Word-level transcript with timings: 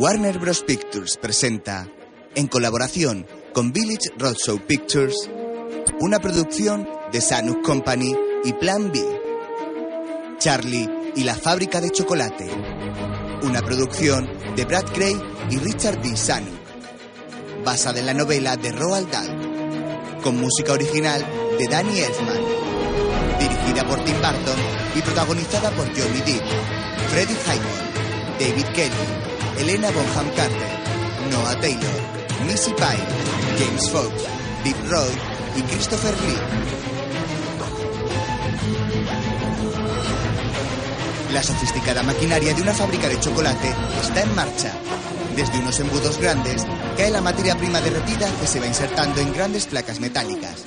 Warner 0.00 0.38
Bros. 0.38 0.62
Pictures 0.62 1.18
presenta, 1.18 1.86
en 2.34 2.46
colaboración 2.46 3.26
con 3.52 3.70
Village 3.70 4.08
Roadshow 4.16 4.58
Pictures, 4.66 5.28
una 6.00 6.18
producción 6.18 6.88
de 7.12 7.20
Sanuk 7.20 7.62
Company 7.62 8.16
y 8.42 8.54
Plan 8.54 8.90
B. 8.90 9.04
Charlie 10.38 10.88
y 11.14 11.24
la 11.24 11.34
fábrica 11.34 11.82
de 11.82 11.90
chocolate. 11.90 12.48
Una 13.42 13.60
producción 13.60 14.26
de 14.56 14.64
Brad 14.64 14.86
Gray 14.94 15.20
y 15.50 15.58
Richard 15.58 16.00
D. 16.00 16.16
Sanuk. 16.16 16.48
Basada 17.62 18.00
en 18.00 18.06
la 18.06 18.14
novela 18.14 18.56
de 18.56 18.72
Roald 18.72 19.10
Dahl. 19.10 20.22
Con 20.22 20.40
música 20.40 20.72
original 20.72 21.26
de 21.58 21.66
Danny 21.66 22.00
Elfman. 22.00 22.40
Dirigida 23.38 23.86
por 23.86 24.02
Tim 24.02 24.16
Burton 24.16 24.60
y 24.96 25.02
protagonizada 25.02 25.70
por 25.72 25.84
Johnny 25.88 26.20
Depp, 26.22 26.46
Freddie 27.10 27.36
Highmore, 27.44 28.38
David 28.38 28.66
Kelly, 28.74 29.29
Elena 29.58 29.90
Bonham 29.90 30.28
Carter, 30.36 30.70
Noah 31.30 31.60
Taylor, 31.60 32.00
Missy 32.46 32.72
Pine, 32.72 33.06
James 33.58 33.90
Fox, 33.90 34.10
Deep 34.64 34.76
Roy 34.88 35.10
y 35.56 35.62
Christopher 35.62 36.14
Lee. 36.22 36.80
La 41.32 41.42
sofisticada 41.42 42.02
maquinaria 42.02 42.54
de 42.54 42.62
una 42.62 42.74
fábrica 42.74 43.08
de 43.08 43.20
chocolate 43.20 43.72
está 44.02 44.22
en 44.22 44.34
marcha. 44.34 44.72
Desde 45.36 45.58
unos 45.58 45.78
embudos 45.78 46.18
grandes 46.18 46.66
cae 46.96 47.10
la 47.10 47.20
materia 47.20 47.56
prima 47.56 47.80
derretida 47.80 48.28
que 48.40 48.46
se 48.46 48.58
va 48.58 48.66
insertando 48.66 49.20
en 49.20 49.32
grandes 49.32 49.66
placas 49.66 50.00
metálicas. 50.00 50.64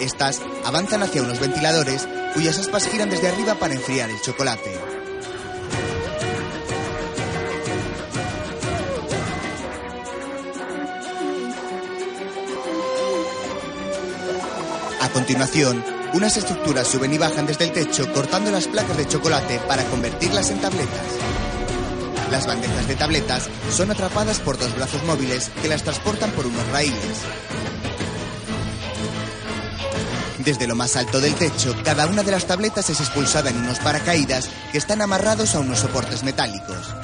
Estas 0.00 0.40
avanzan 0.64 1.02
hacia 1.02 1.22
unos 1.22 1.40
ventiladores 1.40 2.06
cuyas 2.34 2.58
aspas 2.58 2.86
giran 2.88 3.10
desde 3.10 3.28
arriba 3.28 3.54
para 3.54 3.74
enfriar 3.74 4.10
el 4.10 4.20
chocolate. 4.20 4.70
Continuación, 15.26 15.84
unas 16.12 16.36
estructuras 16.36 16.86
suben 16.86 17.12
y 17.12 17.18
bajan 17.18 17.48
desde 17.48 17.64
el 17.64 17.72
techo 17.72 18.12
cortando 18.12 18.52
las 18.52 18.68
placas 18.68 18.96
de 18.96 19.08
chocolate 19.08 19.58
para 19.66 19.82
convertirlas 19.86 20.52
en 20.52 20.60
tabletas. 20.60 21.04
Las 22.30 22.46
bandejas 22.46 22.86
de 22.86 22.94
tabletas 22.94 23.48
son 23.72 23.90
atrapadas 23.90 24.38
por 24.38 24.56
dos 24.56 24.72
brazos 24.76 25.02
móviles 25.02 25.50
que 25.60 25.66
las 25.66 25.82
transportan 25.82 26.30
por 26.30 26.46
unos 26.46 26.64
raíles. 26.68 27.18
Desde 30.38 30.68
lo 30.68 30.76
más 30.76 30.94
alto 30.94 31.20
del 31.20 31.34
techo, 31.34 31.74
cada 31.82 32.06
una 32.06 32.22
de 32.22 32.30
las 32.30 32.46
tabletas 32.46 32.88
es 32.88 33.00
expulsada 33.00 33.50
en 33.50 33.56
unos 33.56 33.80
paracaídas 33.80 34.48
que 34.70 34.78
están 34.78 35.02
amarrados 35.02 35.56
a 35.56 35.58
unos 35.58 35.80
soportes 35.80 36.22
metálicos. 36.22 36.94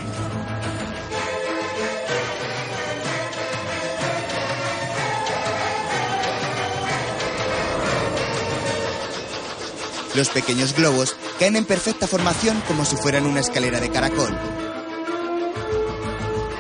Los 10.15 10.29
pequeños 10.29 10.75
globos 10.75 11.17
caen 11.39 11.57
en 11.57 11.65
perfecta 11.65 12.07
formación 12.07 12.63
como 12.69 12.85
si 12.85 12.97
fueran 12.97 13.27
una 13.27 13.41
escalera 13.41 13.81
de 13.81 13.91
caracol. 13.91 14.37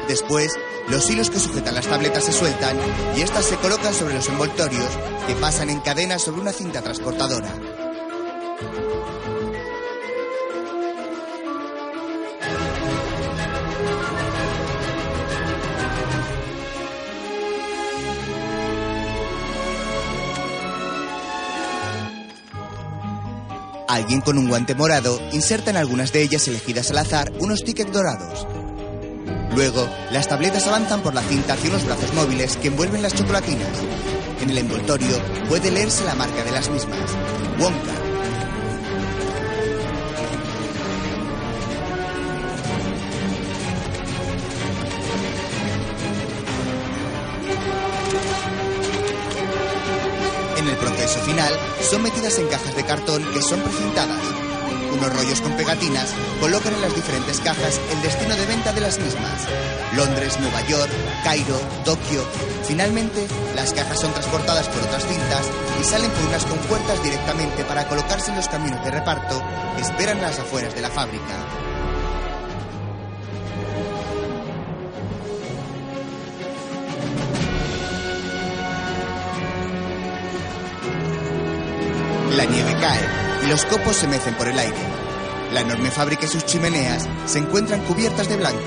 Después, 0.09 0.53
los 0.89 1.09
hilos 1.11 1.31
que 1.31 1.39
sujetan 1.39 1.75
las 1.75 1.87
tabletas 1.87 2.25
se 2.25 2.33
sueltan 2.33 2.77
y 3.17 3.21
estas 3.21 3.45
se 3.45 3.57
colocan 3.57 3.95
sobre 3.95 4.15
los 4.15 4.29
envoltorios 4.29 4.89
que 5.27 5.35
pasan 5.35 5.71
en 5.71 5.81
cadena 5.81 6.19
sobre 6.19 6.41
una 6.41 6.53
cinta 6.53 6.83
transportadora. 6.83 7.55
Alguien 23.93 24.23
con 24.23 24.39
un 24.39 24.49
guante 24.49 24.75
morado 24.75 25.21
inserta 25.33 25.69
en 25.69 25.77
algunas 25.77 26.15
de 26.15 26.23
ellas 26.23 26.49
elegidas 26.49 26.91
al 26.91 26.97
azar 26.97 27.31
unos 27.41 27.63
tickets 27.63 27.93
dorados. 27.93 28.47
Luego, 29.55 29.87
las 30.11 30.29
tabletas 30.29 30.67
avanzan 30.67 31.03
por 31.03 31.13
la 31.13 31.21
cinta 31.21 31.53
hacia 31.53 31.69
unos 31.69 31.85
brazos 31.85 32.15
móviles 32.15 32.57
que 32.57 32.69
envuelven 32.69 33.03
las 33.03 33.15
chocolatinas. 33.15 33.69
En 34.41 34.49
el 34.49 34.57
envoltorio 34.57 35.21
puede 35.47 35.71
leerse 35.71 36.05
la 36.05 36.15
marca 36.15 36.43
de 36.43 36.53
las 36.53 36.71
mismas, 36.71 37.11
Wonka. 37.59 38.02
En 52.39 52.47
cajas 52.49 52.75
de 52.75 52.85
cartón 52.85 53.23
que 53.33 53.43
son 53.43 53.61
precintadas. 53.61 54.21
Unos 54.93 55.15
rollos 55.15 55.41
con 55.41 55.53
pegatinas 55.53 56.15
colocan 56.41 56.73
en 56.73 56.81
las 56.81 56.95
diferentes 56.95 57.41
cajas 57.41 57.81
el 57.91 58.03
destino 58.03 58.35
de 58.37 58.47
venta 58.47 58.73
de 58.73 58.81
las 58.81 58.99
mismas. 58.99 59.49
Londres, 59.97 60.39
Nueva 60.41 60.61
York, 60.67 60.91
Cairo, 61.25 61.61
Tokio. 61.85 62.25
Finalmente, 62.67 63.27
las 63.55 63.73
cajas 63.73 64.01
son 64.01 64.13
transportadas 64.13 64.69
por 64.69 64.83
otras 64.83 65.07
cintas 65.07 65.47
y 65.81 65.85
salen 65.85 66.11
por 66.11 66.25
unas 66.25 66.45
compuertas 66.47 67.03
directamente 67.03 67.65
para 67.65 67.87
colocarse 67.89 68.31
en 68.31 68.37
los 68.37 68.49
camiones 68.49 68.83
de 68.85 68.91
reparto 68.91 69.43
que 69.77 69.83
esperan 69.83 70.19
a 70.19 70.29
las 70.29 70.39
afueras 70.39 70.75
de 70.75 70.81
la 70.81 70.91
fábrica. 70.91 71.72
La 82.37 82.47
nieve 82.47 82.75
cae 82.81 83.01
y 83.45 83.47
los 83.47 83.67
copos 83.67 83.95
se 83.95 84.09
mecen 84.09 84.35
por 84.35 84.49
el 84.49 84.59
aire. 84.59 84.79
La 85.53 85.61
enorme 85.61 85.91
fábrica 85.91 86.25
y 86.25 86.29
sus 86.29 86.47
chimeneas 86.47 87.07
se 87.27 87.39
encuentran 87.39 87.85
cubiertas 87.85 88.27
de 88.27 88.39
blanco. 88.39 88.59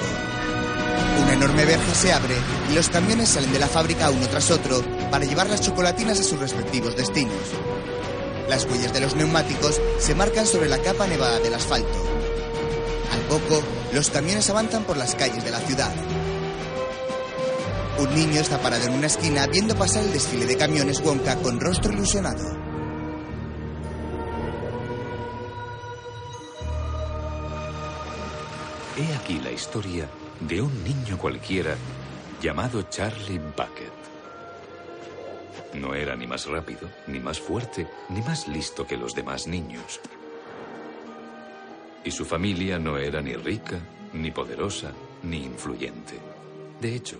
Una 1.23 1.33
enorme 1.33 1.65
verja 1.65 1.95
se 1.95 2.13
abre 2.13 2.35
y 2.69 2.75
los 2.75 2.89
camiones 2.89 3.29
salen 3.29 3.51
de 3.51 3.57
la 3.57 3.67
fábrica 3.67 4.11
uno 4.11 4.27
tras 4.27 4.51
otro 4.51 4.83
para 5.09 5.25
llevar 5.25 5.49
las 5.49 5.61
chocolatinas 5.61 6.19
a 6.19 6.23
sus 6.23 6.39
respectivos 6.39 6.95
destinos. 6.95 7.33
Las 8.47 8.65
huellas 8.65 8.93
de 8.93 9.01
los 9.01 9.15
neumáticos 9.15 9.81
se 9.97 10.13
marcan 10.13 10.45
sobre 10.45 10.69
la 10.69 10.77
capa 10.77 11.07
nevada 11.07 11.39
del 11.39 11.55
asfalto. 11.55 12.05
Al 13.13 13.21
poco, 13.21 13.63
los 13.93 14.11
camiones 14.11 14.47
avanzan 14.51 14.83
por 14.83 14.97
las 14.97 15.15
calles 15.15 15.43
de 15.43 15.51
la 15.51 15.59
ciudad. 15.59 15.93
Un 17.97 18.13
niño 18.13 18.41
está 18.41 18.61
parado 18.61 18.85
en 18.85 18.93
una 18.93 19.07
esquina 19.07 19.47
viendo 19.47 19.75
pasar 19.75 20.03
el 20.03 20.13
desfile 20.13 20.45
de 20.45 20.55
camiones 20.55 21.01
Wonka 21.01 21.37
con 21.37 21.59
rostro 21.59 21.91
ilusionado. 21.93 22.64
He 28.97 29.13
aquí 29.13 29.41
la 29.41 29.51
historia 29.51 30.07
de 30.39 30.61
un 30.61 30.83
niño 30.85 31.17
cualquiera 31.17 31.75
llamado 32.41 32.83
Charlie 32.83 33.39
Bucket. 33.39 33.91
No 35.73 35.93
era 35.93 36.15
ni 36.15 36.25
más 36.25 36.45
rápido, 36.45 36.89
ni 37.05 37.19
más 37.19 37.37
fuerte, 37.37 37.89
ni 38.07 38.21
más 38.21 38.47
listo 38.47 38.87
que 38.87 38.95
los 38.95 39.13
demás 39.13 39.47
niños. 39.47 39.99
Y 42.05 42.11
su 42.11 42.23
familia 42.23 42.79
no 42.79 42.97
era 42.97 43.21
ni 43.21 43.33
rica, 43.33 43.79
ni 44.13 44.31
poderosa, 44.31 44.93
ni 45.23 45.43
influyente. 45.43 46.17
De 46.79 46.95
hecho, 46.95 47.19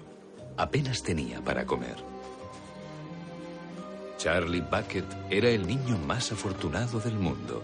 apenas 0.56 1.04
tenía 1.04 1.42
para 1.42 1.66
comer. 1.66 1.98
Charlie 4.18 4.62
Bucket 4.62 5.06
era 5.30 5.50
el 5.50 5.68
niño 5.68 5.98
más 5.98 6.32
afortunado 6.32 7.02
del 7.02 7.16
mundo, 7.16 7.62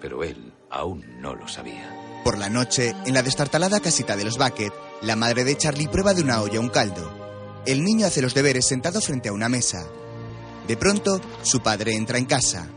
pero 0.00 0.24
él 0.24 0.52
aún 0.70 1.04
no 1.20 1.36
lo 1.36 1.46
sabía. 1.46 1.97
Por 2.24 2.38
la 2.38 2.48
noche, 2.48 2.94
en 3.06 3.14
la 3.14 3.22
destartalada 3.22 3.80
casita 3.80 4.16
de 4.16 4.24
los 4.24 4.38
Bucket, 4.38 4.72
la 5.02 5.16
madre 5.16 5.44
de 5.44 5.56
Charlie 5.56 5.88
prueba 5.88 6.14
de 6.14 6.22
una 6.22 6.42
olla 6.42 6.60
un 6.60 6.68
caldo. 6.68 7.10
El 7.64 7.84
niño 7.84 8.06
hace 8.06 8.22
los 8.22 8.34
deberes 8.34 8.66
sentado 8.66 9.00
frente 9.00 9.28
a 9.28 9.32
una 9.32 9.48
mesa. 9.48 9.86
De 10.66 10.76
pronto, 10.76 11.20
su 11.42 11.60
padre 11.60 11.94
entra 11.94 12.18
en 12.18 12.26
casa. 12.26 12.68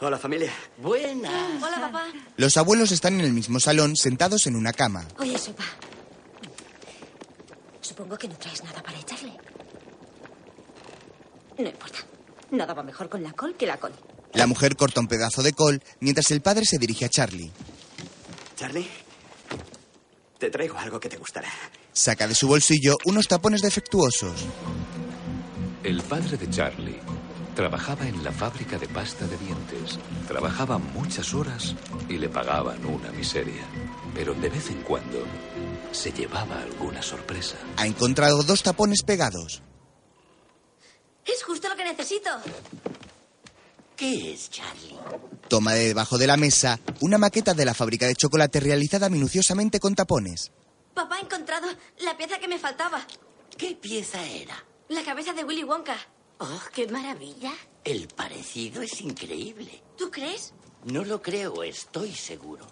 Hola 0.00 0.18
familia. 0.18 0.52
Buena. 0.78 1.58
Hola, 1.62 1.80
papá. 1.80 2.04
Los 2.36 2.56
abuelos 2.56 2.92
están 2.92 3.14
en 3.14 3.22
el 3.22 3.32
mismo 3.32 3.58
salón, 3.60 3.96
sentados 3.96 4.46
en 4.46 4.54
una 4.54 4.72
cama. 4.72 5.06
Oye, 5.18 5.36
sopa. 5.38 5.64
Supongo 7.80 8.16
que 8.16 8.28
no 8.28 8.36
traes 8.36 8.62
nada 8.62 8.82
para 8.82 8.98
echarle. 8.98 9.32
No 11.58 11.68
importa. 11.68 12.05
Nada 12.50 12.74
va 12.74 12.82
mejor 12.82 13.08
con 13.08 13.22
la 13.22 13.32
col 13.32 13.54
que 13.56 13.66
la 13.66 13.78
col. 13.78 13.92
La 14.34 14.46
mujer 14.46 14.76
corta 14.76 15.00
un 15.00 15.08
pedazo 15.08 15.42
de 15.42 15.52
col 15.52 15.82
mientras 16.00 16.30
el 16.30 16.40
padre 16.40 16.64
se 16.64 16.78
dirige 16.78 17.04
a 17.04 17.08
Charlie. 17.08 17.50
Charlie, 18.56 18.88
te 20.38 20.50
traigo 20.50 20.78
algo 20.78 21.00
que 21.00 21.08
te 21.08 21.16
gustará. 21.16 21.48
Saca 21.92 22.28
de 22.28 22.34
su 22.34 22.46
bolsillo 22.46 22.96
unos 23.04 23.26
tapones 23.26 23.62
defectuosos. 23.62 24.44
El 25.82 26.02
padre 26.02 26.36
de 26.36 26.50
Charlie 26.50 27.00
trabajaba 27.54 28.06
en 28.06 28.22
la 28.22 28.32
fábrica 28.32 28.78
de 28.78 28.86
pasta 28.86 29.26
de 29.26 29.38
dientes. 29.38 29.98
Trabajaba 30.28 30.78
muchas 30.78 31.32
horas 31.32 31.74
y 32.08 32.18
le 32.18 32.28
pagaban 32.28 32.84
una 32.84 33.10
miseria. 33.12 33.64
Pero 34.14 34.34
de 34.34 34.50
vez 34.50 34.70
en 34.70 34.82
cuando 34.82 35.24
se 35.92 36.12
llevaba 36.12 36.60
alguna 36.60 37.02
sorpresa. 37.02 37.56
Ha 37.78 37.86
encontrado 37.86 38.42
dos 38.42 38.62
tapones 38.62 39.02
pegados. 39.02 39.62
Es 41.26 41.42
justo 41.42 41.68
lo 41.68 41.76
que 41.76 41.84
necesito. 41.84 42.30
¿Qué 43.96 44.32
es, 44.32 44.50
Charlie? 44.50 44.96
Toma 45.48 45.72
de 45.72 45.88
debajo 45.88 46.18
de 46.18 46.26
la 46.26 46.36
mesa 46.36 46.78
una 47.00 47.18
maqueta 47.18 47.54
de 47.54 47.64
la 47.64 47.74
fábrica 47.74 48.06
de 48.06 48.14
chocolate 48.14 48.60
realizada 48.60 49.08
minuciosamente 49.08 49.80
con 49.80 49.94
tapones. 49.94 50.52
Papá 50.94 51.16
ha 51.16 51.20
encontrado 51.20 51.68
la 52.00 52.16
pieza 52.16 52.38
que 52.38 52.48
me 52.48 52.58
faltaba. 52.58 53.06
¿Qué 53.56 53.74
pieza 53.74 54.24
era? 54.24 54.62
La 54.88 55.02
cabeza 55.02 55.32
de 55.32 55.44
Willy 55.44 55.64
Wonka. 55.64 55.96
¡Oh, 56.38 56.60
qué 56.72 56.86
maravilla! 56.88 57.52
El 57.84 58.08
parecido 58.08 58.82
es 58.82 59.00
increíble. 59.00 59.82
¿Tú 59.96 60.10
crees? 60.10 60.52
No 60.84 61.04
lo 61.04 61.22
creo, 61.22 61.62
estoy 61.62 62.12
seguro. 62.14 62.66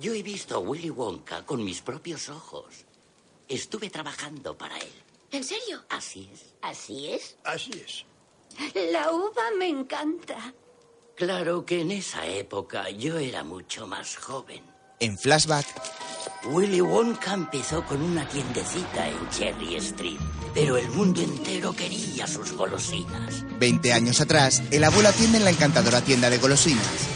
Yo 0.00 0.12
he 0.12 0.22
visto 0.22 0.56
a 0.56 0.58
Willy 0.58 0.90
Wonka 0.90 1.44
con 1.46 1.64
mis 1.64 1.80
propios 1.80 2.28
ojos. 2.28 2.66
Estuve 3.48 3.88
trabajando 3.88 4.56
para 4.56 4.78
él. 4.78 4.92
¿En 5.30 5.44
serio? 5.44 5.84
Así 5.90 6.28
es. 6.32 6.54
¿Así 6.62 7.08
es? 7.08 7.36
Así 7.44 7.70
es. 7.84 8.04
La 8.92 9.12
uva 9.12 9.50
me 9.58 9.68
encanta. 9.68 10.54
Claro 11.14 11.64
que 11.64 11.80
en 11.80 11.90
esa 11.90 12.26
época 12.26 12.88
yo 12.90 13.18
era 13.18 13.44
mucho 13.44 13.86
más 13.86 14.16
joven. 14.16 14.62
En 15.00 15.16
flashback, 15.18 15.66
Willy 16.46 16.80
Wonka 16.80 17.34
empezó 17.34 17.84
con 17.84 18.02
una 18.02 18.28
tiendecita 18.28 19.08
en 19.08 19.30
Cherry 19.30 19.76
Street, 19.76 20.18
pero 20.54 20.76
el 20.76 20.88
mundo 20.90 21.20
entero 21.22 21.72
quería 21.74 22.26
sus 22.26 22.52
golosinas. 22.52 23.44
20 23.58 23.92
años 23.92 24.20
atrás, 24.20 24.62
el 24.72 24.82
abuelo 24.82 25.08
atiende 25.10 25.38
en 25.38 25.44
la 25.44 25.50
encantadora 25.50 26.00
tienda 26.00 26.30
de 26.30 26.38
golosinas. 26.38 27.06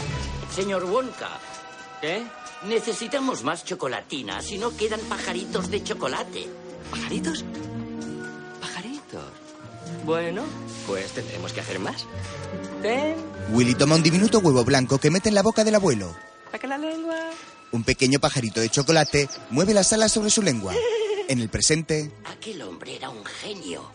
Señor 0.53 0.85
Wonka, 0.85 1.39
¿Qué? 1.99 2.23
necesitamos 2.65 3.43
más 3.43 3.65
chocolatinas 3.65 4.49
y 4.51 4.57
no 4.59 4.75
quedan 4.77 5.01
pajaritos 5.01 5.69
de 5.69 5.83
chocolate. 5.83 6.47
¿Pajaritos? 6.91 7.43
Bueno, 10.03 10.43
pues 10.85 11.11
tendremos 11.11 11.53
que 11.53 11.61
hacer 11.61 11.79
más. 11.79 12.05
Ven, 12.81 13.15
Willy 13.51 13.75
toma 13.75 13.95
un 13.95 14.03
diminuto 14.03 14.39
huevo 14.39 14.63
blanco 14.65 14.97
que 14.97 15.09
mete 15.09 15.29
en 15.29 15.35
la 15.35 15.41
boca 15.41 15.63
del 15.63 15.75
abuelo. 15.75 16.13
saca 16.51 16.67
la 16.67 16.77
lengua. 16.77 17.15
Un 17.71 17.83
pequeño 17.83 18.19
pajarito 18.19 18.59
de 18.59 18.69
chocolate 18.69 19.29
mueve 19.49 19.73
las 19.73 19.91
alas 19.93 20.11
sobre 20.11 20.29
su 20.29 20.41
lengua. 20.41 20.73
En 21.29 21.39
el 21.39 21.47
presente, 21.47 22.11
Aquel 22.25 22.61
hombre 22.63 22.97
era 22.97 23.09
un 23.09 23.23
genio. 23.23 23.89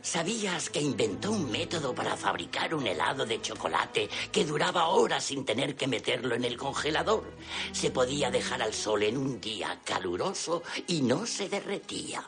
¿Sabías 0.00 0.70
que 0.70 0.80
inventó 0.80 1.30
un 1.30 1.50
método 1.50 1.94
para 1.94 2.16
fabricar 2.16 2.74
un 2.74 2.86
helado 2.86 3.26
de 3.26 3.40
chocolate 3.42 4.08
que 4.32 4.46
duraba 4.46 4.88
horas 4.88 5.24
sin 5.24 5.44
tener 5.44 5.76
que 5.76 5.86
meterlo 5.86 6.34
en 6.34 6.42
el 6.42 6.56
congelador? 6.56 7.24
Se 7.72 7.90
podía 7.90 8.30
dejar 8.30 8.62
al 8.62 8.72
sol 8.72 9.02
en 9.02 9.18
un 9.18 9.42
día 9.42 9.78
caluroso 9.84 10.62
y 10.86 11.02
no 11.02 11.26
se 11.26 11.50
derretía. 11.50 12.26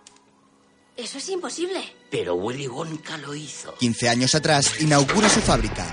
Eso 0.97 1.19
es 1.19 1.29
imposible. 1.29 1.79
Pero 2.11 2.37
Willy 2.37 2.69
Wonka 2.69 3.19
lo 3.19 3.35
hizo. 3.35 3.75
15 3.75 4.09
años 4.09 4.35
atrás, 4.35 4.81
inaugura 4.81 5.29
su 5.29 5.41
fábrica. 5.41 5.85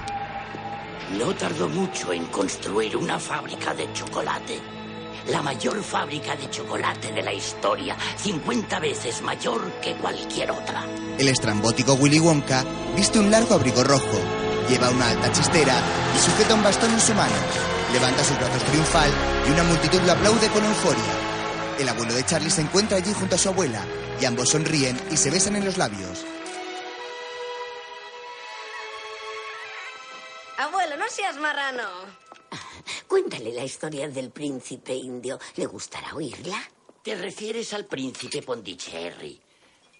No 1.18 1.36
tardó 1.36 1.68
mucho 1.68 2.14
en 2.14 2.26
construir 2.28 2.96
una 2.96 3.20
fábrica 3.20 3.74
de 3.74 3.92
chocolate. 3.92 4.62
La 5.28 5.42
mayor 5.42 5.84
fábrica 5.84 6.38
de 6.38 6.50
chocolate 6.50 7.12
de 7.12 7.22
la 7.22 7.34
historia, 7.34 7.98
50 8.16 8.80
veces 8.80 9.22
mayor 9.22 9.74
que 9.82 9.94
cualquier 9.96 10.52
otra. 10.52 10.86
El 11.18 11.28
estrambótico 11.28 11.96
Willy 11.96 12.22
Wonka 12.22 12.64
viste 12.96 13.20
un 13.20 13.30
largo 13.30 13.56
abrigo 13.56 13.84
rojo, 13.84 14.20
lleva 14.70 14.90
una 14.90 15.10
alta 15.10 15.34
chistera 15.34 15.76
y 16.16 16.20
sujeta 16.20 16.56
un 16.56 16.64
bastón 16.64 16.92
en 16.94 17.02
su 17.02 17.14
mano. 17.14 17.36
Levanta 17.92 18.24
sus 18.24 18.38
brazos 18.38 18.64
triunfal 18.64 19.12
y 19.50 19.52
una 19.52 19.64
multitud 19.64 20.00
lo 20.06 20.14
aplaude 20.14 20.48
con 20.48 20.64
euforia. 20.64 21.14
El 21.78 21.90
abuelo 21.90 22.14
de 22.14 22.26
Charlie 22.26 22.50
se 22.50 22.62
encuentra 22.62 22.98
allí 22.98 23.12
junto 23.12 23.36
a 23.36 23.38
su 23.38 23.50
abuela 23.50 23.86
y 24.22 24.26
ambos 24.26 24.50
sonríen 24.50 25.00
y 25.12 25.18
se 25.18 25.30
besan 25.30 25.56
en 25.56 25.66
los 25.66 25.78
labios. 25.78 26.26
Abuelo, 30.58 30.98
no 30.98 31.10
seas 31.10 31.38
marrano. 31.38 31.90
Cuéntale 33.08 33.52
la 33.52 33.64
historia 33.64 34.08
del 34.08 34.32
príncipe 34.32 34.94
indio. 34.94 35.40
¿Le 35.56 35.66
gustará 35.66 36.16
oírla? 36.16 36.62
¿Te 37.04 37.16
refieres 37.16 37.74
al 37.74 37.86
príncipe 37.86 38.42
Pondicherry? 38.42 39.42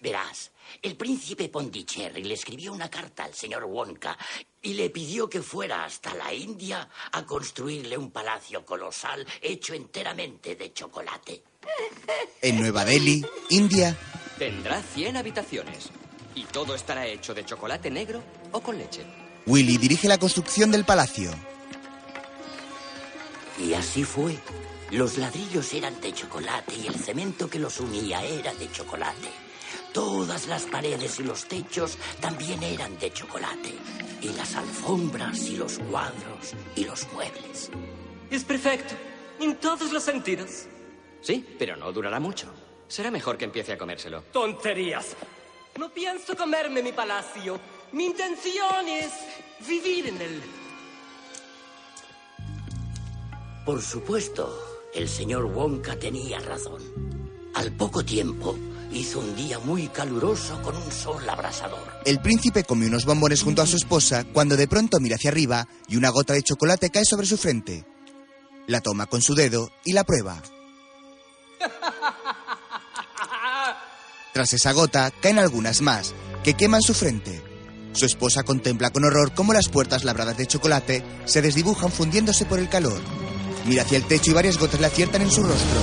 Verás, 0.00 0.52
el 0.82 0.96
príncipe 0.96 1.48
Pondicherry 1.48 2.24
le 2.24 2.34
escribió 2.34 2.72
una 2.72 2.90
carta 2.90 3.24
al 3.24 3.34
señor 3.34 3.64
Wonka 3.64 4.18
y 4.60 4.74
le 4.74 4.90
pidió 4.90 5.28
que 5.28 5.42
fuera 5.42 5.84
hasta 5.84 6.14
la 6.14 6.32
India 6.32 6.88
a 7.12 7.24
construirle 7.24 7.96
un 7.96 8.10
palacio 8.10 8.64
colosal 8.64 9.26
hecho 9.40 9.74
enteramente 9.74 10.56
de 10.56 10.72
chocolate. 10.72 11.44
En 12.42 12.60
Nueva 12.60 12.84
Delhi, 12.84 13.24
India, 13.50 13.96
Tendrá 14.38 14.82
100 14.82 15.16
habitaciones. 15.16 15.90
Y 16.34 16.44
todo 16.44 16.74
estará 16.74 17.06
hecho 17.06 17.34
de 17.34 17.44
chocolate 17.44 17.90
negro 17.90 18.22
o 18.52 18.60
con 18.60 18.76
leche. 18.76 19.04
Willy 19.46 19.78
dirige 19.78 20.08
la 20.08 20.18
construcción 20.18 20.70
del 20.72 20.84
palacio. 20.84 21.30
Y 23.58 23.74
así 23.74 24.04
fue. 24.04 24.36
Los 24.90 25.18
ladrillos 25.18 25.72
eran 25.72 26.00
de 26.00 26.12
chocolate 26.12 26.74
y 26.76 26.88
el 26.88 26.96
cemento 26.96 27.48
que 27.48 27.58
los 27.58 27.78
unía 27.78 28.22
era 28.24 28.52
de 28.54 28.70
chocolate. 28.70 29.28
Todas 29.92 30.48
las 30.48 30.62
paredes 30.64 31.20
y 31.20 31.22
los 31.22 31.46
techos 31.46 31.96
también 32.20 32.62
eran 32.64 32.98
de 32.98 33.12
chocolate. 33.12 33.74
Y 34.20 34.28
las 34.30 34.56
alfombras 34.56 35.40
y 35.42 35.56
los 35.56 35.78
cuadros 35.78 36.54
y 36.74 36.84
los 36.84 37.06
muebles. 37.12 37.70
Es 38.30 38.42
perfecto. 38.42 38.94
En 39.40 39.56
todos 39.56 39.92
los 39.92 40.02
sentidos. 40.02 40.66
Sí, 41.24 41.44
pero 41.58 41.74
no 41.76 41.90
durará 41.90 42.20
mucho. 42.20 42.48
Será 42.86 43.10
mejor 43.10 43.38
que 43.38 43.46
empiece 43.46 43.72
a 43.72 43.78
comérselo. 43.78 44.24
¡Tonterías! 44.30 45.16
No 45.78 45.88
pienso 45.88 46.36
comerme 46.36 46.82
mi 46.82 46.92
palacio. 46.92 47.58
Mi 47.92 48.04
intención 48.04 48.86
es 48.86 49.10
vivir 49.66 50.08
en 50.08 50.20
él. 50.20 50.42
Por 53.64 53.80
supuesto, 53.80 54.54
el 54.94 55.08
señor 55.08 55.46
Wonka 55.46 55.98
tenía 55.98 56.40
razón. 56.40 56.82
Al 57.54 57.72
poco 57.72 58.04
tiempo, 58.04 58.54
hizo 58.92 59.20
un 59.20 59.34
día 59.34 59.58
muy 59.58 59.88
caluroso 59.88 60.60
con 60.60 60.76
un 60.76 60.92
sol 60.92 61.26
abrasador. 61.26 62.02
El 62.04 62.20
príncipe 62.20 62.64
come 62.64 62.86
unos 62.86 63.06
bombones 63.06 63.42
junto 63.42 63.62
a 63.62 63.66
su 63.66 63.76
esposa 63.76 64.24
cuando 64.24 64.56
de 64.58 64.68
pronto 64.68 65.00
mira 65.00 65.16
hacia 65.16 65.30
arriba 65.30 65.66
y 65.88 65.96
una 65.96 66.10
gota 66.10 66.34
de 66.34 66.42
chocolate 66.42 66.90
cae 66.90 67.06
sobre 67.06 67.26
su 67.26 67.38
frente. 67.38 67.86
La 68.66 68.82
toma 68.82 69.06
con 69.06 69.22
su 69.22 69.34
dedo 69.34 69.70
y 69.84 69.94
la 69.94 70.04
prueba. 70.04 70.42
Tras 74.34 74.52
esa 74.52 74.72
gota 74.72 75.12
caen 75.22 75.38
algunas 75.38 75.80
más, 75.80 76.12
que 76.42 76.54
queman 76.54 76.82
su 76.82 76.92
frente. 76.92 77.40
Su 77.92 78.04
esposa 78.04 78.42
contempla 78.42 78.90
con 78.90 79.04
horror 79.04 79.32
cómo 79.32 79.52
las 79.52 79.68
puertas 79.68 80.02
labradas 80.02 80.36
de 80.36 80.48
chocolate 80.48 81.04
se 81.24 81.40
desdibujan 81.40 81.92
fundiéndose 81.92 82.44
por 82.44 82.58
el 82.58 82.68
calor. 82.68 83.00
Mira 83.64 83.82
hacia 83.82 83.96
el 83.96 84.08
techo 84.08 84.32
y 84.32 84.34
varias 84.34 84.58
gotas 84.58 84.80
le 84.80 84.88
aciertan 84.88 85.22
en 85.22 85.30
su 85.30 85.40
rostro. 85.40 85.78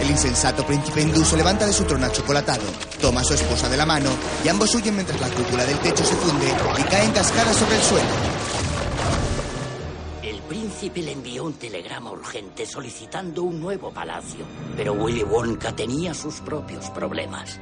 El 0.00 0.10
insensato 0.10 0.66
príncipe 0.66 1.00
hindú 1.00 1.24
se 1.24 1.36
levanta 1.36 1.64
de 1.64 1.72
su 1.72 1.84
trono 1.84 2.06
achocolatado, 2.06 2.64
toma 3.00 3.20
a 3.20 3.24
su 3.24 3.34
esposa 3.34 3.68
de 3.68 3.76
la 3.76 3.86
mano 3.86 4.10
y 4.44 4.48
ambos 4.48 4.74
huyen 4.74 4.96
mientras 4.96 5.20
la 5.20 5.28
cúpula 5.28 5.64
del 5.64 5.78
techo 5.78 6.04
se 6.04 6.16
funde 6.16 6.48
y 6.80 6.82
cae 6.82 7.04
en 7.04 7.12
cascada 7.12 7.54
sobre 7.54 7.76
el 7.76 7.82
suelo. 7.82 8.08
El 10.24 10.42
príncipe 10.48 11.02
le 11.02 11.12
envió 11.12 11.44
un 11.44 11.54
telegrama 11.54 12.10
urgente 12.10 12.66
solicitando 12.66 13.44
un 13.44 13.60
nuevo 13.60 13.92
palacio, 13.92 14.44
pero 14.76 14.92
Willy 14.94 15.22
Wonka 15.22 15.76
tenía 15.76 16.12
sus 16.14 16.40
propios 16.40 16.90
problemas. 16.90 17.60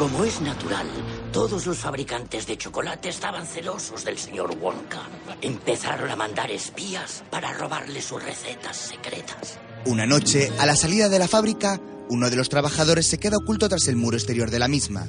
Como 0.00 0.24
es 0.24 0.40
natural, 0.40 0.86
todos 1.30 1.66
los 1.66 1.76
fabricantes 1.76 2.46
de 2.46 2.56
chocolate 2.56 3.10
estaban 3.10 3.46
celosos 3.46 4.02
del 4.02 4.16
señor 4.16 4.56
Wonka. 4.56 5.02
Empezaron 5.42 6.10
a 6.10 6.16
mandar 6.16 6.50
espías 6.50 7.22
para 7.28 7.52
robarle 7.52 8.00
sus 8.00 8.22
recetas 8.24 8.78
secretas. 8.78 9.58
Una 9.84 10.06
noche, 10.06 10.50
a 10.58 10.64
la 10.64 10.74
salida 10.74 11.10
de 11.10 11.18
la 11.18 11.28
fábrica, 11.28 11.78
uno 12.08 12.30
de 12.30 12.36
los 12.36 12.48
trabajadores 12.48 13.08
se 13.08 13.18
queda 13.18 13.36
oculto 13.36 13.68
tras 13.68 13.88
el 13.88 13.96
muro 13.96 14.16
exterior 14.16 14.50
de 14.50 14.58
la 14.58 14.68
misma. 14.68 15.06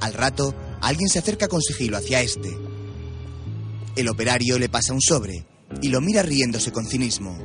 Al 0.00 0.12
rato, 0.12 0.54
alguien 0.82 1.08
se 1.08 1.18
acerca 1.18 1.48
con 1.48 1.60
sigilo 1.60 1.96
hacia 1.96 2.20
este. 2.20 2.56
El 3.96 4.08
operario 4.08 4.56
le 4.60 4.68
pasa 4.68 4.92
un 4.92 5.00
sobre 5.00 5.44
y 5.82 5.88
lo 5.88 6.00
mira 6.00 6.22
riéndose 6.22 6.70
con 6.70 6.86
cinismo. 6.86 7.36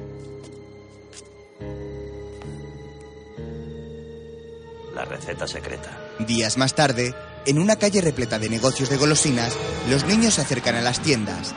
La 4.93 5.05
receta 5.05 5.47
secreta. 5.47 6.00
Días 6.27 6.57
más 6.57 6.75
tarde, 6.75 7.15
en 7.45 7.57
una 7.57 7.77
calle 7.77 8.01
repleta 8.01 8.37
de 8.37 8.49
negocios 8.49 8.89
de 8.89 8.97
golosinas, 8.97 9.57
los 9.89 10.05
niños 10.05 10.35
se 10.35 10.41
acercan 10.41 10.75
a 10.75 10.81
las 10.81 10.99
tiendas. 10.99 11.55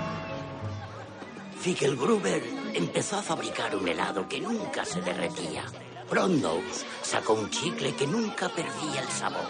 Fickelgruber 1.60 2.42
empezó 2.72 3.18
a 3.18 3.22
fabricar 3.22 3.76
un 3.76 3.86
helado 3.88 4.26
que 4.28 4.40
nunca 4.40 4.84
se 4.84 5.02
derretía. 5.02 5.64
Brondnose 6.10 6.84
sacó 7.02 7.34
un 7.34 7.50
chicle 7.50 7.94
que 7.94 8.06
nunca 8.06 8.48
perdía 8.48 9.02
el 9.02 9.08
sabor. 9.08 9.48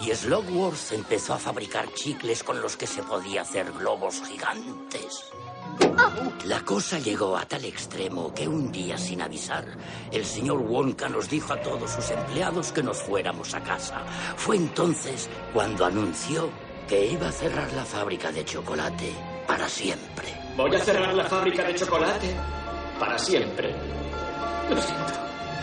y 0.00 0.14
Slogworth 0.14 0.92
empezó 0.92 1.34
a 1.34 1.38
fabricar 1.38 1.92
chicles 1.94 2.42
con 2.42 2.60
los 2.60 2.76
que 2.76 2.86
se 2.86 3.02
podía 3.02 3.42
hacer 3.42 3.72
globos 3.72 4.22
gigantes. 4.22 5.24
La 6.44 6.64
cosa 6.64 6.98
llegó 6.98 7.36
a 7.36 7.44
tal 7.46 7.64
extremo 7.64 8.34
que 8.34 8.48
un 8.48 8.72
día 8.72 8.98
sin 8.98 9.22
avisar, 9.22 9.64
el 10.10 10.24
señor 10.24 10.58
Wonka 10.58 11.08
nos 11.08 11.30
dijo 11.30 11.52
a 11.52 11.60
todos 11.60 11.90
sus 11.90 12.10
empleados 12.10 12.72
que 12.72 12.82
nos 12.82 12.98
fuéramos 13.02 13.54
a 13.54 13.62
casa. 13.62 14.02
Fue 14.36 14.56
entonces 14.56 15.28
cuando 15.52 15.84
anunció 15.84 16.50
que 16.88 17.06
iba 17.06 17.28
a 17.28 17.32
cerrar 17.32 17.72
la 17.72 17.84
fábrica 17.84 18.32
de 18.32 18.44
chocolate 18.44 19.12
para 19.46 19.68
siempre. 19.68 20.26
Voy 20.56 20.74
a 20.74 20.80
cerrar 20.80 21.14
la 21.14 21.24
fábrica 21.24 21.62
de 21.62 21.74
chocolate 21.76 22.34
para 22.98 23.18
siempre. 23.18 23.74
Lo 24.68 24.80
siento. 24.82 25.12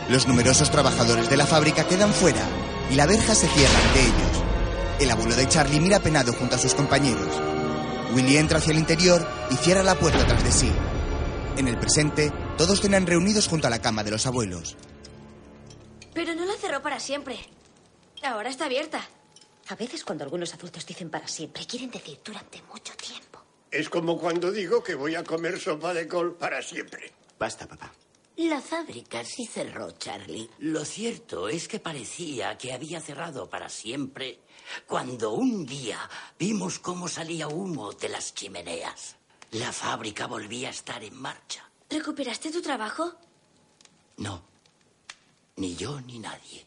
Los 0.10 0.26
numerosos 0.26 0.72
trabajadores 0.72 1.30
de 1.30 1.36
la 1.36 1.46
fábrica 1.46 1.86
quedan 1.86 2.14
fuera 2.14 2.48
y 2.90 2.96
la 2.96 3.06
verja 3.06 3.36
se 3.36 3.48
cierra 3.48 3.80
ante 3.88 4.00
ellos. 4.00 4.44
El 5.02 5.12
abuelo 5.12 5.36
de 5.36 5.50
Charlie 5.50 5.82
mira 5.82 6.00
penado 6.00 6.32
junto 6.32 6.56
a 6.56 6.60
sus 6.60 6.74
compañeros. 6.74 7.57
Willy 8.18 8.38
entra 8.38 8.58
hacia 8.58 8.72
el 8.72 8.80
interior 8.80 9.24
y 9.52 9.56
cierra 9.58 9.84
la 9.84 9.94
puerta 9.94 10.26
tras 10.26 10.44
de 10.44 10.52
sí. 10.52 10.72
En 11.56 11.68
el 11.68 11.78
presente, 11.78 12.34
todos 12.58 12.82
cenan 12.82 13.06
reunidos 13.06 13.48
junto 13.48 13.68
a 13.68 13.70
la 13.70 13.80
cama 13.80 14.04
de 14.04 14.10
los 14.10 14.26
abuelos. 14.26 14.76
Pero 16.16 16.34
no 16.34 16.44
la 16.46 16.56
cerró 16.56 16.82
para 16.82 17.00
siempre. 17.00 17.38
Ahora 18.24 18.50
está 18.50 18.66
abierta. 18.66 19.08
A 19.68 19.76
veces 19.76 20.04
cuando 20.04 20.24
algunos 20.24 20.52
adultos 20.52 20.84
dicen 20.88 21.12
para 21.12 21.28
siempre, 21.28 21.68
quieren 21.68 21.92
decir 21.92 22.20
durante 22.26 22.60
mucho 22.64 22.96
tiempo. 22.96 23.40
Es 23.70 23.88
como 23.88 24.18
cuando 24.18 24.52
digo 24.52 24.82
que 24.82 24.96
voy 24.96 25.14
a 25.14 25.24
comer 25.24 25.60
sopa 25.60 25.94
de 25.94 26.08
col 26.08 26.34
para 26.38 26.64
siempre. 26.64 27.14
Basta, 27.38 27.68
papá. 27.68 27.94
La 28.38 28.62
fábrica 28.62 29.24
sí 29.24 29.46
cerró, 29.46 29.92
Charlie. 29.92 30.50
Lo 30.58 30.86
cierto 30.86 31.50
es 31.50 31.68
que 31.68 31.80
parecía 31.80 32.58
que 32.58 32.74
había 32.74 33.00
cerrado 33.00 33.48
para 33.48 33.70
siempre 33.70 34.40
cuando 34.86 35.32
un 35.34 35.66
día 35.66 36.10
vimos 36.38 36.80
cómo 36.80 37.08
salía 37.08 37.48
humo 37.48 37.94
de 37.94 38.10
las 38.10 38.34
chimeneas. 38.34 39.16
La 39.52 39.72
fábrica 39.72 40.28
volvía 40.28 40.68
a 40.68 40.72
estar 40.72 41.04
en 41.04 41.20
marcha. 41.20 41.70
¿Recuperaste 41.90 42.52
tu 42.52 42.62
trabajo? 42.62 43.14
No, 44.18 44.44
ni 45.56 45.76
yo 45.76 46.02
ni 46.02 46.20
nadie. 46.20 46.66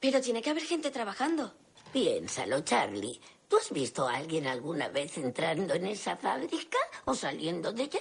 Pero 0.00 0.20
tiene 0.20 0.42
que 0.42 0.50
haber 0.50 0.64
gente 0.64 0.90
trabajando. 0.90 1.54
Piénsalo, 1.92 2.60
Charlie. 2.60 3.20
¿Tú 3.48 3.56
has 3.56 3.70
visto 3.70 4.06
a 4.06 4.16
alguien 4.16 4.46
alguna 4.46 4.88
vez 4.88 5.16
entrando 5.18 5.74
en 5.74 5.86
esa 5.86 6.16
fábrica 6.16 6.78
o 7.04 7.14
saliendo 7.14 7.72
de 7.72 7.84
ella? 7.84 8.00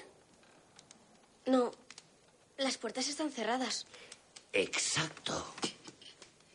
No. 1.45 1.71
Las 2.57 2.77
puertas 2.77 3.07
están 3.07 3.31
cerradas. 3.31 3.85
Exacto. 4.53 5.45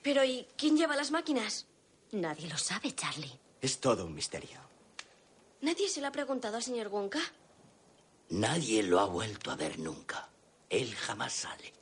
Pero 0.03 0.25
¿y 0.25 0.47
quién 0.57 0.77
lleva 0.77 0.97
las 0.97 1.11
máquinas? 1.11 1.67
Nadie 2.13 2.49
lo 2.49 2.59
sabe, 2.59 2.95
Charlie. 2.95 3.39
Es 3.61 3.79
todo 3.81 4.07
un 4.07 4.15
misterio. 4.15 4.59
¿Nadie 5.61 5.89
se 5.89 6.01
lo 6.01 6.07
ha 6.07 6.13
preguntado 6.13 6.57
al 6.57 6.63
señor 6.63 6.89
Wonka? 6.89 7.21
Nadie 8.31 8.83
lo 8.83 9.01
ha 9.01 9.05
vuelto 9.05 9.51
a 9.51 9.57
ver 9.57 9.79
nunca. 9.79 10.29
Él 10.69 10.95
jamás 10.95 11.33
sale. 11.35 11.73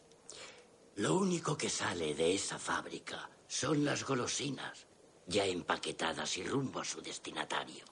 Lo 0.96 1.14
único 1.16 1.56
que 1.56 1.68
sale 1.70 2.14
de 2.14 2.34
esa 2.34 2.58
fábrica 2.58 3.30
son 3.46 3.84
las 3.84 4.04
golosinas, 4.04 4.86
ya 5.26 5.44
empaquetadas 5.44 6.36
y 6.38 6.42
rumbo 6.42 6.80
a 6.80 6.84
su 6.84 7.00
destinatario. 7.00 7.84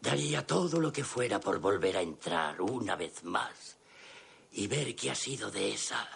Daría 0.00 0.46
todo 0.46 0.80
lo 0.80 0.92
que 0.92 1.04
fuera 1.04 1.38
por 1.38 1.60
volver 1.60 1.96
a 1.96 2.02
entrar 2.02 2.60
una 2.60 2.96
vez 2.96 3.22
más 3.22 3.76
y 4.52 4.66
ver 4.66 4.96
qué 4.96 5.10
ha 5.10 5.14
sido 5.14 5.50
de 5.50 5.72
esa 5.72 6.08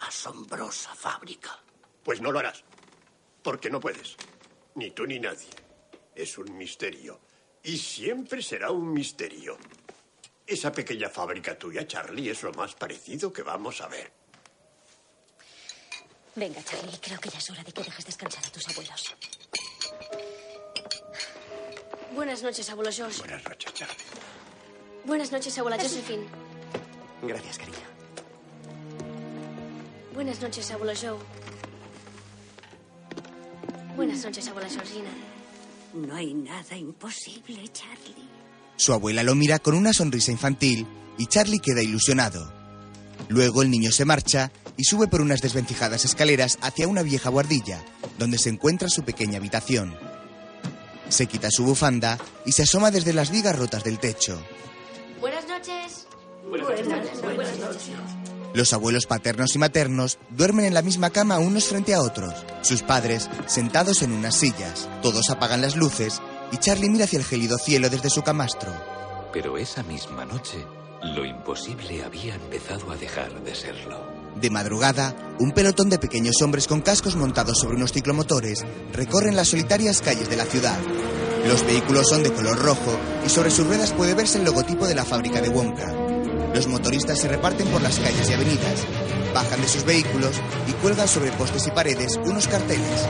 asombrosa 0.00 0.94
fábrica. 0.94 1.58
Pues 2.02 2.20
no 2.20 2.30
lo 2.30 2.40
harás. 2.40 2.62
Porque 3.44 3.68
no 3.70 3.78
puedes. 3.78 4.16
Ni 4.74 4.90
tú 4.90 5.06
ni 5.06 5.20
nadie. 5.20 5.50
Es 6.16 6.38
un 6.38 6.56
misterio. 6.56 7.20
Y 7.62 7.76
siempre 7.76 8.42
será 8.42 8.70
un 8.70 8.92
misterio. 8.92 9.58
Esa 10.46 10.72
pequeña 10.72 11.08
fábrica 11.10 11.56
tuya, 11.56 11.86
Charlie, 11.86 12.30
es 12.30 12.42
lo 12.42 12.52
más 12.52 12.74
parecido 12.74 13.32
que 13.32 13.42
vamos 13.42 13.80
a 13.82 13.88
ver. 13.88 14.10
Venga, 16.34 16.62
Charlie, 16.64 16.98
creo 17.00 17.20
que 17.20 17.28
ya 17.28 17.38
es 17.38 17.50
hora 17.50 17.62
de 17.62 17.72
que 17.72 17.84
dejes 17.84 18.04
descansar 18.06 18.44
a 18.44 18.50
tus 18.50 18.68
abuelos. 18.68 19.14
Buenas 22.12 22.42
noches, 22.42 22.68
abuelo 22.70 22.90
George. 22.90 23.18
Buenas 23.18 23.44
noches, 23.44 23.74
Charlie. 23.74 24.04
Buenas 25.04 25.32
noches, 25.32 25.58
abuela 25.58 25.76
Josephine. 25.76 26.26
Gracias, 27.22 27.58
cariño. 27.58 27.78
Buenas 30.14 30.40
noches, 30.40 30.70
abuelo 30.70 30.92
Joe. 31.00 31.43
Buenas 33.96 34.24
noches, 34.24 34.48
abuela 34.48 34.68
Georgina. 34.68 35.10
No 35.94 36.16
hay 36.16 36.34
nada 36.34 36.76
imposible, 36.76 37.68
Charlie. 37.72 38.28
Su 38.76 38.92
abuela 38.92 39.22
lo 39.22 39.36
mira 39.36 39.60
con 39.60 39.74
una 39.74 39.92
sonrisa 39.92 40.32
infantil 40.32 40.86
y 41.16 41.26
Charlie 41.26 41.60
queda 41.60 41.82
ilusionado. 41.82 42.52
Luego 43.28 43.62
el 43.62 43.70
niño 43.70 43.92
se 43.92 44.04
marcha 44.04 44.50
y 44.76 44.84
sube 44.84 45.06
por 45.06 45.20
unas 45.20 45.40
desvencijadas 45.40 46.04
escaleras 46.04 46.58
hacia 46.60 46.88
una 46.88 47.02
vieja 47.02 47.30
guardilla, 47.30 47.84
donde 48.18 48.38
se 48.38 48.48
encuentra 48.48 48.88
su 48.88 49.04
pequeña 49.04 49.38
habitación. 49.38 49.94
Se 51.08 51.26
quita 51.26 51.50
su 51.50 51.64
bufanda 51.64 52.18
y 52.44 52.52
se 52.52 52.62
asoma 52.62 52.90
desde 52.90 53.12
las 53.12 53.30
vigas 53.30 53.56
rotas 53.56 53.84
del 53.84 54.00
techo. 54.00 54.44
Buenas 55.20 55.46
noches. 55.46 56.06
Buenas 56.48 56.86
noches. 57.58 58.33
Los 58.54 58.72
abuelos 58.72 59.06
paternos 59.06 59.56
y 59.56 59.58
maternos 59.58 60.18
duermen 60.30 60.64
en 60.64 60.74
la 60.74 60.82
misma 60.82 61.10
cama 61.10 61.40
unos 61.40 61.64
frente 61.64 61.92
a 61.92 62.00
otros, 62.00 62.32
sus 62.62 62.82
padres 62.82 63.28
sentados 63.46 64.00
en 64.02 64.12
unas 64.12 64.36
sillas. 64.36 64.88
Todos 65.02 65.28
apagan 65.28 65.60
las 65.60 65.74
luces 65.74 66.22
y 66.52 66.58
Charlie 66.58 66.88
mira 66.88 67.06
hacia 67.06 67.18
el 67.18 67.24
gélido 67.24 67.58
cielo 67.58 67.90
desde 67.90 68.10
su 68.10 68.22
camastro. 68.22 68.72
Pero 69.32 69.58
esa 69.58 69.82
misma 69.82 70.24
noche, 70.24 70.64
lo 71.02 71.24
imposible 71.24 72.04
había 72.04 72.36
empezado 72.36 72.92
a 72.92 72.96
dejar 72.96 73.42
de 73.42 73.56
serlo. 73.56 74.06
De 74.40 74.50
madrugada, 74.50 75.16
un 75.40 75.50
pelotón 75.50 75.90
de 75.90 75.98
pequeños 75.98 76.40
hombres 76.40 76.68
con 76.68 76.80
cascos 76.80 77.16
montados 77.16 77.58
sobre 77.58 77.74
unos 77.74 77.92
ciclomotores 77.92 78.64
recorren 78.92 79.34
las 79.34 79.48
solitarias 79.48 80.00
calles 80.00 80.30
de 80.30 80.36
la 80.36 80.44
ciudad. 80.44 80.78
Los 81.48 81.66
vehículos 81.66 82.08
son 82.08 82.22
de 82.22 82.32
color 82.32 82.56
rojo 82.62 83.00
y 83.26 83.28
sobre 83.28 83.50
sus 83.50 83.66
ruedas 83.66 83.92
puede 83.92 84.14
verse 84.14 84.38
el 84.38 84.44
logotipo 84.44 84.86
de 84.86 84.94
la 84.94 85.04
fábrica 85.04 85.40
de 85.40 85.48
Wonka. 85.48 86.13
Los 86.54 86.68
motoristas 86.68 87.18
se 87.18 87.26
reparten 87.26 87.66
por 87.66 87.82
las 87.82 87.98
calles 87.98 88.30
y 88.30 88.32
avenidas, 88.32 88.86
bajan 89.34 89.60
de 89.60 89.66
sus 89.66 89.84
vehículos 89.84 90.40
y 90.68 90.72
cuelgan 90.74 91.08
sobre 91.08 91.32
postes 91.32 91.66
y 91.66 91.72
paredes 91.72 92.16
unos 92.24 92.46
carteles. 92.46 93.08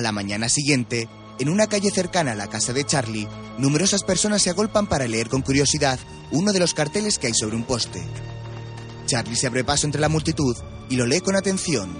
A 0.00 0.02
la 0.02 0.12
mañana 0.12 0.48
siguiente, 0.48 1.10
en 1.38 1.50
una 1.50 1.66
calle 1.66 1.90
cercana 1.90 2.32
a 2.32 2.34
la 2.34 2.46
casa 2.46 2.72
de 2.72 2.84
Charlie, 2.84 3.28
numerosas 3.58 4.02
personas 4.02 4.40
se 4.40 4.48
agolpan 4.48 4.86
para 4.86 5.06
leer 5.06 5.28
con 5.28 5.42
curiosidad 5.42 5.98
uno 6.30 6.54
de 6.54 6.58
los 6.58 6.72
carteles 6.72 7.18
que 7.18 7.26
hay 7.26 7.34
sobre 7.34 7.54
un 7.54 7.64
poste. 7.64 8.00
Charlie 9.04 9.36
se 9.36 9.46
abre 9.46 9.62
paso 9.62 9.84
entre 9.84 10.00
la 10.00 10.08
multitud 10.08 10.56
y 10.88 10.96
lo 10.96 11.04
lee 11.04 11.20
con 11.20 11.36
atención. 11.36 11.94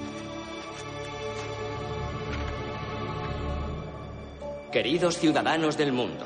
Queridos 4.72 5.18
ciudadanos 5.18 5.76
del 5.76 5.92
mundo, 5.92 6.24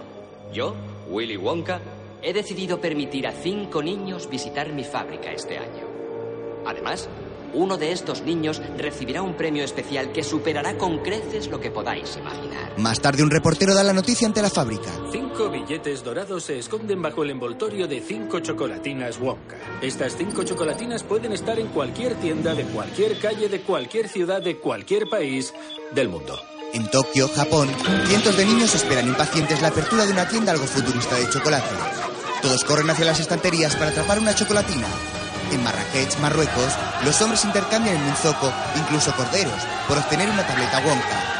yo, 0.52 0.76
Willy 1.10 1.36
Wonka, 1.36 1.80
he 2.22 2.32
decidido 2.32 2.80
permitir 2.80 3.26
a 3.26 3.32
cinco 3.32 3.82
niños 3.82 4.30
visitar 4.30 4.72
mi 4.72 4.84
fábrica 4.84 5.32
este 5.32 5.58
año. 5.58 5.88
Además, 6.66 7.08
uno 7.54 7.76
de 7.76 7.92
estos 7.92 8.22
niños 8.22 8.60
recibirá 8.76 9.22
un 9.22 9.34
premio 9.34 9.64
especial 9.64 10.12
que 10.12 10.22
superará 10.22 10.76
con 10.76 10.98
creces 10.98 11.48
lo 11.48 11.60
que 11.60 11.70
podáis 11.70 12.16
imaginar. 12.16 12.72
Más 12.78 13.00
tarde 13.00 13.22
un 13.22 13.30
reportero 13.30 13.74
da 13.74 13.82
la 13.82 13.92
noticia 13.92 14.26
ante 14.26 14.42
la 14.42 14.50
fábrica. 14.50 14.90
Cinco 15.10 15.48
billetes 15.50 16.04
dorados 16.04 16.44
se 16.44 16.58
esconden 16.58 17.00
bajo 17.00 17.22
el 17.22 17.30
envoltorio 17.30 17.86
de 17.86 18.00
cinco 18.00 18.40
chocolatinas 18.40 19.18
Wonka. 19.18 19.56
Estas 19.80 20.16
cinco 20.16 20.42
chocolatinas 20.42 21.02
pueden 21.02 21.32
estar 21.32 21.58
en 21.58 21.68
cualquier 21.68 22.14
tienda 22.16 22.54
de 22.54 22.64
cualquier 22.64 23.18
calle 23.18 23.48
de 23.48 23.60
cualquier 23.60 24.08
ciudad 24.08 24.42
de 24.42 24.58
cualquier 24.58 25.08
país 25.08 25.54
del 25.92 26.08
mundo. 26.08 26.38
En 26.72 26.90
Tokio, 26.90 27.28
Japón, 27.28 27.68
cientos 28.08 28.36
de 28.36 28.44
niños 28.44 28.74
esperan 28.74 29.06
impacientes 29.06 29.62
la 29.62 29.68
apertura 29.68 30.06
de 30.06 30.12
una 30.12 30.28
tienda 30.28 30.50
algo 30.50 30.66
futurista 30.66 31.14
de 31.14 31.30
chocolate. 31.30 31.74
Todos 32.42 32.64
corren 32.64 32.90
hacia 32.90 33.04
las 33.04 33.20
estanterías 33.20 33.76
para 33.76 33.90
atrapar 33.90 34.18
una 34.18 34.34
chocolatina. 34.34 34.88
En 35.52 35.62
Marrakech, 35.62 36.18
Marruecos, 36.18 36.72
los 37.04 37.20
hombres 37.22 37.44
intercambian 37.44 37.96
en 37.96 38.02
un 38.02 38.16
zoco, 38.16 38.52
incluso 38.76 39.14
corderos, 39.14 39.62
por 39.86 39.98
obtener 39.98 40.28
una 40.30 40.46
tableta 40.46 40.78
Wonka. 40.78 41.34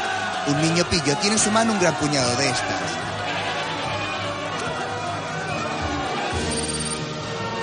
Un 0.49 0.61
niño 0.61 0.85
pillo 0.85 1.17
tiene 1.19 1.37
en 1.37 1.43
su 1.43 1.51
mano 1.51 1.73
un 1.73 1.81
gran 1.81 1.95
puñado 1.97 2.37
de 2.37 2.51
estas. 2.51 2.81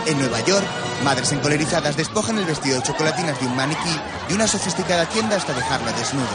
En 0.07 0.17
Nueva 0.17 0.39
York, 0.41 0.65
madres 1.03 1.31
encolerizadas 1.31 1.95
despojan 1.95 2.37
el 2.39 2.45
vestido 2.45 2.77
de 2.77 2.83
chocolatinas 2.83 3.39
de 3.39 3.45
un 3.45 3.55
maniquí 3.55 3.99
de 4.27 4.35
una 4.35 4.47
sofisticada 4.47 5.05
tienda 5.05 5.35
hasta 5.35 5.53
dejarlo 5.53 5.91
desnudo. 5.93 6.27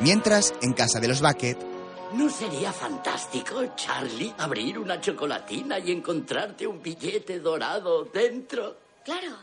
Mientras, 0.00 0.54
en 0.62 0.74
casa 0.74 1.00
de 1.00 1.08
los 1.08 1.20
Bucket, 1.20 1.67
¿No 2.14 2.30
sería 2.30 2.72
fantástico, 2.72 3.74
Charlie, 3.76 4.34
abrir 4.38 4.78
una 4.78 4.98
chocolatina 4.98 5.78
y 5.78 5.92
encontrarte 5.92 6.66
un 6.66 6.82
billete 6.82 7.38
dorado 7.38 8.04
dentro? 8.04 8.76
Claro. 9.04 9.36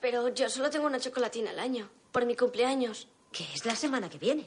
Pero 0.00 0.28
yo 0.28 0.48
solo 0.48 0.70
tengo 0.70 0.86
una 0.86 0.98
chocolatina 0.98 1.50
al 1.50 1.58
año. 1.58 1.90
Por 2.10 2.24
mi 2.24 2.34
cumpleaños. 2.34 3.06
Que 3.30 3.44
es 3.54 3.66
la 3.66 3.76
semana 3.76 4.08
que 4.08 4.16
viene. 4.16 4.46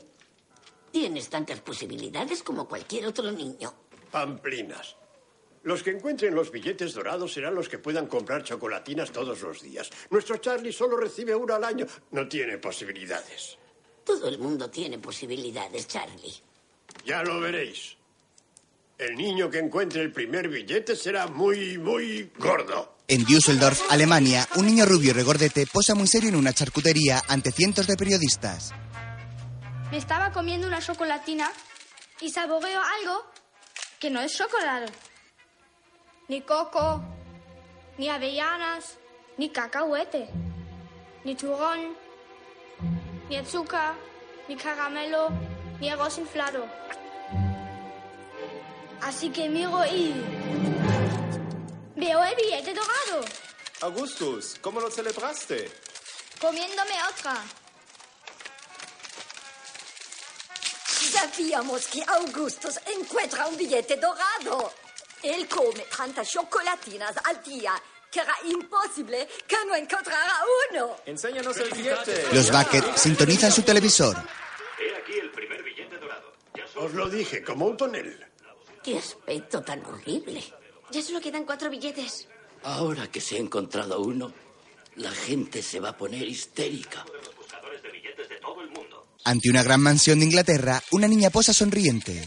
Tienes 0.92 1.30
tantas 1.30 1.62
posibilidades 1.62 2.42
como 2.42 2.68
cualquier 2.68 3.06
otro 3.06 3.32
niño. 3.32 3.72
Pamplinas. 4.12 4.96
Los 5.62 5.84
que 5.84 5.92
encuentren 5.92 6.36
los 6.36 6.52
billetes 6.52 6.94
dorados 6.94 7.34
serán 7.34 7.56
los 7.56 7.70
que 7.70 7.78
puedan 7.78 8.08
comprar 8.08 8.44
chocolatinas 8.44 9.12
todos 9.12 9.42
los 9.42 9.62
días. 9.62 9.90
Nuestro 10.10 10.38
Charlie 10.38 10.74
solo 10.74 10.98
recibe 10.98 11.36
una 11.36 11.56
al 11.56 11.64
año. 11.64 11.86
No 12.12 12.28
tiene 12.28 12.58
posibilidades. 12.58 13.58
Todo 14.04 14.28
el 14.28 14.40
mundo 14.40 14.70
tiene 14.70 14.98
posibilidades, 14.98 15.88
Charlie. 15.88 16.34
Ya 17.06 17.24
lo 17.24 17.40
veréis. 17.40 17.98
El 18.98 19.16
niño 19.16 19.50
que 19.50 19.60
encuentre 19.60 20.02
el 20.02 20.12
primer 20.12 20.48
billete 20.48 20.96
será 20.96 21.28
muy, 21.28 21.78
muy 21.78 22.32
gordo. 22.38 22.96
en 23.08 23.26
Düsseldorf, 23.26 23.82
Alemania, 23.92 24.48
un 24.56 24.66
niño 24.66 24.86
rubio 24.86 25.10
y 25.10 25.14
regordete 25.14 25.68
posa 25.68 25.94
muy 25.94 26.08
serio 26.08 26.30
en 26.30 26.36
una 26.36 26.54
charcutería 26.54 27.22
ante 27.28 27.52
cientos 27.52 27.86
de 27.86 27.98
periodistas. 27.98 28.72
Me 29.92 29.98
estaba 29.98 30.32
comiendo 30.32 30.66
una 30.68 30.82
chocolatina 30.82 31.52
y 32.22 32.30
saboreo 32.30 32.80
algo 33.00 33.26
que 34.00 34.10
no 34.10 34.22
es 34.22 34.34
chocolate. 34.38 34.92
Ni 36.30 36.42
coco, 36.42 37.04
ni 37.98 38.08
avellanas, 38.10 38.98
ni 39.38 39.50
cacahuete, 39.50 40.30
ni 41.26 41.36
turrón, 41.36 41.96
ni 43.30 43.36
azúcar, 43.36 43.96
ni 44.48 44.56
caramelo, 44.56 45.30
ni 45.84 45.90
arroz 45.90 46.18
inflado. 46.18 46.66
Así 49.02 49.30
que 49.30 49.50
miro 49.50 49.86
y 49.86 50.14
veo 51.98 52.24
el 52.24 52.36
billete 52.38 52.74
dorado, 52.74 53.26
Augustus, 53.82 54.56
¿cómo 54.62 54.80
lo 54.80 54.90
celebraste? 54.90 55.70
comiéndome 56.40 56.96
otra. 57.12 57.36
Sabíamos 61.12 61.88
que 61.88 62.02
Augustus 62.08 62.80
encuentra 62.98 63.48
un 63.48 63.58
billete 63.58 63.98
dorado. 63.98 64.74
Él 65.22 65.48
come 65.48 65.86
tantas 65.96 66.30
chocolatinas 66.30 67.14
al 67.26 67.44
día 67.44 67.74
que 68.10 68.20
era 68.22 68.36
imposible 68.46 69.28
que 69.48 69.58
no 69.66 69.76
encontrara 69.76 70.34
uno. 70.72 70.98
Enséñanos 71.06 71.58
el 71.58 71.72
billete. 71.72 72.28
Los 72.32 72.52
Bucket 72.52 72.98
sintonizan 72.98 73.52
su 73.52 73.64
televisor. 73.64 74.16
He 74.84 74.96
aquí 74.96 75.14
el 75.14 75.32
primer 75.32 75.64
billete 75.64 75.98
dorado. 75.98 76.34
Os 76.76 76.94
lo 76.94 77.10
dije, 77.10 77.44
como 77.44 77.68
un 77.68 77.78
tonel. 77.78 78.20
Qué 78.84 78.98
aspecto 78.98 79.62
tan 79.62 79.86
horrible. 79.86 80.44
Ya 80.92 81.02
solo 81.02 81.22
quedan 81.22 81.46
cuatro 81.46 81.70
billetes. 81.70 82.28
Ahora 82.64 83.10
que 83.10 83.22
se 83.22 83.38
ha 83.38 83.40
encontrado 83.40 84.02
uno, 84.02 84.34
la 84.96 85.12
gente 85.12 85.62
se 85.62 85.80
va 85.80 85.90
a 85.90 85.98
poner 85.98 86.28
histérica. 86.28 87.06
Ante 89.26 89.50
una 89.50 89.64
gran 89.64 89.82
mansión 89.82 90.20
de 90.20 90.26
Inglaterra, 90.26 90.82
una 90.92 91.08
niña 91.08 91.30
posa 91.30 91.54
sonriente. 91.54 92.26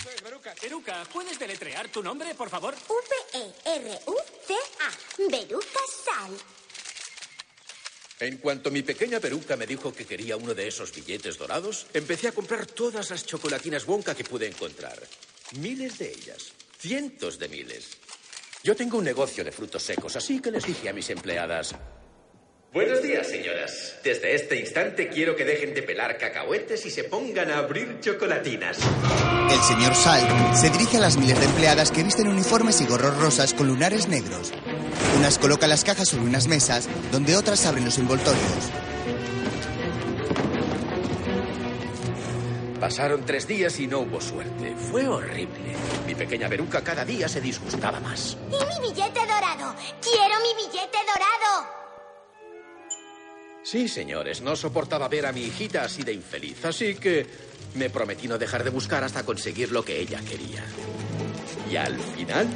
Eruca, 0.63 1.05
¿puedes 1.13 1.39
deletrear 1.39 1.89
tu 1.89 2.03
nombre, 2.03 2.35
por 2.35 2.49
favor? 2.49 2.75
V-E-R-U-C-A. 2.89 4.91
Veruca 5.31 5.81
Sal. 6.05 6.33
En 8.19 8.39
cuanto 8.39 8.71
mi 8.71 8.83
pequeña 8.83 9.21
peruca 9.21 9.57
me 9.57 9.67
dijo 9.67 9.93
que 9.93 10.07
quería 10.07 10.39
uno 10.39 10.55
de 10.55 10.67
esos 10.67 10.95
billetes 10.95 11.37
dorados, 11.37 11.87
empecé 11.93 12.29
a 12.29 12.33
comprar 12.33 12.65
todas 12.65 13.11
las 13.11 13.27
chocolatinas 13.27 13.87
Wonka 13.87 14.15
que 14.15 14.25
pude 14.25 14.47
encontrar. 14.47 14.99
Miles 15.59 15.99
de 15.99 16.13
ellas. 16.13 16.53
Cientos 16.79 17.39
de 17.39 17.49
miles. 17.49 17.99
Yo 18.63 18.75
tengo 18.75 18.99
un 18.99 19.05
negocio 19.05 19.45
de 19.45 19.53
frutos 19.53 19.83
secos, 19.83 20.17
así 20.17 20.41
que 20.41 20.51
les 20.51 20.65
dije 20.65 20.89
a 20.89 20.93
mis 20.93 21.11
empleadas... 21.11 21.75
Buenos 22.77 23.03
días, 23.03 23.27
señoras. 23.27 23.95
Desde 24.05 24.35
este 24.35 24.61
instante 24.61 25.09
quiero 25.09 25.35
que 25.35 25.47
dejen 25.47 25.73
de 25.73 25.81
pelar 25.81 26.19
cacahuetes 26.19 26.85
y 26.85 26.91
se 26.91 27.05
pongan 27.05 27.51
a 27.51 27.57
abrir 27.61 28.01
chocolatinas. 28.01 28.77
El 29.51 29.61
señor 29.61 29.95
Sal 29.95 30.55
se 30.55 30.69
dirige 30.69 30.99
a 30.99 31.01
las 31.01 31.17
miles 31.17 31.41
de 31.41 31.47
empleadas 31.47 31.91
que 31.91 32.03
visten 32.03 32.29
uniformes 32.29 32.83
y 32.83 32.85
gorros 32.85 33.17
rosas 33.17 33.55
con 33.55 33.67
lunares 33.67 34.09
negros. 34.09 34.53
Unas 35.17 35.39
colocan 35.39 35.71
las 35.71 35.85
cajas 35.85 36.09
sobre 36.11 36.27
unas 36.27 36.49
mesas, 36.49 36.87
donde 37.11 37.35
otras 37.35 37.65
abren 37.65 37.87
los 37.87 37.97
envoltorios. 37.97 38.71
Pasaron 42.79 43.25
tres 43.25 43.49
días 43.49 43.81
y 43.81 43.87
no 43.87 44.01
hubo 44.01 44.21
suerte. 44.21 44.77
Fue 44.91 45.09
horrible. 45.09 45.75
Mi 46.07 46.15
pequeña 46.15 46.47
peruca 46.51 46.85
cada 46.85 47.07
día 47.07 47.27
se 47.27 47.41
disgustaba 47.41 48.01
más. 48.01 48.37
Y 48.49 48.67
mi 48.67 48.89
billete 48.91 49.21
dorado. 49.21 49.75
Quiero 50.03 50.35
mi 50.43 50.63
billete 50.63 50.99
dorado. 51.07 51.76
Sí, 53.67 53.89
señores, 53.89 54.43
no 54.43 54.55
soportaba 54.55 55.09
ver 55.09 55.27
a 55.27 55.33
mi 55.33 55.41
hijita 55.41 55.83
así 55.83 56.05
de 56.05 56.13
infeliz, 56.13 56.65
así 56.65 56.95
que 56.95 57.27
me 57.75 57.91
prometí 57.91 58.29
no 58.29 58.39
dejar 58.39 58.63
de 58.63 58.71
buscar 58.71 59.03
hasta 59.03 59.25
conseguir 59.25 59.73
lo 59.73 59.85
que 59.85 60.01
ella 60.01 60.21
quería. 60.21 60.65
Y 61.69 61.75
al 61.75 61.99
final 61.99 62.47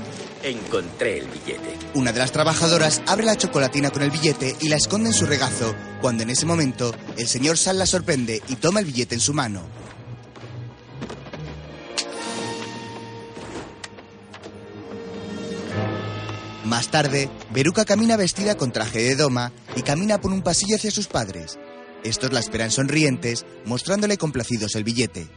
encontré 0.44 1.18
el 1.18 1.26
billete. 1.26 1.76
Una 1.94 2.12
de 2.12 2.20
las 2.20 2.30
trabajadoras 2.30 3.02
abre 3.08 3.24
la 3.24 3.34
chocolatina 3.34 3.90
con 3.90 4.02
el 4.02 4.12
billete 4.12 4.54
y 4.60 4.68
la 4.68 4.76
esconde 4.76 5.08
en 5.08 5.14
su 5.14 5.26
regazo, 5.26 5.74
cuando 6.00 6.22
en 6.22 6.30
ese 6.30 6.46
momento 6.46 6.94
el 7.18 7.26
señor 7.26 7.58
Sal 7.58 7.80
la 7.80 7.86
sorprende 7.86 8.40
y 8.46 8.54
toma 8.54 8.78
el 8.78 8.86
billete 8.86 9.16
en 9.16 9.20
su 9.20 9.34
mano. 9.34 9.66
Más 16.70 16.88
tarde, 16.88 17.28
Veruca 17.50 17.84
camina 17.84 18.16
vestida 18.16 18.56
con 18.56 18.70
traje 18.70 19.00
de 19.00 19.16
doma 19.16 19.50
y 19.74 19.82
camina 19.82 20.20
por 20.20 20.30
un 20.30 20.40
pasillo 20.40 20.76
hacia 20.76 20.92
sus 20.92 21.08
padres. 21.08 21.58
Estos 22.04 22.32
la 22.32 22.38
esperan 22.38 22.70
sonrientes, 22.70 23.44
mostrándole 23.64 24.16
complacidos 24.16 24.76
el 24.76 24.84
billete. 24.84 25.28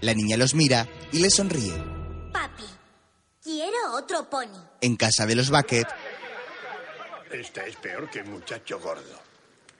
La 0.00 0.14
niña 0.14 0.38
los 0.38 0.54
mira 0.54 0.88
y 1.12 1.18
le 1.18 1.28
sonríe. 1.28 1.74
Papi, 2.32 2.64
quiero 3.42 3.92
otro 3.92 4.30
pony. 4.30 4.56
En 4.80 4.96
casa 4.96 5.26
de 5.26 5.34
los 5.34 5.50
Bucket, 5.50 5.86
Esta 7.30 7.66
es 7.66 7.76
peor 7.76 8.08
que 8.08 8.20
el 8.20 8.30
muchacho 8.30 8.80
gordo. 8.80 9.20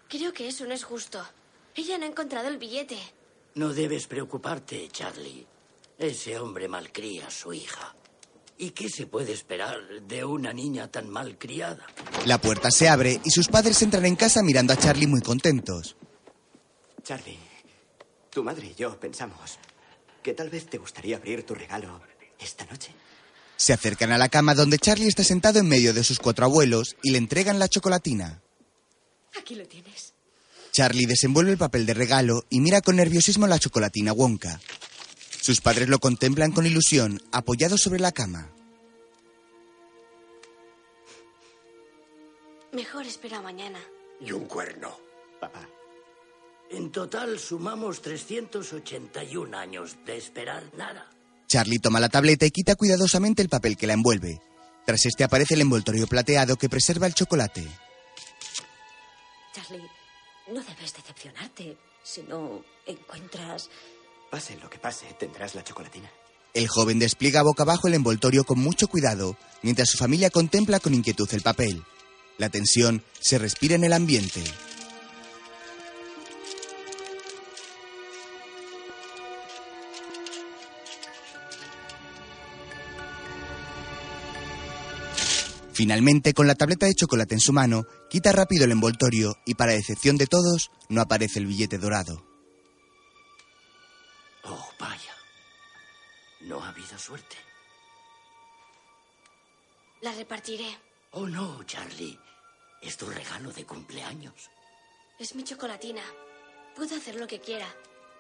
Creo 0.07 0.35
que 0.35 0.49
eso 0.49 0.67
no 0.67 0.75
es 0.75 0.85
justo. 0.85 1.27
Ella 1.75 1.97
no 1.97 2.05
ha 2.05 2.09
encontrado 2.09 2.49
el 2.49 2.59
billete. 2.59 2.99
No 3.55 3.73
debes 3.73 4.07
preocuparte, 4.07 4.87
Charlie. 4.93 5.47
Ese 5.99 6.39
hombre 6.39 6.69
malcría 6.69 7.29
a 7.29 7.31
su 7.31 7.55
hija. 7.55 7.95
¿Y 8.62 8.73
qué 8.73 8.90
se 8.90 9.07
puede 9.07 9.33
esperar 9.33 9.79
de 10.07 10.23
una 10.23 10.53
niña 10.53 10.87
tan 10.88 11.09
malcriada? 11.09 11.87
la 12.27 12.38
puerta 12.38 12.70
se 12.70 12.90
abre 12.90 13.18
y 13.25 13.31
sus 13.31 13.49
padres 13.49 13.81
entran 13.81 14.05
en 14.05 14.16
casa 14.16 14.42
mirando 14.42 14.75
a 14.75 14.77
Charlie 14.77 15.07
muy 15.07 15.23
contentos. 15.23 15.96
Charlie, 17.03 17.38
tu 18.29 18.44
madre 18.44 18.66
y 18.66 18.75
yo 18.75 19.01
pensamos 19.01 19.59
que 20.23 20.35
tal 20.35 20.51
vez 20.51 20.66
te 20.66 20.77
gustaría 20.77 21.16
abrir 21.16 21.46
tu 21.46 21.55
regalo 21.55 22.03
esta 22.38 22.66
noche. 22.66 22.92
Se 23.57 23.73
acercan 23.73 24.12
a 24.12 24.18
la 24.18 24.29
cama 24.29 24.55
donde 24.55 24.79
Charlie 24.79 25.09
está 25.09 25.25
sentado 25.25 25.59
en 25.59 25.66
medio 25.66 25.94
de 25.94 26.05
sus 26.05 26.18
cuatro 26.18 26.44
abuelos 26.44 26.96
y 27.03 27.12
le 27.12 27.18
entregan 27.18 27.59
la 27.59 27.68
chocolatina. 27.68 28.42
Aquí 29.40 29.55
lo 29.55 29.66
tienes. 29.66 30.12
Charlie 30.70 31.07
desenvuelve 31.07 31.53
el 31.53 31.59
papel 31.59 31.87
de 31.87 31.94
regalo 31.94 32.44
y 32.51 32.61
mira 32.61 32.83
con 32.83 32.96
nerviosismo 32.96 33.46
la 33.46 33.59
chocolatina 33.59 34.12
Wonka. 34.12 34.61
Sus 35.40 35.61
padres 35.61 35.88
lo 35.88 35.98
contemplan 35.98 36.53
con 36.53 36.66
ilusión, 36.66 37.20
apoyado 37.33 37.79
sobre 37.79 37.98
la 37.98 38.12
cama. 38.12 38.50
Mejor 42.72 43.07
espera 43.07 43.40
mañana. 43.40 43.81
Y 44.20 44.33
un 44.33 44.44
cuerno. 44.44 44.96
Papá. 45.40 45.66
En 46.70 46.92
total 46.92 47.38
sumamos 47.38 48.03
381 48.03 49.57
años 49.57 49.96
de 50.05 50.18
esperar 50.18 50.62
nada. 50.76 51.11
Charlie 51.48 51.81
toma 51.81 51.98
la 51.98 52.09
tableta 52.09 52.46
y 52.46 52.50
quita 52.50 52.76
cuidadosamente 52.76 53.42
el 53.42 53.48
papel 53.48 53.76
que 53.76 53.87
la 53.87 53.94
envuelve. 53.94 54.40
Tras 54.85 55.05
este 55.07 55.24
aparece 55.24 55.55
el 55.55 55.62
envoltorio 55.62 56.07
plateado 56.07 56.57
que 56.57 56.68
preserva 56.68 57.07
el 57.07 57.14
chocolate. 57.14 57.66
Charlie, 59.53 59.88
no 60.48 60.62
debes 60.62 60.94
decepcionarte. 60.94 61.76
Si 62.05 62.22
no 62.22 62.62
encuentras... 62.87 63.70
Pase 64.31 64.57
lo 64.62 64.71
que 64.71 64.79
pase, 64.79 65.07
tendrás 65.19 65.57
la 65.57 65.64
chocolatina. 65.64 66.09
El 66.55 66.69
joven 66.69 66.99
despliega 66.99 67.43
boca 67.43 67.64
abajo 67.64 67.88
el 67.88 67.95
envoltorio 67.95 68.45
con 68.45 68.61
mucho 68.61 68.87
cuidado, 68.87 69.37
mientras 69.62 69.90
su 69.90 69.99
familia 69.99 70.31
contempla 70.31 70.79
con 70.79 70.95
inquietud 70.95 71.29
el 71.33 71.43
papel. 71.43 71.85
La 72.38 72.49
tensión 72.49 73.03
se 73.19 73.38
respira 73.38 73.75
en 73.75 73.85
el 73.85 73.93
ambiente. 73.93 74.43
Finalmente, 85.73 86.35
con 86.35 86.47
la 86.47 86.55
tableta 86.55 86.87
de 86.87 86.95
chocolate 86.95 87.35
en 87.35 87.40
su 87.40 87.53
mano, 87.53 87.85
quita 88.11 88.33
rápido 88.33 88.64
el 88.64 88.73
envoltorio 88.73 89.37
y 89.47 89.55
para 89.55 89.73
decepción 89.73 90.19
de 90.19 90.27
todos, 90.27 90.71
no 90.88 91.01
aparece 91.01 91.38
el 91.38 91.47
billete 91.47 91.79
dorado. 91.79 92.30
No 96.42 96.62
ha 96.62 96.68
habido 96.68 96.98
suerte. 96.98 97.37
La 100.00 100.12
repartiré. 100.12 100.66
Oh, 101.12 101.26
no, 101.26 101.62
Charlie. 101.64 102.18
Es 102.81 102.96
tu 102.96 103.07
regalo 103.07 103.53
de 103.53 103.66
cumpleaños. 103.66 104.35
Es 105.18 105.35
mi 105.35 105.44
chocolatina. 105.44 106.03
Puedo 106.74 106.96
hacer 106.96 107.16
lo 107.16 107.26
que 107.26 107.40
quiera. 107.40 107.66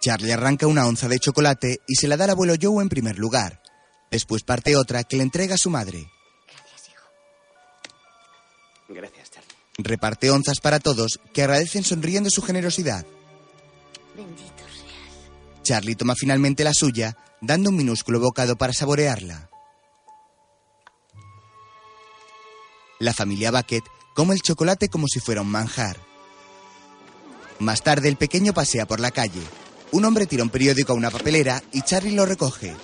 Charlie 0.00 0.32
arranca 0.32 0.66
una 0.66 0.86
onza 0.86 1.08
de 1.08 1.18
chocolate 1.18 1.80
y 1.86 1.94
se 1.94 2.08
la 2.08 2.16
da 2.16 2.24
al 2.24 2.30
abuelo 2.30 2.54
Joe 2.60 2.82
en 2.82 2.88
primer 2.88 3.18
lugar. 3.18 3.62
Después 4.10 4.42
parte 4.42 4.76
otra 4.76 5.04
que 5.04 5.16
le 5.16 5.22
entrega 5.22 5.54
a 5.54 5.58
su 5.58 5.70
madre. 5.70 6.10
Gracias, 8.88 9.30
Charlie. 9.30 9.54
Reparte 9.78 10.30
onzas 10.30 10.60
para 10.60 10.80
todos 10.80 11.20
que 11.32 11.42
agradecen 11.42 11.84
sonriendo 11.84 12.28
su 12.28 12.42
generosidad. 12.42 13.06
Bendito 14.16 14.42
seas. 14.58 15.62
Charlie 15.62 15.94
toma 15.94 16.14
finalmente 16.16 16.64
la 16.64 16.74
suya, 16.74 17.16
dando 17.40 17.70
un 17.70 17.76
minúsculo 17.76 18.20
bocado 18.20 18.56
para 18.56 18.72
saborearla. 18.72 19.50
La 22.98 23.14
familia 23.14 23.50
Bucket 23.50 23.84
come 24.14 24.34
el 24.34 24.42
chocolate 24.42 24.88
como 24.88 25.06
si 25.08 25.20
fuera 25.20 25.40
un 25.40 25.50
manjar. 25.50 25.96
Más 27.58 27.82
tarde 27.82 28.08
el 28.08 28.16
pequeño 28.16 28.52
pasea 28.52 28.86
por 28.86 29.00
la 29.00 29.10
calle. 29.10 29.42
Un 29.92 30.04
hombre 30.04 30.26
tira 30.26 30.42
un 30.42 30.50
periódico 30.50 30.92
a 30.92 30.96
una 30.96 31.10
papelera 31.10 31.62
y 31.72 31.82
Charlie 31.82 32.14
lo 32.14 32.26
recoge. 32.26 32.74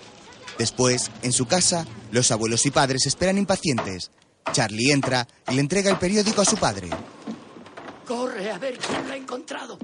Después, 0.59 1.11
en 1.23 1.33
su 1.33 1.47
casa, 1.47 1.87
los 2.11 2.31
abuelos 2.31 2.65
y 2.67 2.71
padres 2.71 3.07
esperan 3.07 3.39
impacientes. 3.39 4.11
Charlie 4.53 4.91
entra 4.91 5.27
y 5.49 5.55
le 5.55 5.61
entrega 5.61 5.91
el 5.91 5.99
periódico 5.99 6.41
a 6.41 6.47
su 6.47 6.57
padre. 6.57 6.89
Corre 8.07 8.51
a 8.51 8.59
ver 8.59 8.79
quién 8.79 9.07
lo 9.07 9.13
ha 9.13 9.17
encontrado. 9.17 9.79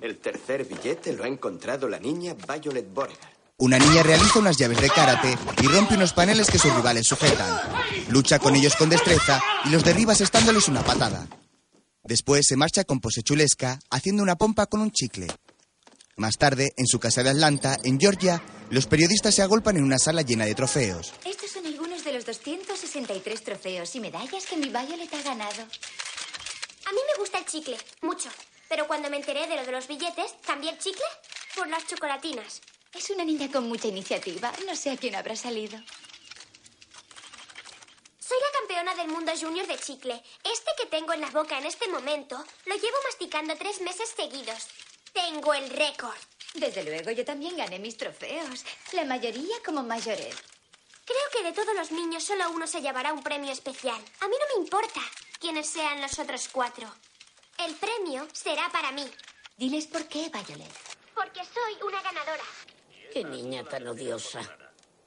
El 0.00 0.18
tercer 0.18 0.64
billete 0.64 1.12
lo 1.12 1.24
ha 1.24 1.28
encontrado 1.28 1.88
la 1.88 1.98
niña 1.98 2.34
Violet 2.34 2.92
Beauregard. 2.92 3.36
Una 3.58 3.78
niña 3.78 4.02
realiza 4.02 4.38
unas 4.38 4.58
llaves 4.58 4.80
de 4.80 4.90
karate 4.90 5.34
y 5.62 5.66
rompe 5.66 5.94
unos 5.94 6.12
paneles 6.12 6.50
que 6.50 6.58
sus 6.58 6.74
rivales 6.74 7.06
sujetan. 7.06 7.58
Lucha 8.10 8.38
con 8.38 8.54
ellos 8.54 8.76
con 8.76 8.90
destreza 8.90 9.40
y 9.64 9.70
los 9.70 9.82
derriba 9.82 10.12
asestándoles 10.12 10.68
una 10.68 10.82
patada. 10.84 11.26
Después 12.04 12.44
se 12.46 12.56
marcha 12.56 12.84
con 12.84 13.00
pose 13.00 13.22
chulesca, 13.22 13.78
haciendo 13.90 14.22
una 14.22 14.36
pompa 14.36 14.66
con 14.66 14.80
un 14.80 14.90
chicle. 14.90 15.26
Más 16.16 16.36
tarde, 16.36 16.72
en 16.76 16.86
su 16.86 16.98
casa 16.98 17.22
de 17.22 17.30
Atlanta, 17.30 17.78
en 17.82 17.98
Georgia, 17.98 18.42
los 18.70 18.86
periodistas 18.86 19.34
se 19.34 19.42
agolpan 19.42 19.78
en 19.78 19.84
una 19.84 19.98
sala 19.98 20.22
llena 20.22 20.44
de 20.44 20.54
trofeos. 20.54 21.14
Estos 21.24 21.50
son 21.50 21.66
algunos 21.66 22.04
de 22.04 22.12
los 22.12 22.26
263 22.26 23.42
trofeos 23.42 23.94
y 23.96 24.00
medallas 24.00 24.44
que 24.44 24.56
mi 24.56 24.68
Violet 24.68 25.12
ha 25.14 25.22
ganado. 25.22 25.62
A 25.62 26.92
mí 26.92 26.98
me 27.10 27.18
gusta 27.18 27.38
el 27.38 27.46
chicle, 27.46 27.76
mucho. 28.02 28.28
Pero 28.68 28.86
cuando 28.86 29.10
me 29.10 29.16
enteré 29.16 29.46
de 29.46 29.56
lo 29.56 29.64
de 29.64 29.72
los 29.72 29.86
billetes, 29.86 30.34
cambié 30.44 30.70
el 30.70 30.78
chicle 30.78 31.04
por 31.54 31.68
las 31.68 31.86
chocolatinas. 31.86 32.60
Es 32.92 33.10
una 33.10 33.24
niña 33.24 33.50
con 33.50 33.68
mucha 33.68 33.88
iniciativa. 33.88 34.52
No 34.66 34.74
sé 34.74 34.90
a 34.90 34.96
quién 34.96 35.14
habrá 35.14 35.36
salido. 35.36 35.78
Soy 38.18 38.38
la 38.40 38.58
campeona 38.58 38.94
del 38.94 39.08
mundo 39.08 39.32
junior 39.38 39.66
de 39.66 39.78
chicle. 39.78 40.22
Este 40.42 40.70
que 40.78 40.86
tengo 40.86 41.12
en 41.12 41.20
la 41.20 41.30
boca 41.30 41.58
en 41.58 41.66
este 41.66 41.88
momento 41.88 42.42
lo 42.64 42.74
llevo 42.74 42.96
masticando 43.04 43.56
tres 43.56 43.80
meses 43.80 44.12
seguidos. 44.16 44.66
Tengo 45.12 45.54
el 45.54 45.70
récord. 45.70 46.16
Desde 46.54 46.82
luego, 46.82 47.10
yo 47.10 47.24
también 47.24 47.56
gané 47.56 47.78
mis 47.78 47.96
trofeos. 47.96 48.64
La 48.92 49.04
mayoría 49.04 49.56
como 49.64 49.82
mayoret. 49.82 50.34
Creo 51.04 51.30
que 51.32 51.42
de 51.44 51.52
todos 51.52 51.74
los 51.76 51.92
niños 51.92 52.24
solo 52.24 52.50
uno 52.50 52.66
se 52.66 52.80
llevará 52.80 53.12
un 53.12 53.22
premio 53.22 53.52
especial. 53.52 54.02
A 54.20 54.26
mí 54.26 54.34
no 54.40 54.56
me 54.56 54.64
importa 54.64 55.00
quiénes 55.38 55.68
sean 55.68 56.00
los 56.00 56.18
otros 56.18 56.48
cuatro. 56.48 56.92
El 57.64 57.74
premio 57.76 58.26
será 58.32 58.68
para 58.70 58.92
mí. 58.92 59.04
Diles 59.56 59.86
por 59.86 60.06
qué, 60.08 60.28
Violet. 60.28 60.70
Porque 61.14 61.40
soy 61.44 61.74
una 61.86 62.02
ganadora. 62.02 62.44
Qué 63.12 63.24
niña 63.24 63.64
tan 63.64 63.86
odiosa. 63.86 64.40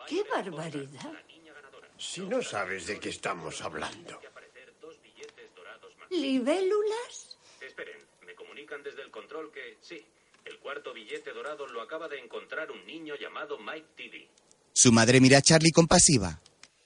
¡Qué 0.07 0.23
barbaridad! 0.23 1.13
Si 1.97 2.21
no 2.21 2.41
sabes 2.41 2.87
de 2.87 2.99
qué 2.99 3.09
estamos 3.09 3.61
hablando. 3.61 4.19
¿Libélulas? 6.09 7.37
Esperen, 7.61 7.97
me 8.25 8.33
comunican 8.33 8.81
desde 8.81 9.03
el 9.03 9.11
control 9.11 9.51
que 9.51 9.77
sí. 9.81 10.03
El 10.45 10.57
cuarto 10.57 10.93
billete 10.93 11.31
dorado 11.31 11.67
lo 11.67 11.81
acaba 11.81 12.07
de 12.07 12.19
encontrar 12.19 12.71
un 12.71 12.83
niño 12.87 13.15
llamado 13.15 13.59
Mike 13.59 13.89
Tiddy. 13.95 14.27
Su 14.73 14.91
madre 14.91 15.19
mira 15.21 15.37
a 15.37 15.41
Charlie 15.41 15.71
compasiva. 15.71 16.41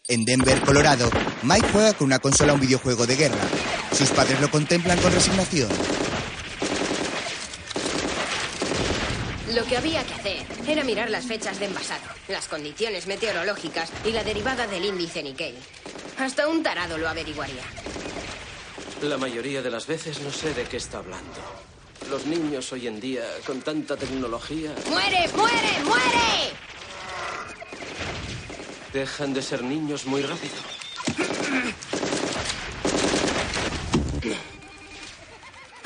En 0.10 0.26
Denver, 0.26 0.60
Colorado, 0.66 1.10
Mike 1.44 1.70
juega 1.72 1.94
con 1.94 2.08
una 2.08 2.20
consola 2.20 2.52
a 2.52 2.56
un 2.56 2.62
videojuego 2.62 3.06
de 3.06 3.16
guerra. 3.16 3.63
Sus 3.94 4.10
padres 4.10 4.40
lo 4.42 4.50
contemplan 4.50 4.98
con 5.00 5.14
resignación. 5.14 5.70
Lo 9.54 9.64
que 9.66 9.78
había 9.78 10.04
que 10.04 10.14
hacer 10.16 10.46
era 10.68 10.84
mirar 10.84 11.12
las 11.12 11.26
fechas 11.26 11.60
de 11.60 11.66
envasado, 11.66 12.02
las 12.28 12.48
condiciones 12.48 13.06
meteorológicas 13.06 13.92
y 14.04 14.12
la 14.12 14.24
derivada 14.24 14.66
del 14.66 14.86
índice 14.86 15.22
Nikkei. 15.22 15.56
Hasta 16.18 16.48
un 16.48 16.64
tarado 16.64 16.98
lo 16.98 17.08
averiguaría. 17.08 17.64
La 19.04 19.18
mayoría 19.18 19.62
de 19.62 19.70
las 19.70 19.86
veces 19.86 20.22
no 20.22 20.32
sé 20.32 20.54
de 20.54 20.64
qué 20.64 20.78
está 20.78 20.98
hablando. 20.98 21.42
Los 22.10 22.26
niños 22.26 22.72
hoy 22.74 22.88
en 22.88 23.00
día, 23.00 23.24
con 23.46 23.62
tanta 23.62 23.96
tecnología, 23.96 24.74
¡Muere, 24.90 25.30
muere, 25.36 25.84
muere! 25.86 26.54
dejan 28.92 29.34
de 29.34 29.42
ser 29.42 29.64
niños 29.64 30.06
muy 30.06 30.22
rápido. 30.22 30.73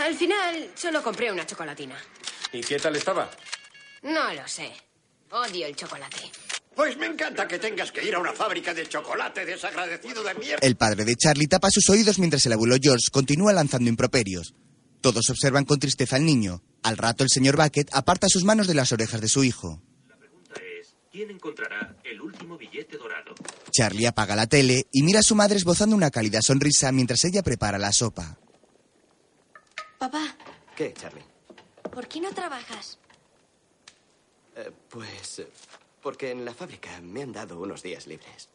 Al 0.07 0.15
final, 0.15 0.71
solo 0.73 1.03
compré 1.03 1.29
una 1.29 1.45
chocolatina. 1.45 1.97
¿Y 2.53 2.61
qué 2.61 2.79
tal 2.79 2.95
estaba? 2.95 3.29
No 4.03 4.33
lo 4.33 4.47
sé. 4.47 4.71
Odio 5.31 5.67
el 5.67 5.75
chocolate. 5.75 6.31
Pues 6.73 6.95
me 6.95 7.07
encanta 7.07 7.45
que 7.45 7.59
tengas 7.59 7.91
que 7.91 8.05
ir 8.07 8.15
a 8.15 8.19
una 8.19 8.31
fábrica 8.31 8.73
de 8.73 8.87
chocolate 8.87 9.45
desagradecido 9.45 10.23
de 10.23 10.33
mierda. 10.35 10.65
El 10.65 10.77
padre 10.77 11.03
de 11.03 11.13
Charlie 11.17 11.47
tapa 11.47 11.69
sus 11.69 11.89
oídos 11.89 12.19
mientras 12.19 12.45
el 12.45 12.53
abuelo 12.53 12.77
George 12.81 13.11
continúa 13.11 13.51
lanzando 13.51 13.89
improperios. 13.89 14.53
Todos 15.01 15.29
observan 15.29 15.65
con 15.65 15.77
tristeza 15.77 16.15
al 16.15 16.25
niño. 16.25 16.63
Al 16.83 16.95
rato 16.95 17.25
el 17.25 17.29
señor 17.29 17.57
Bucket 17.57 17.89
aparta 17.91 18.29
sus 18.29 18.45
manos 18.45 18.67
de 18.67 18.75
las 18.75 18.93
orejas 18.93 19.19
de 19.19 19.27
su 19.27 19.43
hijo. 19.43 19.81
¿Quién 21.11 21.31
encontrará 21.31 21.97
el 22.05 22.21
último 22.21 22.57
billete 22.57 22.95
dorado? 22.95 23.35
Charlie 23.71 24.07
apaga 24.07 24.37
la 24.37 24.47
tele 24.47 24.85
y 24.89 25.03
mira 25.03 25.19
a 25.19 25.23
su 25.23 25.35
madre 25.35 25.57
esbozando 25.57 25.97
una 25.97 26.11
cálida 26.11 26.41
sonrisa 26.41 26.93
mientras 26.93 27.25
ella 27.25 27.43
prepara 27.43 27.77
la 27.77 27.91
sopa. 27.91 28.37
Papá, 29.97 30.35
¿Qué, 30.75 30.93
Charlie? 30.93 31.23
¿por 31.91 32.07
qué 32.07 32.21
no 32.21 32.31
trabajas? 32.31 32.99
Eh, 34.55 34.71
pues 34.89 35.39
eh, 35.39 35.47
porque 36.01 36.31
en 36.31 36.45
la 36.45 36.53
fábrica 36.53 36.99
me 37.01 37.23
han 37.23 37.33
dado 37.33 37.59
unos 37.59 37.81
días 37.81 38.05
libres. 38.07 38.49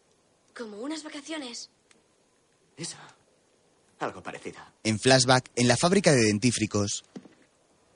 Como 0.57 0.79
unas 0.79 1.03
vacaciones. 1.03 1.71
Eso. 2.77 2.97
Algo 3.99 4.23
parecido. 4.23 4.59
En 4.85 4.99
flashback, 4.99 5.51
en 5.57 5.69
la 5.69 5.77
fábrica 5.77 6.13
de 6.13 6.25
dentífricos, 6.25 7.05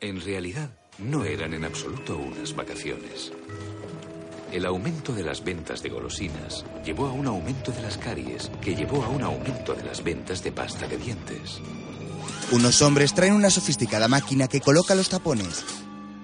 En 0.00 0.20
realidad, 0.20 0.70
no 0.98 1.24
eran 1.24 1.54
en 1.54 1.64
absoluto 1.64 2.16
unas 2.16 2.54
vacaciones. 2.54 3.32
El 4.52 4.64
aumento 4.66 5.12
de 5.12 5.22
las 5.24 5.42
ventas 5.42 5.82
de 5.82 5.88
golosinas 5.88 6.64
llevó 6.84 7.06
a 7.06 7.12
un 7.12 7.26
aumento 7.26 7.72
de 7.72 7.82
las 7.82 7.98
caries, 7.98 8.50
que 8.62 8.74
llevó 8.74 9.02
a 9.02 9.08
un 9.08 9.22
aumento 9.22 9.74
de 9.74 9.84
las 9.84 10.02
ventas 10.04 10.42
de 10.44 10.52
pasta 10.52 10.86
de 10.86 10.96
dientes. 10.98 11.60
Unos 12.52 12.80
hombres 12.82 13.14
traen 13.14 13.34
una 13.34 13.50
sofisticada 13.50 14.08
máquina 14.08 14.48
que 14.48 14.60
coloca 14.60 14.94
los 14.94 15.08
tapones. 15.08 15.64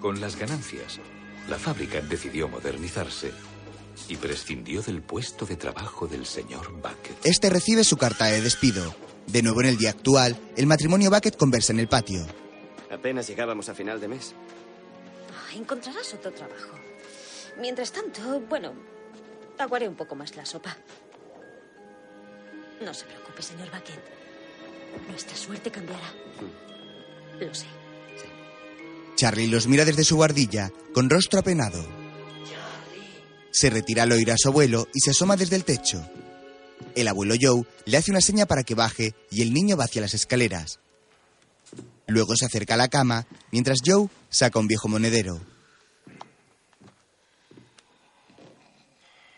Con 0.00 0.20
las 0.20 0.36
ganancias, 0.36 1.00
la 1.48 1.58
fábrica 1.58 2.00
decidió 2.00 2.48
modernizarse 2.48 3.32
y 4.08 4.16
prescindió 4.16 4.82
del 4.82 5.02
puesto 5.02 5.46
de 5.46 5.56
trabajo 5.56 6.06
del 6.06 6.26
señor 6.26 6.72
Bucket. 6.72 7.16
Este 7.24 7.50
recibe 7.50 7.84
su 7.84 7.96
carta 7.96 8.26
de 8.26 8.40
despido. 8.40 8.94
De 9.26 9.42
nuevo 9.42 9.60
en 9.60 9.68
el 9.68 9.78
día 9.78 9.90
actual, 9.90 10.36
el 10.56 10.66
matrimonio 10.66 11.10
Bucket 11.10 11.36
conversa 11.36 11.72
en 11.72 11.80
el 11.80 11.88
patio. 11.88 12.26
Apenas 12.90 13.26
llegábamos 13.26 13.68
a 13.68 13.74
final 13.74 14.00
de 14.00 14.08
mes. 14.08 14.34
Ah, 15.30 15.54
encontrarás 15.56 16.12
otro 16.14 16.32
trabajo. 16.32 16.78
Mientras 17.60 17.92
tanto, 17.92 18.40
bueno, 18.48 18.72
aguaré 19.58 19.88
un 19.88 19.96
poco 19.96 20.14
más 20.14 20.36
la 20.36 20.44
sopa. 20.44 20.76
No 22.84 22.92
se 22.92 23.06
preocupe, 23.06 23.42
señor 23.42 23.70
Bucket. 23.70 24.21
Nuestra 25.08 25.36
suerte 25.36 25.70
cambiará. 25.70 26.12
Lo 27.40 27.54
sé. 27.54 27.66
Charlie 29.16 29.46
los 29.46 29.66
mira 29.66 29.84
desde 29.84 30.04
su 30.04 30.16
guardilla, 30.16 30.72
con 30.92 31.08
rostro 31.08 31.40
apenado. 31.40 31.84
Se 33.50 33.70
retira 33.70 34.04
al 34.04 34.12
oír 34.12 34.32
a 34.32 34.36
su 34.36 34.48
abuelo 34.48 34.88
y 34.92 35.00
se 35.00 35.10
asoma 35.10 35.36
desde 35.36 35.56
el 35.56 35.64
techo. 35.64 36.04
El 36.94 37.06
abuelo 37.06 37.34
Joe 37.40 37.64
le 37.84 37.96
hace 37.96 38.10
una 38.10 38.20
seña 38.20 38.46
para 38.46 38.64
que 38.64 38.74
baje 38.74 39.14
y 39.30 39.42
el 39.42 39.52
niño 39.52 39.76
va 39.76 39.84
hacia 39.84 40.02
las 40.02 40.14
escaleras. 40.14 40.80
Luego 42.06 42.34
se 42.36 42.46
acerca 42.46 42.74
a 42.74 42.78
la 42.78 42.88
cama, 42.88 43.26
mientras 43.50 43.78
Joe 43.84 44.08
saca 44.28 44.58
un 44.58 44.66
viejo 44.66 44.88
monedero. 44.88 45.40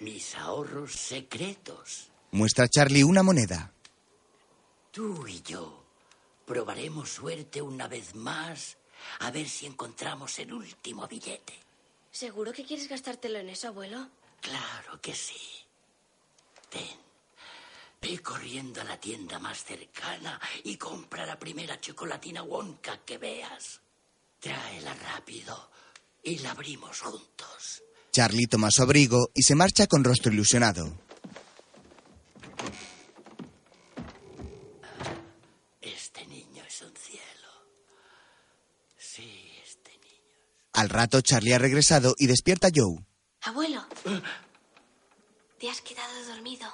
Mis 0.01 0.35
ahorros 0.37 0.93
secretos. 0.93 2.11
Muestra 2.33 2.65
a 2.65 2.69
Charlie 2.69 3.05
una 3.05 3.23
moneda. 3.23 3.74
Tú 4.95 5.27
y 5.27 5.43
yo 5.43 5.83
probaremos 6.47 7.11
suerte 7.11 7.61
una 7.61 7.89
vez 7.89 8.15
más 8.15 8.77
a 9.19 9.33
ver 9.33 9.49
si 9.49 9.67
encontramos 9.67 10.39
el 10.39 10.53
último 10.53 11.09
billete. 11.09 11.55
¿Seguro 12.13 12.53
que 12.53 12.65
quieres 12.65 12.89
gastártelo 12.89 13.41
en 13.41 13.49
eso, 13.49 13.67
abuelo? 13.67 14.09
Claro 14.41 15.01
que 15.01 15.13
sí. 15.13 15.35
Ten. 16.71 16.97
Ve 18.01 18.21
corriendo 18.21 18.83
a 18.83 18.85
la 18.85 19.01
tienda 19.01 19.41
más 19.41 19.65
cercana 19.65 20.41
y 20.63 20.77
compra 20.77 21.27
la 21.27 21.41
primera 21.41 21.81
chocolatina 21.81 22.45
Wonka 22.45 22.99
que 22.99 23.19
veas. 23.19 23.81
Tráela 24.39 24.95
rápido 24.95 25.71
y 26.23 26.39
la 26.39 26.53
abrimos 26.53 27.01
juntos. 27.01 27.83
Charlie 28.13 28.47
toma 28.47 28.71
su 28.71 28.83
abrigo 28.83 29.31
y 29.35 29.43
se 29.43 29.57
marcha 29.57 29.89
con 29.89 30.05
rostro 30.05 30.33
ilusionado. 30.33 31.05
Este 35.81 36.27
niño 36.27 36.63
es 36.67 36.81
un 36.83 36.95
cielo. 36.97 37.51
Sí, 38.97 39.53
este 39.63 39.91
niño. 39.99 40.39
Al 40.75 40.89
rato 40.89 41.21
Charlie 41.21 41.55
ha 41.55 41.59
regresado 41.59 42.17
y 42.19 42.27
despierta 42.27 42.67
a 42.67 42.71
Joe. 42.75 42.99
Abuelo. 43.43 43.87
Te 45.61 45.71
has 45.71 45.81
quedado 45.81 46.27
dormido. 46.27 46.67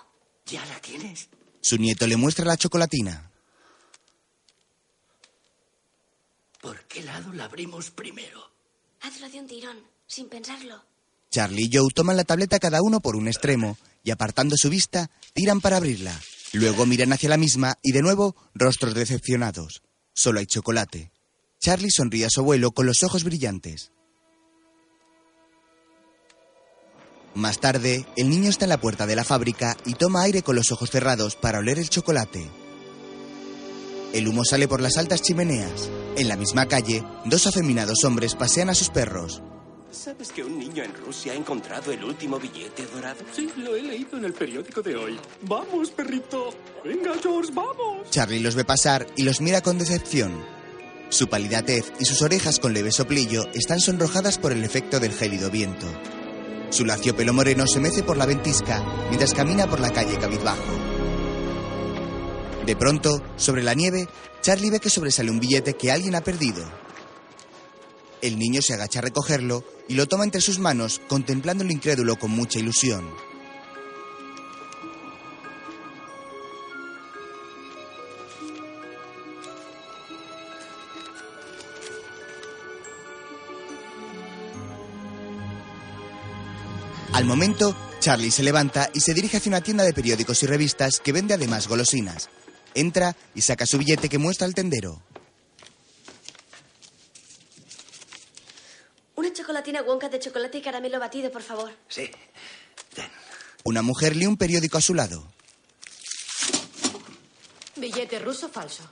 ¿Ya 0.47 0.65
la 0.67 0.81
tienes? 0.81 1.29
Su 1.61 1.77
nieto 1.77 2.07
le 2.07 2.17
muestra 2.17 2.47
la 2.47 2.57
chocolatina. 2.57 3.31
¿Por 6.63 6.81
qué 6.89 7.03
lado 7.03 7.33
la 7.35 7.45
abrimos 7.45 7.91
primero? 7.91 8.51
Hazlo 9.03 9.29
de 9.29 9.39
un 9.39 9.47
tirón, 9.47 9.79
sin 10.07 10.29
pensarlo. 10.29 10.83
Charlie 11.31 11.69
y 11.71 11.77
Joe 11.77 11.89
toman 11.95 12.17
la 12.17 12.25
tableta 12.25 12.59
cada 12.59 12.83
uno 12.83 13.01
por 13.01 13.17
un 13.17 13.29
extremo 13.29 13.77
y 14.03 14.11
apartando 14.11 14.57
su 14.57 14.71
vista, 14.71 15.11
tiran 15.35 15.61
para 15.61 15.77
abrirla. 15.77 16.19
Luego 16.53 16.87
miran 16.87 17.13
hacia 17.13 17.29
la 17.29 17.37
misma 17.37 17.75
y 17.83 17.93
de 17.93 18.03
nuevo 18.03 18.35
rostros 18.55 18.95
decepcionados. 18.95 19.83
Solo 20.15 20.41
hay 20.41 20.47
chocolate. 20.47 21.13
Charlie 21.61 21.91
sonríe 21.91 22.25
a 22.25 22.31
su 22.31 22.41
abuelo 22.41 22.71
con 22.71 22.87
los 22.87 23.03
ojos 23.03 23.23
brillantes. 23.23 23.93
Más 27.35 27.61
tarde, 27.61 28.07
el 28.17 28.31
niño 28.31 28.49
está 28.49 28.65
en 28.65 28.71
la 28.71 28.81
puerta 28.81 29.07
de 29.07 29.15
la 29.15 29.25
fábrica 29.25 29.77
y 29.85 29.95
toma 29.95 30.23
aire 30.23 30.43
con 30.43 30.57
los 30.57 30.73
ojos 30.73 30.91
cerrados 30.91 31.37
para 31.37 31.59
oler 31.59 31.79
el 31.79 31.91
chocolate. 31.91 32.49
El 34.15 34.27
humo 34.27 34.43
sale 34.45 34.67
por 34.69 34.81
las 34.81 34.97
altas 34.97 35.21
chimeneas. 35.21 35.91
En 36.17 36.29
la 36.29 36.37
misma 36.37 36.67
calle, 36.67 37.05
dos 37.27 37.47
afeminados 37.47 38.03
hombres 38.05 38.35
pasean 38.35 38.71
a 38.71 38.75
sus 38.75 38.89
perros. 38.89 39.43
¿Sabes 39.91 40.33
que 40.33 40.43
un 40.43 40.59
niño 40.59 40.83
en 40.83 40.95
Rusia 40.95 41.33
ha 41.33 41.37
encontrado 41.37 41.93
el 41.93 42.03
último 42.03 42.41
billete 42.41 42.87
dorado? 42.87 43.21
Sí, 43.37 43.51
lo 43.59 43.77
he 43.77 43.83
leído 43.83 44.17
en 44.17 44.25
el 44.25 44.33
periódico 44.33 44.81
de 44.81 44.97
hoy. 44.97 45.21
Vamos, 45.43 45.91
perrito. 45.91 46.55
Venga, 46.85 47.13
George, 47.23 47.53
vamos. 47.53 48.09
Charlie 48.11 48.41
los 48.41 48.55
ve 48.55 48.65
pasar 48.65 49.07
y 49.15 49.25
los 49.25 49.41
mira 49.43 49.61
con 49.61 49.79
decepción. 49.79 50.60
Su 51.11 51.29
pálida 51.29 51.63
tez 51.63 51.93
y 51.99 52.05
sus 52.05 52.23
orejas 52.23 52.61
con 52.61 52.73
leve 52.73 52.93
soplillo 52.93 53.45
están 53.53 53.81
sonrojadas 53.81 54.39
por 54.39 54.53
el 54.53 54.63
efecto 54.63 55.01
del 55.01 55.13
gélido 55.13 55.51
viento. 55.51 55.87
Su 56.71 56.85
lacio 56.85 57.17
pelo 57.17 57.33
moreno 57.33 57.67
se 57.67 57.81
mece 57.81 58.05
por 58.05 58.17
la 58.17 58.27
ventisca 58.27 58.81
mientras 59.09 59.35
camina 59.35 59.69
por 59.69 59.81
la 59.81 59.91
calle 59.91 60.17
cabizbajo. 60.19 60.63
De 62.65 62.77
pronto, 62.77 63.21
sobre 63.35 63.65
la 63.65 63.75
nieve, 63.75 64.07
Charlie 64.41 64.71
ve 64.71 64.79
que 64.79 64.89
sobresale 64.89 65.33
un 65.33 65.41
billete 65.41 65.75
que 65.75 65.91
alguien 65.91 66.15
ha 66.15 66.21
perdido. 66.21 66.63
El 68.23 68.39
niño 68.39 68.63
se 68.63 68.75
agacha 68.75 69.01
a 69.01 69.03
recogerlo 69.03 69.65
y 69.89 69.95
lo 69.95 70.07
toma 70.07 70.23
entre 70.23 70.41
sus 70.41 70.61
manos, 70.61 71.01
contemplándolo 71.09 71.73
incrédulo 71.73 72.17
con 72.21 72.31
mucha 72.31 72.61
ilusión. 72.61 73.11
Al 87.13 87.25
momento, 87.25 87.75
Charlie 87.99 88.31
se 88.31 88.43
levanta 88.43 88.89
y 88.95 89.01
se 89.01 89.15
dirige 89.15 89.39
hacia 89.39 89.51
una 89.51 89.61
tienda 89.61 89.85
de 89.85 89.93
periódicos 89.93 90.43
y 90.43 90.47
revistas 90.47 91.01
que 91.01 91.13
vende 91.13 91.35
además 91.35 91.67
golosinas. 91.69 92.31
Entra 92.75 93.17
y 93.35 93.41
saca 93.43 93.67
su 93.67 93.79
billete 93.79 94.09
que 94.09 94.19
muestra 94.19 94.47
al 94.47 94.55
tendero. 94.55 95.03
Una 99.17 99.33
chocolatina 99.33 99.83
Wonka 99.83 100.09
de 100.09 100.19
chocolate 100.21 100.59
y 100.59 100.63
caramelo 100.63 100.99
batido, 101.01 101.31
por 101.31 101.43
favor. 101.43 101.73
Sí. 101.89 102.11
Una 103.65 103.83
mujer 103.83 104.17
lee 104.17 104.27
un 104.27 104.37
periódico 104.37 104.79
a 104.79 104.81
su 104.81 104.95
lado. 104.95 105.27
Billete 107.77 108.19
ruso 108.21 108.49
falso. 108.49 108.85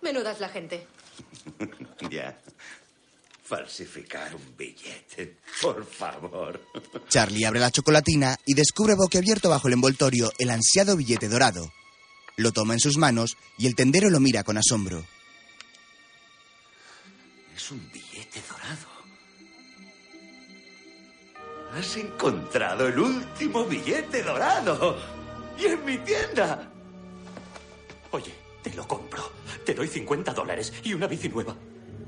Menudas 0.00 0.40
la 0.40 0.48
gente. 0.48 0.86
Ya. 2.10 2.38
Falsificar 3.44 4.34
un 4.34 4.56
billete. 4.56 5.36
Por 5.60 5.84
favor. 5.84 6.58
Charlie 7.10 7.44
abre 7.44 7.60
la 7.60 7.70
chocolatina 7.70 8.38
y 8.46 8.54
descubre 8.54 8.94
boquiabierto 8.94 9.50
bajo 9.50 9.68
el 9.68 9.74
envoltorio 9.74 10.32
el 10.38 10.48
ansiado 10.48 10.96
billete 10.96 11.28
dorado. 11.28 11.70
Lo 12.36 12.52
toma 12.52 12.72
en 12.72 12.80
sus 12.80 12.96
manos 12.96 13.36
y 13.58 13.66
el 13.66 13.74
tendero 13.74 14.08
lo 14.08 14.18
mira 14.18 14.44
con 14.44 14.56
asombro. 14.56 15.04
Es 17.54 17.70
un 17.70 17.86
billete 17.92 18.42
dorado. 18.48 18.88
Has 21.76 21.96
encontrado 21.98 22.88
el 22.88 22.98
último 22.98 23.66
billete 23.66 24.22
dorado. 24.22 24.98
Y 25.58 25.66
en 25.66 25.84
mi 25.84 25.98
tienda. 25.98 26.70
Oye, 28.10 28.32
te 28.62 28.72
lo 28.74 28.88
compro. 28.88 29.30
Te 29.66 29.74
doy 29.74 29.86
50 29.86 30.32
dólares 30.32 30.72
y 30.82 30.94
una 30.94 31.06
bici 31.06 31.28
nueva. 31.28 31.54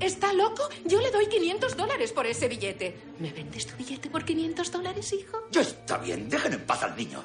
¿Está 0.00 0.32
loco? 0.32 0.68
Yo 0.84 1.00
le 1.00 1.10
doy 1.10 1.26
500 1.26 1.76
dólares 1.76 2.12
por 2.12 2.26
ese 2.26 2.48
billete. 2.48 2.96
¿Me 3.18 3.32
vendes 3.32 3.66
tu 3.66 3.76
billete 3.76 4.10
por 4.10 4.24
500 4.24 4.70
dólares, 4.70 5.12
hijo? 5.12 5.38
Ya 5.50 5.62
está 5.62 5.98
bien, 5.98 6.28
dejen 6.28 6.52
en 6.52 6.66
paz 6.66 6.82
al 6.82 6.96
niño. 6.96 7.24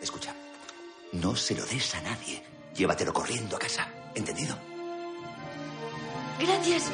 Escucha, 0.00 0.34
no 1.12 1.34
se 1.36 1.54
lo 1.54 1.64
des 1.66 1.94
a 1.94 2.00
nadie. 2.02 2.42
Llévatelo 2.76 3.12
corriendo 3.12 3.56
a 3.56 3.58
casa. 3.58 3.88
¿Entendido? 4.14 4.56
Gracias. 6.38 6.90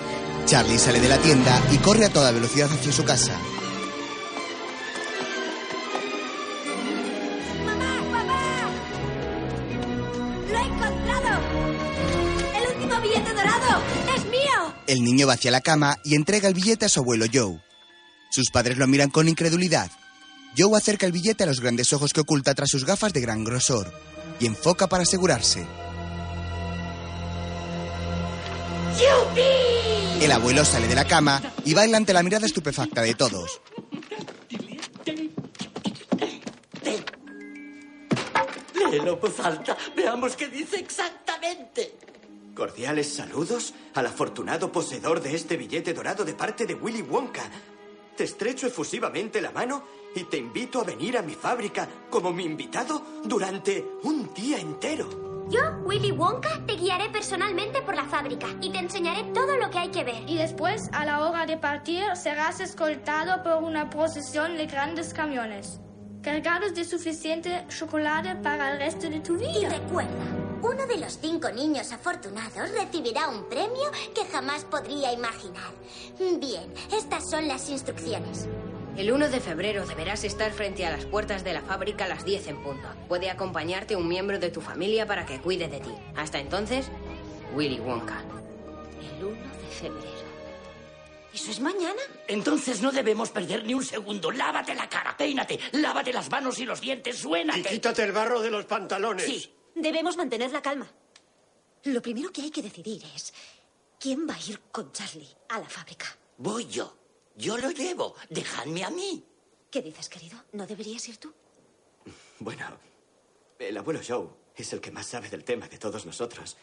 Charlie 0.46 0.78
sale 0.78 1.00
de 1.00 1.08
la 1.08 1.18
tienda 1.18 1.62
y 1.72 1.78
corre 1.78 2.04
a 2.06 2.12
toda 2.12 2.32
velocidad 2.32 2.70
hacia 2.70 2.92
su 2.92 3.04
casa. 3.04 3.38
El 14.86 15.02
niño 15.02 15.26
va 15.26 15.34
hacia 15.34 15.50
la 15.50 15.60
cama 15.60 15.98
y 16.04 16.14
entrega 16.14 16.48
el 16.48 16.54
billete 16.54 16.86
a 16.86 16.88
su 16.88 17.00
abuelo 17.00 17.26
Joe. 17.32 17.60
Sus 18.30 18.50
padres 18.50 18.78
lo 18.78 18.86
miran 18.86 19.10
con 19.10 19.28
incredulidad. 19.28 19.90
Joe 20.56 20.76
acerca 20.76 21.06
el 21.06 21.12
billete 21.12 21.44
a 21.44 21.46
los 21.46 21.60
grandes 21.60 21.92
ojos 21.92 22.12
que 22.12 22.20
oculta 22.20 22.54
tras 22.54 22.70
sus 22.70 22.84
gafas 22.84 23.12
de 23.12 23.20
gran 23.20 23.44
grosor 23.44 23.92
y 24.40 24.46
enfoca 24.46 24.88
para 24.88 25.02
asegurarse. 25.02 25.66
¡Yupi! 28.98 30.24
El 30.24 30.32
abuelo 30.32 30.64
sale 30.64 30.88
de 30.88 30.94
la 30.94 31.06
cama 31.06 31.40
y 31.64 31.74
baila 31.74 31.96
ante 31.96 32.12
la 32.12 32.22
mirada 32.22 32.46
estupefacta 32.46 33.02
de 33.02 33.14
todos. 33.14 33.60
Léelo 38.90 39.14
en 39.14 39.20
voz 39.20 39.38
alta. 39.40 39.76
Veamos 39.94 40.34
qué 40.34 40.48
dice 40.48 40.76
exactamente. 40.76 42.07
Cordiales 42.58 43.14
saludos 43.14 43.72
al 43.94 44.06
afortunado 44.06 44.72
poseedor 44.72 45.22
de 45.22 45.32
este 45.36 45.56
billete 45.56 45.94
dorado 45.94 46.24
de 46.24 46.34
parte 46.34 46.66
de 46.66 46.74
Willy 46.74 47.02
Wonka. 47.02 47.44
Te 48.16 48.24
estrecho 48.24 48.66
efusivamente 48.66 49.40
la 49.40 49.52
mano 49.52 49.84
y 50.12 50.24
te 50.24 50.38
invito 50.38 50.80
a 50.80 50.84
venir 50.84 51.16
a 51.16 51.22
mi 51.22 51.34
fábrica 51.34 51.88
como 52.10 52.32
mi 52.32 52.42
invitado 52.42 53.00
durante 53.22 53.86
un 54.02 54.34
día 54.34 54.58
entero. 54.58 55.46
Yo, 55.48 55.60
Willy 55.84 56.10
Wonka, 56.10 56.66
te 56.66 56.74
guiaré 56.74 57.10
personalmente 57.10 57.80
por 57.80 57.94
la 57.94 58.06
fábrica 58.06 58.48
y 58.60 58.70
te 58.72 58.78
enseñaré 58.78 59.22
todo 59.32 59.56
lo 59.56 59.70
que 59.70 59.78
hay 59.78 59.90
que 59.90 60.02
ver. 60.02 60.28
Y 60.28 60.36
después, 60.36 60.90
a 60.92 61.04
la 61.04 61.28
hora 61.28 61.46
de 61.46 61.58
partir, 61.58 62.02
serás 62.16 62.58
escoltado 62.58 63.40
por 63.44 63.62
una 63.62 63.88
procesión 63.88 64.56
de 64.56 64.66
grandes 64.66 65.14
camiones, 65.14 65.80
cargados 66.22 66.74
de 66.74 66.84
suficiente 66.84 67.64
chocolate 67.68 68.34
para 68.42 68.72
el 68.72 68.78
resto 68.80 69.08
de 69.08 69.20
tu 69.20 69.36
Y 69.36 69.60
vida. 69.60 69.68
recuerda, 69.68 70.10
uno 70.62 70.86
de 70.86 70.98
los 70.98 71.18
cinco 71.18 71.50
niños 71.50 71.92
afortunados 71.92 72.70
recibirá 72.70 73.28
un 73.28 73.48
premio 73.48 73.90
que 74.14 74.24
jamás 74.24 74.64
podría 74.64 75.12
imaginar. 75.12 75.72
Bien, 76.18 76.72
estas 76.92 77.30
son 77.30 77.48
las 77.48 77.68
instrucciones. 77.68 78.48
El 78.96 79.12
1 79.12 79.28
de 79.28 79.38
febrero 79.38 79.86
deberás 79.86 80.24
estar 80.24 80.52
frente 80.52 80.84
a 80.84 80.90
las 80.90 81.04
puertas 81.04 81.44
de 81.44 81.52
la 81.52 81.62
fábrica 81.62 82.06
a 82.06 82.08
las 82.08 82.24
10 82.24 82.48
en 82.48 82.62
punto. 82.62 82.88
Puede 83.06 83.30
acompañarte 83.30 83.94
un 83.94 84.08
miembro 84.08 84.40
de 84.40 84.50
tu 84.50 84.60
familia 84.60 85.06
para 85.06 85.24
que 85.24 85.40
cuide 85.40 85.68
de 85.68 85.78
ti. 85.78 85.92
Hasta 86.16 86.40
entonces, 86.40 86.86
Willy 87.54 87.78
Wonka. 87.78 88.20
El 89.00 89.24
1 89.24 89.34
de 89.34 89.68
febrero. 89.70 90.18
¿Eso 91.32 91.52
es 91.52 91.60
mañana? 91.60 92.00
Entonces 92.26 92.82
no 92.82 92.90
debemos 92.90 93.30
perder 93.30 93.64
ni 93.64 93.74
un 93.74 93.84
segundo. 93.84 94.32
Lávate 94.32 94.74
la 94.74 94.88
cara, 94.88 95.16
peínate, 95.16 95.60
lávate 95.72 96.12
las 96.12 96.28
manos 96.28 96.58
y 96.58 96.64
los 96.64 96.80
dientes, 96.80 97.18
suena. 97.18 97.56
Y 97.56 97.62
quítate 97.62 98.02
el 98.02 98.10
barro 98.10 98.40
de 98.40 98.50
los 98.50 98.64
pantalones. 98.64 99.26
Sí, 99.26 99.57
debemos 99.82 100.16
mantener 100.16 100.50
la 100.52 100.62
calma. 100.62 100.90
Lo 101.84 102.02
primero 102.02 102.32
que 102.32 102.42
hay 102.42 102.50
que 102.50 102.62
decidir 102.62 103.02
es 103.14 103.32
quién 103.98 104.28
va 104.28 104.34
a 104.34 104.40
ir 104.40 104.60
con 104.72 104.92
Charlie 104.92 105.28
a 105.48 105.60
la 105.60 105.68
fábrica. 105.68 106.06
Voy 106.36 106.66
yo. 106.66 106.94
Yo 107.36 107.56
lo 107.56 107.70
llevo. 107.70 108.14
Dejadme 108.28 108.84
a 108.84 108.90
mí. 108.90 109.24
¿Qué 109.70 109.82
dices, 109.82 110.08
querido? 110.08 110.42
¿No 110.52 110.66
deberías 110.66 111.08
ir 111.08 111.18
tú? 111.18 111.32
Bueno, 112.40 112.78
el 113.58 113.76
abuelo 113.76 114.00
Joe 114.06 114.28
es 114.56 114.72
el 114.72 114.80
que 114.80 114.90
más 114.90 115.06
sabe 115.06 115.28
del 115.28 115.44
tema 115.44 115.68
de 115.68 115.78
todos 115.78 116.04
nosotros. 116.06 116.56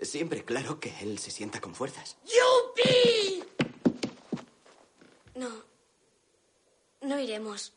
Siempre 0.00 0.44
claro 0.44 0.80
que 0.80 0.94
él 1.00 1.18
se 1.18 1.30
sienta 1.30 1.60
con 1.60 1.74
fuerzas. 1.74 2.16
¡Yupi! 2.24 3.44
No. 5.34 5.62
No 7.02 7.18
iremos. 7.18 7.72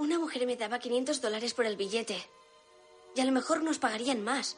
Una 0.00 0.18
mujer 0.18 0.46
me 0.46 0.56
daba 0.56 0.78
500 0.78 1.20
dólares 1.20 1.52
por 1.52 1.66
el 1.66 1.76
billete. 1.76 2.16
Y 3.14 3.20
a 3.20 3.24
lo 3.26 3.32
mejor 3.32 3.62
nos 3.62 3.78
pagarían 3.78 4.24
más. 4.24 4.56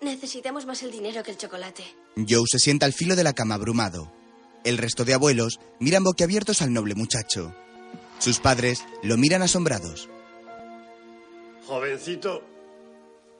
Necesitamos 0.00 0.66
más 0.66 0.84
el 0.84 0.92
dinero 0.92 1.24
que 1.24 1.32
el 1.32 1.36
chocolate. 1.36 1.82
Joe 2.16 2.44
se 2.48 2.60
sienta 2.60 2.86
al 2.86 2.92
filo 2.92 3.16
de 3.16 3.24
la 3.24 3.32
cama 3.32 3.56
abrumado. 3.56 4.12
El 4.62 4.78
resto 4.78 5.04
de 5.04 5.14
abuelos 5.14 5.58
miran 5.80 6.04
boquiabiertos 6.04 6.62
al 6.62 6.72
noble 6.72 6.94
muchacho. 6.94 7.52
Sus 8.20 8.38
padres 8.38 8.84
lo 9.02 9.16
miran 9.16 9.42
asombrados. 9.42 10.08
Jovencito, 11.66 12.44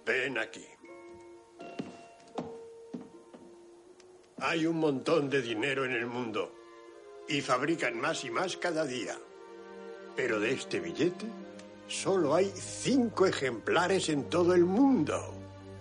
ven 0.04 0.38
aquí. 0.38 0.66
Hay 4.38 4.66
un 4.66 4.80
montón 4.80 5.30
de 5.30 5.40
dinero 5.40 5.84
en 5.84 5.92
el 5.92 6.06
mundo 6.06 6.52
y 7.28 7.42
fabrican 7.42 7.96
más 7.96 8.24
y 8.24 8.30
más 8.30 8.56
cada 8.56 8.84
día. 8.84 9.16
Pero 10.16 10.40
de 10.40 10.52
este 10.52 10.80
billete 10.80 11.26
solo 11.86 12.34
hay 12.34 12.50
cinco 12.54 13.26
ejemplares 13.26 14.08
en 14.08 14.24
todo 14.30 14.54
el 14.54 14.64
mundo 14.64 15.34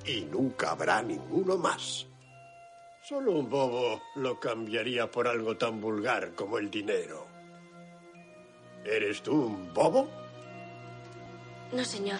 y 0.06 0.21
nunca 0.26 0.71
habrá 0.71 1.02
ninguno 1.02 1.58
más. 1.58 2.06
Solo 3.08 3.32
un 3.32 3.50
bobo 3.50 4.02
lo 4.15 4.39
cambiaría 4.39 5.10
por 5.10 5.28
algo 5.28 5.56
tan 5.58 5.80
vulgar 5.80 6.34
como 6.34 6.58
el 6.58 6.69
dinero. 6.69 7.28
¿Eres 8.84 9.21
tú 9.21 9.45
un 9.45 9.74
bobo? 9.74 10.08
No, 11.71 11.84
señor. 11.84 12.19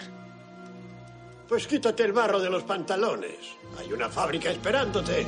Pues 1.48 1.66
quítate 1.66 2.04
el 2.04 2.12
barro 2.12 2.40
de 2.40 2.50
los 2.50 2.64
pantalones. 2.64 3.36
Hay 3.78 3.92
una 3.92 4.08
fábrica 4.08 4.50
esperándote. 4.50 5.26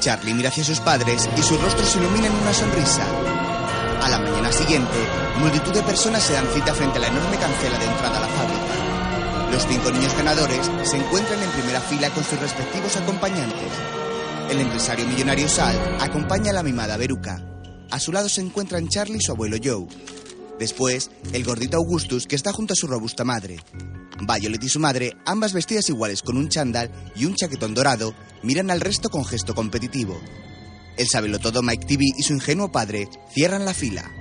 Charlie 0.00 0.34
mira 0.34 0.48
hacia 0.48 0.64
sus 0.64 0.80
padres 0.80 1.28
y 1.36 1.42
su 1.42 1.56
rostro 1.58 1.84
se 1.84 1.98
ilumina 1.98 2.26
en 2.26 2.34
una 2.34 2.52
sonrisa. 2.52 3.49
A 4.02 4.08
la 4.08 4.18
mañana 4.18 4.50
siguiente, 4.50 4.96
multitud 5.38 5.72
de 5.72 5.82
personas 5.82 6.22
se 6.22 6.32
dan 6.32 6.46
cita 6.54 6.74
frente 6.74 6.98
a 6.98 7.00
la 7.02 7.08
enorme 7.08 7.36
cancela 7.36 7.78
de 7.78 7.84
entrada 7.84 8.16
a 8.16 8.20
la 8.20 8.28
fábrica. 8.28 9.50
Los 9.52 9.66
cinco 9.66 9.90
niños 9.90 10.16
ganadores 10.16 10.70
se 10.84 10.96
encuentran 10.96 11.42
en 11.42 11.50
primera 11.50 11.80
fila 11.80 12.08
con 12.10 12.24
sus 12.24 12.40
respectivos 12.40 12.96
acompañantes. 12.96 13.72
El 14.50 14.60
empresario 14.60 15.06
millonario 15.06 15.48
Sal 15.48 15.76
acompaña 16.00 16.50
a 16.50 16.54
la 16.54 16.62
mimada 16.62 16.96
Veruca. 16.96 17.44
A 17.90 18.00
su 18.00 18.10
lado 18.10 18.28
se 18.28 18.40
encuentran 18.40 18.88
Charlie 18.88 19.18
y 19.18 19.20
su 19.20 19.32
abuelo 19.32 19.58
Joe. 19.62 19.86
Después, 20.58 21.10
el 21.32 21.44
gordito 21.44 21.76
Augustus, 21.76 22.26
que 22.26 22.36
está 22.36 22.52
junto 22.52 22.72
a 22.72 22.76
su 22.76 22.86
robusta 22.86 23.24
madre. 23.24 23.58
Violet 24.20 24.62
y 24.62 24.68
su 24.68 24.80
madre, 24.80 25.16
ambas 25.26 25.52
vestidas 25.52 25.88
iguales 25.88 26.22
con 26.22 26.36
un 26.36 26.48
chándal 26.48 26.90
y 27.16 27.26
un 27.26 27.34
chaquetón 27.34 27.74
dorado, 27.74 28.14
miran 28.42 28.70
al 28.70 28.80
resto 28.80 29.08
con 29.10 29.24
gesto 29.24 29.54
competitivo. 29.54 30.20
El 31.00 31.08
sabelotodo 31.08 31.62
Mike 31.62 31.86
TV 31.86 32.04
y 32.18 32.22
su 32.22 32.34
ingenuo 32.34 32.70
padre 32.70 33.08
cierran 33.32 33.64
la 33.64 33.72
fila. 33.72 34.12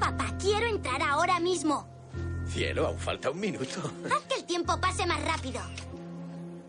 Papá, 0.00 0.34
quiero 0.40 0.66
entrar 0.68 1.02
ahora 1.02 1.38
mismo. 1.38 1.86
Cielo, 2.48 2.86
aún 2.86 2.98
falta 2.98 3.28
un 3.28 3.38
minuto. 3.38 3.92
Haz 4.10 4.22
que 4.26 4.36
el 4.36 4.44
tiempo 4.44 4.80
pase 4.80 5.04
más 5.04 5.22
rápido. 5.22 5.60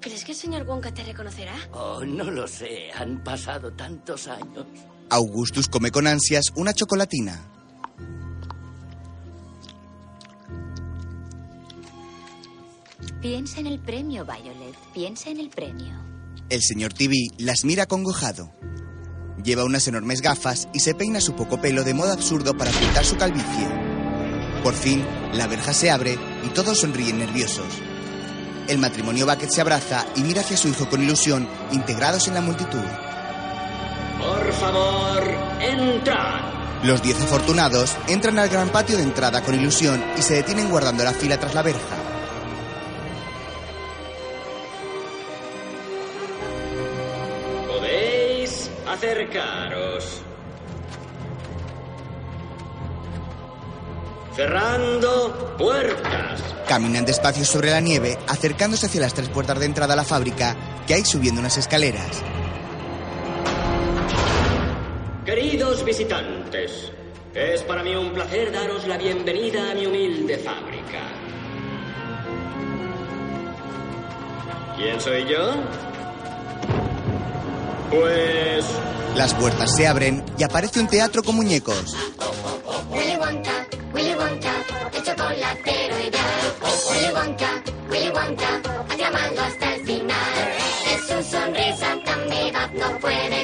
¿Crees 0.01 0.25
que 0.25 0.33
el 0.33 0.37
señor 0.37 0.67
Wonka 0.67 0.93
te 0.93 1.05
reconocerá? 1.05 1.55
Oh, 1.71 2.03
no 2.03 2.25
lo 2.25 2.49
sé. 2.49 2.91
Han 2.93 3.23
pasado 3.23 3.71
tantos 3.71 4.27
años. 4.27 4.65
Augustus 5.09 5.69
come 5.69 5.89
con 5.89 6.05
ansias 6.05 6.47
una 6.57 6.73
chocolatina. 6.73 7.49
Piensa 13.21 13.59
en 13.59 13.65
el 13.65 13.79
premio, 13.79 14.25
Violet. 14.25 14.75
Piensa 14.93 15.31
en 15.31 15.39
el 15.39 15.49
premio. 15.49 15.91
El 16.49 16.61
señor 16.61 16.93
TV 16.93 17.15
las 17.39 17.65
mira 17.65 17.83
acongojado. 17.83 18.51
Lleva 19.43 19.63
unas 19.63 19.87
enormes 19.87 20.21
gafas 20.21 20.69
y 20.71 20.81
se 20.81 20.93
peina 20.93 21.19
su 21.19 21.35
poco 21.35 21.59
pelo 21.59 21.83
de 21.83 21.95
modo 21.95 22.13
absurdo 22.13 22.55
para 22.55 22.69
ocultar 22.69 23.03
su 23.03 23.17
calvicie. 23.17 23.67
Por 24.63 24.75
fin, 24.75 25.03
la 25.33 25.47
verja 25.47 25.73
se 25.73 25.89
abre 25.89 26.15
y 26.45 26.49
todos 26.49 26.79
sonríen 26.79 27.17
nerviosos. 27.17 27.65
El 28.67 28.77
matrimonio 28.77 29.25
Bucket 29.25 29.49
se 29.49 29.61
abraza 29.61 30.05
y 30.15 30.21
mira 30.21 30.41
hacia 30.41 30.57
su 30.57 30.67
hijo 30.67 30.87
con 30.87 31.01
ilusión, 31.01 31.47
integrados 31.71 32.27
en 32.27 32.35
la 32.35 32.41
multitud. 32.41 32.83
Por 34.19 34.53
favor, 34.53 35.23
entrad. 35.59 36.83
Los 36.83 37.01
diez 37.01 37.19
afortunados 37.19 37.97
entran 38.07 38.37
al 38.37 38.49
gran 38.49 38.69
patio 38.69 38.95
de 38.95 39.03
entrada 39.03 39.41
con 39.41 39.55
ilusión 39.55 40.03
y 40.19 40.21
se 40.21 40.35
detienen 40.35 40.69
guardando 40.69 41.03
la 41.03 41.13
fila 41.13 41.39
tras 41.39 41.55
la 41.55 41.63
verja. 41.63 41.96
Acercaros. 49.17 50.21
Cerrando 54.35 55.55
puertas. 55.57 56.43
Caminan 56.67 57.05
despacio 57.05 57.43
sobre 57.43 57.71
la 57.71 57.79
nieve, 57.79 58.17
acercándose 58.27 58.85
hacia 58.85 59.01
las 59.01 59.13
tres 59.13 59.29
puertas 59.29 59.59
de 59.59 59.65
entrada 59.65 59.93
a 59.93 59.97
la 59.97 60.03
fábrica 60.03 60.55
que 60.85 60.93
hay 60.93 61.05
subiendo 61.05 61.41
unas 61.41 61.57
escaleras. 61.57 62.23
Queridos 65.25 65.83
visitantes, 65.83 66.91
es 67.33 67.63
para 67.63 67.83
mí 67.83 67.95
un 67.95 68.11
placer 68.11 68.51
daros 68.51 68.87
la 68.87 68.97
bienvenida 68.97 69.71
a 69.71 69.73
mi 69.73 69.87
humilde 69.87 70.37
fábrica. 70.37 71.01
¿Quién 74.77 75.01
soy 75.01 75.25
yo? 75.25 75.55
Pues 77.89 78.65
Las 79.17 79.33
puertas 79.33 79.75
se 79.75 79.87
abren 79.87 80.23
y 80.37 80.43
aparece 80.43 80.79
un 80.79 80.85
teatro 80.87 81.23
con 81.23 81.35
muñecos. 81.35 81.95
Willy 82.91 83.15
Wonka, 83.17 83.67
Willy 83.91 84.13
Wonka, 84.13 84.51
el 84.93 85.03
chocolatero 85.03 85.99
ideal. 85.99 86.53
Willy 86.91 87.13
Wonka, 87.15 87.63
Willy 87.89 88.09
Wonka, 88.09 88.61
aclamando 88.87 89.41
hasta 89.41 89.73
el 89.73 89.85
final. 89.87 90.53
Es 90.93 91.01
su 91.07 91.31
sonrisa 91.31 91.97
tan 92.05 92.29
vivaz, 92.29 92.71
no 92.73 92.99
puede 92.99 93.36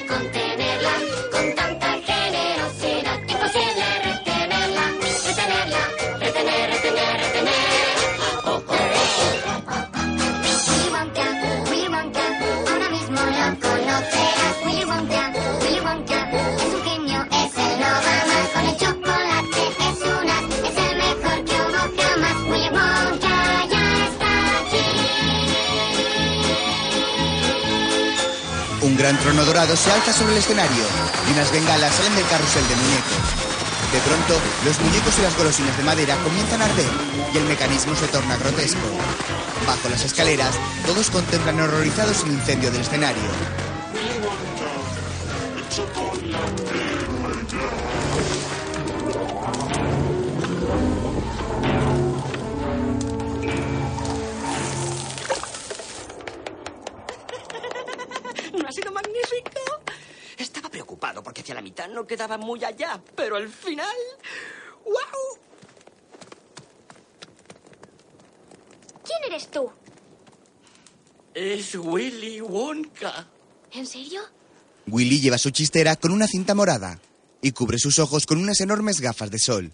Un 29.13 29.19
trono 29.19 29.45
dorado 29.45 29.77
se 29.77 29.91
alza 29.91 30.11
sobre 30.11 30.31
el 30.31 30.39
escenario 30.39 30.83
y 31.29 31.33
unas 31.33 31.51
bengalas 31.51 31.93
salen 31.93 32.15
del 32.15 32.25
carrusel 32.25 32.67
de 32.67 32.75
muñecos. 32.75 33.21
De 33.93 33.99
pronto, 33.99 34.41
los 34.65 34.79
muñecos 34.79 35.19
y 35.19 35.21
las 35.21 35.37
golosinas 35.37 35.77
de 35.77 35.83
madera 35.83 36.17
comienzan 36.23 36.63
a 36.63 36.65
arder 36.65 36.89
y 37.31 37.37
el 37.37 37.43
mecanismo 37.43 37.95
se 37.95 38.07
torna 38.07 38.37
grotesco. 38.37 38.81
Bajo 39.67 39.87
las 39.89 40.03
escaleras, 40.03 40.55
todos 40.87 41.11
contemplan 41.11 41.61
horrorizados 41.61 42.23
el 42.23 42.31
incendio 42.31 42.71
del 42.71 42.81
escenario. 42.81 43.62
Hacia 61.43 61.55
la 61.55 61.61
mitad 61.61 61.89
no 61.89 62.07
quedaba 62.07 62.37
muy 62.37 62.63
allá, 62.63 63.01
pero 63.15 63.35
al 63.35 63.49
final... 63.49 63.95
¡Wow! 64.85 65.43
eres 69.27 69.49
tú? 69.49 69.71
Es 71.33 71.75
Willy 71.75 72.41
Wonka. 72.41 73.27
¿En 73.71 73.85
serio? 73.85 74.21
Willy 74.87 75.21
lleva 75.21 75.37
su 75.37 75.49
chistera 75.51 75.95
con 75.95 76.11
una 76.11 76.27
cinta 76.27 76.53
morada 76.53 76.99
y 77.41 77.51
cubre 77.51 77.79
sus 77.79 77.99
ojos 77.99 78.25
con 78.25 78.37
unas 78.37 78.59
enormes 78.59 78.99
gafas 78.99 79.31
de 79.31 79.39
sol. 79.39 79.73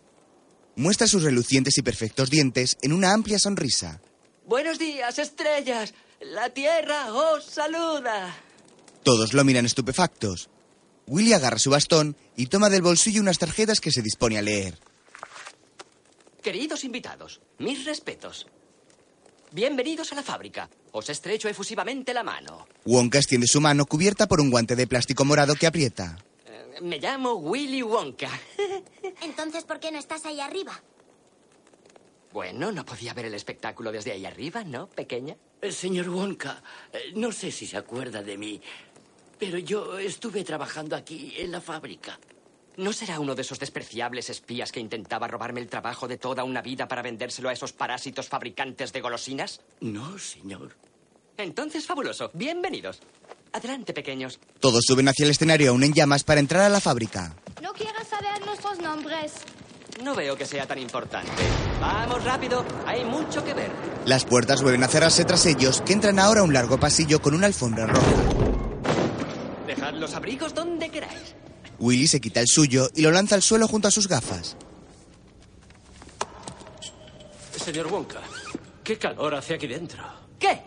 Muestra 0.76 1.08
sus 1.08 1.24
relucientes 1.24 1.78
y 1.78 1.82
perfectos 1.82 2.30
dientes 2.30 2.78
en 2.82 2.94
una 2.94 3.12
amplia 3.12 3.40
sonrisa. 3.40 4.02
Buenos 4.46 4.78
días, 4.78 5.18
estrellas. 5.20 5.94
La 6.22 6.52
Tierra 6.52 7.12
os 7.14 7.46
saluda. 7.46 8.36
Todos 9.04 9.34
lo 9.34 9.44
miran 9.44 9.66
estupefactos. 9.66 10.50
Willy 11.10 11.34
agarra 11.34 11.58
su 11.58 11.72
bastón 11.72 12.16
y 12.38 12.46
toma 12.48 12.70
del 12.70 12.84
bolsillo 12.84 13.20
unas 13.20 13.40
tarjetas 13.40 13.82
que 13.82 13.90
se 13.92 14.04
dispone 14.04 14.38
a 14.38 14.44
leer. 14.44 14.78
Queridos 16.44 16.84
invitados, 16.84 17.42
mis 17.58 17.84
respetos. 17.84 18.46
Bienvenidos 19.52 20.12
a 20.12 20.16
la 20.16 20.22
fábrica. 20.24 20.70
Os 20.92 21.10
estrecho 21.10 21.50
efusivamente 21.50 22.14
la 22.14 22.22
mano. 22.24 22.68
Wonka 22.86 23.18
extiende 23.18 23.48
su 23.48 23.60
mano 23.60 23.88
cubierta 23.88 24.28
por 24.28 24.40
un 24.40 24.52
guante 24.52 24.76
de 24.76 24.86
plástico 24.86 25.26
morado 25.26 25.56
que 25.56 25.66
aprieta. 25.66 26.20
Eh, 26.46 26.78
Me 26.82 27.00
llamo 27.00 27.34
Willy 27.34 27.82
Wonka. 27.82 28.30
Entonces, 29.24 29.64
¿por 29.64 29.80
qué 29.80 29.92
no 29.92 29.98
estás 29.98 30.26
ahí 30.26 30.40
arriba? 30.40 30.80
Bueno, 32.32 32.72
no 32.72 32.86
podía 32.86 33.16
ver 33.16 33.26
el 33.26 33.34
espectáculo 33.34 33.92
desde 33.92 34.12
ahí 34.12 34.24
arriba, 34.28 34.64
¿no, 34.64 34.88
pequeña? 34.88 35.36
Eh, 35.64 35.72
Señor 35.72 36.10
Wonka, 36.10 36.62
eh, 36.94 37.12
no 37.16 37.32
sé 37.32 37.52
si 37.52 37.66
se 37.66 37.76
acuerda 37.78 38.22
de 38.22 38.38
mí, 38.38 38.62
pero 39.40 39.58
yo 39.58 39.98
estuve 39.98 40.44
trabajando 40.44 40.96
aquí 40.96 41.34
en 41.38 41.52
la 41.52 41.62
fábrica. 41.62 42.20
¿No 42.78 42.94
será 42.94 43.20
uno 43.20 43.36
de 43.36 43.42
esos 43.42 43.60
despreciables 43.60 44.30
espías 44.30 44.72
que 44.72 44.80
intentaba 44.80 45.28
robarme 45.28 45.62
el 45.62 45.68
trabajo 45.68 46.08
de 46.08 46.18
toda 46.18 46.44
una 46.44 46.62
vida 46.62 46.88
para 46.88 47.02
vendérselo 47.02 47.50
a 47.50 47.54
esos 47.54 47.74
parásitos 47.74 48.28
fabricantes 48.28 48.94
de 48.94 49.02
golosinas? 49.02 49.62
No, 49.82 50.18
señor. 50.20 50.76
Entonces, 51.38 51.86
fabuloso. 51.86 52.30
Bienvenidos. 52.34 53.00
Adelante, 53.52 53.94
pequeños. 53.94 54.40
Todos 54.60 54.84
suben 54.86 55.08
hacia 55.08 55.26
el 55.26 55.32
escenario 55.32 55.72
aún 55.72 55.84
en 55.84 55.94
llamas 55.94 56.24
para 56.24 56.40
entrar 56.40 56.64
a 56.64 56.70
la 56.70 56.80
fábrica. 56.80 57.36
No 57.62 57.74
quiero 57.74 58.04
saber 58.06 58.46
nuestros 58.46 58.80
nombres. 58.80 59.34
No 60.04 60.16
veo 60.16 60.38
que 60.38 60.46
sea 60.46 60.66
tan 60.66 60.80
importante. 60.80 61.32
Vamos 61.82 62.24
rápido, 62.24 62.64
hay 62.86 63.04
mucho 63.04 63.44
que 63.44 63.54
ver. 63.54 63.72
Las 64.06 64.24
puertas 64.24 64.62
vuelven 64.62 64.84
a 64.84 64.88
cerrarse 64.88 65.26
tras 65.26 65.46
ellos, 65.46 65.82
que 65.82 65.94
entran 65.94 66.20
ahora 66.20 66.42
a 66.42 66.44
un 66.44 66.54
largo 66.54 66.80
pasillo 66.80 67.22
con 67.22 67.34
una 67.34 67.48
alfombra 67.48 67.88
roja. 67.88 68.49
Dejad 69.70 69.94
los 69.94 70.16
abrigos 70.16 70.56
donde 70.56 70.90
queráis. 70.90 71.36
Willy 71.78 72.08
se 72.08 72.20
quita 72.20 72.40
el 72.40 72.48
suyo 72.48 72.90
y 72.96 73.04
lo 73.04 73.12
lanza 73.12 73.36
al 73.36 73.44
suelo 73.44 73.68
junto 73.68 73.88
a 73.88 73.92
sus 73.92 74.08
gafas. 74.08 74.58
Señor 77.56 77.86
Wonka, 77.86 78.20
¿qué 78.84 78.98
calor 78.98 79.36
hace 79.36 79.54
aquí 79.54 79.68
dentro? 79.68 80.04
¿Qué? 80.40 80.60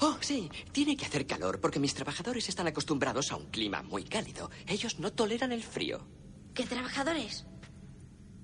Oh, 0.00 0.16
sí, 0.20 0.50
tiene 0.72 0.96
que 0.96 1.06
hacer 1.06 1.24
calor 1.24 1.60
porque 1.60 1.78
mis 1.78 1.94
trabajadores 1.94 2.48
están 2.48 2.66
acostumbrados 2.66 3.30
a 3.30 3.36
un 3.36 3.46
clima 3.46 3.84
muy 3.84 4.02
cálido. 4.02 4.50
Ellos 4.66 4.98
no 4.98 5.12
toleran 5.12 5.52
el 5.52 5.62
frío. 5.62 6.04
¿Qué 6.52 6.66
trabajadores? 6.66 7.44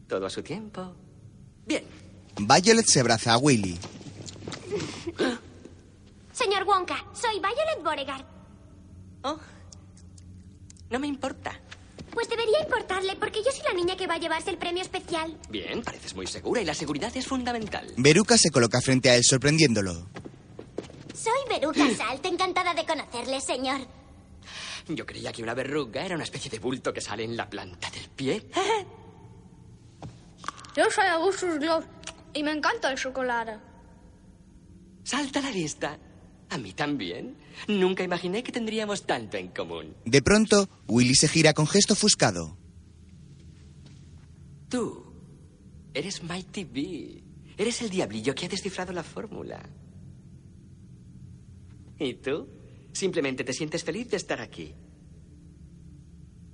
Todo 0.07 0.27
a 0.27 0.31
su 0.31 0.45
tiempo. 0.45 0.95
Bien. 1.67 1.83
Violet 2.37 2.87
se 2.87 3.01
abraza 3.01 3.33
a 3.33 3.39
Willy. 3.39 3.77
Señor 6.33 6.63
Wonka, 6.63 7.05
soy 7.13 7.41
Violet 7.41 7.83
Beauregard. 7.83 8.25
Oh, 9.25 9.41
no 10.91 10.99
me 10.99 11.07
importa. 11.07 11.61
Pues 12.13 12.29
debería 12.29 12.61
importarle, 12.63 13.17
porque 13.17 13.43
yo 13.45 13.51
soy 13.53 13.63
la 13.65 13.75
niña 13.75 13.97
que 13.97 14.07
va 14.07 14.15
a 14.15 14.19
llevarse 14.19 14.51
el 14.51 14.59
premio 14.59 14.83
especial. 14.83 15.37
Bien, 15.51 15.83
pareces 15.83 16.15
muy 16.15 16.27
segura 16.27 16.61
y 16.61 16.65
la 16.65 16.75
seguridad 16.75 17.15
es 17.17 17.27
fundamental. 17.27 17.93
Veruca 17.97 18.37
se 18.39 18.51
coloca 18.51 18.81
frente 18.81 19.11
a 19.11 19.17
él 19.17 19.25
sorprendiéndolo. 19.25 20.09
Soy 21.15 21.49
Veruca 21.49 21.89
Salt, 21.95 22.25
encantada 22.27 22.75
de 22.75 22.87
conocerle, 22.87 23.41
señor. 23.41 23.81
Yo 24.89 25.05
creía 25.05 25.33
que 25.33 25.43
una 25.43 25.55
verruga 25.55 26.05
era 26.05 26.15
una 26.15 26.25
especie 26.25 26.51
de 26.51 26.59
bulto 26.59 26.93
que 26.93 27.01
sale 27.01 27.25
en 27.25 27.37
la 27.37 27.49
planta 27.49 27.91
del 27.91 28.09
pie. 28.09 28.49
Yo 30.77 30.85
soy 30.91 31.07
Augustus 31.07 31.59
Glow 31.59 31.83
y 32.33 32.43
me 32.43 32.53
encanta 32.53 32.91
el 32.91 32.99
chocolate. 32.99 33.59
Salta 35.03 35.41
a 35.41 35.43
la 35.43 35.51
vista. 35.51 35.99
A 36.51 36.59
mí 36.59 36.73
también. 36.73 37.37
Nunca 37.67 38.03
imaginé 38.03 38.43
que 38.43 38.53
tendríamos 38.53 39.05
tanto 39.07 39.37
en 39.37 39.49
común. 39.49 39.95
De 40.05 40.23
pronto, 40.23 40.69
Willy 40.87 41.15
se 41.15 41.29
gira 41.29 41.53
con 41.53 41.67
gesto 41.67 41.93
ofuscado. 41.95 42.57
Tú 44.69 45.05
eres 45.93 46.23
Mighty 46.23 46.65
B. 46.65 47.23
Eres 47.57 47.83
el 47.83 47.91
diablillo 47.91 48.35
que 48.35 48.47
ha 48.47 48.49
descifrado 48.49 48.93
la 48.93 49.03
fórmula. 49.03 49.61
¿Y 51.99 52.15
tú? 52.15 52.49
Simplemente 52.93 53.45
te 53.45 53.53
sientes 53.53 53.83
feliz 53.83 54.09
de 54.11 54.17
estar 54.17 54.41
aquí. 54.41 54.75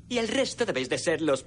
Y 0.09 0.19
el 0.19 0.29
resto 0.29 0.65
debéis 0.65 0.89
de 0.89 0.99
ser 0.99 1.21
los... 1.21 1.45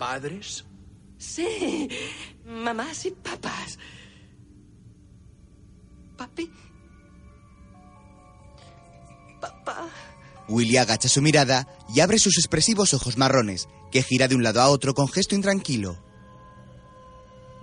¿Padres? 0.00 0.64
Sí, 1.18 1.86
mamás 2.46 3.04
y 3.04 3.10
papás. 3.10 3.78
Papi. 6.16 6.50
Papá. 9.42 9.90
Willy 10.48 10.78
agacha 10.78 11.06
su 11.06 11.20
mirada 11.20 11.68
y 11.94 12.00
abre 12.00 12.18
sus 12.18 12.38
expresivos 12.38 12.94
ojos 12.94 13.18
marrones, 13.18 13.68
que 13.92 14.02
gira 14.02 14.26
de 14.26 14.36
un 14.36 14.42
lado 14.42 14.62
a 14.62 14.70
otro 14.70 14.94
con 14.94 15.06
gesto 15.06 15.34
intranquilo. 15.34 16.02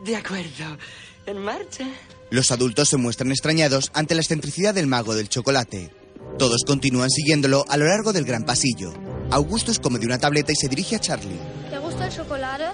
De 0.05 0.15
acuerdo. 0.15 0.77
En 1.25 1.39
marcha. 1.39 1.89
Los 2.29 2.51
adultos 2.51 2.89
se 2.89 2.97
muestran 2.97 3.31
extrañados 3.31 3.89
ante 3.95 4.13
la 4.13 4.21
excentricidad 4.21 4.75
del 4.75 4.85
mago 4.85 5.15
del 5.15 5.27
chocolate. 5.27 5.91
Todos 6.37 6.65
continúan 6.67 7.09
siguiéndolo 7.09 7.65
a 7.67 7.77
lo 7.77 7.87
largo 7.87 8.13
del 8.13 8.25
gran 8.25 8.45
pasillo. 8.45 8.93
Augustus 9.31 9.79
come 9.79 9.97
de 9.97 10.05
una 10.05 10.19
tableta 10.19 10.51
y 10.51 10.55
se 10.55 10.67
dirige 10.67 10.97
a 10.97 10.99
Charlie. 10.99 11.39
¿Te 11.97 12.03
gusta 12.03 12.21
el 12.21 12.27
chocolate? 12.27 12.65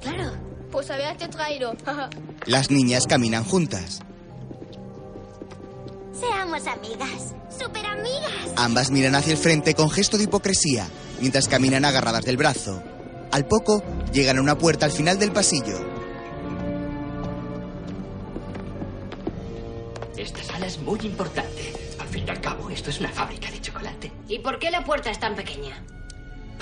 Claro. 0.00 0.32
Pues 0.72 0.90
haberte 0.90 1.28
traído. 1.28 1.76
Las 2.46 2.70
niñas 2.72 3.06
caminan 3.06 3.44
juntas. 3.44 4.00
Seamos 6.12 6.66
amigas, 6.66 7.34
super 7.56 7.86
amigas. 7.86 8.52
Ambas 8.56 8.90
miran 8.90 9.14
hacia 9.14 9.32
el 9.32 9.38
frente 9.38 9.74
con 9.74 9.90
gesto 9.90 10.18
de 10.18 10.24
hipocresía, 10.24 10.88
mientras 11.20 11.46
caminan 11.46 11.84
agarradas 11.84 12.24
del 12.24 12.36
brazo. 12.36 12.82
Al 13.30 13.46
poco, 13.46 13.84
llegan 14.12 14.38
a 14.38 14.42
una 14.42 14.58
puerta 14.58 14.86
al 14.86 14.92
final 14.92 15.18
del 15.18 15.30
pasillo. 15.30 15.78
Esta 20.16 20.42
sala 20.42 20.66
es 20.66 20.78
muy 20.78 20.98
importante. 21.02 21.72
Al 22.00 22.08
fin 22.08 22.24
y 22.26 22.30
al 22.30 22.40
cabo, 22.40 22.70
esto 22.70 22.90
es 22.90 22.98
una 22.98 23.10
fábrica 23.10 23.50
de 23.50 23.60
chocolate. 23.60 24.12
¿Y 24.28 24.40
por 24.40 24.58
qué 24.58 24.70
la 24.70 24.84
puerta 24.84 25.10
es 25.10 25.20
tan 25.20 25.36
pequeña? 25.36 25.80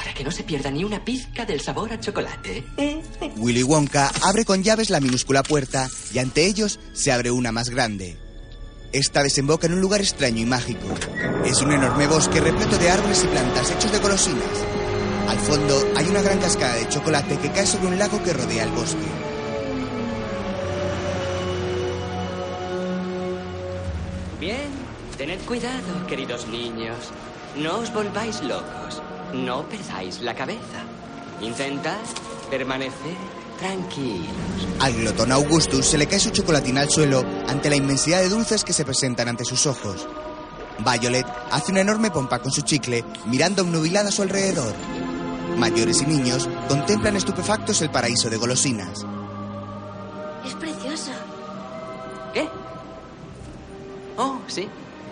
Para 0.03 0.15
que 0.15 0.25
no 0.25 0.33
se 0.33 0.43
pierda 0.43 0.69
ni 0.69 0.83
una 0.83 1.05
pizca 1.05 1.47
del 1.47 1.61
sabor 1.61 1.93
a 1.93 2.01
chocolate. 2.01 2.65
Willy 3.37 3.63
Wonka 3.63 4.11
abre 4.23 4.45
con 4.45 4.65
llaves 4.65 4.91
la 4.91 4.99
minúscula 4.99 5.45
puerta 5.45 5.89
y 6.13 6.19
ante 6.19 6.45
ellos 6.45 6.81
se 6.93 7.13
abre 7.13 7.31
una 7.31 7.53
más 7.53 7.71
grande. 7.71 8.17
Esta 8.93 9.23
desemboca 9.23 9.69
en 9.69 9.75
un 9.75 9.81
lugar 9.81 10.01
extraño 10.01 10.41
y 10.41 10.45
mágico. 10.45 10.89
Es 11.45 11.63
un 11.63 11.71
enorme 11.71 12.09
bosque 12.09 12.41
repleto 12.41 12.79
de 12.79 12.91
árboles 12.91 13.23
y 13.23 13.29
plantas 13.29 13.71
hechos 13.71 13.93
de 13.93 13.99
golosinas. 14.01 14.43
Al 15.29 15.39
fondo 15.39 15.93
hay 15.97 16.09
una 16.09 16.21
gran 16.21 16.41
cascada 16.41 16.75
de 16.75 16.89
chocolate 16.89 17.39
que 17.39 17.53
cae 17.53 17.67
sobre 17.67 17.87
un 17.87 17.99
lago 17.99 18.21
que 18.25 18.33
rodea 18.33 18.65
el 18.65 18.71
bosque. 18.71 19.07
Bien, 24.41 24.69
tened 25.17 25.39
cuidado, 25.43 26.07
queridos 26.09 26.49
niños. 26.49 26.97
No 27.57 27.79
os 27.79 27.93
volváis 27.93 28.43
locos. 28.43 29.01
No 29.33 29.65
perdáis 29.69 30.21
la 30.21 30.35
cabeza. 30.35 30.85
Intentad 31.41 31.99
permanecer 32.51 33.17
tranquilos. 33.59 34.29
Al 34.81 34.93
glotón 34.95 35.33
Augustus 35.33 35.87
se 35.87 35.99
le 35.99 36.07
cae 36.07 36.21
su 36.21 36.31
chocolatina 36.31 36.83
al 36.83 36.91
suelo 36.91 37.25
ante 37.49 37.71
la 37.71 37.77
inmensidad 37.77 38.21
de 38.21 38.29
dulces 38.29 38.65
que 38.65 38.73
se 38.73 38.85
presentan 38.85 39.29
ante 39.29 39.45
sus 39.45 39.67
ojos. 39.67 40.07
Violet 40.79 41.27
hace 41.51 41.73
una 41.73 41.81
enorme 41.81 42.11
pompa 42.11 42.41
con 42.41 42.53
su 42.53 42.63
chicle, 42.63 43.05
mirando 43.27 43.63
obnubilada 43.63 44.09
a 44.09 44.13
su 44.13 44.23
alrededor. 44.23 44.75
Mayores 45.57 46.03
y 46.03 46.07
niños 46.07 46.49
contemplan 46.69 47.17
estupefactos 47.17 47.81
el 47.83 47.91
paraíso 47.91 48.29
de 48.29 48.37
golosinas. 48.37 49.07
Es 50.47 50.55
precioso. 50.55 51.13
¿Qué? 52.35 52.49
Oh, 54.17 54.39
sí. 54.49 54.69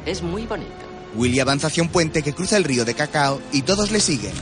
Es 0.06 0.22
muy 0.22 0.46
bonito. 0.46 0.89
Willy 1.14 1.40
avanza 1.40 1.66
hacia 1.66 1.82
un 1.82 1.88
puente 1.88 2.22
que 2.22 2.32
cruza 2.32 2.56
el 2.56 2.64
río 2.64 2.84
de 2.84 2.94
cacao 2.94 3.40
y 3.52 3.62
todos 3.62 3.90
le 3.90 4.00
siguen. 4.00 4.32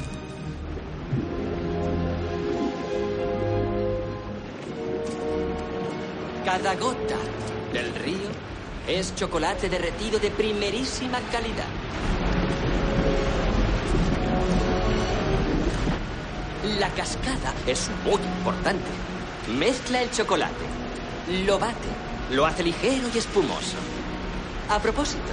Cada 6.45 6.75
gota 6.77 7.17
del 7.73 7.95
río 7.95 8.29
es 8.87 9.15
chocolate 9.15 9.69
derretido 9.69 10.19
de 10.19 10.31
primerísima 10.31 11.21
calidad. 11.31 11.69
La 16.79 16.91
cascada 16.91 17.55
es 17.67 17.91
muy 18.05 18.21
importante. 18.39 18.89
Mezcla 19.59 20.03
el 20.03 20.11
chocolate, 20.11 20.65
lo 21.47 21.59
bate, 21.59 21.89
lo 22.33 22.45
hace 22.45 22.63
ligero 22.63 23.09
y 23.15 23.19
espumoso. 23.19 23.77
A 24.69 24.79
propósito, 24.81 25.33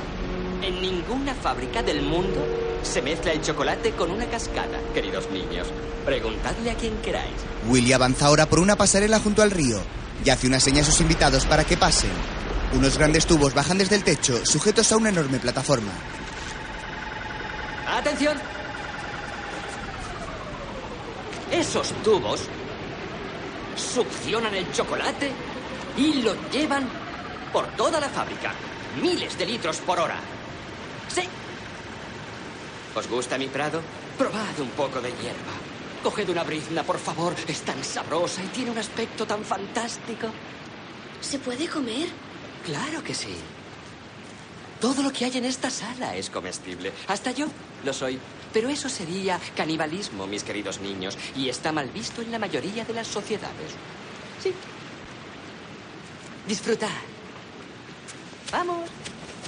en 0.65 0.81
ninguna 0.81 1.35
fábrica 1.35 1.83
del 1.83 2.01
mundo 2.01 2.43
se 2.81 3.01
mezcla 3.01 3.31
el 3.31 3.41
chocolate 3.41 3.91
con 3.91 4.09
una 4.09 4.25
cascada, 4.25 4.79
queridos 4.93 5.29
niños. 5.29 5.67
Preguntadle 6.05 6.71
a 6.71 6.75
quien 6.75 6.97
queráis. 6.97 7.33
Willy 7.67 7.93
avanza 7.93 8.25
ahora 8.25 8.47
por 8.47 8.59
una 8.59 8.75
pasarela 8.75 9.19
junto 9.19 9.43
al 9.43 9.51
río 9.51 9.79
y 10.23 10.29
hace 10.29 10.47
una 10.47 10.59
seña 10.59 10.81
a 10.81 10.85
sus 10.85 11.01
invitados 11.01 11.45
para 11.45 11.63
que 11.63 11.77
pasen. 11.77 12.09
Unos 12.73 12.97
grandes 12.97 13.25
tubos 13.25 13.53
bajan 13.53 13.77
desde 13.77 13.95
el 13.95 14.03
techo, 14.03 14.43
sujetos 14.45 14.91
a 14.91 14.97
una 14.97 15.09
enorme 15.09 15.39
plataforma. 15.39 15.91
¡Atención! 17.87 18.37
Esos 21.51 21.91
tubos 22.03 22.41
succionan 23.75 24.55
el 24.55 24.71
chocolate 24.71 25.31
y 25.95 26.21
lo 26.23 26.35
llevan 26.49 26.89
por 27.53 27.67
toda 27.75 27.99
la 27.99 28.09
fábrica. 28.09 28.51
Miles 29.01 29.37
de 29.37 29.45
litros 29.45 29.77
por 29.77 29.99
hora. 29.99 30.34
Sí. 31.13 31.23
¿Os 32.95 33.07
gusta 33.09 33.37
mi 33.37 33.47
prado? 33.47 33.81
Probad 34.17 34.59
un 34.59 34.69
poco 34.69 35.01
de 35.01 35.09
hierba. 35.09 35.53
Coged 36.03 36.29
una 36.29 36.43
brizna, 36.43 36.83
por 36.83 36.99
favor. 36.99 37.33
Es 37.47 37.61
tan 37.61 37.83
sabrosa 37.83 38.43
y 38.43 38.47
tiene 38.47 38.71
un 38.71 38.77
aspecto 38.77 39.25
tan 39.25 39.43
fantástico. 39.43 40.27
¿Se 41.19 41.39
puede 41.39 41.67
comer? 41.67 42.07
Claro 42.65 43.03
que 43.03 43.13
sí. 43.13 43.35
Todo 44.79 45.01
lo 45.01 45.11
que 45.11 45.25
hay 45.25 45.37
en 45.37 45.45
esta 45.45 45.69
sala 45.69 46.15
es 46.15 46.29
comestible. 46.29 46.93
Hasta 47.07 47.31
yo 47.31 47.47
lo 47.83 47.93
soy. 47.93 48.19
Pero 48.53 48.69
eso 48.69 48.87
sería 48.87 49.39
canibalismo, 49.55 50.27
mis 50.27 50.43
queridos 50.43 50.79
niños, 50.79 51.17
y 51.35 51.49
está 51.49 51.71
mal 51.71 51.89
visto 51.89 52.21
en 52.21 52.31
la 52.31 52.39
mayoría 52.39 52.85
de 52.85 52.93
las 52.93 53.07
sociedades. 53.07 53.71
Sí. 54.41 54.53
Disfrutad. 56.47 56.87
Vamos. 58.51 58.89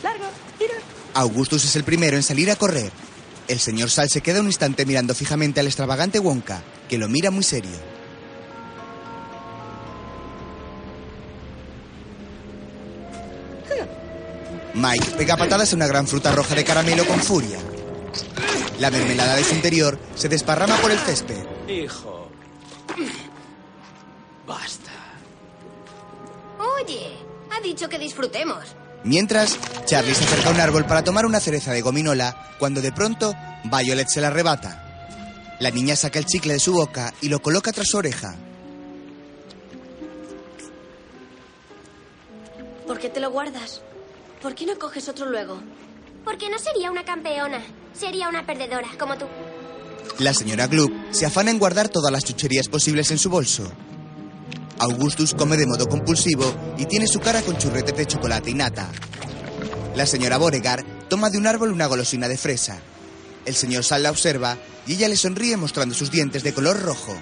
Largo. 0.03 0.25
Tira. 0.57 0.73
Augustus 1.17 1.65
es 1.65 1.75
el 1.75 1.83
primero 1.83 2.15
en 2.15 2.21
salir 2.21 2.51
a 2.51 2.55
correr. 2.55 2.91
El 3.47 3.59
señor 3.59 3.89
Sal 3.89 4.07
se 4.07 4.21
queda 4.21 4.39
un 4.39 4.45
instante 4.45 4.85
mirando 4.85 5.15
fijamente 5.15 5.59
al 5.59 5.65
extravagante 5.65 6.19
Wonka, 6.19 6.61
que 6.87 6.99
lo 6.99 7.09
mira 7.09 7.31
muy 7.31 7.43
serio. 7.43 7.75
Mike 14.75 15.11
pega 15.17 15.35
patadas 15.35 15.73
a 15.73 15.75
una 15.75 15.87
gran 15.87 16.05
fruta 16.05 16.31
roja 16.31 16.53
de 16.53 16.63
caramelo 16.63 17.03
con 17.07 17.19
furia. 17.19 17.57
La 18.79 18.91
mermelada 18.91 19.35
de 19.35 19.43
su 19.43 19.55
interior 19.55 19.97
se 20.13 20.29
desparrama 20.29 20.75
por 20.77 20.91
el 20.91 20.99
césped. 20.99 21.43
Hijo. 21.67 22.29
Basta. 24.45 24.91
Oye, 26.59 27.17
ha 27.49 27.59
dicho 27.61 27.89
que 27.89 27.97
disfrutemos. 27.97 28.75
Mientras, 29.07 29.57
Charlie 29.85 30.13
se 30.13 30.25
acerca 30.25 30.49
a 30.49 30.51
un 30.51 30.59
árbol 30.59 30.85
para 30.85 31.01
tomar 31.01 31.25
una 31.25 31.39
cereza 31.39 31.71
de 31.71 31.81
gominola, 31.81 32.35
cuando 32.59 32.81
de 32.81 32.91
pronto 32.91 33.33
Violet 33.63 34.09
se 34.09 34.19
la 34.19 34.27
arrebata. 34.27 35.55
La 35.61 35.71
niña 35.71 35.95
saca 35.95 36.19
el 36.19 36.25
chicle 36.25 36.51
de 36.51 36.59
su 36.59 36.73
boca 36.73 37.13
y 37.21 37.29
lo 37.29 37.41
coloca 37.41 37.71
tras 37.71 37.87
su 37.87 37.97
oreja. 37.97 38.35
¿Por 42.85 42.99
qué 42.99 43.07
te 43.07 43.21
lo 43.21 43.31
guardas? 43.31 43.81
¿Por 44.41 44.53
qué 44.55 44.65
no 44.65 44.77
coges 44.77 45.07
otro 45.07 45.25
luego? 45.25 45.57
Porque 46.25 46.49
no 46.49 46.59
sería 46.59 46.91
una 46.91 47.05
campeona, 47.05 47.61
sería 47.93 48.27
una 48.27 48.45
perdedora, 48.45 48.89
como 48.99 49.17
tú. 49.17 49.25
La 50.19 50.33
señora 50.33 50.67
Gluck 50.67 50.91
se 51.11 51.25
afana 51.25 51.51
en 51.51 51.59
guardar 51.59 51.87
todas 51.87 52.11
las 52.11 52.25
chucherías 52.25 52.67
posibles 52.67 53.09
en 53.11 53.19
su 53.19 53.29
bolso. 53.29 53.71
Augustus 54.79 55.33
come 55.33 55.57
de 55.57 55.65
modo 55.65 55.87
compulsivo 55.89 56.53
y 56.77 56.85
tiene 56.85 57.07
su 57.07 57.19
cara 57.19 57.41
con 57.41 57.57
churretes 57.57 57.95
de 57.95 58.05
chocolate 58.05 58.51
y 58.51 58.53
nata. 58.53 58.89
La 59.95 60.05
señora 60.05 60.37
Beauregard 60.37 60.85
toma 61.09 61.29
de 61.29 61.37
un 61.37 61.47
árbol 61.47 61.71
una 61.71 61.87
golosina 61.87 62.27
de 62.27 62.37
fresa. 62.37 62.79
El 63.45 63.55
señor 63.55 63.83
Sal 63.83 64.03
la 64.03 64.11
observa 64.11 64.57
y 64.85 64.93
ella 64.93 65.07
le 65.07 65.15
sonríe 65.15 65.57
mostrando 65.57 65.95
sus 65.95 66.11
dientes 66.11 66.43
de 66.43 66.53
color 66.53 66.81
rojo. 66.81 67.15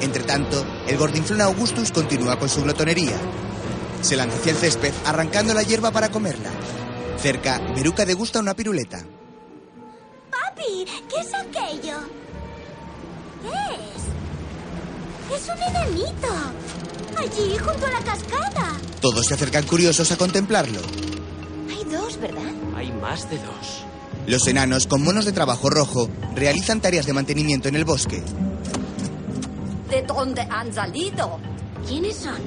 Entre 0.00 0.22
tanto, 0.24 0.66
el 0.86 0.98
gordinflón 0.98 1.40
Augustus 1.40 1.92
continúa 1.92 2.38
con 2.38 2.48
su 2.48 2.62
glotonería. 2.62 3.16
Se 4.02 4.16
lanza 4.16 4.36
hacia 4.36 4.52
el 4.52 4.58
césped 4.58 4.92
arrancando 5.04 5.54
la 5.54 5.62
hierba 5.62 5.90
para 5.90 6.10
comerla. 6.10 6.50
Cerca, 7.18 7.58
Veruca 7.74 8.04
degusta 8.04 8.40
una 8.40 8.54
piruleta. 8.54 9.02
Papi, 10.30 10.84
¿qué 11.08 11.20
es 11.20 11.34
aquello? 11.34 12.00
¿Qué 13.42 13.48
es? 13.48 14.15
Es 15.34 15.48
un 15.48 15.62
enanito. 15.62 16.28
Allí, 17.16 17.58
junto 17.58 17.86
a 17.86 17.90
la 17.90 18.00
cascada. 18.00 18.76
Todos 19.00 19.26
se 19.26 19.34
acercan 19.34 19.64
curiosos 19.66 20.10
a 20.12 20.16
contemplarlo. 20.16 20.80
Hay 21.70 21.84
dos, 21.84 22.18
¿verdad? 22.20 22.52
Hay 22.76 22.92
más 22.92 23.28
de 23.30 23.38
dos. 23.38 23.84
Los 24.26 24.46
enanos 24.46 24.86
con 24.86 25.02
monos 25.02 25.24
de 25.24 25.32
trabajo 25.32 25.70
rojo 25.70 26.08
realizan 26.34 26.80
tareas 26.80 27.06
de 27.06 27.12
mantenimiento 27.12 27.68
en 27.68 27.76
el 27.76 27.84
bosque. 27.84 28.22
¿De 29.90 30.02
dónde 30.02 30.42
han 30.42 30.72
salido? 30.72 31.38
¿Quiénes 31.86 32.16
son? 32.16 32.40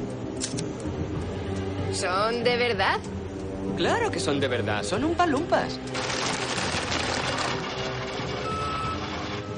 ¿Son 1.94 2.44
de 2.44 2.58
verdad? 2.58 3.00
Claro 3.78 4.12
que 4.12 4.20
son 4.20 4.40
de 4.40 4.48
verdad. 4.48 4.84
Son 4.84 5.04
un 5.04 5.16
palumpas. 5.16 5.80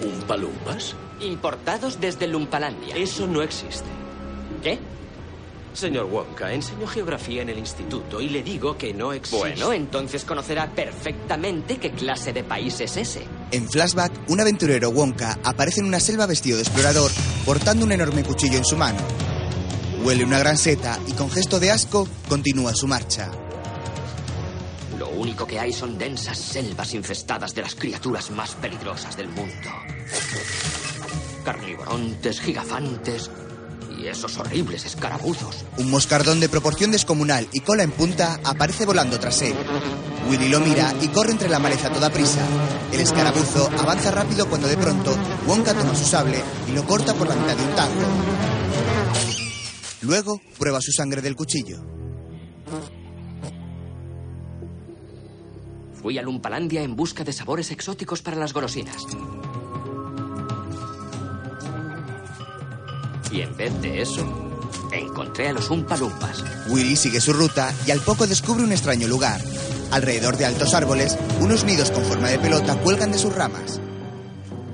¿Un 0.04 0.22
palumpas? 0.28 0.96
Importados 1.22 2.00
desde 2.00 2.28
Lumpalandia. 2.28 2.96
Eso 2.96 3.28
no 3.28 3.42
existe. 3.42 3.88
¿Qué? 4.64 4.80
Señor 5.74 6.06
Wonka, 6.06 6.52
enseño 6.52 6.86
geografía 6.86 7.42
en 7.42 7.50
el 7.50 7.58
instituto 7.58 8.20
y 8.20 8.30
le 8.30 8.44
digo 8.44 8.78
que 8.78 8.94
no 8.94 9.14
existe. 9.14 9.38
Bueno, 9.38 9.72
entonces 9.72 10.26
conocerá 10.26 10.70
perfectamente 10.70 11.78
qué 11.78 11.92
clase 11.92 12.34
de 12.34 12.44
país 12.44 12.80
es 12.82 12.98
ese. 12.98 13.26
En 13.52 13.70
flashback, 13.70 14.12
un 14.30 14.40
aventurero 14.42 14.90
Wonka 14.90 15.40
aparece 15.44 15.80
en 15.80 15.88
una 15.88 16.00
selva 16.00 16.26
vestido 16.26 16.58
de 16.58 16.64
explorador, 16.64 17.12
portando 17.46 17.86
un 17.86 17.92
enorme 17.94 18.24
cuchillo 18.24 18.58
en 18.58 18.66
su 18.66 18.76
mano. 18.76 19.00
Huele 20.04 20.26
una 20.26 20.40
gran 20.40 20.58
seta 20.58 21.00
y 21.08 21.14
con 21.14 21.30
gesto 21.30 21.60
de 21.60 21.72
asco 21.72 22.08
continúa 22.28 22.74
su 22.74 22.88
marcha. 22.88 23.32
Lo 24.98 25.10
único 25.10 25.48
que 25.48 25.60
hay 25.60 25.72
son 25.72 25.98
densas 25.98 26.38
selvas 26.38 26.94
infestadas 26.94 27.56
de 27.56 27.62
las 27.62 27.76
criaturas 27.76 28.30
más 28.32 28.56
peligrosas 28.56 29.16
del 29.16 29.30
mundo. 29.30 29.70
Carnivorontes, 31.44 32.40
gigafantes 32.40 33.30
y 33.98 34.08
esos 34.08 34.38
horribles 34.38 34.86
escarabuzos. 34.86 35.66
Un 35.78 35.90
moscardón 35.90 36.40
de 36.40 36.50
proporción 36.50 36.92
descomunal 36.92 37.48
y 37.52 37.60
cola 37.62 37.84
en 37.84 37.92
punta 37.92 38.40
aparece 38.44 38.86
volando 38.86 39.20
tras 39.20 39.42
él. 39.42 39.56
Willy 40.30 40.50
lo 40.50 40.60
mira 40.60 40.94
y 41.02 41.08
corre 41.10 41.32
entre 41.32 41.50
la 41.50 41.60
maleza 41.60 41.88
a 41.88 41.94
toda 41.94 42.10
prisa. 42.10 42.46
El 42.92 43.00
escarabuzo 43.00 43.70
avanza 43.80 44.12
rápido 44.12 44.48
cuando 44.48 44.68
de 44.68 44.78
pronto 44.78 45.16
Wonka 45.48 45.74
toma 45.74 45.96
su 45.96 46.06
sable 46.06 46.42
y 46.70 46.72
lo 46.72 46.86
corta 46.86 47.14
por 47.14 47.28
la 47.28 47.36
mitad 47.36 47.56
de 47.56 47.64
un 47.64 47.76
tango. 47.76 48.02
Luego 50.02 50.42
prueba 50.58 50.80
su 50.82 50.92
sangre 50.92 51.22
del 51.22 51.36
cuchillo. 51.36 51.84
Fui 56.02 56.18
a 56.18 56.24
Lumpalandia 56.24 56.82
en 56.82 56.96
busca 56.96 57.24
de 57.24 57.34
sabores 57.34 57.70
exóticos 57.70 58.24
para 58.24 58.38
las 58.38 58.54
golosinas. 58.54 59.06
Y 63.32 63.42
en 63.42 63.56
vez 63.56 63.82
de 63.82 64.02
eso, 64.02 64.26
encontré 64.92 65.50
a 65.50 65.54
los 65.54 65.70
Umpalumpas. 65.70 66.44
Willy 66.68 66.96
sigue 66.96 67.22
su 67.22 67.34
ruta 67.34 67.74
y 67.86 67.92
al 67.92 68.02
poco 68.02 68.28
descubre 68.28 68.64
un 68.64 68.72
extraño 68.72 69.08
lugar. 69.08 69.42
Alrededor 69.92 70.38
de 70.38 70.46
altos 70.46 70.74
árboles, 70.74 71.18
unos 71.40 71.64
nidos 71.64 71.92
con 71.92 72.04
forma 72.04 72.30
de 72.30 72.40
pelota 72.40 72.76
cuelgan 72.78 73.12
de 73.12 73.18
sus 73.18 73.34
ramas. 73.34 73.80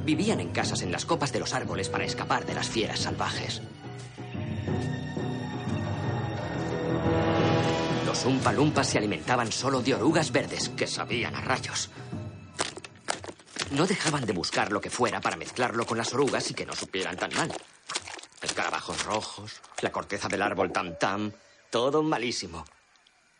Vivían 0.06 0.40
en 0.40 0.50
casas 0.50 0.82
en 0.82 0.92
las 0.92 1.06
copas 1.06 1.32
de 1.34 1.40
los 1.40 1.54
árboles 1.54 1.90
para 1.90 2.06
escapar 2.06 2.46
de 2.46 2.56
las 2.56 2.68
fieras 2.68 3.00
salvajes. 3.00 3.62
Los 8.06 8.26
Umpalumpas 8.26 8.88
se 8.88 8.98
alimentaban 8.98 9.52
solo 9.52 9.82
de 9.82 9.94
orugas 9.94 10.32
verdes 10.32 10.70
que 10.70 10.88
sabían 10.88 11.36
a 11.36 11.42
rayos. 11.42 11.90
No 13.72 13.86
dejaban 13.86 14.26
de 14.26 14.34
buscar 14.34 14.72
lo 14.72 14.80
que 14.80 14.90
fuera 14.90 15.20
para 15.20 15.36
mezclarlo 15.36 15.86
con 15.86 15.98
las 15.98 16.14
orugas 16.14 16.50
y 16.50 16.54
que 16.54 16.66
no 16.66 16.74
supieran 16.74 17.18
tan 17.18 17.34
mal. 17.36 17.52
Escarabajos 18.42 19.04
rojos, 19.06 19.54
la 19.82 19.92
corteza 19.92 20.28
del 20.28 20.42
árbol 20.42 20.72
tam 20.72 20.98
tam, 21.00 21.32
todo 21.70 22.04
malísimo. 22.04 22.66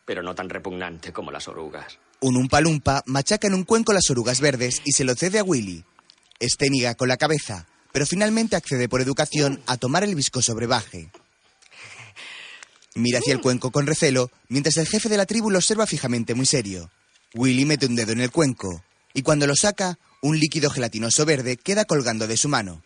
Pero 0.04 0.22
no 0.22 0.34
tan 0.34 0.48
repugnante 0.48 1.12
como 1.12 1.30
las 1.30 1.48
orugas. 1.48 1.98
Un 2.20 2.36
umpalumpa 2.36 3.02
machaca 3.06 3.46
en 3.46 3.54
un 3.54 3.64
cuenco 3.64 3.92
las 3.92 4.10
orugas 4.10 4.40
verdes 4.40 4.82
y 4.84 4.92
se 4.92 5.04
lo 5.04 5.14
cede 5.14 5.38
a 5.38 5.44
Willy. 5.44 5.84
Este 6.40 6.68
niega 6.70 6.94
con 6.94 7.08
la 7.08 7.16
cabeza, 7.16 7.66
pero 7.92 8.06
finalmente 8.06 8.56
accede 8.56 8.88
por 8.88 9.00
educación 9.00 9.62
a 9.66 9.76
tomar 9.76 10.04
el 10.04 10.14
viscoso 10.14 10.54
brebaje. 10.54 11.10
Mira 12.94 13.20
hacia 13.20 13.34
el 13.34 13.40
cuenco 13.40 13.70
con 13.70 13.86
recelo, 13.86 14.30
mientras 14.48 14.76
el 14.78 14.88
jefe 14.88 15.08
de 15.08 15.16
la 15.16 15.26
tribu 15.26 15.50
lo 15.50 15.58
observa 15.58 15.86
fijamente 15.86 16.34
muy 16.34 16.46
serio. 16.46 16.90
Willy 17.34 17.64
mete 17.64 17.86
un 17.86 17.94
dedo 17.94 18.12
en 18.12 18.20
el 18.20 18.32
cuenco, 18.32 18.82
y 19.14 19.22
cuando 19.22 19.46
lo 19.46 19.54
saca, 19.54 19.98
un 20.20 20.38
líquido 20.38 20.70
gelatinoso 20.70 21.24
verde 21.24 21.56
queda 21.56 21.84
colgando 21.84 22.26
de 22.26 22.36
su 22.36 22.48
mano. 22.48 22.82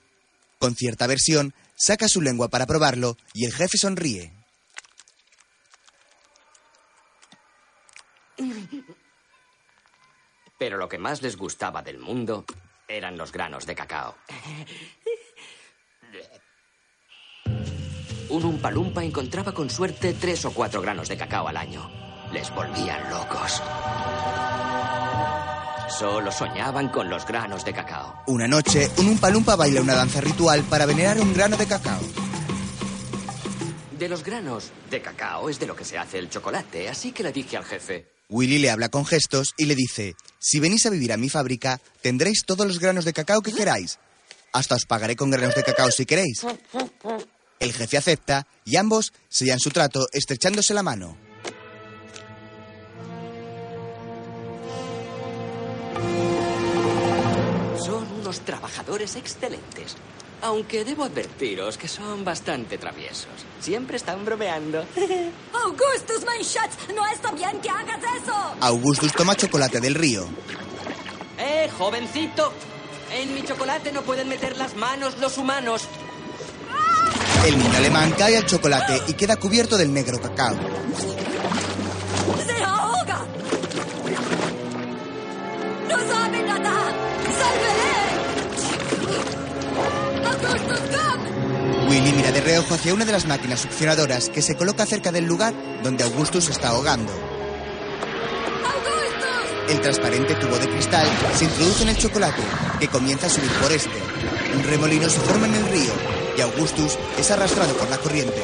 Con 0.58 0.76
cierta 0.76 1.06
aversión, 1.06 1.54
saca 1.82 2.06
su 2.06 2.20
lengua 2.20 2.48
para 2.48 2.64
probarlo 2.64 3.16
y 3.34 3.44
el 3.44 3.52
jefe 3.52 3.76
sonríe. 3.76 4.32
Pero 10.58 10.76
lo 10.76 10.88
que 10.88 10.98
más 10.98 11.22
les 11.22 11.36
gustaba 11.36 11.82
del 11.82 11.98
mundo 11.98 12.44
eran 12.86 13.18
los 13.18 13.32
granos 13.32 13.66
de 13.66 13.74
cacao. 13.74 14.14
Un 18.28 18.44
umpalumpa 18.44 19.02
encontraba 19.02 19.52
con 19.52 19.68
suerte 19.68 20.14
tres 20.14 20.44
o 20.44 20.52
cuatro 20.52 20.80
granos 20.80 21.08
de 21.08 21.16
cacao 21.16 21.48
al 21.48 21.56
año. 21.56 21.90
Les 22.32 22.48
volvían 22.54 23.10
locos. 23.10 23.60
Solo 25.98 26.32
soñaban 26.32 26.88
con 26.88 27.10
los 27.10 27.26
granos 27.26 27.64
de 27.64 27.74
cacao. 27.74 28.22
Una 28.26 28.48
noche, 28.48 28.90
un 28.96 29.08
umpalumpa 29.08 29.56
baila 29.56 29.82
una 29.82 29.94
danza 29.94 30.20
ritual 30.20 30.62
para 30.62 30.86
venerar 30.86 31.20
un 31.20 31.34
grano 31.34 31.56
de 31.56 31.66
cacao. 31.66 32.00
De 33.98 34.08
los 34.08 34.24
granos 34.24 34.70
de 34.90 35.02
cacao 35.02 35.50
es 35.50 35.58
de 35.60 35.66
lo 35.66 35.76
que 35.76 35.84
se 35.84 35.98
hace 35.98 36.18
el 36.18 36.30
chocolate, 36.30 36.88
así 36.88 37.12
que 37.12 37.22
le 37.22 37.30
dije 37.30 37.56
al 37.56 37.64
jefe, 37.64 38.06
Willy 38.30 38.58
le 38.58 38.70
habla 38.70 38.88
con 38.88 39.04
gestos 39.04 39.52
y 39.58 39.66
le 39.66 39.74
dice, 39.74 40.14
si 40.38 40.58
venís 40.58 40.86
a 40.86 40.90
vivir 40.90 41.12
a 41.12 41.18
mi 41.18 41.28
fábrica, 41.28 41.78
tendréis 42.00 42.44
todos 42.46 42.66
los 42.66 42.78
granos 42.80 43.04
de 43.04 43.12
cacao 43.12 43.42
que 43.42 43.52
queráis. 43.52 43.98
Hasta 44.52 44.76
os 44.76 44.86
pagaré 44.86 45.14
con 45.14 45.30
granos 45.30 45.54
de 45.54 45.62
cacao 45.62 45.90
si 45.90 46.06
queréis. 46.06 46.40
El 47.60 47.72
jefe 47.74 47.98
acepta 47.98 48.46
y 48.64 48.76
ambos 48.76 49.12
sellan 49.28 49.60
su 49.60 49.70
trato 49.70 50.06
estrechándose 50.12 50.72
la 50.72 50.82
mano. 50.82 51.31
Unos 58.32 58.40
trabajadores 58.46 59.16
excelentes. 59.16 59.94
Aunque 60.40 60.84
debo 60.84 61.04
advertiros 61.04 61.76
que 61.76 61.86
son 61.86 62.24
bastante 62.24 62.78
traviesos. 62.78 63.30
Siempre 63.60 63.98
están 63.98 64.24
bromeando. 64.24 64.84
Augustus, 65.64 66.24
mein 66.24 66.42
Schatz, 66.42 66.76
no 66.94 67.06
está 67.06 67.30
bien 67.32 67.60
que 67.60 67.68
hagas 67.68 68.00
eso. 68.22 68.34
Augustus 68.60 69.12
toma 69.12 69.36
chocolate 69.36 69.80
del 69.80 69.94
río. 69.94 70.24
¡Eh, 71.38 71.68
jovencito! 71.78 72.52
En 73.12 73.34
mi 73.34 73.44
chocolate 73.44 73.92
no 73.92 74.00
pueden 74.02 74.28
meter 74.28 74.56
las 74.56 74.74
manos 74.76 75.18
los 75.18 75.36
humanos. 75.36 75.82
El 77.44 77.58
niño 77.58 77.76
alemán 77.76 78.14
cae 78.16 78.38
al 78.38 78.46
chocolate 78.46 79.02
y 79.08 79.12
queda 79.12 79.36
cubierto 79.36 79.76
del 79.76 79.92
negro 79.92 80.18
cacao. 80.20 80.56
Se 82.46 82.64
ahoga. 82.64 83.26
No 85.88 85.98
sabe 85.98 86.42
nadar. 86.42 86.94
¡Sálvele! 87.38 87.91
Willy 91.88 92.12
mira 92.12 92.32
de 92.32 92.40
reojo 92.40 92.74
hacia 92.74 92.94
una 92.94 93.04
de 93.04 93.12
las 93.12 93.26
máquinas 93.26 93.60
succionadoras 93.60 94.28
que 94.28 94.40
se 94.40 94.56
coloca 94.56 94.86
cerca 94.86 95.12
del 95.12 95.26
lugar 95.26 95.52
donde 95.82 96.04
Augustus 96.04 96.48
está 96.48 96.68
ahogando. 96.68 97.12
El 99.68 99.80
transparente 99.80 100.34
tubo 100.34 100.58
de 100.58 100.68
cristal 100.68 101.06
se 101.34 101.44
introduce 101.44 101.82
en 101.82 101.90
el 101.90 101.96
chocolate, 101.96 102.42
que 102.80 102.88
comienza 102.88 103.26
a 103.26 103.30
subir 103.30 103.50
por 103.52 103.72
este. 103.72 104.02
Un 104.54 104.62
remolino 104.64 105.08
se 105.08 105.20
forma 105.20 105.46
en 105.46 105.54
el 105.54 105.66
río 105.66 105.92
y 106.36 106.40
Augustus 106.40 106.98
es 107.18 107.30
arrastrado 107.30 107.74
por 107.74 107.88
la 107.88 107.98
corriente. 107.98 108.42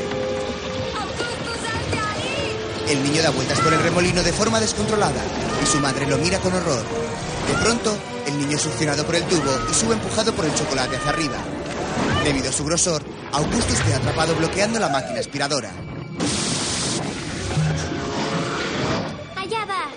El 2.88 3.02
niño 3.02 3.22
da 3.22 3.30
vueltas 3.30 3.60
por 3.60 3.72
el 3.72 3.82
remolino 3.82 4.22
de 4.22 4.32
forma 4.32 4.60
descontrolada 4.60 5.22
y 5.62 5.66
su 5.66 5.78
madre 5.80 6.06
lo 6.06 6.16
mira 6.18 6.38
con 6.38 6.54
horror. 6.54 6.82
De 7.46 7.54
pronto, 7.62 7.96
el 8.26 8.38
niño 8.38 8.56
es 8.56 8.62
succionado 8.62 9.04
por 9.04 9.14
el 9.14 9.24
tubo 9.24 9.50
y 9.70 9.74
sube 9.74 9.94
empujado 9.94 10.34
por 10.34 10.46
el 10.46 10.54
chocolate 10.54 10.96
hacia 10.96 11.10
arriba. 11.10 11.36
Debido 12.24 12.50
a 12.50 12.52
su 12.52 12.64
grosor, 12.64 13.02
Augustus 13.32 13.80
queda 13.80 13.96
atrapado 13.96 14.34
bloqueando 14.36 14.78
la 14.78 14.88
máquina 14.88 15.20
aspiradora. 15.20 15.72
Allá 19.36 19.64
va. 19.64 19.88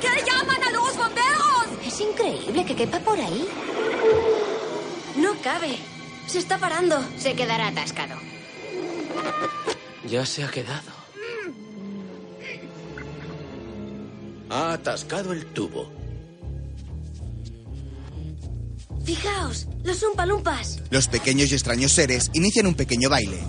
¡Que 0.00 0.24
llaman 0.24 0.62
a 0.62 0.70
los 0.70 0.96
bomberos! 0.96 1.86
Es 1.86 2.00
increíble 2.00 2.64
que 2.64 2.76
quepa 2.76 2.98
por 3.00 3.20
ahí. 3.20 3.46
No 5.16 5.34
cabe. 5.42 5.78
Se 6.26 6.38
está 6.38 6.58
parando. 6.58 7.04
Se 7.18 7.34
quedará 7.34 7.68
atascado. 7.68 8.16
Ya 10.06 10.24
se 10.24 10.44
ha 10.44 10.50
quedado. 10.50 10.92
Ha 14.48 14.72
atascado 14.72 15.32
el 15.32 15.46
tubo. 15.46 15.99
Fijaos, 19.10 19.66
los 19.82 20.00
umpalumpas. 20.04 20.78
Los 20.90 21.08
pequeños 21.08 21.50
y 21.50 21.54
extraños 21.54 21.90
seres 21.90 22.30
inician 22.32 22.68
un 22.68 22.74
pequeño 22.74 23.08
baile. 23.08 23.40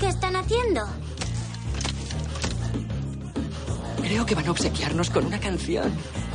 ¿Qué 0.00 0.08
están 0.08 0.34
haciendo? 0.34 0.84
Creo 4.02 4.26
que 4.26 4.34
van 4.34 4.48
a 4.48 4.50
obsequiarnos 4.50 5.10
con 5.10 5.26
una 5.26 5.38
canción. 5.38 5.92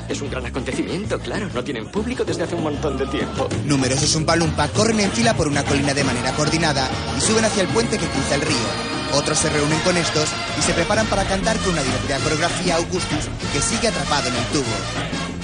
Es 0.08 0.22
un 0.22 0.30
gran 0.30 0.45
acontecimiento, 0.45 1.20
claro. 1.20 1.49
No 1.53 1.66
tienen 1.66 1.91
público 1.91 2.24
desde 2.24 2.43
hace 2.43 2.55
un 2.55 2.64
montón 2.64 2.97
de 2.97 3.08
tiempo. 3.08 3.49
Numerosos 3.66 4.16
umpalumpa 4.16 4.70
corren 4.70 5.01
en 5.01 5.12
fila 5.12 5.36
por 5.36 5.49
una 5.49 5.66
colina 5.66 5.93
de 5.93 6.05
manera 6.05 6.32
coordinada 6.32 6.89
y 7.18 7.20
suben 7.20 7.43
hacia 7.43 7.64
el 7.64 7.68
puente 7.68 7.97
que 7.97 8.08
cruza 8.08 8.36
el 8.36 8.41
río. 8.41 8.68
Otros 9.16 9.38
se 9.38 9.49
reúnen 9.49 9.80
con 9.82 9.97
estos 9.97 10.30
y 10.58 10.62
se 10.62 10.72
preparan 10.72 11.08
para 11.08 11.26
cantar 11.26 11.58
con 11.58 11.74
una 11.74 11.84
divertida 11.84 12.20
coreografía 12.20 12.76
a 12.76 12.78
Augustus 12.78 13.28
que 13.51 13.62
sigue 13.62 13.89
atrapado 13.89 14.30
en 14.30 14.36
el 14.36 14.45
tubo. 14.45 15.36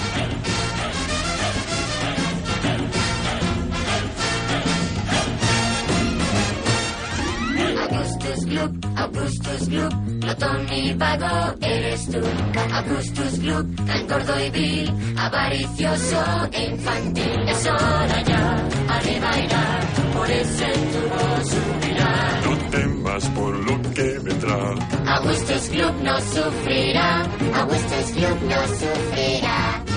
Augustus 8.34 8.50
Gloop, 8.50 8.84
Augustus 8.96 9.68
Gloop, 9.68 9.92
glotón 10.20 10.72
y 10.72 10.92
vago 10.94 11.54
eres 11.60 12.10
tú. 12.10 12.18
Augustus 12.72 13.38
Gloop, 13.38 13.76
tan 13.86 14.08
gordo 14.08 14.44
y 14.44 14.50
vil, 14.50 14.92
avaricioso 15.16 16.48
e 16.50 16.64
infantil. 16.64 17.48
Es 17.48 17.66
hora 17.66 18.22
ya, 18.26 18.68
arriba 18.88 19.38
irá, 19.38 19.80
por 20.12 20.28
ese 20.28 20.66
tubo 20.66 21.44
subirá. 21.44 22.40
No 22.44 22.70
temas 22.70 23.24
por 23.28 23.56
lo 23.56 23.82
que 23.92 24.18
vendrá. 24.18 25.16
Augustus 25.16 25.70
Gloop 25.70 26.02
no 26.02 26.20
sufrirá, 26.20 27.22
Augustus 27.54 28.14
Gloop 28.16 28.42
no 28.42 28.66
sufrirá. 28.66 29.93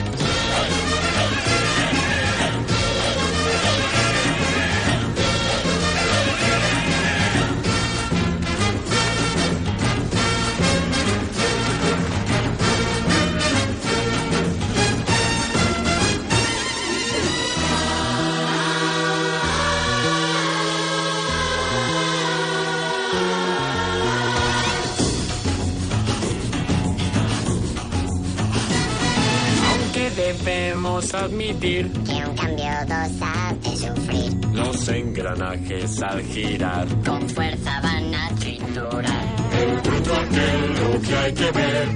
Debemos 31.07 31.13
admitir 31.13 31.91
Que 32.03 32.25
un 32.25 32.35
cambio 32.35 32.65
dos 32.87 33.11
hace 33.21 33.87
sufrir, 33.87 34.33
los 34.53 34.87
engranajes 34.89 36.01
al 36.01 36.21
girar. 36.23 36.87
con 37.05 37.29
fuerza 37.29 37.81
van 37.81 38.13
a 38.13 38.29
triturar. 38.39 39.25
El 39.59 39.81
bruto 39.81 40.13
aquel 40.15 41.01
que 41.01 41.15
hay 41.15 41.33
que 41.33 41.51
ver. 41.51 41.87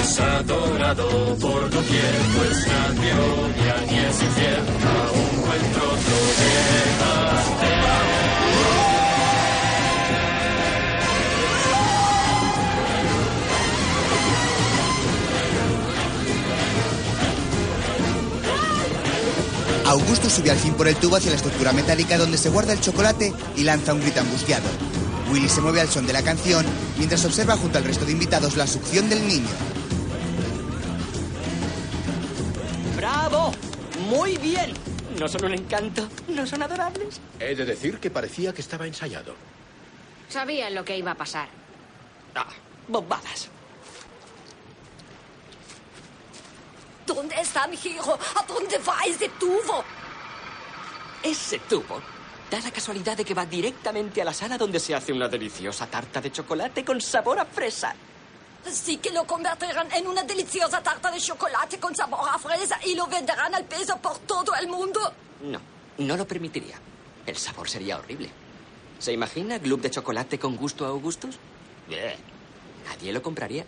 Es 0.00 0.20
adorado 0.20 1.36
por 1.40 1.70
doquier, 1.70 2.14
pues 2.36 2.66
nadie 2.68 3.12
odia 3.12 3.76
ni 3.90 3.98
es 3.98 4.22
infiel 4.22 4.64
a 4.84 5.12
un 5.12 5.46
buen 5.46 5.72
trozo 5.72 6.16
de 6.38 6.52
pastel. 7.00 7.75
Augustus 20.06 20.34
sube 20.34 20.52
al 20.52 20.56
fin 20.56 20.72
por 20.74 20.86
el 20.86 20.94
tubo 20.94 21.16
hacia 21.16 21.32
la 21.32 21.36
estructura 21.36 21.72
metálica 21.72 22.16
donde 22.16 22.38
se 22.38 22.48
guarda 22.48 22.72
el 22.72 22.80
chocolate 22.80 23.34
y 23.56 23.64
lanza 23.64 23.92
un 23.92 24.00
grito 24.00 24.20
angustiado. 24.20 24.68
Willy 25.32 25.48
se 25.48 25.60
mueve 25.60 25.80
al 25.80 25.88
son 25.88 26.06
de 26.06 26.12
la 26.12 26.22
canción 26.22 26.64
mientras 26.96 27.24
observa 27.24 27.56
junto 27.56 27.78
al 27.78 27.82
resto 27.82 28.04
de 28.04 28.12
invitados 28.12 28.56
la 28.56 28.68
succión 28.68 29.08
del 29.08 29.26
niño. 29.26 29.48
¡Bravo! 32.96 33.50
¡Muy 34.08 34.38
bien! 34.38 34.74
¿No 35.18 35.26
son 35.26 35.46
un 35.46 35.54
encanto? 35.54 36.08
¿No 36.28 36.46
son 36.46 36.62
adorables? 36.62 37.20
He 37.40 37.56
de 37.56 37.64
decir 37.64 37.98
que 37.98 38.08
parecía 38.08 38.54
que 38.54 38.60
estaba 38.60 38.86
ensayado. 38.86 39.34
Sabían 40.28 40.72
lo 40.72 40.84
que 40.84 40.96
iba 40.96 41.10
a 41.10 41.16
pasar. 41.16 41.48
Ah, 42.36 42.46
bombadas. 42.86 43.48
¿Dónde 47.04 47.40
está 47.40 47.66
mi 47.66 47.76
hijo? 47.76 48.16
¿A 48.36 48.42
dónde 48.46 48.78
va 48.78 49.00
ese 49.04 49.28
tubo? 49.30 49.84
Ese 51.22 51.58
tubo 51.60 52.00
da 52.50 52.60
la 52.60 52.70
casualidad 52.70 53.16
de 53.16 53.24
que 53.24 53.34
va 53.34 53.44
directamente 53.46 54.22
a 54.22 54.24
la 54.24 54.32
sala 54.32 54.56
donde 54.56 54.78
se 54.78 54.94
hace 54.94 55.12
una 55.12 55.28
deliciosa 55.28 55.86
tarta 55.86 56.20
de 56.20 56.30
chocolate 56.30 56.84
con 56.84 57.00
sabor 57.00 57.38
a 57.38 57.44
fresa. 57.44 57.94
Sí 58.70 58.96
que 58.98 59.10
lo 59.10 59.24
convertirán 59.26 59.90
en 59.92 60.06
una 60.06 60.22
deliciosa 60.22 60.82
tarta 60.82 61.10
de 61.10 61.20
chocolate 61.20 61.78
con 61.78 61.94
sabor 61.94 62.28
a 62.28 62.38
fresa 62.38 62.78
y 62.84 62.94
lo 62.94 63.06
venderán 63.06 63.54
al 63.54 63.64
peso 63.64 63.96
por 63.98 64.18
todo 64.20 64.54
el 64.54 64.68
mundo. 64.68 65.00
No, 65.42 65.60
no 65.98 66.16
lo 66.16 66.26
permitiría. 66.26 66.78
El 67.24 67.36
sabor 67.36 67.68
sería 67.68 67.98
horrible. 67.98 68.30
¿Se 68.98 69.12
imagina 69.12 69.58
Gloop 69.58 69.82
de 69.82 69.90
chocolate 69.90 70.38
con 70.38 70.56
gusto 70.56 70.84
a 70.84 70.88
Augustus? 70.88 71.36
Bleh. 71.86 72.16
Nadie 72.86 73.12
lo 73.12 73.22
compraría. 73.22 73.64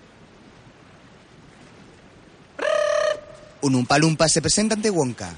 Un 3.61 3.75
Umpalumpa 3.75 4.29
se 4.29 4.41
presenta 4.41 4.75
ante 4.75 4.91
Wonka. 4.91 5.35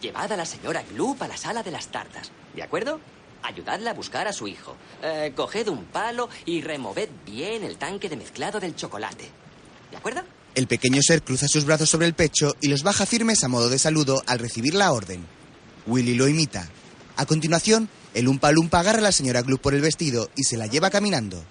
Llevad 0.00 0.32
a 0.32 0.36
la 0.36 0.46
señora 0.46 0.82
Gloop 0.90 1.22
a 1.22 1.28
la 1.28 1.36
sala 1.36 1.62
de 1.62 1.70
las 1.70 1.88
tartas, 1.88 2.30
¿de 2.54 2.62
acuerdo? 2.62 3.00
Ayudadla 3.42 3.90
a 3.90 3.94
buscar 3.94 4.26
a 4.28 4.32
su 4.32 4.48
hijo. 4.48 4.76
Eh, 5.02 5.32
coged 5.34 5.68
un 5.68 5.84
palo 5.84 6.28
y 6.46 6.62
removed 6.62 7.08
bien 7.26 7.64
el 7.64 7.76
tanque 7.76 8.08
de 8.08 8.16
mezclado 8.16 8.60
del 8.60 8.76
chocolate. 8.76 9.28
¿De 9.90 9.96
acuerdo? 9.96 10.22
El 10.54 10.66
pequeño 10.66 11.00
ser 11.02 11.22
cruza 11.22 11.48
sus 11.48 11.64
brazos 11.64 11.88
sobre 11.90 12.06
el 12.06 12.14
pecho 12.14 12.54
y 12.60 12.68
los 12.68 12.82
baja 12.82 13.06
firmes 13.06 13.44
a 13.44 13.48
modo 13.48 13.68
de 13.68 13.78
saludo 13.78 14.22
al 14.26 14.38
recibir 14.38 14.74
la 14.74 14.92
orden. 14.92 15.24
Willy 15.86 16.14
lo 16.14 16.28
imita. 16.28 16.68
A 17.16 17.26
continuación, 17.26 17.88
el 18.14 18.28
Umpa 18.28 18.52
Lumpa 18.52 18.80
agarra 18.80 18.98
a 18.98 19.02
la 19.02 19.12
señora 19.12 19.42
Gloop 19.42 19.60
por 19.60 19.74
el 19.74 19.80
vestido 19.80 20.30
y 20.34 20.44
se 20.44 20.56
la 20.56 20.66
lleva 20.66 20.90
caminando. 20.90 21.42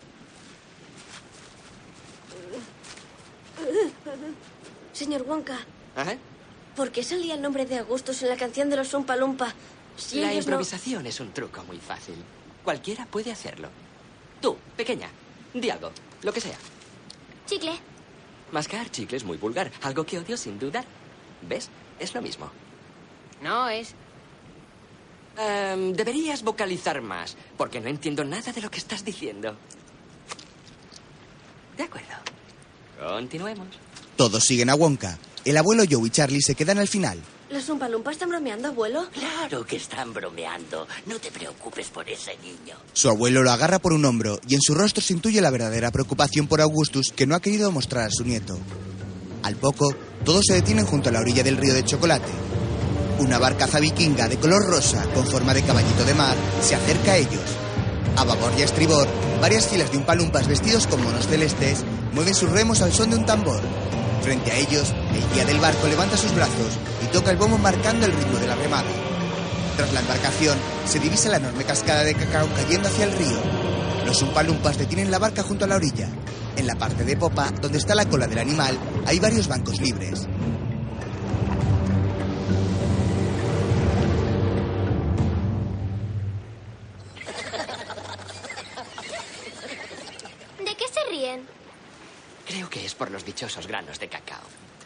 Señor 4.93 5.21
Wonka, 5.23 5.57
Ajá. 5.95 6.17
¿Por 6.79 6.91
qué 6.93 7.03
salía 7.03 7.33
el 7.35 7.41
nombre 7.41 7.65
de 7.65 7.79
Augustus 7.79 8.23
en 8.23 8.29
la 8.29 8.37
canción 8.37 8.69
de 8.69 8.77
los 8.77 8.93
Umpa 8.93 9.17
Lumpa? 9.17 9.53
Si 9.97 10.21
la 10.21 10.27
no- 10.27 10.33
improvisación 10.35 11.05
es 11.07 11.19
un 11.19 11.33
truco 11.33 11.61
muy 11.65 11.77
fácil. 11.77 12.15
Cualquiera 12.63 13.05
puede 13.05 13.33
hacerlo. 13.33 13.67
Tú, 14.41 14.55
pequeña, 14.77 15.09
di 15.53 15.69
algo, 15.69 15.91
lo 16.23 16.31
que 16.31 16.39
sea. 16.39 16.57
Chicle. 17.47 17.73
Mascar 18.53 18.89
chicle 18.89 19.17
es 19.17 19.25
muy 19.25 19.35
vulgar, 19.35 19.69
algo 19.81 20.05
que 20.05 20.19
odio 20.19 20.37
sin 20.37 20.57
duda. 20.57 20.85
¿Ves? 21.41 21.67
Es 21.99 22.13
lo 22.15 22.21
mismo. 22.21 22.49
No 23.41 23.67
es. 23.67 23.93
Em, 25.37 25.91
deberías 25.91 26.43
vocalizar 26.43 27.01
más, 27.01 27.35
porque 27.57 27.81
no 27.81 27.89
entiendo 27.89 28.23
nada 28.23 28.53
de 28.53 28.61
lo 28.61 28.71
que 28.71 28.77
estás 28.77 29.03
diciendo. 29.03 29.53
De 31.75 31.83
acuerdo. 31.83 32.07
Continuemos. 32.97 33.67
Todos 34.15 34.45
siguen 34.45 34.69
a 34.69 34.75
Wonka. 34.75 35.17
El 35.45 35.57
abuelo 35.57 35.83
Joe 35.89 36.07
y 36.07 36.09
Charlie 36.09 36.41
se 36.41 36.55
quedan 36.55 36.79
al 36.79 36.87
final. 36.87 37.19
¿Los 37.49 37.67
Umpa 37.69 37.89
Lumpa 37.89 38.11
están 38.11 38.29
bromeando, 38.29 38.67
abuelo? 38.67 39.07
Claro 39.11 39.65
que 39.65 39.77
están 39.77 40.13
bromeando. 40.13 40.87
No 41.07 41.17
te 41.19 41.31
preocupes 41.31 41.87
por 41.87 42.07
ese 42.07 42.37
niño. 42.43 42.75
Su 42.93 43.09
abuelo 43.09 43.41
lo 43.41 43.51
agarra 43.51 43.79
por 43.79 43.93
un 43.93 44.05
hombro 44.05 44.39
y 44.47 44.53
en 44.53 44.61
su 44.61 44.75
rostro 44.75 45.01
se 45.01 45.13
intuye 45.13 45.41
la 45.41 45.49
verdadera 45.49 45.89
preocupación 45.89 46.47
por 46.47 46.61
Augustus 46.61 47.11
que 47.11 47.25
no 47.25 47.35
ha 47.35 47.41
querido 47.41 47.71
mostrar 47.71 48.05
a 48.05 48.11
su 48.11 48.23
nieto. 48.23 48.59
Al 49.41 49.55
poco, 49.55 49.95
todos 50.23 50.45
se 50.45 50.53
detienen 50.53 50.85
junto 50.85 51.09
a 51.09 51.11
la 51.11 51.21
orilla 51.21 51.41
del 51.41 51.57
río 51.57 51.73
de 51.73 51.85
chocolate. 51.85 52.31
Una 53.19 53.39
barcaza 53.39 53.79
vikinga 53.79 54.27
de 54.27 54.37
color 54.37 54.65
rosa 54.67 55.03
con 55.13 55.25
forma 55.25 55.53
de 55.53 55.63
caballito 55.63 56.05
de 56.05 56.13
mar 56.13 56.35
se 56.61 56.75
acerca 56.75 57.13
a 57.13 57.17
ellos. 57.17 57.41
A 58.15 58.25
babor 58.25 58.51
y 58.57 58.61
a 58.61 58.65
estribor, 58.65 59.07
varias 59.41 59.67
filas 59.67 59.91
de 59.91 59.97
umpalumpas 59.97 60.47
vestidos 60.47 60.85
con 60.85 61.03
monos 61.03 61.25
celestes 61.27 61.83
mueven 62.13 62.35
sus 62.35 62.49
remos 62.49 62.81
al 62.81 62.93
son 62.93 63.09
de 63.09 63.15
un 63.15 63.25
tambor. 63.25 63.61
Frente 64.21 64.51
a 64.51 64.57
ellos, 64.57 64.93
el 65.13 65.33
guía 65.33 65.45
del 65.45 65.59
barco 65.59 65.87
levanta 65.87 66.17
sus 66.17 66.33
brazos 66.35 66.77
y 67.03 67.07
toca 67.07 67.31
el 67.31 67.37
bombo 67.37 67.57
marcando 67.57 68.05
el 68.05 68.11
ritmo 68.11 68.37
de 68.37 68.47
la 68.47 68.55
remada. 68.55 68.89
Tras 69.77 69.93
la 69.93 70.01
embarcación, 70.01 70.57
se 70.85 70.99
divisa 70.99 71.29
la 71.29 71.37
enorme 71.37 71.63
cascada 71.63 72.03
de 72.03 72.13
cacao 72.13 72.47
cayendo 72.53 72.89
hacia 72.89 73.05
el 73.05 73.13
río. 73.13 73.39
Los 74.05 74.21
umpalumpas 74.21 74.77
detienen 74.77 75.09
la 75.09 75.19
barca 75.19 75.43
junto 75.43 75.65
a 75.65 75.67
la 75.67 75.77
orilla. 75.77 76.09
En 76.57 76.67
la 76.67 76.75
parte 76.75 77.05
de 77.05 77.15
popa, 77.15 77.51
donde 77.61 77.77
está 77.77 77.95
la 77.95 78.05
cola 78.05 78.27
del 78.27 78.39
animal, 78.39 78.77
hay 79.05 79.19
varios 79.19 79.47
bancos 79.47 79.79
libres. 79.79 80.27
Dichosos 93.39 93.67
granos 93.67 93.97
de 93.99 94.09
cacao. 94.09 94.41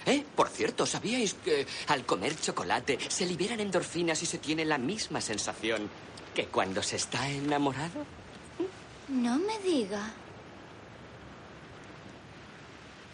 Eh, 0.06 0.24
por 0.36 0.48
cierto, 0.50 0.86
¿sabíais 0.86 1.34
que 1.34 1.66
al 1.88 2.06
comer 2.06 2.40
chocolate 2.40 3.00
se 3.08 3.26
liberan 3.26 3.60
endorfinas 3.60 4.22
y 4.22 4.28
se 4.28 4.38
tiene 4.38 4.64
la 4.64 4.78
misma 4.78 5.22
sensación 5.22 5.90
que 6.36 6.46
cuando 6.46 6.84
se 6.84 6.98
está 6.98 7.28
enamorado? 7.30 8.06
No 9.08 9.40
me 9.40 9.58
diga. 9.60 10.12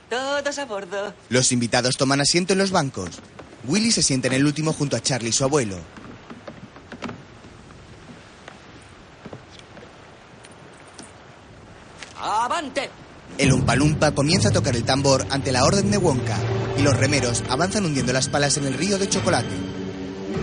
Todos 0.09 0.57
a 0.57 0.65
bordo. 0.65 1.13
Los 1.29 1.51
invitados 1.53 1.95
toman 1.95 2.19
asiento 2.19 2.53
en 2.53 2.59
los 2.59 2.71
bancos. 2.71 3.19
Willy 3.65 3.91
se 3.91 4.03
sienta 4.03 4.27
en 4.27 4.33
el 4.33 4.45
último 4.45 4.73
junto 4.73 4.97
a 4.97 5.01
Charlie 5.01 5.29
y 5.29 5.33
su 5.33 5.45
abuelo. 5.45 5.77
¡Avante! 12.17 12.89
El 13.39 13.53
Umpalumpa 13.53 14.11
comienza 14.11 14.49
a 14.49 14.51
tocar 14.51 14.75
el 14.75 14.83
tambor 14.83 15.25
ante 15.29 15.53
la 15.53 15.63
orden 15.63 15.89
de 15.89 15.97
Wonka 15.97 16.37
y 16.77 16.81
los 16.81 16.97
remeros 16.97 17.41
avanzan 17.47 17.85
hundiendo 17.85 18.11
las 18.11 18.27
palas 18.27 18.57
en 18.57 18.65
el 18.65 18.73
río 18.73 18.97
de 18.97 19.07
chocolate. 19.07 19.55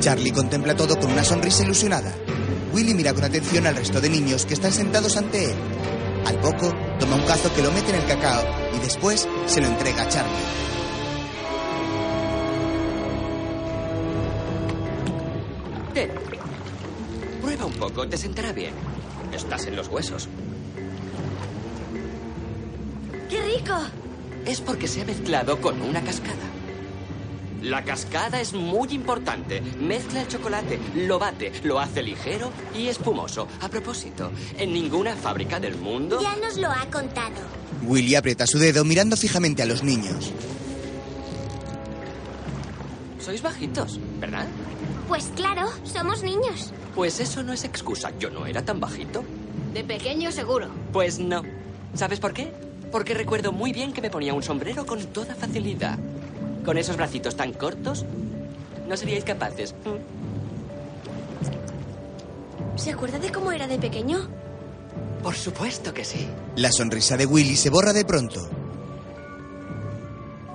Charlie 0.00 0.32
contempla 0.32 0.74
todo 0.74 0.98
con 0.98 1.12
una 1.12 1.22
sonrisa 1.22 1.62
ilusionada. 1.62 2.14
Willy 2.72 2.94
mira 2.94 3.12
con 3.12 3.22
atención 3.22 3.66
al 3.66 3.76
resto 3.76 4.00
de 4.00 4.08
niños 4.08 4.46
que 4.46 4.54
están 4.54 4.72
sentados 4.72 5.18
ante 5.18 5.44
él. 5.44 5.56
Al 6.24 6.40
poco, 6.40 6.72
toma 6.98 7.16
un 7.16 7.26
cazo 7.26 7.52
que 7.52 7.60
lo 7.60 7.70
mete 7.70 7.90
en 7.90 7.96
el 7.96 8.06
cacao 8.06 8.42
y 8.74 8.78
después 8.78 9.28
se 9.44 9.60
lo 9.60 9.66
entrega 9.66 10.02
a 10.02 10.08
Charlie. 10.08 10.32
Prueba 17.42 17.66
un 17.66 17.74
poco, 17.74 18.08
te 18.08 18.16
sentará 18.16 18.52
bien. 18.52 18.72
Estás 19.34 19.66
en 19.66 19.76
los 19.76 19.88
huesos. 19.88 20.30
¡Qué 23.28 23.42
rico! 23.42 23.74
Es 24.44 24.60
porque 24.60 24.86
se 24.86 25.02
ha 25.02 25.04
mezclado 25.04 25.60
con 25.60 25.82
una 25.82 26.00
cascada. 26.02 26.36
La 27.62 27.82
cascada 27.82 28.40
es 28.40 28.52
muy 28.52 28.90
importante. 28.90 29.60
Mezcla 29.80 30.20
el 30.20 30.28
chocolate, 30.28 30.78
lo 30.94 31.18
bate, 31.18 31.52
lo 31.64 31.80
hace 31.80 32.02
ligero 32.02 32.52
y 32.72 32.86
espumoso. 32.86 33.48
A 33.60 33.68
propósito, 33.68 34.30
en 34.56 34.72
ninguna 34.72 35.16
fábrica 35.16 35.58
del 35.58 35.76
mundo... 35.76 36.20
Ya 36.22 36.36
nos 36.36 36.56
lo 36.58 36.70
ha 36.70 36.86
contado. 36.92 37.34
Willy 37.82 38.14
aprieta 38.14 38.46
su 38.46 38.58
dedo 38.58 38.84
mirando 38.84 39.16
fijamente 39.16 39.62
a 39.62 39.66
los 39.66 39.82
niños. 39.82 40.32
Sois 43.18 43.42
bajitos, 43.42 43.98
¿verdad? 44.20 44.46
Pues 45.08 45.32
claro, 45.34 45.68
somos 45.82 46.22
niños. 46.22 46.72
Pues 46.94 47.18
eso 47.18 47.42
no 47.42 47.52
es 47.52 47.64
excusa. 47.64 48.12
Yo 48.20 48.30
no 48.30 48.46
era 48.46 48.64
tan 48.64 48.78
bajito. 48.78 49.24
De 49.74 49.82
pequeño 49.82 50.30
seguro. 50.30 50.68
Pues 50.92 51.18
no. 51.18 51.42
¿Sabes 51.94 52.20
por 52.20 52.32
qué? 52.32 52.65
Porque 52.90 53.14
recuerdo 53.14 53.52
muy 53.52 53.72
bien 53.72 53.92
que 53.92 54.00
me 54.00 54.10
ponía 54.10 54.34
un 54.34 54.42
sombrero 54.42 54.86
con 54.86 55.04
toda 55.06 55.34
facilidad. 55.34 55.98
Con 56.64 56.78
esos 56.78 56.96
bracitos 56.96 57.36
tan 57.36 57.52
cortos, 57.52 58.04
no 58.88 58.96
seríais 58.96 59.24
capaces. 59.24 59.74
¿Se 62.76 62.90
acuerda 62.90 63.18
de 63.18 63.32
cómo 63.32 63.52
era 63.52 63.66
de 63.66 63.78
pequeño? 63.78 64.28
Por 65.22 65.34
supuesto 65.34 65.92
que 65.92 66.04
sí. 66.04 66.28
La 66.56 66.70
sonrisa 66.70 67.16
de 67.16 67.26
Willy 67.26 67.56
se 67.56 67.70
borra 67.70 67.92
de 67.92 68.04
pronto. 68.04 68.48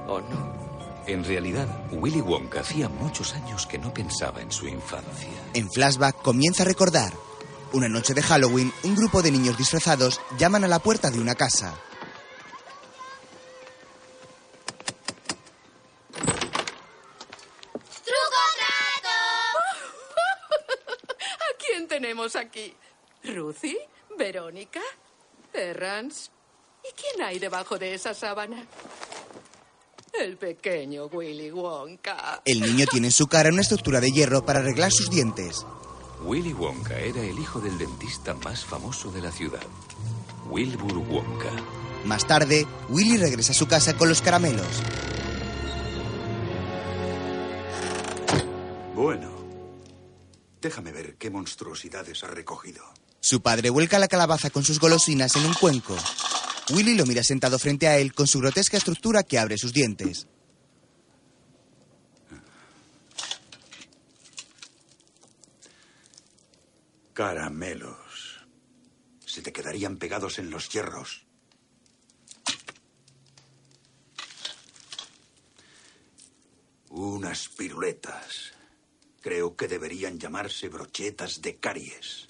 ¿O 0.08 0.20
no? 0.22 0.52
En 1.08 1.24
realidad, 1.24 1.68
Willy 1.92 2.22
Wonka 2.22 2.62
hacía 2.62 2.88
muchos 2.88 3.34
años 3.34 3.66
que 3.66 3.80
no 3.80 3.94
pensaba 3.94 4.42
en 4.42 4.52
su 4.52 4.68
infancia. 4.68 5.30
En 5.54 5.70
flashback 5.70 6.22
comienza 6.22 6.64
a 6.64 6.68
recordar. 6.68 7.12
Una 7.74 7.90
noche 7.90 8.14
de 8.14 8.22
Halloween, 8.22 8.72
un 8.84 8.96
grupo 8.96 9.22
de 9.22 9.32
niños 9.32 9.58
disfrazados 9.58 10.22
llaman 10.38 10.64
a 10.64 10.68
la 10.68 10.80
puerta 10.80 11.10
de 11.10 11.20
una 11.20 11.36
casa. 11.36 11.74
Tenemos 22.12 22.36
aquí? 22.36 22.74
¿Ruthie? 23.24 23.78
¿Verónica? 24.20 24.82
¿Terrance? 25.54 26.30
¿Y 26.84 26.94
quién 26.94 27.26
hay 27.26 27.40
debajo 27.40 27.78
de 27.78 27.94
esa 27.94 28.14
sábana? 28.14 28.66
El 30.20 30.36
pequeño 30.36 31.06
Willy 31.06 31.52
Wonka. 31.52 32.42
El 32.44 32.60
niño 32.60 32.86
tiene 32.92 33.08
en 33.08 33.14
su 33.14 33.28
cara 33.28 33.48
una 33.48 33.62
estructura 33.62 34.02
de 34.02 34.12
hierro 34.12 34.44
para 34.44 34.60
arreglar 34.60 34.92
sus 34.92 35.10
dientes. 35.10 35.66
Willy 36.26 36.52
Wonka 36.52 37.00
era 37.00 37.22
el 37.22 37.40
hijo 37.40 37.62
del 37.62 37.78
dentista 37.78 38.34
más 38.34 38.66
famoso 38.66 39.10
de 39.10 39.22
la 39.22 39.32
ciudad, 39.32 39.66
Wilbur 40.50 40.98
Wonka. 40.98 41.52
Más 42.04 42.28
tarde, 42.28 42.68
Willy 42.90 43.16
regresa 43.16 43.54
a 43.54 43.56
su 43.56 43.70
casa 43.70 43.96
con 43.96 44.10
los 44.10 44.22
caramelos. 44.22 44.68
Bueno, 48.96 49.41
déjame 50.62 50.92
ver 50.92 51.16
qué 51.16 51.30
monstruosidades 51.30 52.24
ha 52.24 52.28
recogido. 52.28 52.84
Su 53.20 53.42
padre 53.42 53.70
vuelca 53.70 54.00
la 54.00 54.08
calabaza 54.08 54.50
con 54.50 54.64
sus 54.64 54.80
golosinas 54.80 55.36
en 55.36 55.46
un 55.46 55.54
cuenco. 55.54 55.96
Willy 56.70 56.96
lo 56.96 57.06
mira 57.06 57.24
sentado 57.24 57.60
frente 57.60 57.88
a 57.88 57.98
él 57.98 58.14
con 58.14 58.28
su 58.28 58.40
grotesca 58.40 58.78
estructura 58.78 59.24
que 59.24 59.40
abre 59.40 59.58
sus 59.58 59.74
dientes. 59.74 60.28
Caramelos. 67.14 68.46
Se 69.26 69.42
te 69.42 69.52
quedarían 69.52 69.98
pegados 69.98 70.40
en 70.40 70.50
los 70.50 70.70
hierros. 70.70 71.26
Unas 76.90 77.48
piruletas. 77.50 78.54
Creo 79.22 79.56
que 79.56 79.68
deberían 79.68 80.20
llamarse 80.20 80.68
brochetas 80.68 81.42
de 81.42 81.58
caries. 81.58 82.28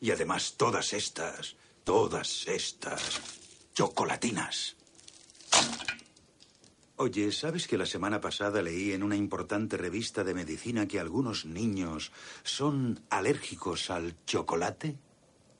Y 0.00 0.10
además 0.10 0.54
todas 0.56 0.92
estas, 0.92 1.56
todas 1.84 2.46
estas 2.46 3.20
chocolatinas. 3.74 4.76
Oye, 6.96 7.32
¿sabes 7.32 7.66
que 7.66 7.76
la 7.76 7.86
semana 7.86 8.20
pasada 8.20 8.62
leí 8.62 8.92
en 8.92 9.02
una 9.02 9.16
importante 9.16 9.76
revista 9.76 10.22
de 10.22 10.34
medicina 10.34 10.86
que 10.86 11.00
algunos 11.00 11.44
niños 11.44 12.12
son 12.44 13.04
alérgicos 13.10 13.90
al 13.90 14.14
chocolate? 14.24 14.98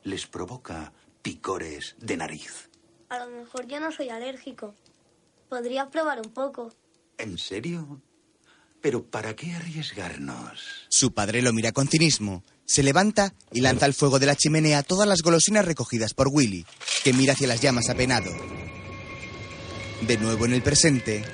Les 0.05 0.27
provoca 0.29 0.93
picores 1.21 1.97
de 1.99 2.17
nariz. 2.17 2.71
A 3.09 3.19
lo 3.19 3.31
mejor 3.31 3.67
yo 3.67 3.81
no 3.81 3.91
soy 3.91 4.11
alérgico. 4.11 4.75
Podría 5.49 5.91
probar 5.91 6.21
un 6.21 6.33
poco. 6.33 6.73
¿En 7.19 7.37
serio? 7.39 8.01
Pero 8.83 9.05
¿para 9.05 9.35
qué 9.37 9.53
arriesgarnos? 9.55 10.61
Su 10.89 11.15
padre 11.15 11.41
lo 11.41 11.53
mira 11.53 11.71
con 11.71 11.87
cinismo. 11.87 12.43
Se 12.67 12.83
levanta 12.83 13.33
y 13.53 13.61
lanza 13.61 13.87
al 13.87 13.95
fuego 13.95 14.19
de 14.19 14.27
la 14.27 14.35
chimenea 14.35 14.83
todas 14.83 15.09
las 15.09 15.23
golosinas 15.23 15.65
recogidas 15.65 16.15
por 16.15 16.29
Willy, 16.29 16.67
que 17.05 17.13
mira 17.13 17.35
hacia 17.35 17.47
las 17.47 17.61
llamas 17.61 17.89
apenado. 17.89 18.31
De 20.07 20.19
nuevo 20.19 20.47
en 20.47 20.53
el 20.53 20.63
presente, 20.63 21.25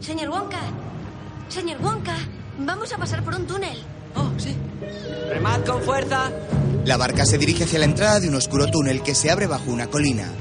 Señor 0.00 0.30
Wonka. 0.30 0.60
Señor 1.48 1.82
Wonka. 1.82 2.16
Vamos 2.60 2.92
a 2.92 2.96
pasar 2.96 3.24
por 3.24 3.34
un 3.34 3.46
túnel. 3.46 3.76
Oh, 4.14 4.30
sí. 4.38 4.54
Remad 5.28 5.64
con 5.64 5.82
fuerza. 5.82 6.30
la 6.84 6.96
barca 6.96 7.26
se 7.26 7.38
dirige 7.38 7.64
hacia 7.64 7.80
la 7.80 7.84
entrada 7.84 8.20
de 8.20 8.28
un 8.28 8.36
oscuro 8.36 8.70
túnel 8.70 9.02
que 9.02 9.14
se 9.14 9.30
abre 9.30 9.46
bajo 9.46 9.70
una 9.70 9.88
colina. 9.88 10.32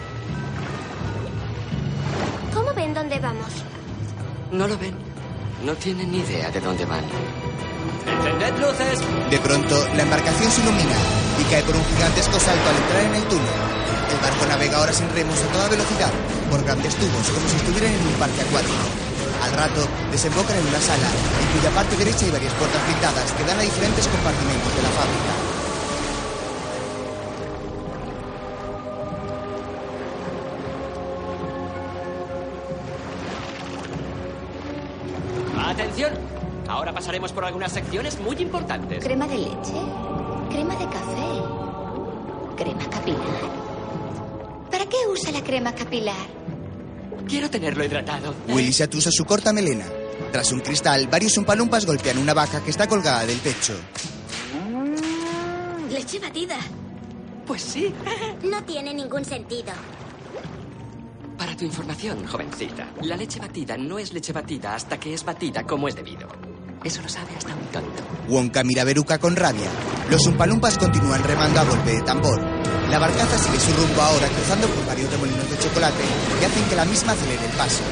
No 4.57 4.67
lo 4.67 4.75
ven. 4.75 4.97
No 5.63 5.75
tienen 5.75 6.11
ni 6.11 6.17
idea 6.17 6.49
de 6.49 6.59
dónde 6.59 6.83
van. 6.83 7.05
¡Encended 7.05 8.57
luces! 8.57 8.97
De 9.29 9.37
pronto, 9.37 9.77
la 9.93 10.01
embarcación 10.01 10.49
se 10.49 10.61
ilumina 10.61 10.97
y 11.37 11.43
cae 11.45 11.61
por 11.61 11.75
un 11.75 11.85
gigantesco 11.85 12.39
salto 12.39 12.65
al 12.65 12.77
entrar 12.81 13.03
en 13.05 13.15
el 13.21 13.23
túnel. 13.29 13.57
El 14.09 14.17
barco 14.17 14.45
navega 14.49 14.77
ahora 14.79 14.93
sin 14.93 15.13
remos 15.13 15.37
a 15.45 15.53
toda 15.53 15.69
velocidad, 15.69 16.09
por 16.49 16.63
grandes 16.65 16.95
tubos, 16.95 17.29
como 17.29 17.45
si 17.49 17.55
estuvieran 17.57 17.93
en 17.93 18.01
un 18.01 18.17
parque 18.17 18.41
acuático. 18.41 18.85
Al 19.45 19.53
rato, 19.53 19.85
desembocan 20.09 20.57
en 20.57 20.65
una 20.65 20.81
sala, 20.81 21.05
en 21.05 21.47
cuya 21.53 21.69
parte 21.77 21.95
derecha 21.95 22.25
hay 22.25 22.31
varias 22.31 22.53
puertas 22.57 22.81
blindadas 22.81 23.29
que 23.37 23.45
dan 23.45 23.59
a 23.59 23.61
diferentes 23.61 24.07
compartimentos 24.09 24.73
de 24.73 24.81
la 24.81 24.89
fábrica. 24.89 25.56
Ahora 36.87 36.99
pasaremos 36.99 37.33
por 37.33 37.43
algunas 37.43 37.73
secciones 37.73 38.17
muy 38.21 38.37
importantes. 38.37 39.03
Crema 39.03 39.27
de 39.27 39.37
leche, 39.37 39.73
crema 40.49 40.73
de 40.77 40.85
café, 40.85 42.55
crema 42.55 42.89
capilar. 42.89 43.51
¿Para 44.71 44.85
qué 44.85 44.95
usa 45.11 45.33
la 45.33 45.43
crema 45.43 45.75
capilar? 45.75 46.15
Quiero 47.27 47.49
tenerlo 47.49 47.83
hidratado. 47.83 48.33
Willy 48.47 48.71
se 48.71 48.83
atusa 48.83 49.11
su 49.11 49.25
corta 49.25 49.51
melena. 49.51 49.83
Tras 50.31 50.53
un 50.53 50.61
cristal, 50.61 51.07
varios 51.07 51.37
umpalumpas 51.37 51.85
golpean 51.85 52.19
una 52.19 52.33
vaca 52.33 52.63
que 52.63 52.71
está 52.71 52.87
colgada 52.87 53.25
del 53.25 53.41
techo. 53.41 53.73
Leche 55.91 56.19
batida. 56.19 56.57
Pues 57.45 57.63
sí. 57.63 57.93
No 58.43 58.63
tiene 58.63 58.93
ningún 58.93 59.25
sentido. 59.25 59.73
Para 61.37 61.53
tu 61.57 61.65
información, 61.65 62.25
jovencita, 62.25 62.87
la 63.01 63.17
leche 63.17 63.41
batida 63.41 63.75
no 63.75 63.99
es 63.99 64.13
leche 64.13 64.31
batida 64.31 64.73
hasta 64.73 64.97
que 64.97 65.13
es 65.13 65.25
batida 65.25 65.63
como 65.63 65.89
es 65.89 65.95
debido. 65.95 66.46
Eso 66.83 67.01
lo 67.01 67.09
sabe 67.09 67.35
hasta 67.35 67.53
un 67.53 67.65
tonto. 67.71 68.03
Wonka 68.27 68.63
mira 68.63 68.83
a 68.83 68.85
Veruca 68.85 69.17
con 69.17 69.35
rabia. 69.35 69.69
Los 70.09 70.25
umpalumpas 70.27 70.77
continúan 70.77 71.23
remando 71.23 71.59
a 71.59 71.63
golpe 71.63 71.91
de 71.91 72.01
tambor. 72.01 72.39
La 72.89 72.99
barcaza 72.99 73.37
sigue 73.37 73.59
su 73.59 73.73
rumbo 73.73 74.01
ahora 74.01 74.27
cruzando 74.27 74.67
por 74.67 74.85
varios 74.85 75.11
remolinos 75.11 75.49
de 75.49 75.59
chocolate 75.59 76.03
que 76.39 76.45
hacen 76.45 76.63
que 76.69 76.75
la 76.75 76.85
misma 76.85 77.11
acelere 77.13 77.45
el 77.45 77.51
paso. 77.51 77.83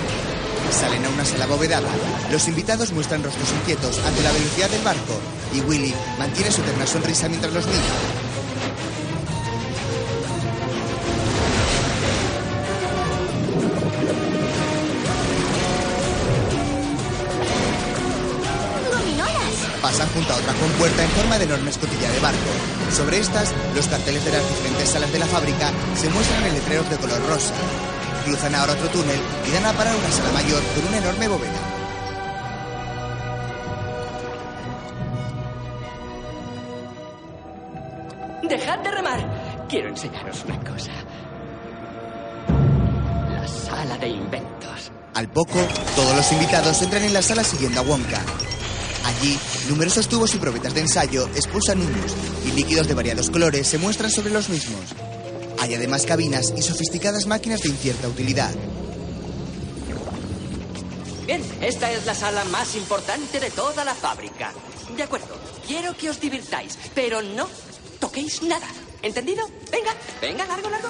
Salen 0.71 1.05
a 1.05 1.09
una 1.09 1.25
sala 1.25 1.45
abovedada. 1.45 1.89
Los 2.31 2.47
invitados 2.47 2.91
muestran 2.93 3.23
rostros 3.23 3.51
inquietos 3.51 3.99
ante 4.05 4.23
la 4.23 4.31
velocidad 4.31 4.69
del 4.69 4.81
barco 4.83 5.19
y 5.53 5.61
Willy 5.61 5.93
mantiene 6.17 6.51
su 6.51 6.61
terna 6.61 6.87
sonrisa 6.87 7.27
mientras 7.29 7.53
los 7.53 7.65
mira. 7.67 8.34
Junto 20.15 20.31
a 20.31 20.37
otra 20.37 20.53
compuerta 20.53 21.03
en 21.03 21.09
forma 21.09 21.37
de 21.37 21.43
enorme 21.43 21.69
escotilla 21.69 22.09
de 22.09 22.19
barco. 22.19 22.51
Sobre 22.89 23.19
estas, 23.19 23.53
los 23.75 23.85
carteles 23.87 24.23
de 24.23 24.31
las 24.31 24.47
diferentes 24.47 24.89
salas 24.89 25.11
de 25.11 25.19
la 25.19 25.25
fábrica 25.25 25.71
se 25.95 26.09
muestran 26.09 26.45
en 26.45 26.53
letreros 26.53 26.89
de 26.89 26.97
color 26.97 27.21
rosa. 27.27 27.53
Cruzan 28.23 28.55
ahora 28.55 28.73
otro 28.73 28.87
túnel 28.89 29.19
y 29.45 29.51
dan 29.51 29.65
a 29.65 29.73
parar 29.73 29.93
una 29.95 30.11
sala 30.11 30.31
mayor 30.31 30.63
con 30.73 30.87
una 30.87 30.97
enorme 30.97 31.27
bóveda. 31.27 31.59
¡Dejad 38.43 38.79
de 38.79 38.91
remar! 38.91 39.65
Quiero 39.67 39.89
enseñaros 39.89 40.45
una 40.45 40.59
cosa. 40.59 40.91
La 43.31 43.47
sala 43.47 43.97
de 43.97 44.07
inventos. 44.07 44.91
Al 45.13 45.27
poco, 45.29 45.59
todos 45.95 46.15
los 46.15 46.31
invitados 46.31 46.81
entran 46.81 47.03
en 47.03 47.13
la 47.13 47.21
sala 47.21 47.43
siguiendo 47.43 47.81
a 47.81 47.83
Wonka. 47.83 48.21
Allí, 49.25 49.39
numerosos 49.69 50.07
tubos 50.07 50.35
y 50.35 50.37
probetas 50.37 50.75
de 50.75 50.81
ensayo 50.81 51.27
expulsan 51.35 51.81
humos 51.81 52.15
y 52.45 52.51
líquidos 52.51 52.87
de 52.87 52.93
variados 52.93 53.31
colores 53.31 53.67
se 53.67 53.79
muestran 53.79 54.11
sobre 54.11 54.29
los 54.29 54.49
mismos. 54.49 54.93
Hay 55.59 55.73
además 55.73 56.05
cabinas 56.05 56.53
y 56.55 56.61
sofisticadas 56.61 57.25
máquinas 57.25 57.61
de 57.61 57.69
incierta 57.69 58.07
utilidad. 58.07 58.53
Bien, 61.25 61.41
esta 61.59 61.91
es 61.91 62.05
la 62.05 62.13
sala 62.13 62.45
más 62.45 62.75
importante 62.75 63.39
de 63.39 63.49
toda 63.49 63.83
la 63.83 63.95
fábrica. 63.95 64.53
De 64.95 65.01
acuerdo, 65.01 65.39
quiero 65.65 65.97
que 65.97 66.11
os 66.11 66.21
divirtáis, 66.21 66.77
pero 66.93 67.23
no 67.23 67.49
toquéis 67.99 68.43
nada. 68.43 68.67
¿Entendido? 69.01 69.43
Venga, 69.71 69.95
venga, 70.21 70.45
largo, 70.45 70.69
largo. 70.69 70.89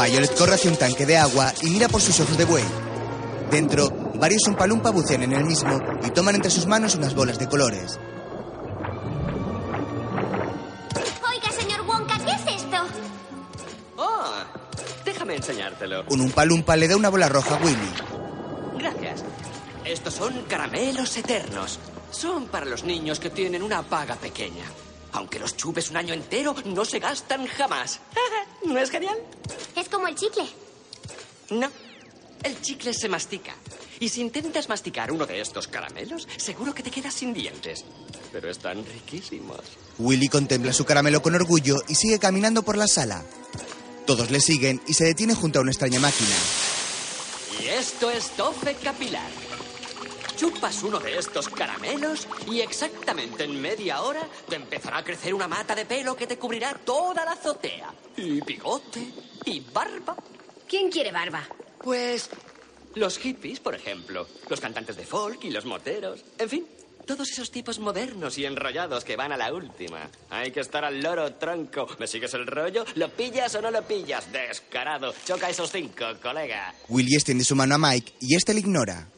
Violet 0.00 0.32
corre 0.36 0.54
hacia 0.54 0.70
un 0.70 0.76
tanque 0.76 1.04
de 1.04 1.16
agua 1.16 1.52
y 1.62 1.70
mira 1.70 1.88
por 1.88 2.00
sus 2.00 2.20
ojos 2.20 2.38
de 2.38 2.44
buey. 2.44 2.64
Dentro, 3.50 4.01
varios 4.22 4.46
umpalumpa 4.46 4.90
bucean 4.90 5.24
en 5.24 5.32
el 5.32 5.44
mismo 5.44 5.80
y 6.04 6.10
toman 6.12 6.36
entre 6.36 6.48
sus 6.48 6.64
manos 6.64 6.94
unas 6.94 7.12
bolas 7.12 7.40
de 7.40 7.48
colores. 7.48 7.98
Oiga, 11.28 11.50
señor 11.50 11.80
Wonka, 11.80 12.16
¿qué 12.24 12.30
es 12.30 12.62
esto? 12.62 12.76
Oh, 13.96 14.32
déjame 15.04 15.34
enseñártelo. 15.34 16.04
Un 16.08 16.20
umpalumpa 16.20 16.76
le 16.76 16.86
da 16.86 16.96
una 16.96 17.08
bola 17.08 17.28
roja 17.28 17.56
a 17.56 17.64
Willy. 17.64 18.78
Gracias. 18.78 19.24
Estos 19.84 20.14
son 20.14 20.44
caramelos 20.44 21.16
eternos. 21.16 21.80
Son 22.12 22.46
para 22.46 22.64
los 22.64 22.84
niños 22.84 23.18
que 23.18 23.30
tienen 23.30 23.60
una 23.60 23.82
paga 23.82 24.14
pequeña. 24.14 24.66
Aunque 25.14 25.40
los 25.40 25.56
chupes 25.56 25.90
un 25.90 25.96
año 25.96 26.14
entero, 26.14 26.54
no 26.66 26.84
se 26.84 27.00
gastan 27.00 27.48
jamás. 27.48 27.98
¿No 28.64 28.78
es 28.78 28.88
genial? 28.88 29.18
Es 29.74 29.88
como 29.88 30.06
el 30.06 30.14
chicle. 30.14 30.46
No. 31.50 31.68
El 32.42 32.60
chicle 32.60 32.92
se 32.92 33.08
mastica. 33.08 33.54
Y 34.00 34.08
si 34.08 34.20
intentas 34.20 34.68
masticar 34.68 35.12
uno 35.12 35.26
de 35.26 35.40
estos 35.40 35.68
caramelos, 35.68 36.26
seguro 36.36 36.74
que 36.74 36.82
te 36.82 36.90
quedas 36.90 37.14
sin 37.14 37.32
dientes. 37.32 37.84
Pero 38.32 38.50
están 38.50 38.84
riquísimos. 38.84 39.60
Willy 39.98 40.28
contempla 40.28 40.72
su 40.72 40.84
caramelo 40.84 41.22
con 41.22 41.34
orgullo 41.34 41.82
y 41.88 41.94
sigue 41.94 42.18
caminando 42.18 42.62
por 42.62 42.76
la 42.76 42.88
sala. 42.88 43.22
Todos 44.06 44.30
le 44.30 44.40
siguen 44.40 44.80
y 44.88 44.94
se 44.94 45.04
detiene 45.04 45.34
junto 45.34 45.58
a 45.58 45.62
una 45.62 45.70
extraña 45.70 46.00
máquina. 46.00 46.34
Y 47.60 47.66
esto 47.68 48.10
es 48.10 48.30
tofe 48.30 48.74
capilar. 48.74 49.30
chupas 50.36 50.82
uno 50.82 50.98
de 50.98 51.18
estos 51.18 51.48
caramelos 51.48 52.26
y 52.50 52.60
exactamente 52.60 53.44
en 53.44 53.60
media 53.60 54.02
hora 54.02 54.26
te 54.48 54.56
empezará 54.56 54.98
a 54.98 55.04
crecer 55.04 55.32
una 55.34 55.46
mata 55.46 55.76
de 55.76 55.84
pelo 55.84 56.16
que 56.16 56.26
te 56.26 56.36
cubrirá 56.38 56.74
toda 56.84 57.24
la 57.24 57.32
azotea. 57.32 57.94
Y 58.16 58.40
bigote 58.40 59.06
y 59.44 59.60
barba. 59.60 60.16
¿Quién 60.66 60.90
quiere 60.90 61.12
barba? 61.12 61.46
Pues 61.82 62.30
los 62.94 63.18
hippies, 63.18 63.60
por 63.60 63.74
ejemplo, 63.74 64.26
los 64.48 64.60
cantantes 64.60 64.96
de 64.96 65.04
folk 65.04 65.44
y 65.44 65.50
los 65.50 65.64
moteros, 65.64 66.24
en 66.38 66.48
fin, 66.48 66.66
todos 67.06 67.30
esos 67.30 67.50
tipos 67.50 67.78
modernos 67.78 68.38
y 68.38 68.44
enrollados 68.44 69.04
que 69.04 69.16
van 69.16 69.32
a 69.32 69.36
la 69.36 69.52
última. 69.52 70.08
Hay 70.30 70.52
que 70.52 70.60
estar 70.60 70.84
al 70.84 71.02
loro, 71.02 71.34
tronco. 71.34 71.88
¿Me 71.98 72.06
sigues 72.06 72.32
el 72.34 72.46
rollo? 72.46 72.84
¿Lo 72.94 73.08
pillas 73.10 73.54
o 73.54 73.62
no 73.62 73.70
lo 73.70 73.82
pillas? 73.82 74.30
Descarado. 74.30 75.12
Choca 75.24 75.50
esos 75.50 75.70
cinco, 75.72 76.04
colega. 76.22 76.74
Willy 76.88 77.14
extiende 77.14 77.44
su 77.44 77.56
mano 77.56 77.74
a 77.74 77.78
Mike 77.78 78.12
y 78.20 78.36
este 78.36 78.54
le 78.54 78.60
ignora. 78.60 79.08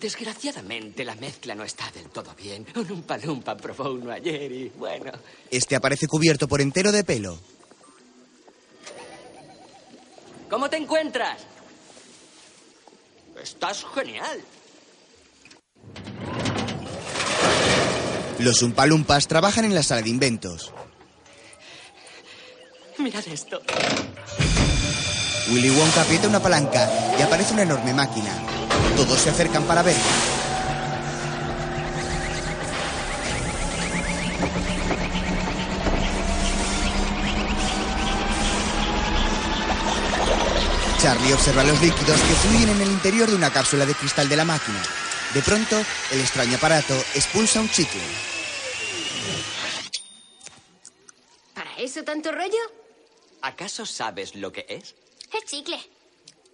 Desgraciadamente, 0.00 1.04
la 1.04 1.14
mezcla 1.14 1.54
no 1.54 1.64
está 1.64 1.90
del 1.90 2.10
todo 2.10 2.34
bien. 2.34 2.66
Un 2.74 2.90
Umpa 2.90 3.16
Lumpa 3.18 3.56
probó 3.56 3.92
uno 3.92 4.10
ayer 4.10 4.52
y, 4.52 4.68
bueno... 4.76 5.12
Este 5.50 5.76
aparece 5.76 6.06
cubierto 6.06 6.46
por 6.46 6.60
entero 6.60 6.92
de 6.92 7.04
pelo. 7.04 7.38
¿Cómo 10.50 10.68
te 10.68 10.76
encuentras? 10.76 11.42
Estás 13.42 13.84
genial. 13.94 14.40
Los 18.38 18.62
Umpalumpas 18.62 19.26
trabajan 19.28 19.64
en 19.64 19.74
la 19.74 19.82
sala 19.82 20.02
de 20.02 20.10
inventos. 20.10 20.72
Mirad 22.98 23.26
esto. 23.28 23.60
Willy 25.50 25.70
Wonka 25.70 26.02
aprieta 26.02 26.28
una 26.28 26.40
palanca 26.40 26.88
y 27.18 27.22
aparece 27.22 27.52
una 27.52 27.62
enorme 27.62 27.92
máquina. 27.92 28.30
Todos 28.96 29.20
se 29.20 29.30
acercan 29.30 29.64
para 29.64 29.82
verla. 29.82 30.33
Charlie 41.04 41.34
observa 41.34 41.62
los 41.64 41.82
líquidos 41.82 42.18
que 42.18 42.34
fluyen 42.34 42.70
en 42.70 42.80
el 42.80 42.88
interior 42.88 43.28
de 43.28 43.36
una 43.36 43.52
cápsula 43.52 43.84
de 43.84 43.94
cristal 43.94 44.26
de 44.26 44.36
la 44.36 44.44
máquina. 44.46 44.82
De 45.34 45.42
pronto, 45.42 45.76
el 46.10 46.18
extraño 46.18 46.56
aparato 46.56 46.94
expulsa 47.14 47.60
un 47.60 47.68
chicle. 47.68 48.00
¿Para 51.52 51.76
eso 51.76 52.02
tanto 52.04 52.32
rollo? 52.32 52.56
¿Acaso 53.42 53.84
sabes 53.84 54.34
lo 54.34 54.50
que 54.50 54.64
es? 54.66 54.94
Es 55.30 55.44
chicle. 55.44 55.78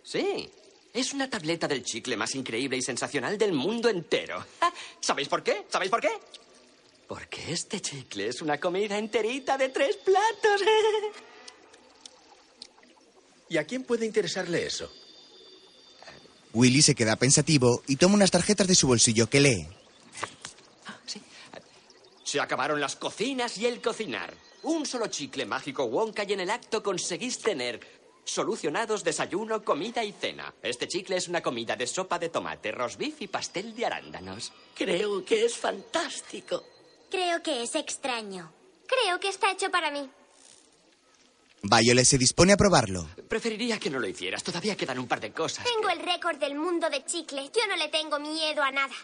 Sí. 0.02 0.50
Es 0.92 1.12
una 1.12 1.30
tableta 1.30 1.68
del 1.68 1.84
chicle 1.84 2.16
más 2.16 2.34
increíble 2.34 2.76
y 2.76 2.82
sensacional 2.82 3.38
del 3.38 3.52
mundo 3.52 3.88
entero. 3.88 4.44
Ah, 4.62 4.72
¿Sabéis 4.98 5.28
por 5.28 5.44
qué? 5.44 5.64
¿Sabéis 5.68 5.92
por 5.92 6.00
qué? 6.00 6.10
Porque 7.06 7.52
este 7.52 7.80
chicle 7.80 8.26
es 8.26 8.42
una 8.42 8.58
comida 8.58 8.98
enterita 8.98 9.56
de 9.56 9.68
tres 9.68 9.96
platos. 9.98 10.60
¿Y 13.50 13.58
a 13.58 13.64
quién 13.64 13.82
puede 13.82 14.06
interesarle 14.06 14.64
eso? 14.64 14.88
Willy 16.54 16.82
se 16.82 16.94
queda 16.94 17.16
pensativo 17.16 17.82
y 17.88 17.96
toma 17.96 18.14
unas 18.14 18.30
tarjetas 18.30 18.68
de 18.68 18.76
su 18.76 18.86
bolsillo 18.86 19.28
que 19.28 19.40
lee. 19.40 19.66
Se 22.22 22.40
acabaron 22.40 22.80
las 22.80 22.94
cocinas 22.94 23.58
y 23.58 23.66
el 23.66 23.82
cocinar. 23.82 24.32
Un 24.62 24.86
solo 24.86 25.08
chicle 25.08 25.46
mágico 25.46 25.84
Wonka 25.84 26.22
y 26.22 26.32
en 26.32 26.40
el 26.40 26.50
acto 26.50 26.80
conseguís 26.80 27.40
tener 27.40 27.80
solucionados 28.24 29.02
desayuno, 29.02 29.64
comida 29.64 30.04
y 30.04 30.12
cena. 30.12 30.54
Este 30.62 30.86
chicle 30.86 31.16
es 31.16 31.26
una 31.26 31.42
comida 31.42 31.74
de 31.74 31.88
sopa 31.88 32.20
de 32.20 32.28
tomate, 32.28 32.70
rosbif 32.70 33.20
y 33.20 33.26
pastel 33.26 33.74
de 33.74 33.86
arándanos. 33.86 34.52
Creo 34.76 35.24
que 35.24 35.44
es 35.44 35.56
fantástico. 35.56 36.62
Creo 37.10 37.42
que 37.42 37.64
es 37.64 37.74
extraño. 37.74 38.52
Creo 38.86 39.18
que 39.18 39.28
está 39.28 39.50
hecho 39.50 39.72
para 39.72 39.90
mí. 39.90 40.08
Violet 41.62 42.04
se 42.06 42.16
dispone 42.18 42.52
a 42.52 42.56
probarlo. 42.56 43.06
Preferiría 43.28 43.78
que 43.78 43.90
no 43.90 43.98
lo 43.98 44.06
hicieras. 44.08 44.42
Todavía 44.42 44.76
quedan 44.76 44.98
un 44.98 45.06
par 45.08 45.20
de 45.20 45.32
cosas. 45.32 45.64
Tengo 45.64 45.88
el 45.90 46.00
récord 46.00 46.38
del 46.38 46.54
mundo 46.54 46.88
de 46.88 47.04
chicle. 47.04 47.50
Yo 47.54 47.66
no 47.68 47.76
le 47.76 47.88
tengo 47.88 48.18
miedo 48.18 48.62
a 48.62 48.70
nada. 48.70 48.94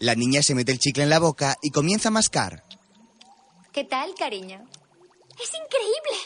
La 0.00 0.14
niña 0.16 0.42
se 0.42 0.54
mete 0.54 0.72
el 0.72 0.78
chicle 0.80 1.04
en 1.04 1.10
la 1.10 1.20
boca 1.20 1.56
y 1.62 1.70
comienza 1.70 2.08
a 2.08 2.12
mascar. 2.12 2.64
¿Qué 3.72 3.84
tal, 3.84 4.14
cariño? 4.16 4.66
Es 5.40 5.50
increíble. 5.54 6.18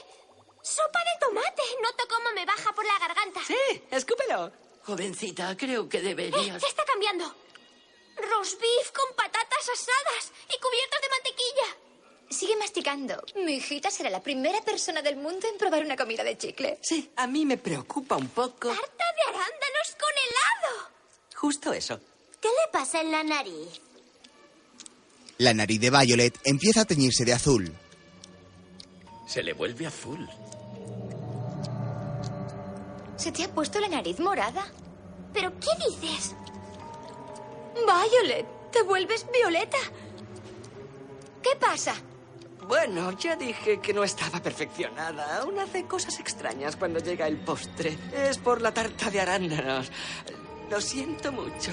Sopa 0.62 0.98
de 1.00 1.26
tomate. 1.26 1.62
Noto 1.82 2.04
cómo 2.08 2.32
me 2.34 2.46
baja 2.46 2.72
por 2.74 2.84
la 2.86 2.98
garganta. 2.98 3.40
Sí, 3.46 3.82
escúpelo. 3.90 4.52
Jovencita, 4.84 5.56
creo 5.56 5.88
que 5.88 5.98
Eh, 5.98 6.02
deberías... 6.02 6.62
se 6.62 6.68
está 6.68 6.82
cambiando. 6.84 7.24
Roast 8.16 8.58
beef 8.60 8.90
con 8.92 9.14
patatas 9.14 9.68
asadas 9.68 10.32
y 10.48 10.58
cubiertos 10.60 11.00
de 11.02 11.08
mantequilla. 11.10 11.85
Sigue 12.28 12.56
masticando. 12.56 13.22
Mi 13.44 13.54
hijita 13.54 13.90
será 13.90 14.10
la 14.10 14.22
primera 14.22 14.60
persona 14.62 15.00
del 15.00 15.16
mundo 15.16 15.46
en 15.50 15.58
probar 15.58 15.84
una 15.84 15.96
comida 15.96 16.24
de 16.24 16.36
chicle. 16.36 16.78
Sí, 16.82 17.10
a 17.16 17.26
mí 17.26 17.44
me 17.44 17.56
preocupa 17.56 18.16
un 18.16 18.28
poco. 18.28 18.68
Tarta 18.68 19.04
de 19.16 19.22
arándanos 19.28 19.96
con 19.98 20.10
helado. 20.26 20.90
Justo 21.36 21.72
eso. 21.72 22.00
¿Qué 22.40 22.48
le 22.48 22.72
pasa 22.72 23.00
en 23.00 23.12
la 23.12 23.22
nariz? 23.22 23.80
La 25.38 25.54
nariz 25.54 25.80
de 25.80 25.90
Violet 25.90 26.38
empieza 26.44 26.80
a 26.80 26.84
teñirse 26.84 27.24
de 27.24 27.32
azul. 27.32 27.72
Se 29.26 29.42
le 29.42 29.52
vuelve 29.52 29.86
azul. 29.86 30.28
¿Se 33.16 33.32
te 33.32 33.44
ha 33.44 33.48
puesto 33.48 33.80
la 33.80 33.88
nariz 33.88 34.18
morada? 34.18 34.66
¿Pero 35.32 35.52
qué 35.60 35.68
dices? 35.90 36.34
Violet, 37.74 38.46
te 38.72 38.82
vuelves 38.82 39.26
violeta. 39.32 39.78
¿Qué 41.42 41.54
pasa? 41.56 41.94
Bueno, 42.68 43.12
ya 43.12 43.36
dije 43.36 43.78
que 43.78 43.92
no 43.92 44.02
estaba 44.02 44.42
perfeccionada. 44.42 45.38
Aún 45.40 45.58
hace 45.58 45.84
cosas 45.84 46.18
extrañas 46.18 46.74
cuando 46.74 46.98
llega 46.98 47.28
el 47.28 47.36
postre. 47.36 47.96
Es 48.12 48.38
por 48.38 48.60
la 48.60 48.74
tarta 48.74 49.08
de 49.08 49.20
arándanos. 49.20 49.90
Lo 50.68 50.80
siento 50.80 51.30
mucho. 51.30 51.70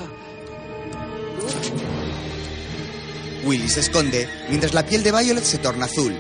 Willy 3.43 3.67
se 3.67 3.79
esconde 3.79 4.29
mientras 4.49 4.73
la 4.73 4.85
piel 4.85 5.01
de 5.01 5.11
Violet 5.11 5.43
se 5.43 5.57
torna 5.57 5.85
azul. 5.85 6.15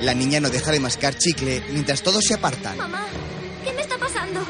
La 0.00 0.12
niña 0.12 0.40
no 0.40 0.50
deja 0.50 0.72
de 0.72 0.80
mascar 0.80 1.16
chicle 1.16 1.62
mientras 1.70 2.02
todos 2.02 2.24
se 2.24 2.34
apartan. 2.34 2.76
Mamá, 2.76 3.06
¿qué 3.64 3.72
me 3.72 3.82
está 3.82 3.96
pasando? 3.96 4.40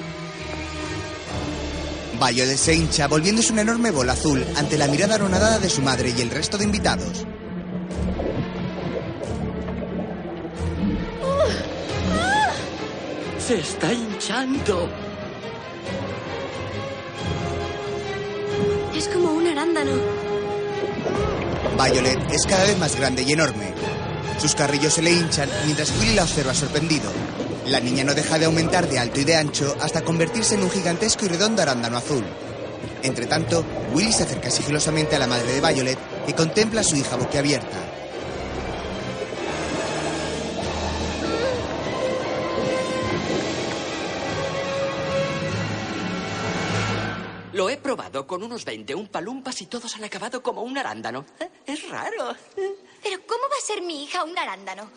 Violet 2.18 2.56
se 2.56 2.74
hincha 2.74 3.08
volviéndose 3.08 3.52
una 3.52 3.60
enorme 3.60 3.90
bola 3.90 4.14
azul 4.14 4.42
ante 4.56 4.78
la 4.78 4.88
mirada 4.88 5.16
anonadada 5.16 5.58
de 5.58 5.68
su 5.68 5.82
madre 5.82 6.14
y 6.16 6.22
el 6.22 6.30
resto 6.30 6.56
de 6.56 6.64
invitados. 6.64 7.26
Se 13.46 13.60
está 13.60 13.92
hinchando. 13.92 14.88
Es 18.92 19.06
como 19.06 19.34
un 19.34 19.46
arándano. 19.46 19.92
Violet 21.78 22.18
es 22.32 22.44
cada 22.44 22.64
vez 22.64 22.76
más 22.76 22.96
grande 22.96 23.22
y 23.22 23.30
enorme. 23.30 23.72
Sus 24.40 24.56
carrillos 24.56 24.94
se 24.94 25.02
le 25.02 25.12
hinchan 25.12 25.48
mientras 25.64 25.96
Willy 26.00 26.14
la 26.14 26.24
observa 26.24 26.54
sorprendido. 26.54 27.08
La 27.66 27.78
niña 27.78 28.02
no 28.02 28.14
deja 28.14 28.36
de 28.36 28.46
aumentar 28.46 28.88
de 28.88 28.98
alto 28.98 29.20
y 29.20 29.24
de 29.24 29.36
ancho 29.36 29.76
hasta 29.80 30.02
convertirse 30.02 30.56
en 30.56 30.64
un 30.64 30.70
gigantesco 30.70 31.26
y 31.26 31.28
redondo 31.28 31.62
arándano 31.62 31.98
azul. 31.98 32.24
Entre 33.04 33.26
tanto, 33.26 33.64
Willy 33.94 34.10
se 34.10 34.24
acerca 34.24 34.50
sigilosamente 34.50 35.14
a 35.14 35.20
la 35.20 35.28
madre 35.28 35.52
de 35.52 35.60
Violet, 35.60 35.98
que 36.26 36.34
contempla 36.34 36.80
a 36.80 36.84
su 36.84 36.96
hija 36.96 37.14
boquiabierta. 37.14 37.85
Probado 47.86 48.26
con 48.26 48.42
unos 48.42 48.64
20 48.64 48.96
umpalumpas 48.96 49.62
y 49.62 49.66
todos 49.66 49.94
han 49.94 50.02
acabado 50.02 50.42
como 50.42 50.62
un 50.62 50.76
arándano. 50.76 51.24
Eh, 51.38 51.48
Es 51.66 51.88
raro. 51.88 52.34
Pero 52.56 53.20
¿cómo 53.28 53.42
va 53.44 53.56
a 53.62 53.64
ser 53.64 53.80
mi 53.80 54.02
hija 54.02 54.24
un 54.24 54.36
arándano? 54.36 54.90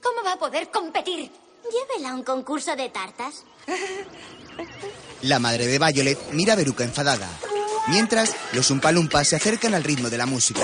¿Cómo 0.00 0.22
va 0.24 0.34
a 0.34 0.38
poder 0.38 0.70
competir? 0.70 1.32
Llévela 1.68 2.10
a 2.10 2.14
un 2.14 2.22
concurso 2.22 2.76
de 2.76 2.90
tartas. 2.90 3.42
La 5.22 5.40
madre 5.40 5.66
de 5.66 5.80
Violet 5.80 6.18
mira 6.30 6.52
a 6.52 6.56
Veruca 6.56 6.84
enfadada. 6.84 7.28
Mientras, 7.88 8.36
los 8.52 8.70
umpalumpas 8.70 9.26
se 9.26 9.34
acercan 9.34 9.74
al 9.74 9.82
ritmo 9.82 10.08
de 10.08 10.18
la 10.18 10.26
música. 10.26 10.60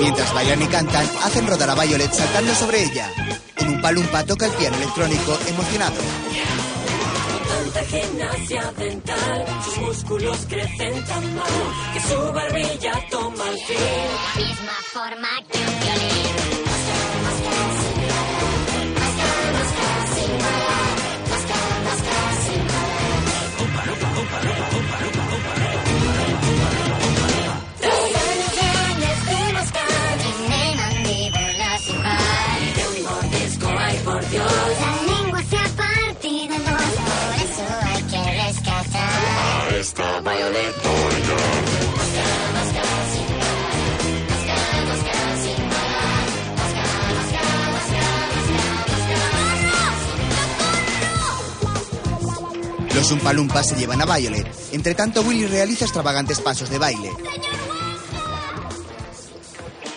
Mientras 0.00 0.34
bailan 0.34 0.62
y 0.62 0.66
cantan, 0.66 1.06
hacen 1.24 1.46
rodar 1.46 1.70
a 1.70 1.74
Violet 1.74 2.12
saltando 2.12 2.54
sobre 2.54 2.84
ella. 2.84 3.10
En 3.56 3.68
un 3.68 3.80
palumpa 3.80 4.24
toca 4.24 4.46
el 4.46 4.52
piano 4.52 4.76
electrónico 4.76 5.38
emocionado. 5.48 5.96
Gimnasia 7.88 8.72
dental, 8.72 9.46
sus 9.64 9.78
músculos 9.78 10.46
crecen 10.48 11.04
tan 11.04 11.36
mal 11.36 11.46
que 11.92 12.00
su 12.00 12.32
barbilla 12.32 12.92
toma 13.10 13.48
el 13.48 13.58
fin. 13.58 13.76
Misma 14.36 14.72
forma 14.92 15.28
que 15.50 15.75
Los 53.06 53.12
Umpalumpas 53.12 53.68
se 53.68 53.76
llevan 53.76 54.02
a 54.02 54.16
Violet. 54.16 54.48
Entre 54.72 54.92
tanto, 54.96 55.20
Willy 55.20 55.46
realiza 55.46 55.84
extravagantes 55.84 56.40
pasos 56.40 56.68
de 56.68 56.76
baile. 56.76 57.12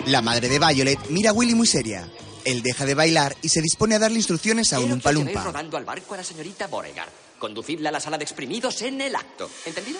La 0.05 0.21
madre 0.21 0.47
de 0.47 0.59
Violet 0.59 0.99
mira 1.09 1.31
a 1.31 1.33
Willy 1.33 1.55
muy 1.55 1.65
seria. 1.65 2.07
Él 2.45 2.61
deja 2.61 2.85
de 2.85 2.93
bailar 2.93 3.35
y 3.41 3.49
se 3.49 3.63
dispone 3.63 3.95
a 3.95 3.99
darle 3.99 4.17
instrucciones 4.17 4.73
a 4.73 4.79
un 4.79 4.91
Umpalumpa. 4.91 5.43
rodando 5.43 5.75
al 5.75 5.85
barco 5.85 6.13
a 6.13 6.17
la 6.17 6.23
señorita 6.23 6.67
Beauregard. 6.67 7.09
Conducidla 7.39 7.89
a 7.89 7.93
la 7.93 7.99
sala 7.99 8.19
de 8.19 8.25
exprimidos 8.25 8.79
en 8.83 9.01
el 9.01 9.15
acto. 9.15 9.49
¿Entendido? 9.65 9.99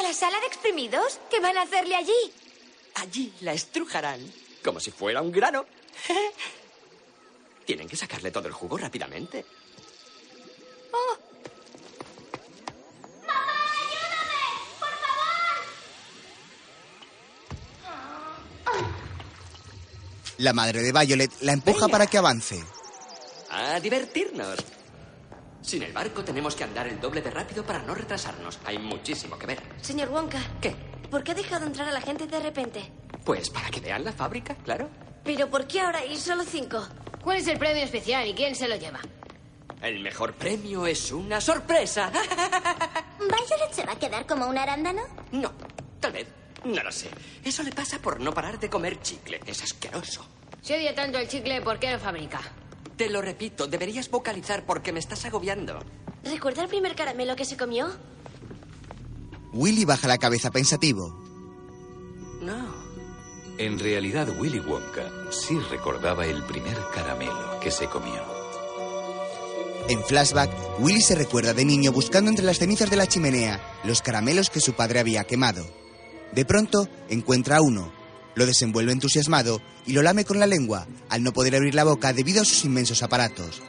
¿A 0.00 0.02
la 0.02 0.12
sala 0.12 0.40
de 0.40 0.46
exprimidos? 0.48 1.20
¿Qué 1.30 1.38
van 1.38 1.56
a 1.58 1.62
hacerle 1.62 1.94
allí? 1.94 2.32
Allí 2.96 3.32
la 3.42 3.52
estrujarán 3.52 4.18
como 4.64 4.80
si 4.80 4.90
fuera 4.90 5.22
un 5.22 5.30
grano. 5.30 5.64
Tienen 7.66 7.86
que 7.86 7.96
sacarle 7.96 8.32
todo 8.32 8.48
el 8.48 8.52
jugo 8.52 8.76
rápidamente. 8.76 9.44
La 20.38 20.52
madre 20.52 20.82
de 20.82 20.92
Violet 20.92 21.30
la 21.40 21.52
empuja 21.52 21.88
para 21.88 22.06
que 22.06 22.18
avance. 22.18 22.62
A 23.50 23.80
divertirnos. 23.80 24.56
Sin 25.62 25.82
el 25.82 25.92
barco 25.92 26.22
tenemos 26.22 26.54
que 26.54 26.64
andar 26.64 26.86
el 26.86 27.00
doble 27.00 27.22
de 27.22 27.30
rápido 27.30 27.64
para 27.64 27.80
no 27.80 27.94
retrasarnos. 27.94 28.58
Hay 28.64 28.78
muchísimo 28.78 29.38
que 29.38 29.46
ver. 29.46 29.62
Señor 29.80 30.10
Wonka. 30.10 30.38
¿Qué? 30.60 30.76
¿Por 31.10 31.24
qué 31.24 31.32
ha 31.32 31.34
dejado 31.34 31.66
entrar 31.66 31.88
a 31.88 31.92
la 31.92 32.00
gente 32.00 32.26
de 32.26 32.38
repente? 32.38 32.92
Pues 33.24 33.48
para 33.50 33.70
que 33.70 33.80
vean 33.80 34.04
la 34.04 34.12
fábrica, 34.12 34.54
claro. 34.56 34.90
¿Pero 35.24 35.48
por 35.48 35.66
qué 35.66 35.80
ahora 35.80 36.04
y 36.04 36.16
solo 36.18 36.44
cinco? 36.44 36.86
¿Cuál 37.24 37.38
es 37.38 37.48
el 37.48 37.58
premio 37.58 37.82
especial 37.82 38.28
y 38.28 38.34
quién 38.34 38.54
se 38.54 38.68
lo 38.68 38.76
lleva? 38.76 39.00
El 39.82 40.00
mejor 40.00 40.34
premio 40.34 40.86
es 40.86 41.10
una 41.12 41.40
sorpresa. 41.40 42.10
¿Violet 43.18 43.72
se 43.72 43.84
va 43.84 43.92
a 43.92 43.98
quedar 43.98 44.26
como 44.26 44.46
un 44.46 44.58
arándano? 44.58 45.02
No, 45.32 45.50
tal 45.98 46.12
vez. 46.12 46.28
No 46.66 46.82
lo 46.82 46.90
sé. 46.90 47.08
Eso 47.44 47.62
le 47.62 47.70
pasa 47.70 48.00
por 48.00 48.20
no 48.20 48.34
parar 48.34 48.58
de 48.58 48.68
comer 48.68 49.00
chicle. 49.00 49.40
Es 49.46 49.62
asqueroso. 49.62 50.26
Si 50.62 50.72
odia 50.72 50.94
tanto 50.94 51.18
el 51.18 51.28
chicle, 51.28 51.62
¿por 51.62 51.78
qué 51.78 51.92
lo 51.92 52.00
fabrica? 52.00 52.40
Te 52.96 53.08
lo 53.08 53.22
repito, 53.22 53.68
deberías 53.68 54.10
vocalizar 54.10 54.64
porque 54.66 54.92
me 54.92 54.98
estás 54.98 55.24
agobiando. 55.24 55.78
¿Recuerda 56.24 56.62
el 56.62 56.68
primer 56.68 56.96
caramelo 56.96 57.36
que 57.36 57.44
se 57.44 57.56
comió? 57.56 57.88
Willy 59.52 59.84
baja 59.84 60.08
la 60.08 60.18
cabeza 60.18 60.50
pensativo. 60.50 61.16
No. 62.40 62.74
En 63.58 63.78
realidad, 63.78 64.28
Willy 64.38 64.58
Wonka 64.58 65.08
sí 65.30 65.58
recordaba 65.70 66.26
el 66.26 66.42
primer 66.44 66.76
caramelo 66.92 67.60
que 67.60 67.70
se 67.70 67.86
comió. 67.86 68.22
En 69.88 70.02
flashback, 70.02 70.50
Willy 70.80 71.00
se 71.00 71.14
recuerda 71.14 71.54
de 71.54 71.64
niño 71.64 71.92
buscando 71.92 72.28
entre 72.28 72.44
las 72.44 72.58
cenizas 72.58 72.90
de 72.90 72.96
la 72.96 73.06
chimenea 73.06 73.60
los 73.84 74.02
caramelos 74.02 74.50
que 74.50 74.60
su 74.60 74.72
padre 74.72 74.98
había 74.98 75.24
quemado. 75.24 75.85
De 76.36 76.44
pronto, 76.44 76.86
encuentra 77.08 77.62
uno, 77.62 77.90
lo 78.34 78.44
desenvuelve 78.44 78.92
entusiasmado 78.92 79.62
y 79.86 79.94
lo 79.94 80.02
lame 80.02 80.26
con 80.26 80.38
la 80.38 80.46
lengua, 80.46 80.86
al 81.08 81.22
no 81.22 81.32
poder 81.32 81.56
abrir 81.56 81.74
la 81.74 81.84
boca 81.84 82.12
debido 82.12 82.42
a 82.42 82.44
sus 82.44 82.62
inmensos 82.66 83.02
aparatos. 83.02 83.62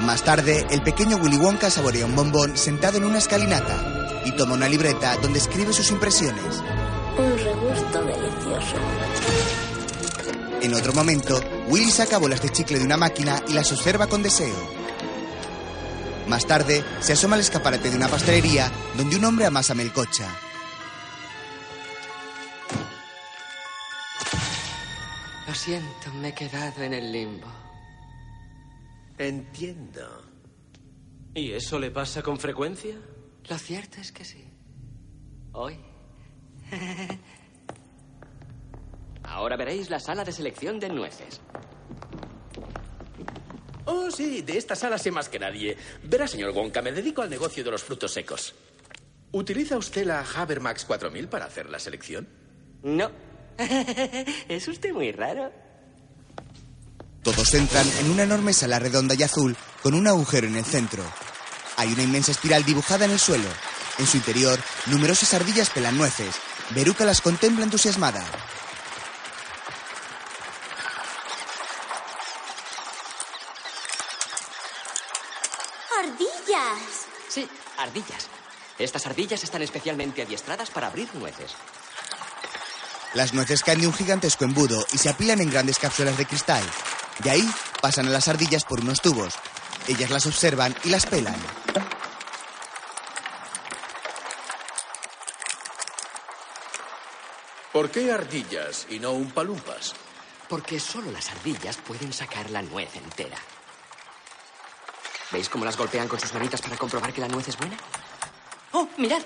Más 0.00 0.22
tarde, 0.22 0.66
el 0.68 0.82
pequeño 0.82 1.16
Willy 1.16 1.38
Wonka 1.38 1.70
saborea 1.70 2.04
un 2.04 2.14
bombón 2.14 2.58
sentado 2.58 2.98
en 2.98 3.04
una 3.04 3.16
escalinata 3.16 4.05
y 4.26 4.32
toma 4.32 4.54
una 4.54 4.68
libreta 4.68 5.16
donde 5.18 5.38
escribe 5.38 5.72
sus 5.72 5.88
impresiones. 5.90 6.62
Un 7.16 7.38
regusto 7.38 8.02
delicioso. 8.02 8.76
En 10.60 10.74
otro 10.74 10.92
momento, 10.92 11.40
Willy 11.68 11.90
saca 11.92 12.18
bolas 12.18 12.42
de 12.42 12.50
chicle 12.50 12.78
de 12.78 12.84
una 12.84 12.96
máquina 12.96 13.40
y 13.48 13.52
las 13.52 13.70
observa 13.70 14.08
con 14.08 14.24
deseo. 14.24 14.56
Más 16.26 16.44
tarde, 16.44 16.84
se 16.98 17.12
asoma 17.12 17.36
al 17.36 17.42
escaparate 17.42 17.88
de 17.88 17.96
una 17.96 18.08
pastelería 18.08 18.72
donde 18.96 19.14
un 19.16 19.24
hombre 19.24 19.46
amasa 19.46 19.74
melcocha. 19.74 20.28
Lo 25.46 25.54
siento, 25.54 26.12
me 26.14 26.30
he 26.30 26.34
quedado 26.34 26.82
en 26.82 26.94
el 26.94 27.12
limbo. 27.12 27.46
Entiendo. 29.18 30.22
¿Y 31.32 31.52
eso 31.52 31.78
le 31.78 31.92
pasa 31.92 32.22
con 32.22 32.40
frecuencia? 32.40 32.96
Lo 33.48 33.58
cierto 33.58 34.00
es 34.00 34.12
que 34.12 34.24
sí. 34.24 34.44
Hoy. 35.52 35.78
Ahora 39.22 39.56
veréis 39.56 39.90
la 39.90 40.00
sala 40.00 40.24
de 40.24 40.32
selección 40.32 40.80
de 40.80 40.88
nueces. 40.88 41.40
Oh, 43.84 44.10
sí, 44.10 44.42
de 44.42 44.58
esta 44.58 44.74
sala 44.74 44.98
sé 44.98 45.10
más 45.10 45.28
que 45.28 45.38
nadie. 45.38 45.76
Verá, 46.02 46.26
señor 46.26 46.50
Wonka, 46.50 46.82
me 46.82 46.92
dedico 46.92 47.22
al 47.22 47.30
negocio 47.30 47.62
de 47.62 47.70
los 47.70 47.84
frutos 47.84 48.12
secos. 48.12 48.54
¿Utiliza 49.32 49.76
usted 49.76 50.06
la 50.06 50.20
Habermax 50.22 50.84
4000 50.84 51.28
para 51.28 51.44
hacer 51.44 51.68
la 51.68 51.78
selección? 51.78 52.28
No. 52.82 53.10
es 54.48 54.68
usted 54.68 54.92
muy 54.92 55.12
raro. 55.12 55.52
Todos 57.22 57.54
entran 57.54 57.86
en 58.00 58.10
una 58.10 58.22
enorme 58.22 58.52
sala 58.52 58.78
redonda 58.78 59.14
y 59.16 59.22
azul 59.22 59.56
con 59.82 59.94
un 59.94 60.06
agujero 60.06 60.46
en 60.46 60.56
el 60.56 60.64
centro. 60.64 61.02
Hay 61.76 61.92
una 61.92 62.02
inmensa 62.02 62.32
espiral 62.32 62.64
dibujada 62.64 63.04
en 63.04 63.10
el 63.10 63.18
suelo. 63.18 63.48
En 63.98 64.06
su 64.06 64.16
interior, 64.16 64.58
numerosas 64.86 65.32
ardillas 65.34 65.70
pelan 65.70 65.96
nueces. 65.96 66.34
Veruca 66.70 67.04
las 67.04 67.20
contempla 67.20 67.64
entusiasmada. 67.64 68.24
¡Ardillas! 75.98 77.06
Sí, 77.28 77.48
ardillas. 77.78 78.28
Estas 78.78 79.06
ardillas 79.06 79.42
están 79.44 79.62
especialmente 79.62 80.22
adiestradas 80.22 80.70
para 80.70 80.88
abrir 80.88 81.14
nueces. 81.14 81.52
Las 83.14 83.32
nueces 83.32 83.62
caen 83.62 83.80
de 83.80 83.86
un 83.86 83.94
gigantesco 83.94 84.44
embudo 84.44 84.84
y 84.92 84.98
se 84.98 85.08
apilan 85.08 85.40
en 85.40 85.50
grandes 85.50 85.78
cápsulas 85.78 86.18
de 86.18 86.26
cristal. 86.26 86.62
De 87.20 87.30
ahí 87.30 87.50
pasan 87.80 88.06
a 88.08 88.10
las 88.10 88.28
ardillas 88.28 88.64
por 88.64 88.80
unos 88.80 89.00
tubos. 89.00 89.34
Ellas 89.88 90.10
las 90.10 90.26
observan 90.26 90.74
y 90.84 90.90
las 90.90 91.06
pelan. 91.06 91.36
¿Por 97.76 97.90
qué 97.90 98.10
ardillas 98.10 98.86
y 98.88 98.98
no 98.98 99.12
un 99.12 99.30
palumpas? 99.32 99.92
Porque 100.48 100.80
solo 100.80 101.10
las 101.10 101.28
ardillas 101.28 101.76
pueden 101.76 102.10
sacar 102.10 102.48
la 102.48 102.62
nuez 102.62 102.96
entera. 102.96 103.36
¿Veis 105.30 105.50
cómo 105.50 105.66
las 105.66 105.76
golpean 105.76 106.08
con 106.08 106.18
sus 106.18 106.32
manitas 106.32 106.62
para 106.62 106.78
comprobar 106.78 107.12
que 107.12 107.20
la 107.20 107.28
nuez 107.28 107.48
es 107.48 107.58
buena? 107.58 107.76
¡Oh, 108.72 108.88
mirad! 108.96 109.20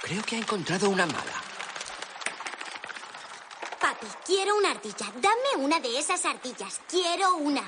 Creo 0.00 0.22
que 0.22 0.36
ha 0.36 0.38
encontrado 0.38 0.88
una 0.88 1.04
mala. 1.04 1.42
Papi, 3.78 4.06
quiero 4.24 4.56
una 4.56 4.70
ardilla. 4.70 5.12
Dame 5.20 5.62
una 5.62 5.80
de 5.80 5.98
esas 5.98 6.24
ardillas. 6.24 6.80
Quiero 6.88 7.34
una. 7.34 7.62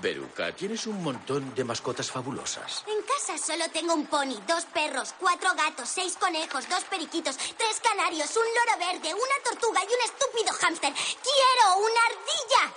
Veruca, 0.00 0.52
tienes 0.52 0.86
un 0.86 1.02
montón 1.02 1.54
de 1.54 1.64
mascotas 1.64 2.10
fabulosas. 2.10 2.84
En 2.86 3.02
casa 3.02 3.38
solo 3.38 3.68
tengo 3.72 3.94
un 3.94 4.06
pony, 4.06 4.40
dos 4.46 4.64
perros, 4.66 5.14
cuatro 5.18 5.50
gatos, 5.54 5.88
seis 5.88 6.16
conejos, 6.18 6.68
dos 6.68 6.84
periquitos, 6.84 7.36
tres 7.36 7.80
canarios, 7.80 8.30
un 8.36 8.42
loro 8.42 8.92
verde, 8.92 9.14
una 9.14 9.44
tortuga 9.44 9.80
y 9.82 9.86
un 9.86 10.02
estúpido 10.04 10.52
hámster. 10.54 10.92
¡Quiero 10.92 11.78
una 11.78 12.00
ardilla! 12.06 12.74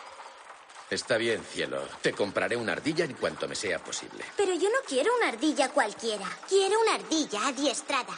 Está 0.89 1.17
bien, 1.17 1.43
cielo. 1.43 1.87
Te 2.01 2.13
compraré 2.13 2.55
una 2.55 2.73
ardilla 2.73 3.05
en 3.05 3.13
cuanto 3.13 3.47
me 3.47 3.55
sea 3.55 3.79
posible. 3.79 4.23
Pero 4.37 4.53
yo 4.53 4.69
no 4.69 4.77
quiero 4.87 5.15
una 5.17 5.29
ardilla 5.29 5.69
cualquiera. 5.69 6.29
Quiero 6.47 6.79
una 6.79 6.93
ardilla 6.93 7.47
adiestrada. 7.47 8.13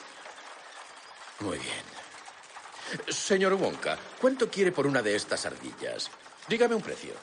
Muy 1.39 1.57
bien. 1.59 1.97
Señor 3.07 3.53
Wonka, 3.53 3.97
¿cuánto 4.19 4.49
quiere 4.49 4.71
por 4.71 4.85
una 4.85 5.01
de 5.01 5.15
estas 5.15 5.45
ardillas? 5.45 6.09
Dígame 6.47 6.75
un 6.75 6.81
precio. 6.81 7.13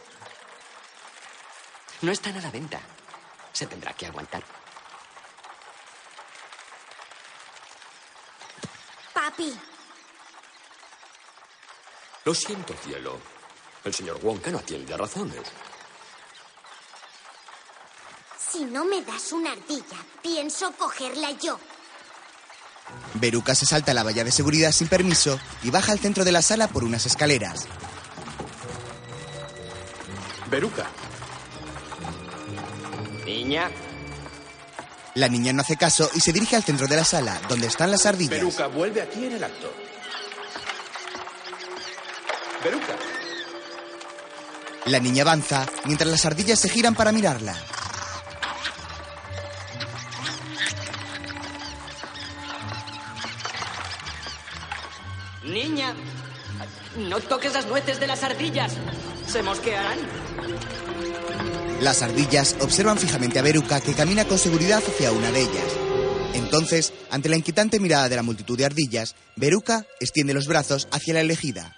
No 2.02 2.12
están 2.12 2.36
a 2.36 2.40
la 2.40 2.50
venta. 2.50 2.80
Se 3.52 3.66
tendrá 3.66 3.92
que 3.92 4.06
aguantar. 4.06 4.42
Papi, 9.12 9.58
Lo 12.24 12.34
siento, 12.34 12.74
cielo. 12.82 13.18
El 13.84 13.92
señor 13.92 14.18
Wonka 14.22 14.50
no 14.50 14.58
atiende 14.58 14.94
a 14.94 14.96
razones. 14.96 15.42
si 18.50 18.64
no 18.64 18.84
me 18.84 19.02
das 19.02 19.32
una 19.32 19.50
ardilla, 19.50 19.96
pienso 20.22 20.70
cogerla 20.72 21.32
yo. 21.32 21.58
Veruca 23.14 23.54
se 23.54 23.66
salta 23.66 23.92
la 23.92 24.04
valla 24.04 24.22
de 24.22 24.30
seguridad 24.30 24.70
sin 24.70 24.86
permiso 24.86 25.40
y 25.64 25.70
baja 25.70 25.90
al 25.90 25.98
centro 25.98 26.24
de 26.24 26.30
la 26.30 26.40
sala 26.40 26.68
por 26.68 26.84
unas 26.84 27.04
escaleras. 27.04 27.66
Veruca. 30.48 30.86
Niña. 33.24 33.70
La 35.14 35.28
niña 35.28 35.52
no 35.52 35.62
hace 35.62 35.76
caso 35.76 36.10
y 36.14 36.20
se 36.20 36.32
dirige 36.32 36.56
al 36.56 36.64
centro 36.64 36.86
de 36.88 36.96
la 36.96 37.04
sala, 37.04 37.40
donde 37.48 37.68
están 37.68 37.90
las 37.90 38.04
ardillas. 38.04 38.30
Veruca, 38.30 38.66
vuelve 38.66 39.00
aquí 39.00 39.24
en 39.24 39.32
el 39.32 39.44
acto. 39.44 39.72
Veruca. 42.64 42.96
La 44.86 44.98
niña 44.98 45.22
avanza 45.22 45.66
mientras 45.84 46.10
las 46.10 46.26
ardillas 46.26 46.58
se 46.58 46.68
giran 46.68 46.94
para 46.94 47.12
mirarla. 47.12 47.54
Niña. 55.44 55.94
No 56.96 57.20
toques 57.20 57.52
las 57.54 57.66
nueces 57.66 58.00
de 58.00 58.06
las 58.06 58.22
ardillas. 58.22 58.72
Se 59.26 59.42
mosquearán. 59.42 59.98
Las 61.84 62.00
ardillas 62.00 62.56
observan 62.60 62.96
fijamente 62.96 63.38
a 63.38 63.42
Veruca 63.42 63.78
que 63.78 63.92
camina 63.92 64.24
con 64.24 64.38
seguridad 64.38 64.82
hacia 64.82 65.12
una 65.12 65.30
de 65.30 65.42
ellas. 65.42 65.66
Entonces, 66.32 66.94
ante 67.10 67.28
la 67.28 67.36
inquietante 67.36 67.78
mirada 67.78 68.08
de 68.08 68.16
la 68.16 68.22
multitud 68.22 68.56
de 68.56 68.64
ardillas, 68.64 69.14
Veruca 69.36 69.84
extiende 70.00 70.32
los 70.32 70.46
brazos 70.46 70.88
hacia 70.92 71.12
la 71.12 71.20
elegida. 71.20 71.76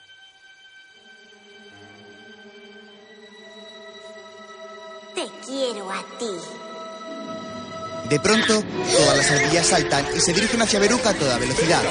Te 5.17 5.25
quiero 5.45 5.91
a 5.91 6.05
ti. 6.21 8.09
De 8.09 8.21
pronto, 8.21 8.63
todas 8.93 9.17
las 9.17 9.29
ardillas 9.33 9.67
saltan 9.67 10.07
y 10.17 10.21
se 10.21 10.33
dirigen 10.33 10.63
hacia 10.63 10.79
Veruca 10.79 11.11
a 11.11 11.15
toda 11.15 11.37
velocidad. 11.37 11.83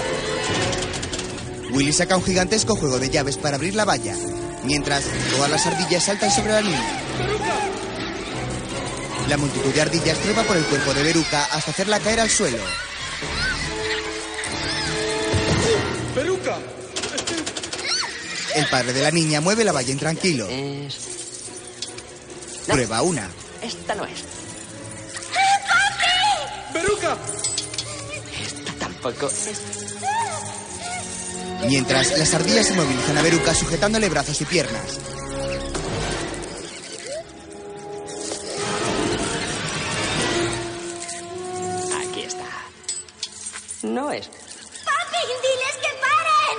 Willy 1.74 1.92
saca 1.92 2.16
un 2.16 2.24
gigantesco 2.24 2.78
juego 2.78 2.98
de 2.98 3.10
llaves 3.10 3.36
para 3.36 3.58
abrir 3.58 3.76
la 3.76 3.84
valla, 3.84 4.16
mientras 4.64 5.04
todas 5.36 5.52
las 5.52 5.66
ardillas 5.66 6.06
saltan 6.06 6.32
sobre 6.32 6.54
la 6.54 6.62
niña. 6.62 7.35
La 9.28 9.38
multitud 9.38 9.74
de 9.74 9.82
ardillas 9.82 10.20
trepa 10.20 10.44
por 10.44 10.56
el 10.56 10.64
cuerpo 10.66 10.94
de 10.94 11.02
Veruca 11.02 11.46
hasta 11.46 11.72
hacerla 11.72 12.00
caer 12.00 12.20
al 12.20 12.30
suelo. 12.30 12.64
¡Veruca! 16.16 16.58
El 18.56 18.68
padre 18.68 18.94
de 18.94 19.02
la 19.02 19.12
niña 19.12 19.42
mueve 19.42 19.64
la 19.64 19.72
valla 19.72 19.92
intranquilo. 19.92 20.48
Prueba 22.68 23.02
una. 23.02 23.30
Esta 23.62 23.96
no 23.96 24.06
es. 24.06 24.24
¡Veruca! 26.74 27.18
Esta 28.46 28.74
tampoco 28.80 29.28
es. 29.28 29.60
Mientras 31.68 32.18
las 32.18 32.34
ardillas 32.34 32.68
se 32.68 32.74
movilizan 32.74 33.18
a 33.18 33.22
Veruca 33.24 33.56
sujetándole 33.56 34.08
brazos 34.08 34.40
y 34.42 34.46
piernas. 34.46 35.00
No 43.96 44.12
es. 44.12 44.28
¡Papi, 44.28 45.22
diles 45.42 45.78
que 45.82 45.88
paren! 46.02 46.58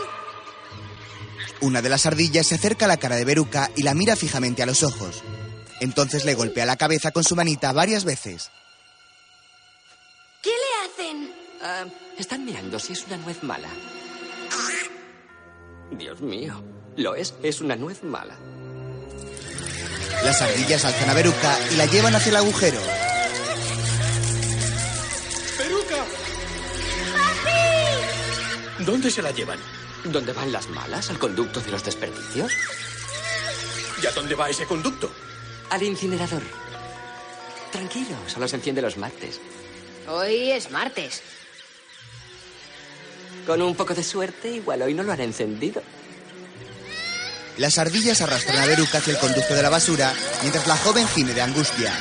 Una 1.61 1.83
de 1.83 1.91
las 1.91 2.07
ardillas 2.07 2.47
se 2.47 2.55
acerca 2.55 2.87
a 2.87 2.89
la 2.89 2.97
cara 2.97 3.17
de 3.17 3.27
Veruca 3.27 3.71
y 3.77 3.83
la 3.83 3.93
mira 3.93 4.17
fijamente 4.17 4.63
a 4.63 4.67
los 4.67 4.83
ojos. 4.83 5.23
Entonces 5.81 6.25
le 6.25 6.33
golpea 6.33 6.65
la 6.65 6.77
cabeza 6.77 7.11
con 7.11 7.25
su 7.25 7.37
manita 7.37 7.73
varias 7.73 8.07
veces. 8.07 8.51
¿Qué 10.43 10.49
le 10.49 11.05
hacen? 11.05 11.35
Ah, 11.63 11.85
están 12.17 12.43
mirando 12.43 12.79
si 12.79 12.95
es 12.95 13.05
una 13.07 13.19
nuez 13.19 13.43
mala. 13.43 13.69
Dios 15.91 16.23
mío. 16.23 16.65
Lo 16.97 17.15
es. 17.17 17.35
Es 17.43 17.61
una 17.61 17.77
nuez 17.77 18.03
mala. 18.03 18.39
Las 20.25 20.41
ardillas 20.41 20.87
alzan 20.87 21.11
a 21.11 21.13
Veruca 21.13 21.59
y 21.71 21.77
la 21.77 21.85
llevan 21.85 22.15
hacia 22.15 22.31
el 22.31 22.37
agujero. 22.37 22.81
¿Dónde 28.79 29.11
se 29.11 29.23
la 29.23 29.31
llevan? 29.31 29.59
¿Dónde 30.05 30.33
van 30.33 30.53
las 30.53 30.69
malas? 30.69 31.11
¿Al 31.11 31.19
conducto 31.19 31.61
de 31.61 31.71
los 31.71 31.85
desperdicios? 31.85 32.53
¿Y 34.03 34.07
a 34.07 34.13
dónde 34.13 34.35
va 34.35 34.51
ese 34.51 34.67
conducto? 34.67 35.11
Al 35.71 35.83
incinerador. 35.83 36.43
Tranquilo, 37.73 38.17
solo 38.27 38.47
se 38.47 38.57
enciende 38.57 38.83
los 38.83 38.97
martes. 38.97 39.41
Hoy 40.09 40.53
es 40.53 40.71
martes. 40.71 41.23
Con 43.47 43.63
un 43.63 43.75
poco 43.75 43.95
de 43.95 44.03
suerte, 44.03 44.51
igual 44.51 44.83
hoy 44.83 44.95
no 44.95 45.03
lo 45.03 45.13
han 45.13 45.21
encendido. 45.21 45.83
Las 47.59 47.79
ardillas 47.79 48.21
arrastran 48.21 48.59
a 48.59 48.67
Veruca 48.67 48.99
hacia 48.99 49.15
el 49.15 49.19
conducto 49.19 49.55
de 49.55 49.63
la 49.63 49.71
basura 49.71 50.13
mientras 50.43 50.67
la 50.67 50.77
joven 50.77 51.09
gime 51.09 51.33
de 51.33 51.43
angustia. 51.43 51.93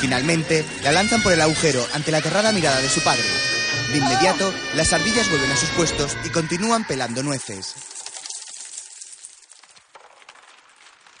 Finalmente, 0.00 0.64
la 0.82 0.92
lanzan 0.92 1.22
por 1.22 1.32
el 1.32 1.40
agujero 1.40 1.86
ante 1.94 2.10
la 2.10 2.18
aterrada 2.18 2.52
mirada 2.52 2.80
de 2.80 2.88
su 2.88 3.00
padre. 3.00 3.51
De 3.92 3.98
inmediato, 3.98 4.50
las 4.74 4.90
ardillas 4.94 5.28
vuelven 5.28 5.52
a 5.52 5.56
sus 5.56 5.68
puestos 5.70 6.16
y 6.24 6.30
continúan 6.30 6.86
pelando 6.86 7.22
nueces. 7.22 7.74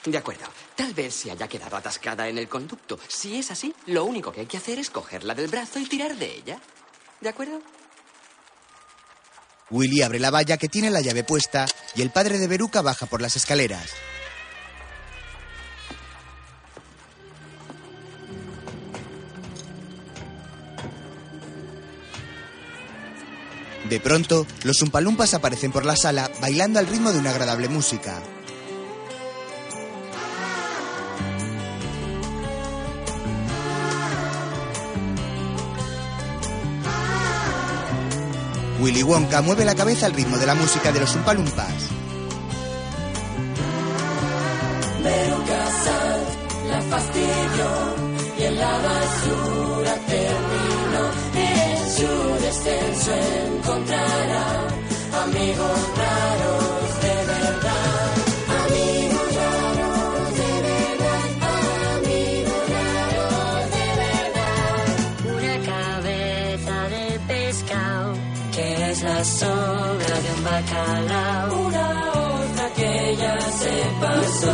De 0.06 0.16
acuerdo. 0.16 0.46
Tal 0.74 0.94
vez 0.94 1.14
se 1.14 1.30
haya 1.30 1.46
quedado 1.48 1.76
atascada 1.76 2.28
en 2.28 2.38
el 2.38 2.48
conducto. 2.48 2.98
Si 3.08 3.38
es 3.38 3.50
así, 3.50 3.74
lo 3.86 4.04
único 4.04 4.32
que 4.32 4.40
hay 4.40 4.46
que 4.46 4.56
hacer 4.56 4.78
es 4.78 4.88
cogerla 4.88 5.34
del 5.34 5.48
brazo 5.48 5.78
y 5.80 5.84
tirar 5.84 6.16
de 6.16 6.34
ella. 6.34 6.58
¿De 7.20 7.28
acuerdo? 7.28 7.60
Willy 9.70 10.00
abre 10.00 10.18
la 10.18 10.30
valla 10.30 10.56
que 10.56 10.70
tiene 10.70 10.90
la 10.90 11.02
llave 11.02 11.24
puesta 11.24 11.66
y 11.94 12.00
el 12.00 12.10
padre 12.10 12.38
de 12.38 12.46
Veruca 12.46 12.80
baja 12.80 13.04
por 13.04 13.20
las 13.20 13.36
escaleras. 13.36 13.90
De 23.88 24.00
pronto, 24.00 24.46
los 24.64 24.80
Umpalumpas 24.82 25.34
aparecen 25.34 25.72
por 25.72 25.84
la 25.84 25.96
sala 25.96 26.30
bailando 26.40 26.78
al 26.78 26.86
ritmo 26.86 27.12
de 27.12 27.18
una 27.18 27.30
agradable 27.30 27.68
música. 27.68 28.22
Willy 38.80 39.02
Wonka 39.02 39.42
mueve 39.42 39.64
la 39.64 39.76
cabeza 39.76 40.06
al 40.06 40.12
ritmo 40.12 40.38
de 40.38 40.46
la 40.46 40.54
música 40.54 40.90
de 40.90 41.00
los 41.00 41.14
Umpalumpas. 41.14 41.72
La 46.68 46.80
y 48.38 48.44
en 48.44 48.58
la 48.58 48.78
basura 48.78 49.94
terminó. 50.06 50.72
Descenso 52.52 53.12
encontrará 53.12 54.46
amigos 55.24 55.78
raros 55.96 56.88
de 57.04 57.16
verdad. 57.32 58.08
Amigos 58.62 59.28
raros 59.40 60.34
de 60.40 60.52
verdad. 60.68 61.28
Amigos 61.96 62.62
raros 62.74 63.64
de 63.76 63.86
verdad. 64.04 64.84
Una 65.38 65.56
cabeza 65.72 66.76
de 66.94 67.06
pescado 67.26 68.12
que 68.54 68.66
es 68.90 69.02
la 69.02 69.24
sobra 69.24 70.14
de 70.24 70.30
un 70.36 70.44
bacalao. 70.44 71.66
Una 71.66 71.88
otra 72.10 72.66
que 72.76 73.16
ya 73.16 73.40
se 73.40 73.74
pasó, 74.00 74.52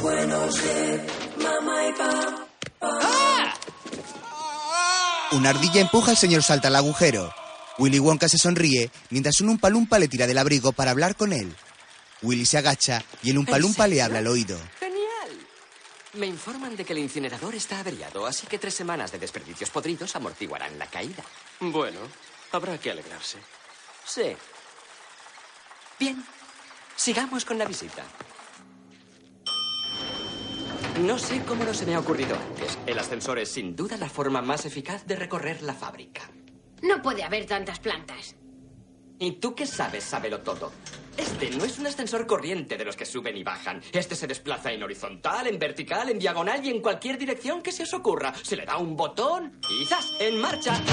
los 0.00 0.02
buenos 0.02 0.62
de 0.62 1.06
mamá 1.42 1.88
y 1.88 1.92
papá. 1.92 3.54
Una 5.32 5.50
ardilla 5.50 5.80
empuja 5.80 6.10
al 6.10 6.16
señor 6.16 6.42
Salta 6.42 6.68
al 6.68 6.76
agujero. 6.76 7.32
Willy 7.78 7.98
Wonka 7.98 8.28
se 8.28 8.38
sonríe 8.38 8.90
mientras 9.10 9.40
un 9.40 9.50
umpalumpa 9.50 9.98
le 9.98 10.08
tira 10.08 10.26
del 10.26 10.38
abrigo 10.38 10.72
para 10.72 10.90
hablar 10.90 11.16
con 11.16 11.32
él. 11.32 11.54
Willy 12.22 12.44
se 12.44 12.58
agacha 12.58 13.02
y 13.22 13.30
el 13.30 13.38
umpalumpa 13.38 13.86
le 13.86 14.02
habla 14.02 14.18
al 14.18 14.26
oído. 14.26 14.58
Genial. 14.78 15.46
Me 16.14 16.26
informan 16.26 16.76
de 16.76 16.84
que 16.84 16.92
el 16.92 16.98
incinerador 16.98 17.54
está 17.54 17.80
averiado, 17.80 18.26
así 18.26 18.46
que 18.46 18.58
tres 18.58 18.74
semanas 18.74 19.12
de 19.12 19.18
desperdicios 19.18 19.70
podridos 19.70 20.14
amortiguarán 20.16 20.78
la 20.78 20.86
caída. 20.86 21.24
Bueno, 21.60 22.00
habrá 22.52 22.78
que 22.78 22.90
alegrarse. 22.90 23.38
Sí. 24.04 24.36
Bien. 25.98 26.22
Sigamos 26.96 27.44
con 27.44 27.56
la 27.56 27.64
visita. 27.64 28.04
No 31.00 31.18
sé 31.18 31.42
cómo 31.46 31.64
no 31.64 31.72
se 31.72 31.86
me 31.86 31.94
ha 31.94 31.98
ocurrido 31.98 32.36
antes. 32.36 32.78
El 32.86 32.98
ascensor 32.98 33.38
es 33.38 33.50
sin 33.50 33.74
duda 33.74 33.96
la 33.96 34.08
forma 34.08 34.42
más 34.42 34.66
eficaz 34.66 35.06
de 35.06 35.16
recorrer 35.16 35.62
la 35.62 35.72
fábrica. 35.72 36.22
No 36.82 37.00
puede 37.00 37.22
haber 37.22 37.46
tantas 37.46 37.78
plantas. 37.78 38.36
¿Y 39.18 39.32
tú 39.32 39.54
qué 39.54 39.66
sabes? 39.66 40.04
Sábelo 40.04 40.40
todo. 40.40 40.72
Este 41.16 41.50
no 41.50 41.64
es 41.64 41.78
un 41.78 41.86
ascensor 41.86 42.26
corriente 42.26 42.76
de 42.76 42.84
los 42.84 42.96
que 42.96 43.06
suben 43.06 43.36
y 43.36 43.42
bajan. 43.42 43.82
Este 43.92 44.14
se 44.14 44.26
desplaza 44.26 44.72
en 44.72 44.82
horizontal, 44.82 45.46
en 45.46 45.58
vertical, 45.58 46.10
en 46.10 46.18
diagonal 46.18 46.64
y 46.64 46.70
en 46.70 46.80
cualquier 46.82 47.18
dirección 47.18 47.62
que 47.62 47.72
se 47.72 47.84
os 47.84 47.94
ocurra. 47.94 48.34
Se 48.42 48.56
le 48.56 48.66
da 48.66 48.76
un 48.76 48.96
botón 48.96 49.58
y 49.70 49.84
¡zas! 49.86 50.06
¡En 50.20 50.38
marcha! 50.40 50.74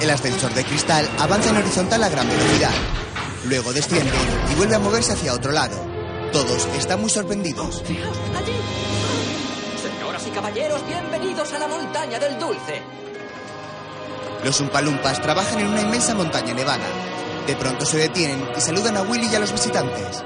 El 0.00 0.10
ascensor 0.10 0.52
de 0.52 0.64
cristal 0.64 1.08
avanza 1.18 1.50
en 1.50 1.56
horizontal 1.56 2.02
a 2.02 2.08
gran 2.08 2.28
velocidad. 2.28 2.72
Luego 3.46 3.72
desciende 3.72 4.12
y 4.52 4.54
vuelve 4.54 4.74
a 4.74 4.78
moverse 4.78 5.12
hacia 5.12 5.32
otro 5.32 5.52
lado. 5.52 5.93
Todos 6.34 6.66
están 6.76 7.00
muy 7.00 7.10
sorprendidos. 7.10 7.80
¡Allí! 7.86 8.56
Señoras 9.80 10.26
y 10.26 10.30
caballeros, 10.30 10.84
bienvenidos 10.84 11.52
a 11.52 11.60
la 11.60 11.68
montaña 11.68 12.18
del 12.18 12.40
dulce. 12.40 12.82
Los 14.42 14.60
umpalumpas 14.60 15.22
trabajan 15.22 15.60
en 15.60 15.68
una 15.68 15.82
inmensa 15.82 16.12
montaña 16.12 16.52
nevada. 16.52 16.86
De 17.46 17.54
pronto 17.54 17.86
se 17.86 17.98
detienen 17.98 18.48
y 18.56 18.60
saludan 18.60 18.96
a 18.96 19.02
Willy 19.02 19.28
y 19.30 19.34
a 19.36 19.38
los 19.38 19.52
visitantes. 19.52 20.24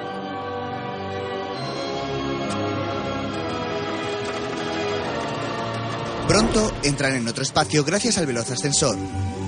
Pronto 6.26 6.72
entran 6.84 7.16
en 7.16 7.28
otro 7.28 7.42
espacio 7.42 7.84
gracias 7.84 8.16
al 8.16 8.24
veloz 8.24 8.50
ascensor. 8.50 8.96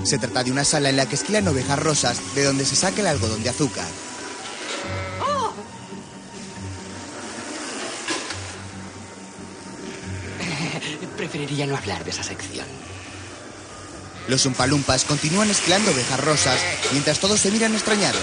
Se 0.03 0.19
trata 0.19 0.43
de 0.43 0.51
una 0.51 0.63
sala 0.63 0.91
en 0.91 0.97
la 0.97 1.07
que 1.07 1.15
esquilan 1.15 1.47
ovejas 1.47 1.79
rosas 1.79 2.35
de 2.35 2.43
donde 2.43 2.65
se 2.65 2.75
saca 2.75 3.01
el 3.01 3.07
algodón 3.07 3.41
de 3.41 3.49
azúcar. 3.49 3.87
Preferiría 11.31 11.65
no 11.65 11.77
hablar 11.77 12.03
de 12.03 12.09
esa 12.09 12.23
sección. 12.23 12.65
Los 14.27 14.45
umpalumpas 14.45 15.05
continúan 15.05 15.49
esquilando 15.49 15.91
ovejas 15.91 16.19
rosas 16.19 16.59
mientras 16.91 17.19
todos 17.19 17.39
se 17.39 17.51
miran 17.51 17.73
extrañados. 17.73 18.21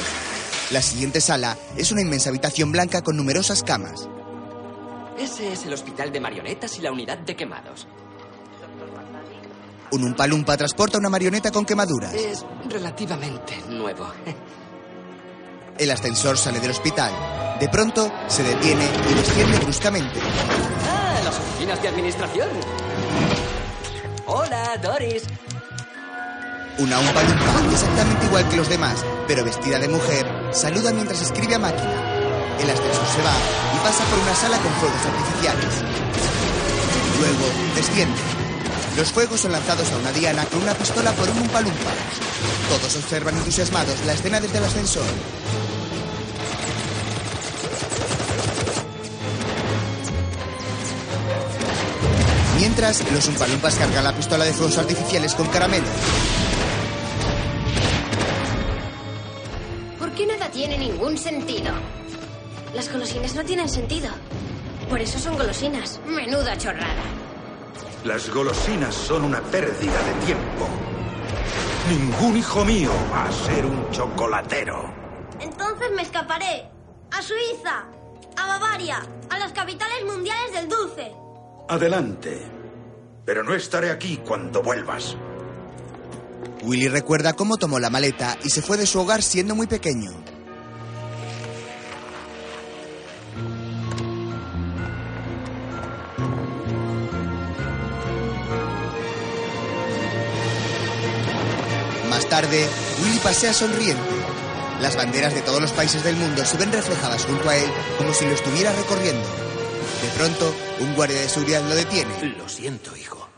La 0.71 0.83
siguiente 0.83 1.23
sala 1.23 1.57
es 1.79 1.91
una 1.91 2.03
inmensa 2.03 2.29
habitación 2.29 2.71
blanca 2.71 3.01
con 3.01 3.17
numerosas 3.17 3.63
camas. 3.63 4.07
Ese 5.19 5.55
es 5.55 5.65
el 5.65 5.73
hospital 5.73 6.13
de 6.13 6.21
marionetas 6.21 6.77
y 6.77 6.83
la 6.83 6.93
unidad 6.93 7.17
de 7.17 7.35
quemados. 7.35 7.89
Un 9.91 10.05
umpalumpa 10.05 10.59
transporta 10.59 10.99
una 10.99 11.09
marioneta 11.09 11.51
con 11.51 11.65
quemaduras. 11.65 12.13
Es 12.13 12.45
relativamente 12.69 13.57
nuevo. 13.71 14.07
El 15.79 15.91
ascensor 15.91 16.37
sale 16.37 16.61
del 16.61 16.73
hospital. 16.73 17.59
De 17.59 17.71
pronto 17.71 18.13
se 18.27 18.43
detiene 18.43 18.85
y 19.11 19.15
desciende 19.15 19.59
bruscamente. 19.61 20.21
Las 21.29 21.41
oficinas 21.41 21.83
de 21.83 21.89
administración. 21.89 22.49
Hola, 24.25 24.79
Doris. 24.83 25.25
Una 26.79 26.99
umpalumpa, 27.01 27.45
exactamente 27.71 28.25
igual 28.25 28.49
que 28.49 28.57
los 28.57 28.69
demás, 28.71 29.05
pero 29.27 29.45
vestida 29.45 29.79
de 29.79 29.89
mujer, 29.89 30.27
saluda 30.53 30.91
mientras 30.91 31.21
escribe 31.21 31.57
a 31.57 31.59
máquina. 31.59 32.57
El 32.59 32.71
ascensor 32.71 33.07
se 33.15 33.23
va 33.23 33.35
y 33.75 33.79
pasa 33.85 34.05
por 34.07 34.19
una 34.21 34.35
sala 34.35 34.57
con 34.57 34.73
fuegos 34.73 35.05
artificiales. 35.05 35.75
Luego 37.21 37.45
desciende. 37.77 38.21
Los 38.97 39.13
fuegos 39.13 39.41
son 39.41 39.53
lanzados 39.53 39.93
a 39.93 39.99
una 39.99 40.13
diana 40.13 40.47
con 40.47 40.63
una 40.63 40.73
pistola 40.73 41.13
por 41.13 41.29
un 41.29 41.41
umpalumpa. 41.41 41.93
Todos 42.71 42.97
observan 42.97 43.37
entusiasmados 43.37 44.03
la 44.07 44.15
escena 44.15 44.41
desde 44.41 44.57
el 44.57 44.65
ascensor. 44.65 45.05
Mientras, 52.69 53.11
los 53.11 53.27
umpalumpas 53.29 53.77
cargan 53.77 54.05
la 54.05 54.13
pistola 54.13 54.45
de 54.45 54.53
fuegos 54.53 54.77
artificiales 54.77 55.35
con 55.35 55.47
caramelo. 55.47 55.87
¿Por 59.99 60.13
qué 60.13 60.27
nada 60.27 60.51
tiene 60.51 60.77
ningún 60.77 61.17
sentido? 61.17 61.73
Las 62.75 62.93
golosinas 62.93 63.35
no 63.35 63.43
tienen 63.43 63.71
sentido. 63.71 64.11
Por 64.91 65.01
eso 65.01 65.19
son 65.19 65.39
golosinas. 65.39 65.99
Menuda 66.07 66.59
chorrada. 66.59 67.03
Las 68.05 68.29
golosinas 68.29 68.95
son 68.95 69.25
una 69.25 69.41
pérdida 69.41 70.03
de 70.03 70.27
tiempo. 70.27 70.69
Ningún 71.89 72.37
hijo 72.37 72.67
mío 72.67 72.91
va 73.11 73.25
a 73.25 73.33
ser 73.33 73.65
un 73.65 73.91
chocolatero. 73.93 74.93
Entonces 75.41 75.91
me 75.97 76.03
escaparé. 76.03 76.69
A 77.13 77.23
Suiza. 77.23 77.87
A 78.37 78.47
Bavaria. 78.47 79.01
A 79.31 79.39
las 79.39 79.53
capitales 79.53 80.05
mundiales 80.05 80.53
del 80.53 80.69
dulce. 80.69 81.13
Adelante. 81.71 82.58
Pero 83.29 83.45
no 83.45 83.55
estaré 83.55 83.91
aquí 83.91 84.19
cuando 84.27 84.63
vuelvas. 84.63 85.15
Willy 86.63 86.89
recuerda 86.89 87.35
cómo 87.35 87.59
tomó 87.59 87.79
la 87.79 87.91
maleta 87.91 88.39
y 88.43 88.49
se 88.49 88.63
fue 88.63 88.79
de 88.79 88.87
su 88.87 88.99
hogar 88.99 89.21
siendo 89.21 89.55
muy 89.55 89.67
pequeño. 89.67 90.13
Más 102.09 102.27
tarde, 102.31 102.67
Willy 103.03 103.19
pasea 103.19 103.53
sonriente. 103.53 104.03
Las 104.81 104.97
banderas 104.97 105.35
de 105.35 105.43
todos 105.43 105.61
los 105.61 105.73
países 105.73 106.03
del 106.03 106.17
mundo 106.17 106.47
se 106.47 106.57
ven 106.57 106.73
reflejadas 106.73 107.27
junto 107.27 107.51
a 107.51 107.59
él 107.59 107.71
como 107.99 108.15
si 108.15 108.25
lo 108.25 108.33
estuviera 108.33 108.73
recorriendo. 108.73 109.48
De 110.03 110.09
pronto, 110.17 110.55
un 110.81 110.95
guardia 110.95 111.21
de 111.21 111.29
seguridad 111.29 111.63
lo 111.63 111.75
detiene. 111.75 112.37
Lo 112.37 112.49
siento, 112.49 112.97
hijo. 112.97 113.29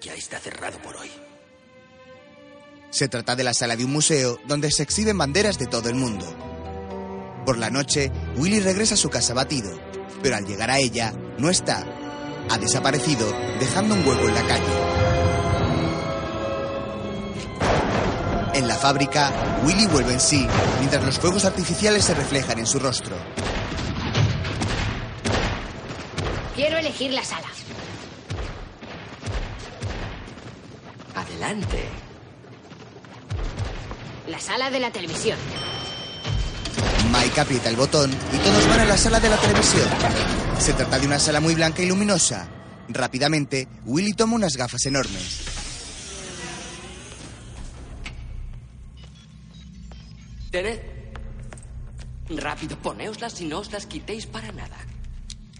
Ya 0.00 0.14
está 0.14 0.38
cerrado 0.38 0.78
por 0.82 0.96
hoy. 0.96 1.10
Se 2.90 3.08
trata 3.08 3.34
de 3.34 3.44
la 3.44 3.54
sala 3.54 3.76
de 3.76 3.84
un 3.84 3.92
museo 3.92 4.38
donde 4.46 4.70
se 4.70 4.82
exhiben 4.82 5.18
banderas 5.18 5.58
de 5.58 5.66
todo 5.66 5.88
el 5.88 5.94
mundo. 5.94 6.26
Por 7.44 7.58
la 7.58 7.70
noche, 7.70 8.10
Willy 8.36 8.60
regresa 8.60 8.94
a 8.94 8.98
su 8.98 9.08
casa 9.08 9.34
batido, 9.34 9.78
pero 10.22 10.36
al 10.36 10.46
llegar 10.46 10.70
a 10.70 10.78
ella, 10.78 11.12
no 11.38 11.48
está. 11.48 11.86
Ha 12.50 12.58
desaparecido, 12.58 13.32
dejando 13.58 13.94
un 13.94 14.06
hueco 14.06 14.28
en 14.28 14.34
la 14.34 14.46
calle. 14.46 14.96
En 18.54 18.68
la 18.68 18.76
fábrica, 18.76 19.60
Willy 19.64 19.86
vuelve 19.86 20.14
en 20.14 20.20
sí, 20.20 20.46
mientras 20.78 21.04
los 21.04 21.18
fuegos 21.18 21.44
artificiales 21.44 22.04
se 22.04 22.14
reflejan 22.14 22.58
en 22.58 22.66
su 22.66 22.78
rostro. 22.78 23.16
Quiero 26.56 26.78
elegir 26.78 27.12
la 27.12 27.22
sala. 27.22 27.48
Adelante. 31.14 31.84
La 34.26 34.40
sala 34.40 34.70
de 34.70 34.80
la 34.80 34.90
televisión. 34.90 35.38
Mike 37.12 37.40
aprieta 37.40 37.68
el 37.68 37.76
botón 37.76 38.10
y 38.10 38.38
todos 38.38 38.68
van 38.70 38.80
a 38.80 38.84
la 38.86 38.96
sala 38.96 39.20
de 39.20 39.28
la 39.28 39.36
televisión. 39.36 39.86
Se 40.58 40.72
trata 40.72 40.98
de 40.98 41.06
una 41.06 41.18
sala 41.18 41.40
muy 41.40 41.54
blanca 41.54 41.82
y 41.82 41.88
luminosa. 41.88 42.48
Rápidamente, 42.88 43.68
Willy 43.84 44.14
toma 44.14 44.36
unas 44.36 44.56
gafas 44.56 44.86
enormes. 44.86 45.44
Tened. 50.50 50.80
Rápido, 52.30 52.78
poneoslas 52.78 53.42
y 53.42 53.44
no 53.44 53.58
os 53.58 53.70
las 53.72 53.84
quitéis 53.84 54.24
para 54.24 54.52
nada. 54.52 54.78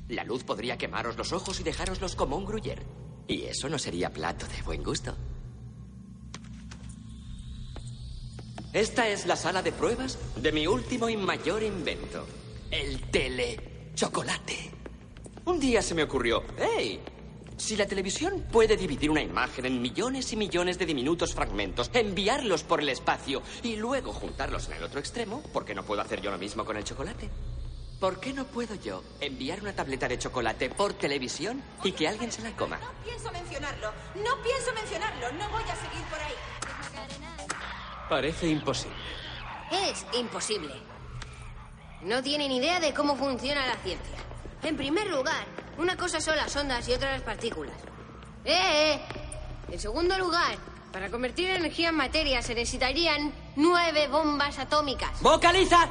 La 0.08 0.24
luz 0.24 0.44
podría 0.44 0.78
quemaros 0.78 1.16
los 1.16 1.32
ojos 1.32 1.60
y 1.60 1.64
dejároslos 1.64 2.14
como 2.14 2.36
un 2.36 2.44
gruyer. 2.44 2.82
Y 3.26 3.42
eso 3.42 3.68
no 3.68 3.78
sería 3.78 4.12
plato 4.12 4.46
de 4.46 4.62
buen 4.62 4.82
gusto. 4.82 5.16
Esta 8.72 9.08
es 9.08 9.26
la 9.26 9.36
sala 9.36 9.62
de 9.62 9.72
pruebas 9.72 10.18
de 10.36 10.52
mi 10.52 10.66
último 10.66 11.08
y 11.08 11.16
mayor 11.16 11.62
invento, 11.62 12.26
el 12.70 13.00
tele 13.10 13.90
chocolate. 13.94 14.70
Un 15.46 15.58
día 15.58 15.80
se 15.80 15.94
me 15.94 16.02
ocurrió, 16.02 16.44
hey, 16.58 17.00
si 17.56 17.74
la 17.74 17.86
televisión 17.86 18.44
puede 18.52 18.76
dividir 18.76 19.10
una 19.10 19.22
imagen 19.22 19.64
en 19.64 19.80
millones 19.80 20.30
y 20.32 20.36
millones 20.36 20.78
de 20.78 20.84
diminutos 20.84 21.34
fragmentos, 21.34 21.90
enviarlos 21.94 22.64
por 22.64 22.80
el 22.80 22.90
espacio 22.90 23.42
y 23.62 23.76
luego 23.76 24.12
juntarlos 24.12 24.68
en 24.68 24.74
el 24.74 24.82
otro 24.82 25.00
extremo, 25.00 25.42
¿por 25.54 25.64
qué 25.64 25.74
no 25.74 25.82
puedo 25.82 26.02
hacer 26.02 26.20
yo 26.20 26.30
lo 26.30 26.36
mismo 26.38 26.64
con 26.64 26.76
el 26.76 26.84
chocolate? 26.84 27.30
¿Por 28.00 28.20
qué 28.20 28.34
no 28.34 28.44
puedo 28.44 28.74
yo 28.74 29.02
enviar 29.20 29.62
una 29.62 29.72
tableta 29.72 30.06
de 30.06 30.18
chocolate 30.18 30.68
por 30.68 30.92
televisión 30.92 31.62
y 31.82 31.92
que 31.92 32.06
alguien 32.06 32.30
se 32.30 32.42
la 32.42 32.50
coma? 32.50 32.78
No 32.78 32.90
pienso 33.02 33.32
mencionarlo. 33.32 33.90
No 34.16 34.42
pienso 34.42 34.72
mencionarlo. 34.74 35.32
No 35.32 35.48
voy 35.48 35.62
a 35.62 35.76
seguir 35.76 36.04
por 36.10 36.20
ahí. 36.20 36.34
Parece 38.10 38.48
imposible. 38.48 38.96
Es 39.72 40.06
imposible. 40.12 40.74
No 42.02 42.22
tienen 42.22 42.52
idea 42.52 42.80
de 42.80 42.92
cómo 42.92 43.16
funciona 43.16 43.66
la 43.66 43.76
ciencia. 43.76 44.16
En 44.62 44.76
primer 44.76 45.06
lugar, 45.06 45.46
una 45.78 45.96
cosa 45.96 46.20
son 46.20 46.36
las 46.36 46.54
ondas 46.54 46.86
y 46.88 46.92
otra 46.92 47.12
las 47.12 47.22
partículas. 47.22 47.76
¡Eh, 48.44 48.92
eh! 48.92 49.00
En 49.72 49.80
segundo 49.80 50.18
lugar, 50.18 50.56
para 50.92 51.10
convertir 51.10 51.48
energía 51.48 51.88
en 51.88 51.96
materia 51.96 52.42
se 52.42 52.54
necesitarían 52.54 53.32
nueve 53.56 54.06
bombas 54.08 54.58
atómicas. 54.58 55.20
¡Vocaliza! 55.22 55.88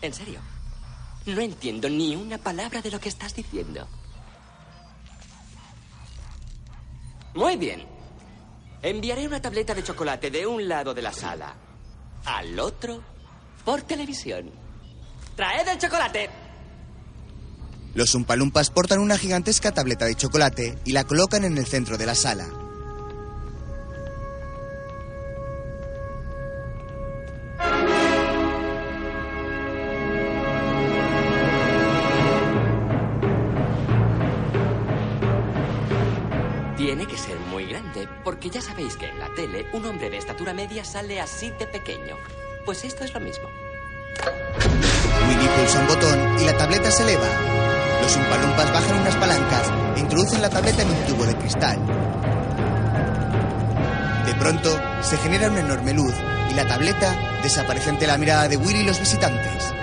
En 0.00 0.12
serio, 0.12 0.40
no 1.28 1.40
entiendo 1.40 1.88
ni 1.88 2.16
una 2.16 2.38
palabra 2.38 2.80
de 2.80 2.90
lo 2.90 3.00
que 3.00 3.08
estás 3.08 3.34
diciendo. 3.34 3.86
Muy 7.34 7.56
bien. 7.56 7.86
Enviaré 8.82 9.26
una 9.26 9.40
tableta 9.40 9.74
de 9.74 9.82
chocolate 9.82 10.30
de 10.30 10.46
un 10.46 10.68
lado 10.68 10.94
de 10.94 11.02
la 11.02 11.12
sala 11.12 11.54
al 12.24 12.58
otro 12.58 13.02
por 13.64 13.82
televisión. 13.82 14.50
¡Traed 15.36 15.68
el 15.68 15.78
chocolate! 15.78 16.30
Los 17.94 18.14
Umpalumpas 18.14 18.70
portan 18.70 19.00
una 19.00 19.18
gigantesca 19.18 19.72
tableta 19.72 20.04
de 20.04 20.14
chocolate 20.14 20.78
y 20.84 20.92
la 20.92 21.04
colocan 21.04 21.44
en 21.44 21.58
el 21.58 21.66
centro 21.66 21.96
de 21.96 22.06
la 22.06 22.14
sala. 22.14 22.46
Sabéis 38.78 38.96
que 38.96 39.08
en 39.08 39.18
la 39.18 39.28
tele 39.34 39.66
un 39.72 39.84
hombre 39.86 40.08
de 40.08 40.18
estatura 40.18 40.54
media 40.54 40.84
sale 40.84 41.20
así 41.20 41.50
de 41.58 41.66
pequeño. 41.66 42.16
Pues 42.64 42.84
esto 42.84 43.02
es 43.02 43.12
lo 43.12 43.18
mismo. 43.18 43.48
Willy 45.28 45.48
pulsa 45.48 45.80
un 45.80 45.86
botón 45.88 46.38
y 46.40 46.44
la 46.44 46.56
tableta 46.56 46.88
se 46.88 47.02
eleva. 47.02 47.26
Los 48.00 48.14
Umpalumpas 48.14 48.72
bajan 48.72 49.00
unas 49.00 49.16
palancas 49.16 49.72
e 49.96 49.98
introducen 49.98 50.42
la 50.42 50.48
tableta 50.48 50.82
en 50.82 50.90
un 50.90 51.06
tubo 51.06 51.26
de 51.26 51.34
cristal. 51.34 51.76
De 54.26 54.34
pronto, 54.34 54.80
se 55.02 55.16
genera 55.16 55.48
una 55.48 55.58
enorme 55.58 55.92
luz 55.92 56.14
y 56.48 56.54
la 56.54 56.68
tableta 56.68 57.40
desaparece 57.42 57.90
ante 57.90 58.06
la 58.06 58.16
mirada 58.16 58.46
de 58.46 58.58
Willy 58.58 58.82
y 58.82 58.84
los 58.84 59.00
visitantes. 59.00 59.74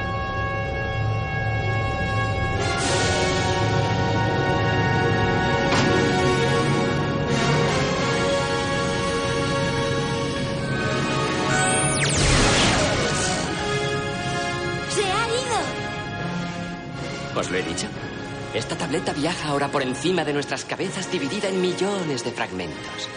Tableta 18.96 19.20
viaja 19.20 19.50
ahora 19.50 19.70
por 19.70 19.82
encima 19.82 20.24
de 20.24 20.32
nuestras 20.32 20.64
cabezas 20.64 21.12
dividida 21.12 21.50
en 21.50 21.60
millones 21.60 22.24
de 22.24 22.32
fragmentos. 22.32 23.10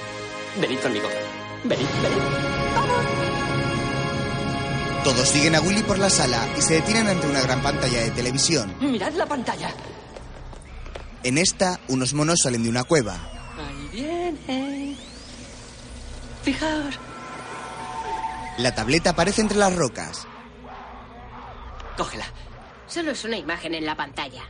Venid 0.61 0.79
conmigo. 0.81 1.07
Venid, 1.63 1.87
venid. 2.03 2.23
Todos 5.05 5.29
siguen 5.29 5.55
a 5.55 5.61
Willy 5.61 5.85
por 5.85 5.99
la 5.99 6.11
sala 6.11 6.49
y 6.57 6.63
se 6.63 6.75
detienen 6.75 7.07
ante 7.07 7.29
una 7.29 7.43
gran 7.43 7.63
pantalla 7.63 8.01
de 8.01 8.11
televisión. 8.11 8.75
Mirad 8.81 9.13
la 9.13 9.27
pantalla. 9.27 9.71
En 11.23 11.39
esta, 11.39 11.79
unos 11.87 12.13
monos 12.13 12.41
salen 12.43 12.65
de 12.65 12.71
una 12.71 12.83
cueva. 12.83 13.15
Ahí 13.57 13.89
viene. 13.93 14.97
Fijaos. 16.43 16.99
La 18.59 18.75
tableta 18.75 19.11
aparece 19.11 19.43
entre 19.43 19.59
las 19.59 19.77
rocas. 19.77 20.27
Cógela. 21.97 22.27
Solo 22.89 23.13
es 23.13 23.25
una 23.25 23.37
imagen 23.37 23.75
en 23.75 23.87
la 23.87 23.97
pantalla. 23.97 24.43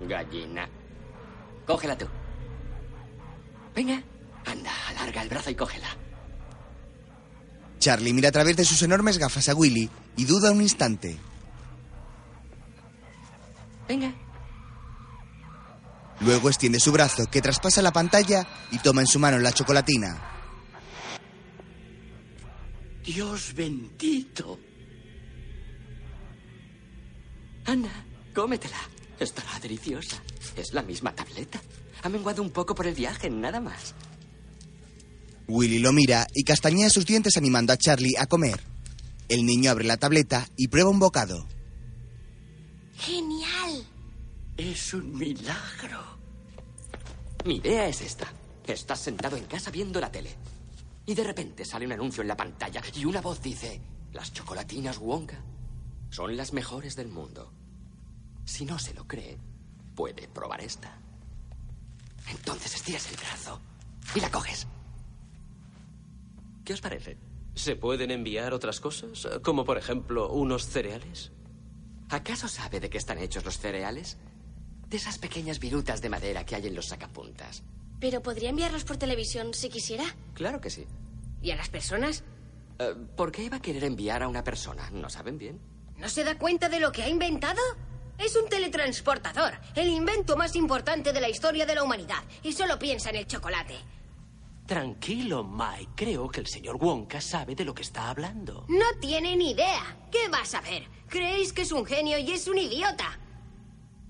Gallina. 0.00 0.68
Cógela 1.66 1.96
tú. 1.96 2.06
Venga. 3.74 4.02
Anda, 4.44 4.70
alarga 4.88 5.22
el 5.22 5.28
brazo 5.28 5.50
y 5.50 5.54
cógela. 5.54 5.88
Charlie 7.78 8.12
mira 8.12 8.28
a 8.28 8.32
través 8.32 8.56
de 8.56 8.64
sus 8.64 8.82
enormes 8.82 9.18
gafas 9.18 9.48
a 9.48 9.54
Willy 9.54 9.90
y 10.16 10.24
duda 10.24 10.52
un 10.52 10.62
instante. 10.62 11.18
Venga. 13.88 14.12
Luego 16.20 16.48
extiende 16.48 16.80
su 16.80 16.92
brazo, 16.92 17.26
que 17.30 17.42
traspasa 17.42 17.82
la 17.82 17.92
pantalla 17.92 18.46
y 18.70 18.78
toma 18.78 19.02
en 19.02 19.06
su 19.06 19.18
mano 19.18 19.38
la 19.38 19.52
chocolatina. 19.52 20.18
Dios 23.04 23.54
bendito. 23.54 24.58
Anda, 27.66 27.90
cómetela. 28.34 28.78
Estará 29.18 29.58
deliciosa. 29.60 30.22
Es 30.56 30.72
la 30.72 30.82
misma 30.82 31.14
tableta. 31.14 31.60
Ha 32.02 32.08
menguado 32.08 32.42
un 32.42 32.50
poco 32.50 32.74
por 32.74 32.86
el 32.86 32.94
viaje, 32.94 33.30
nada 33.30 33.60
más. 33.60 33.94
Willy 35.48 35.78
lo 35.78 35.92
mira 35.92 36.26
y 36.34 36.44
castañea 36.44 36.90
sus 36.90 37.06
dientes 37.06 37.36
animando 37.36 37.72
a 37.72 37.76
Charlie 37.76 38.16
a 38.18 38.26
comer. 38.26 38.60
El 39.28 39.44
niño 39.44 39.70
abre 39.70 39.84
la 39.84 39.96
tableta 39.96 40.48
y 40.56 40.68
prueba 40.68 40.90
un 40.90 40.98
bocado. 40.98 41.46
¡Genial! 42.98 43.86
Es 44.56 44.94
un 44.94 45.16
milagro. 45.16 46.18
Mi 47.44 47.56
idea 47.56 47.86
es 47.88 48.00
esta. 48.00 48.32
Estás 48.66 49.00
sentado 49.00 49.36
en 49.36 49.44
casa 49.44 49.70
viendo 49.70 50.00
la 50.00 50.10
tele. 50.10 50.30
Y 51.06 51.14
de 51.14 51.22
repente 51.22 51.64
sale 51.64 51.86
un 51.86 51.92
anuncio 51.92 52.22
en 52.22 52.28
la 52.28 52.36
pantalla 52.36 52.82
y 52.94 53.04
una 53.04 53.20
voz 53.20 53.40
dice, 53.40 53.80
las 54.12 54.32
chocolatinas 54.32 54.98
Wonka 54.98 55.40
son 56.10 56.36
las 56.36 56.52
mejores 56.52 56.96
del 56.96 57.08
mundo. 57.08 57.52
Si 58.46 58.64
no 58.64 58.78
se 58.78 58.94
lo 58.94 59.06
cree, 59.06 59.36
puede 59.94 60.28
probar 60.28 60.60
esta. 60.62 60.98
Entonces 62.30 62.74
estiras 62.74 63.10
el 63.10 63.16
brazo 63.16 63.60
y 64.14 64.20
la 64.20 64.30
coges. 64.30 64.66
¿Qué 66.64 66.72
os 66.72 66.80
parece? 66.80 67.18
¿Se 67.54 67.76
pueden 67.76 68.10
enviar 68.10 68.54
otras 68.54 68.80
cosas? 68.80 69.28
Como 69.42 69.64
por 69.64 69.78
ejemplo 69.78 70.30
unos 70.32 70.66
cereales. 70.66 71.32
¿Acaso 72.08 72.46
sabe 72.48 72.80
de 72.80 72.88
qué 72.88 72.98
están 72.98 73.18
hechos 73.18 73.44
los 73.44 73.58
cereales? 73.58 74.16
De 74.88 74.96
esas 74.96 75.18
pequeñas 75.18 75.58
virutas 75.58 76.00
de 76.00 76.08
madera 76.08 76.46
que 76.46 76.54
hay 76.54 76.68
en 76.68 76.76
los 76.76 76.86
sacapuntas. 76.86 77.64
Pero 77.98 78.22
podría 78.22 78.50
enviarlos 78.50 78.84
por 78.84 78.96
televisión 78.96 79.54
si 79.54 79.68
quisiera. 79.68 80.04
Claro 80.34 80.60
que 80.60 80.70
sí. 80.70 80.86
¿Y 81.42 81.50
a 81.50 81.56
las 81.56 81.68
personas? 81.68 82.22
Eh, 82.78 82.94
¿Por 83.16 83.32
qué 83.32 83.42
iba 83.42 83.56
a 83.56 83.62
querer 83.62 83.84
enviar 83.84 84.22
a 84.22 84.28
una 84.28 84.44
persona? 84.44 84.88
¿No 84.90 85.08
saben 85.08 85.36
bien? 85.36 85.58
¿No 85.96 86.08
se 86.08 86.22
da 86.22 86.38
cuenta 86.38 86.68
de 86.68 86.78
lo 86.78 86.92
que 86.92 87.02
ha 87.02 87.08
inventado? 87.08 87.60
Es 88.18 88.34
un 88.36 88.48
teletransportador, 88.48 89.54
el 89.74 89.88
invento 89.88 90.36
más 90.36 90.56
importante 90.56 91.12
de 91.12 91.20
la 91.20 91.28
historia 91.28 91.66
de 91.66 91.74
la 91.74 91.82
humanidad. 91.82 92.22
Y 92.42 92.52
solo 92.52 92.78
piensa 92.78 93.10
en 93.10 93.16
el 93.16 93.26
chocolate. 93.26 93.76
Tranquilo, 94.66 95.44
Mike. 95.44 95.92
Creo 95.94 96.28
que 96.28 96.40
el 96.40 96.46
señor 96.46 96.76
Wonka 96.76 97.20
sabe 97.20 97.54
de 97.54 97.64
lo 97.64 97.72
que 97.72 97.82
está 97.82 98.10
hablando. 98.10 98.64
No 98.68 98.86
tiene 99.00 99.36
ni 99.36 99.52
idea. 99.52 99.96
¿Qué 100.10 100.28
va 100.28 100.38
a 100.40 100.44
saber? 100.44 100.88
Creéis 101.08 101.52
que 101.52 101.62
es 101.62 101.70
un 101.70 101.86
genio 101.86 102.18
y 102.18 102.32
es 102.32 102.48
un 102.48 102.58
idiota. 102.58 103.16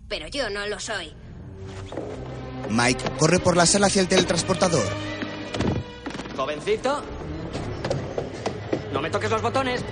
Pero 0.08 0.28
yo 0.28 0.48
no 0.48 0.66
lo 0.66 0.80
soy. 0.80 1.12
Mike 2.70 3.04
corre 3.18 3.38
por 3.38 3.56
la 3.56 3.66
sala 3.66 3.88
hacia 3.88 4.00
el 4.00 4.08
teletransportador. 4.08 4.86
Jovencito. 6.36 7.02
No 8.92 9.02
me 9.02 9.10
toques 9.10 9.30
los 9.30 9.42
botones. 9.42 9.84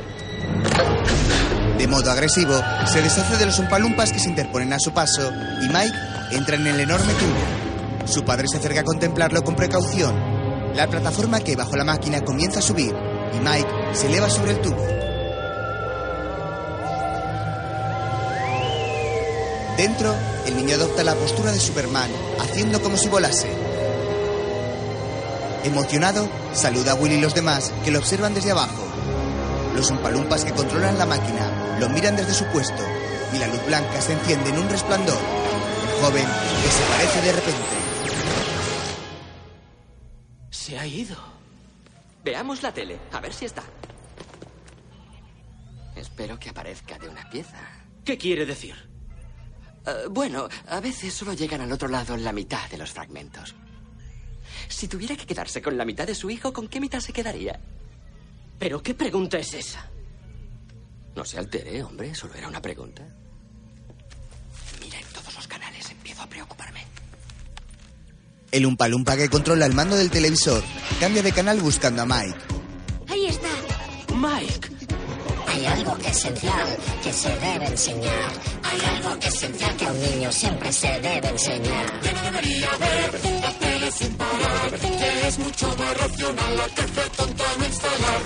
De 1.84 1.88
modo 1.88 2.10
agresivo, 2.10 2.58
se 2.86 3.02
deshace 3.02 3.36
de 3.36 3.44
los 3.44 3.58
umpalumpas 3.58 4.10
que 4.10 4.18
se 4.18 4.30
interponen 4.30 4.72
a 4.72 4.78
su 4.78 4.90
paso 4.92 5.30
y 5.60 5.68
Mike 5.68 5.94
entra 6.30 6.56
en 6.56 6.66
el 6.66 6.80
enorme 6.80 7.12
tubo. 7.12 8.06
Su 8.10 8.24
padre 8.24 8.48
se 8.48 8.56
acerca 8.56 8.80
a 8.80 8.84
contemplarlo 8.84 9.44
con 9.44 9.54
precaución. 9.54 10.14
La 10.74 10.86
plataforma 10.86 11.40
que 11.40 11.56
bajo 11.56 11.76
la 11.76 11.84
máquina 11.84 12.22
comienza 12.22 12.60
a 12.60 12.62
subir 12.62 12.96
y 13.34 13.38
Mike 13.38 13.68
se 13.92 14.06
eleva 14.06 14.30
sobre 14.30 14.52
el 14.52 14.62
tubo. 14.62 14.82
Dentro, 19.76 20.14
el 20.46 20.56
niño 20.56 20.76
adopta 20.76 21.04
la 21.04 21.14
postura 21.14 21.52
de 21.52 21.60
Superman, 21.60 22.08
haciendo 22.40 22.80
como 22.80 22.96
si 22.96 23.08
volase. 23.08 23.50
Emocionado, 25.64 26.30
saluda 26.54 26.92
a 26.92 26.94
Willy 26.94 27.16
y 27.16 27.20
los 27.20 27.34
demás, 27.34 27.72
que 27.84 27.90
lo 27.90 27.98
observan 27.98 28.32
desde 28.32 28.52
abajo. 28.52 28.93
Los 29.74 29.90
umpalumpas 29.90 30.44
que 30.44 30.52
controlan 30.52 30.96
la 30.96 31.04
máquina 31.04 31.78
lo 31.80 31.88
miran 31.88 32.14
desde 32.14 32.32
su 32.32 32.44
puesto 32.46 32.82
y 33.32 33.38
la 33.38 33.48
luz 33.48 33.66
blanca 33.66 34.00
se 34.00 34.12
enciende 34.12 34.50
en 34.50 34.58
un 34.58 34.68
resplandor. 34.68 35.18
El 35.18 36.00
joven 36.00 36.26
desaparece 36.62 37.22
de 37.22 37.32
repente. 37.32 37.76
Se 40.50 40.78
ha 40.78 40.86
ido. 40.86 41.16
Veamos 42.22 42.62
la 42.62 42.72
tele, 42.72 43.00
a 43.10 43.20
ver 43.20 43.32
si 43.34 43.46
está. 43.46 43.64
Espero 45.96 46.38
que 46.38 46.50
aparezca 46.50 46.96
de 46.98 47.08
una 47.08 47.28
pieza. 47.28 47.58
¿Qué 48.04 48.16
quiere 48.16 48.46
decir? 48.46 48.76
Eh, 49.86 50.04
bueno, 50.08 50.48
a 50.68 50.80
veces 50.80 51.12
solo 51.12 51.34
llegan 51.34 51.60
al 51.60 51.72
otro 51.72 51.88
lado 51.88 52.16
la 52.16 52.32
mitad 52.32 52.70
de 52.70 52.78
los 52.78 52.92
fragmentos. 52.92 53.54
Si 54.68 54.86
tuviera 54.86 55.16
que 55.16 55.26
quedarse 55.26 55.60
con 55.60 55.76
la 55.76 55.84
mitad 55.84 56.06
de 56.06 56.14
su 56.14 56.30
hijo, 56.30 56.52
¿con 56.52 56.68
qué 56.68 56.80
mitad 56.80 57.00
se 57.00 57.12
quedaría? 57.12 57.58
¿Pero 58.64 58.82
qué 58.82 58.94
pregunta 58.94 59.36
es 59.36 59.52
esa? 59.52 59.90
No 61.14 61.22
se 61.22 61.36
altere, 61.36 61.82
hombre, 61.82 62.14
solo 62.14 62.32
era 62.32 62.48
una 62.48 62.62
pregunta. 62.62 63.06
Mira 64.80 64.98
en 64.98 65.06
todos 65.08 65.34
los 65.34 65.46
canales, 65.46 65.90
empiezo 65.90 66.22
a 66.22 66.26
preocuparme. 66.26 66.80
El 68.50 68.64
Umpalumpa 68.64 69.18
que 69.18 69.28
controla 69.28 69.66
el 69.66 69.74
mando 69.74 69.96
del 69.96 70.10
televisor 70.10 70.64
cambia 70.98 71.22
de 71.22 71.32
canal 71.32 71.60
buscando 71.60 72.00
a 72.00 72.06
Mike. 72.06 72.38
Ahí 73.08 73.26
está. 73.26 73.50
Mike. 74.14 74.73
Hay 75.54 75.66
algo 75.66 75.96
que 75.98 76.08
es 76.08 76.16
esencial 76.16 76.76
que 77.00 77.12
se 77.12 77.28
debe 77.38 77.66
enseñar. 77.66 78.32
Hay 78.64 78.96
algo 78.96 79.16
que 79.20 79.28
es 79.28 79.34
esencial 79.34 79.76
que 79.76 79.84
a 79.84 79.92
un 79.92 80.00
niño 80.00 80.32
siempre 80.32 80.72
se 80.72 80.88
debe 81.00 81.28
enseñar. 81.28 82.00
debería 82.02 82.70
ver 82.76 83.20
la 83.40 83.52
tele 83.52 83.92
sin 83.92 84.12
parar, 84.14 84.70
que 84.80 85.28
es 85.28 85.38
mucho 85.38 85.68
más 85.78 85.96
racional 85.96 86.56
la 86.56 86.66
que 86.74 86.80
hace 86.80 87.10
tonta 87.16 87.44
no 87.56 87.64
instalar. 87.66 88.20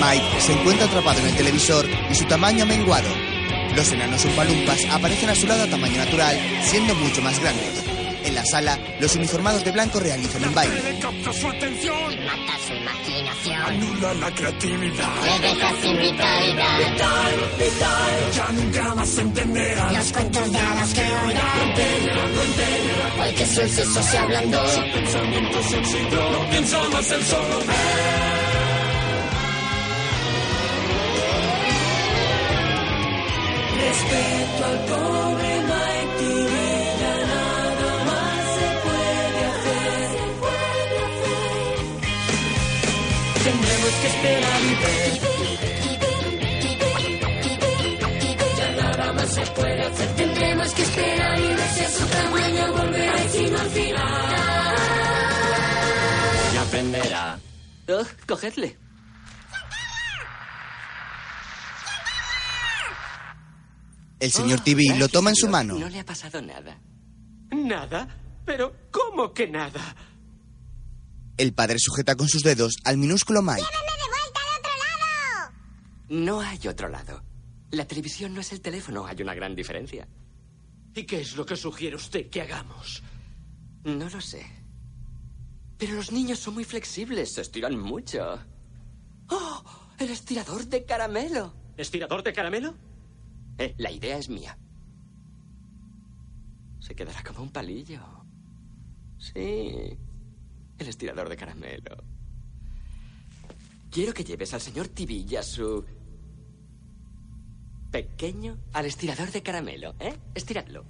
Mike 0.00 0.40
se 0.40 0.52
encuentra 0.54 0.86
atrapado 0.86 1.20
en 1.20 1.26
el 1.26 1.36
televisor 1.36 1.86
y 2.10 2.14
su 2.14 2.24
tamaño 2.24 2.62
ha 2.62 2.66
menguado. 2.66 3.10
Los 3.76 3.92
enanos 3.92 4.24
Umpalumpas 4.24 4.80
aparecen 4.90 5.28
a 5.28 5.34
su 5.34 5.46
lado 5.46 5.64
a 5.64 5.66
tamaño 5.66 5.98
natural, 5.98 6.38
siendo 6.62 6.94
mucho 6.94 7.20
más 7.20 7.38
grandes. 7.38 8.01
En 8.24 8.34
la 8.34 8.44
sala, 8.44 8.78
los 9.00 9.14
uniformados 9.16 9.64
de 9.64 9.72
blanco 9.72 9.98
realizan 10.00 10.44
un 10.44 10.54
baile. 10.54 10.98
Capta 11.00 11.32
su 11.32 11.48
atención, 11.48 12.24
Mata 12.24 12.54
su 12.66 12.72
imaginación. 12.74 13.62
anula 13.62 14.14
la 14.14 14.30
creatividad. 14.30 15.10
Le 15.24 15.48
deja 15.48 15.70
sin 15.82 15.98
vitalidad. 15.98 16.78
Vital, 16.78 17.50
vital, 17.58 18.32
ya 18.36 18.52
nunca 18.52 18.94
más 18.94 19.18
entenderá. 19.18 19.92
Los 19.92 20.12
cuentos 20.12 20.52
de 20.52 20.58
hadas 20.58 20.94
que 20.94 21.00
oirá. 21.00 21.54
No 21.56 21.62
entera, 21.62 22.14
no 22.28 22.42
entera, 22.42 23.24
Hoy 23.24 23.32
que 23.34 23.46
su 23.46 23.68
seso 23.68 24.02
se 24.02 24.18
ablandó. 24.18 24.68
su 24.68 24.80
pensamiento 24.92 25.62
se 25.68 25.76
oxidó. 25.78 26.30
No 26.30 26.50
piensa 26.50 26.78
más 26.90 27.10
el 27.10 27.22
solo 27.24 27.58
ver. 27.58 28.32
Respeto 33.80 34.64
al 34.64 34.78
pobre 34.90 35.60
Mike 35.70 36.41
que 44.02 44.08
esperar 44.08 44.60
y 44.62 44.74
ver. 44.82 45.20
Ya 48.58 48.68
nada 48.82 49.12
más 49.12 49.28
se 49.34 49.46
puede 49.46 49.82
hacer. 49.82 50.16
Tendremos 50.16 50.68
que 50.74 50.82
esperar 50.82 51.38
y 51.38 51.46
ver 51.46 51.68
si 51.74 51.80
a 51.84 51.90
su 51.90 52.06
tamaño 52.06 52.72
volverá 52.72 53.24
y 53.24 53.28
si 53.28 53.50
no 53.50 53.58
al 53.60 53.70
final. 53.70 54.76
Ya 56.54 56.62
aprenderá. 56.62 57.40
Ugh, 57.88 58.06
cogedle. 58.26 58.76
El 64.20 64.30
señor 64.30 64.60
TV 64.60 64.84
lo 64.98 65.08
toma 65.08 65.30
en 65.30 65.36
su 65.36 65.48
mano. 65.48 65.76
No 65.78 65.88
le 65.88 65.98
ha 65.98 66.04
pasado 66.04 66.40
nada. 66.40 66.78
¿Nada? 67.50 68.08
¿Pero 68.44 68.72
cómo 68.92 69.32
que 69.32 69.48
nada? 69.48 69.80
El 71.36 71.52
padre 71.54 71.78
sujeta 71.80 72.14
con 72.14 72.28
sus 72.28 72.42
dedos 72.42 72.74
al 72.84 72.98
minúsculo 72.98 73.42
Mike. 73.42 73.62
No 76.12 76.42
hay 76.42 76.68
otro 76.68 76.90
lado. 76.90 77.22
La 77.70 77.86
televisión 77.86 78.34
no 78.34 78.42
es 78.42 78.52
el 78.52 78.60
teléfono, 78.60 79.06
hay 79.06 79.22
una 79.22 79.34
gran 79.34 79.54
diferencia. 79.54 80.06
¿Y 80.94 81.04
qué 81.04 81.22
es 81.22 81.36
lo 81.36 81.46
que 81.46 81.56
sugiere 81.56 81.96
usted 81.96 82.28
que 82.28 82.42
hagamos? 82.42 83.02
No 83.84 84.10
lo 84.10 84.20
sé. 84.20 84.44
Pero 85.78 85.94
los 85.94 86.12
niños 86.12 86.38
son 86.38 86.52
muy 86.52 86.64
flexibles, 86.64 87.32
se 87.32 87.40
estiran 87.40 87.78
mucho. 87.78 88.38
¡Oh! 89.30 89.64
El 89.98 90.10
estirador 90.10 90.66
de 90.66 90.84
caramelo. 90.84 91.54
¿Estirador 91.78 92.22
de 92.22 92.34
caramelo? 92.34 92.74
Eh, 93.56 93.74
la 93.78 93.90
idea 93.90 94.18
es 94.18 94.28
mía. 94.28 94.58
Se 96.78 96.94
quedará 96.94 97.22
como 97.22 97.44
un 97.44 97.52
palillo. 97.52 98.02
Sí. 99.16 99.96
El 100.76 100.88
estirador 100.88 101.30
de 101.30 101.36
caramelo. 101.38 102.04
Quiero 103.90 104.12
que 104.12 104.24
lleves 104.24 104.52
al 104.52 104.60
señor 104.60 104.88
Tibi 104.88 105.26
y 105.26 105.36
a 105.36 105.42
su 105.42 105.84
pequeño 107.92 108.58
al 108.72 108.86
estirador 108.86 109.30
de 109.30 109.42
caramelo, 109.42 109.94
¿eh? 110.00 110.14
Estiradlo. 110.34 110.84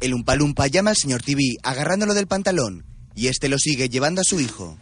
El 0.00 0.14
Umpalumpa 0.14 0.66
llama 0.66 0.90
al 0.90 0.96
señor 0.96 1.22
TV 1.22 1.56
agarrándolo 1.62 2.14
del 2.14 2.26
pantalón 2.26 2.84
y 3.14 3.28
este 3.28 3.48
lo 3.48 3.58
sigue 3.58 3.88
llevando 3.88 4.22
a 4.22 4.24
su 4.24 4.40
hijo. 4.40 4.78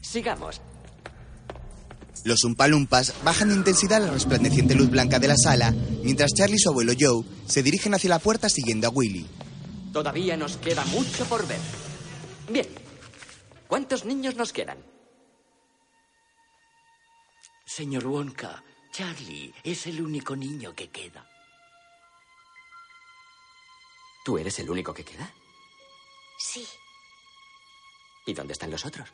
Sigamos. 0.00 0.60
Los 2.24 2.44
Umpalumpas 2.44 3.14
bajan 3.24 3.48
de 3.48 3.54
intensidad 3.54 4.02
la 4.02 4.10
resplandeciente 4.10 4.74
luz 4.74 4.90
blanca 4.90 5.18
de 5.18 5.28
la 5.28 5.36
sala, 5.36 5.72
mientras 6.02 6.34
Charlie 6.34 6.56
y 6.56 6.58
su 6.58 6.68
abuelo 6.68 6.92
Joe 6.98 7.24
se 7.46 7.62
dirigen 7.62 7.94
hacia 7.94 8.10
la 8.10 8.18
puerta 8.18 8.48
siguiendo 8.50 8.88
a 8.88 8.90
Willy. 8.90 9.26
Todavía 9.92 10.36
nos 10.36 10.56
queda 10.58 10.84
mucho 10.86 11.24
por 11.26 11.46
ver. 11.46 11.60
Bien. 12.52 12.66
¿Cuántos 13.68 14.04
niños 14.04 14.34
nos 14.34 14.52
quedan? 14.52 14.89
Señor 17.70 18.04
Wonka, 18.04 18.64
Charlie 18.90 19.54
es 19.62 19.86
el 19.86 20.02
único 20.02 20.34
niño 20.34 20.74
que 20.74 20.90
queda. 20.90 21.24
¿Tú 24.24 24.38
eres 24.38 24.58
el 24.58 24.68
único 24.68 24.92
que 24.92 25.04
queda? 25.04 25.32
Sí. 26.36 26.66
¿Y 28.26 28.34
dónde 28.34 28.54
están 28.54 28.72
los 28.72 28.84
otros? 28.84 29.08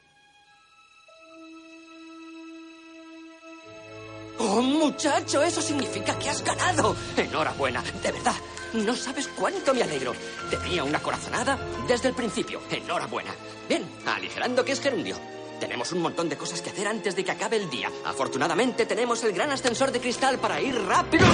¡Oh, 4.38 4.62
muchacho! 4.62 5.42
Eso 5.42 5.60
significa 5.60 6.18
que 6.18 6.30
has 6.30 6.42
ganado. 6.42 6.96
Enhorabuena, 7.14 7.82
de 7.82 8.10
verdad. 8.10 8.36
No 8.72 8.96
sabes 8.96 9.28
cuánto 9.28 9.74
me 9.74 9.82
alegro. 9.82 10.14
Tenía 10.48 10.82
una 10.82 11.02
corazonada 11.02 11.58
desde 11.86 12.08
el 12.08 12.14
principio. 12.14 12.62
Enhorabuena. 12.70 13.34
Bien, 13.68 13.86
aligerando 14.06 14.64
que 14.64 14.72
es 14.72 14.80
gerundio. 14.80 15.18
Tenemos 15.60 15.92
un 15.92 16.00
montón 16.00 16.28
de 16.28 16.36
cosas 16.36 16.60
que 16.60 16.70
hacer 16.70 16.86
antes 16.86 17.16
de 17.16 17.24
que 17.24 17.30
acabe 17.30 17.56
el 17.56 17.70
día. 17.70 17.90
Afortunadamente 18.04 18.86
tenemos 18.86 19.22
el 19.24 19.32
gran 19.32 19.50
ascensor 19.50 19.90
de 19.92 20.00
cristal 20.00 20.38
para 20.38 20.60
ir 20.60 20.74
rápido. 20.74 21.26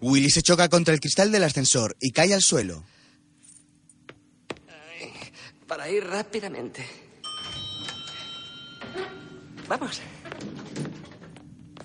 Willy 0.00 0.30
se 0.30 0.42
choca 0.42 0.68
contra 0.68 0.94
el 0.94 1.00
cristal 1.00 1.32
del 1.32 1.44
ascensor 1.44 1.96
y 2.00 2.12
cae 2.12 2.32
al 2.34 2.42
suelo. 2.42 2.84
Para 5.66 5.90
ir 5.90 6.04
rápidamente. 6.04 6.86
Vamos. 9.68 10.00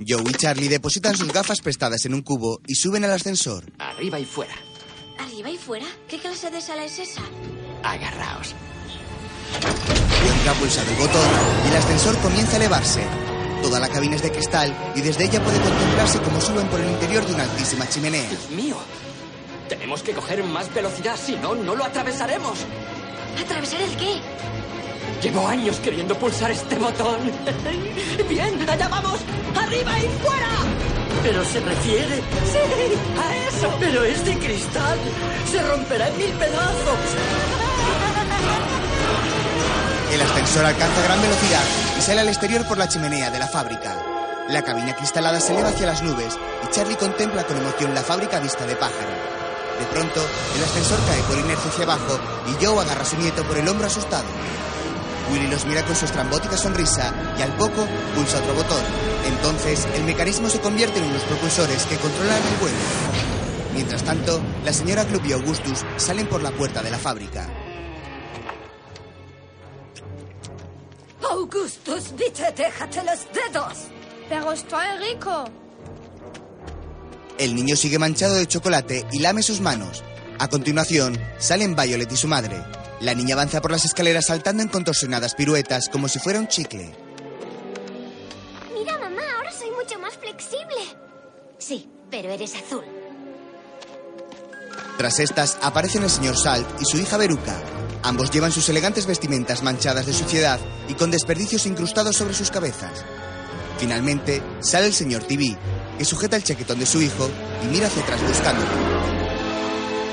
Joe 0.07 0.23
y 0.27 0.33
Charlie 0.33 0.69
depositan 0.69 1.15
sus 1.15 1.31
gafas 1.31 1.61
prestadas 1.61 2.05
en 2.05 2.13
un 2.13 2.21
cubo 2.21 2.59
y 2.67 2.75
suben 2.75 3.03
al 3.05 3.11
ascensor. 3.11 3.65
Arriba 3.79 4.19
y 4.19 4.25
fuera. 4.25 4.53
¿Arriba 5.17 5.49
y 5.49 5.57
fuera? 5.57 5.85
¿Qué 6.07 6.19
clase 6.19 6.49
de 6.51 6.61
sala 6.61 6.85
es 6.85 6.99
esa? 6.99 7.21
Agarraos. 7.83 8.55
Wonka 10.27 10.51
ha 10.51 10.53
pulsado 10.55 10.89
el 10.89 10.97
botón 10.97 11.29
y 11.65 11.69
el 11.69 11.75
ascensor 11.77 12.17
comienza 12.19 12.53
a 12.53 12.57
elevarse. 12.57 13.03
Toda 13.61 13.79
la 13.79 13.89
cabina 13.89 14.15
es 14.15 14.23
de 14.23 14.31
cristal 14.31 14.73
y 14.95 15.01
desde 15.01 15.25
ella 15.25 15.43
puede 15.43 15.59
contemplarse 15.59 16.19
cómo 16.19 16.41
suben 16.41 16.67
por 16.67 16.79
el 16.79 16.89
interior 16.89 17.25
de 17.25 17.33
una 17.33 17.43
altísima 17.43 17.87
chimenea. 17.87 18.27
Dios 18.29 18.49
mío. 18.49 18.75
Tenemos 19.69 20.03
que 20.03 20.13
coger 20.13 20.43
más 20.43 20.73
velocidad, 20.73 21.15
si 21.15 21.35
no, 21.37 21.55
no 21.55 21.75
lo 21.75 21.85
atravesaremos. 21.85 22.59
¿Atravesar 23.39 23.81
el 23.81 23.95
qué? 23.95 24.19
Llevo 25.21 25.47
años 25.47 25.77
queriendo 25.77 26.17
pulsar 26.17 26.51
este 26.51 26.75
botón. 26.77 27.19
Bien, 28.29 28.69
allá 28.69 28.87
vamos. 28.87 29.19
¡Arriba 29.55 29.99
y 29.99 30.09
fuera! 30.23 30.49
¿Pero 31.23 31.45
se 31.45 31.59
refiere? 31.59 32.15
Sí, 32.15 32.57
a 33.19 33.47
eso. 33.47 33.71
Pero 33.79 34.03
es 34.03 34.25
de 34.25 34.37
cristal. 34.39 34.97
Se 35.49 35.61
romperá 35.61 36.07
en 36.07 36.17
mil 36.17 36.31
pedazos. 36.31 36.99
El 40.11 40.21
ascensor 40.21 40.65
alcanza 40.65 41.01
gran 41.03 41.21
velocidad 41.21 41.63
y 41.97 42.01
sale 42.01 42.19
al 42.19 42.27
exterior 42.27 42.67
por 42.67 42.77
la 42.77 42.89
chimenea 42.89 43.31
de 43.31 43.39
la 43.39 43.47
fábrica. 43.47 43.95
La 44.49 44.61
cabina 44.61 44.93
cristalada 44.93 45.39
se 45.39 45.53
eleva 45.53 45.69
hacia 45.69 45.87
las 45.87 46.03
nubes 46.03 46.37
y 46.65 46.69
Charlie 46.69 46.97
contempla 46.97 47.45
con 47.45 47.55
emoción 47.55 47.93
la 47.93 48.01
fábrica 48.01 48.41
vista 48.41 48.65
de 48.65 48.75
pájaro. 48.75 49.11
De 49.79 49.85
pronto, 49.85 50.19
el 50.57 50.63
ascensor 50.63 50.99
cae 51.07 51.23
por 51.23 51.37
inercia 51.37 51.71
hacia 51.71 51.85
abajo 51.85 52.19
y 52.49 52.65
Joe 52.65 52.81
agarra 52.81 53.03
a 53.03 53.05
su 53.05 53.17
nieto 53.17 53.43
por 53.45 53.57
el 53.57 53.69
hombro 53.69 53.87
asustado. 53.87 54.25
Willy 55.31 55.47
los 55.47 55.65
mira 55.65 55.85
con 55.85 55.95
su 55.95 56.03
estrambótica 56.03 56.57
sonrisa 56.57 57.13
y 57.39 57.41
al 57.41 57.53
poco 57.53 57.87
pulsa 58.13 58.39
otro 58.39 58.53
botón. 58.53 58.83
Entonces, 59.27 59.87
el 59.95 60.03
mecanismo 60.03 60.49
se 60.49 60.59
convierte 60.59 60.99
en 60.99 61.05
unos 61.05 61.23
propulsores 61.23 61.85
que 61.85 61.95
controlan 61.95 62.35
el 62.35 62.59
vuelo. 62.59 62.77
Mientras 63.73 64.03
tanto, 64.03 64.41
la 64.65 64.73
señora 64.73 65.05
Club 65.05 65.21
y 65.25 65.31
Augustus 65.31 65.85
salen 65.95 66.27
por 66.27 66.43
la 66.43 66.51
puerta 66.51 66.83
de 66.83 66.91
la 66.91 66.97
fábrica. 66.97 67.47
Augustus, 71.31 72.13
bitte, 72.17 72.51
déjate 72.57 73.03
los 73.05 73.19
dedos. 73.33 73.77
Pero 74.27 74.51
estoy 74.51 74.85
rico. 74.99 75.45
El 77.37 77.55
niño 77.55 77.77
sigue 77.77 77.97
manchado 77.97 78.35
de 78.35 78.45
chocolate 78.47 79.07
y 79.13 79.19
lame 79.19 79.41
sus 79.41 79.61
manos. 79.61 80.03
A 80.39 80.49
continuación, 80.49 81.17
salen 81.39 81.73
Violet 81.73 82.11
y 82.11 82.17
su 82.17 82.27
madre. 82.27 82.61
La 82.99 83.13
niña 83.13 83.35
avanza 83.35 83.61
por 83.61 83.71
las 83.71 83.85
escaleras 83.85 84.25
saltando 84.25 84.61
en 84.61 84.67
contorsionadas 84.67 85.33
piruetas 85.33 85.87
como 85.87 86.09
si 86.09 86.19
fuera 86.19 86.37
un 86.37 86.49
chicle. 86.49 86.93
Mira, 88.73 88.99
mamá, 88.99 89.21
ahora 89.37 89.53
soy 89.53 89.71
mucho 89.71 89.97
más 89.99 90.17
flexible. 90.17 90.83
Sí, 91.57 91.89
pero 92.09 92.29
eres 92.29 92.55
azul. 92.55 92.83
Tras 94.97 95.19
estas 95.19 95.57
aparecen 95.61 96.03
el 96.03 96.09
señor 96.09 96.37
Salt 96.37 96.67
y 96.81 96.85
su 96.85 96.97
hija 96.97 97.15
Veruca. 97.15 97.55
Ambos 98.03 98.31
llevan 98.31 98.51
sus 98.51 98.67
elegantes 98.69 99.05
vestimentas 99.05 99.61
manchadas 99.61 100.05
de 100.05 100.13
suciedad 100.13 100.59
y 100.87 100.95
con 100.95 101.11
desperdicios 101.11 101.65
incrustados 101.65 102.15
sobre 102.15 102.33
sus 102.33 102.49
cabezas. 102.49 103.05
Finalmente, 103.77 104.41
sale 104.59 104.87
el 104.87 104.93
señor 104.93 105.23
TV, 105.23 105.57
que 105.97 106.05
sujeta 106.05 106.35
el 106.35 106.43
chaquetón 106.43 106.79
de 106.79 106.85
su 106.85 107.01
hijo 107.01 107.29
y 107.63 107.67
mira 107.67 107.87
hacia 107.87 108.03
atrás 108.03 108.21
buscándolo. 108.27 108.69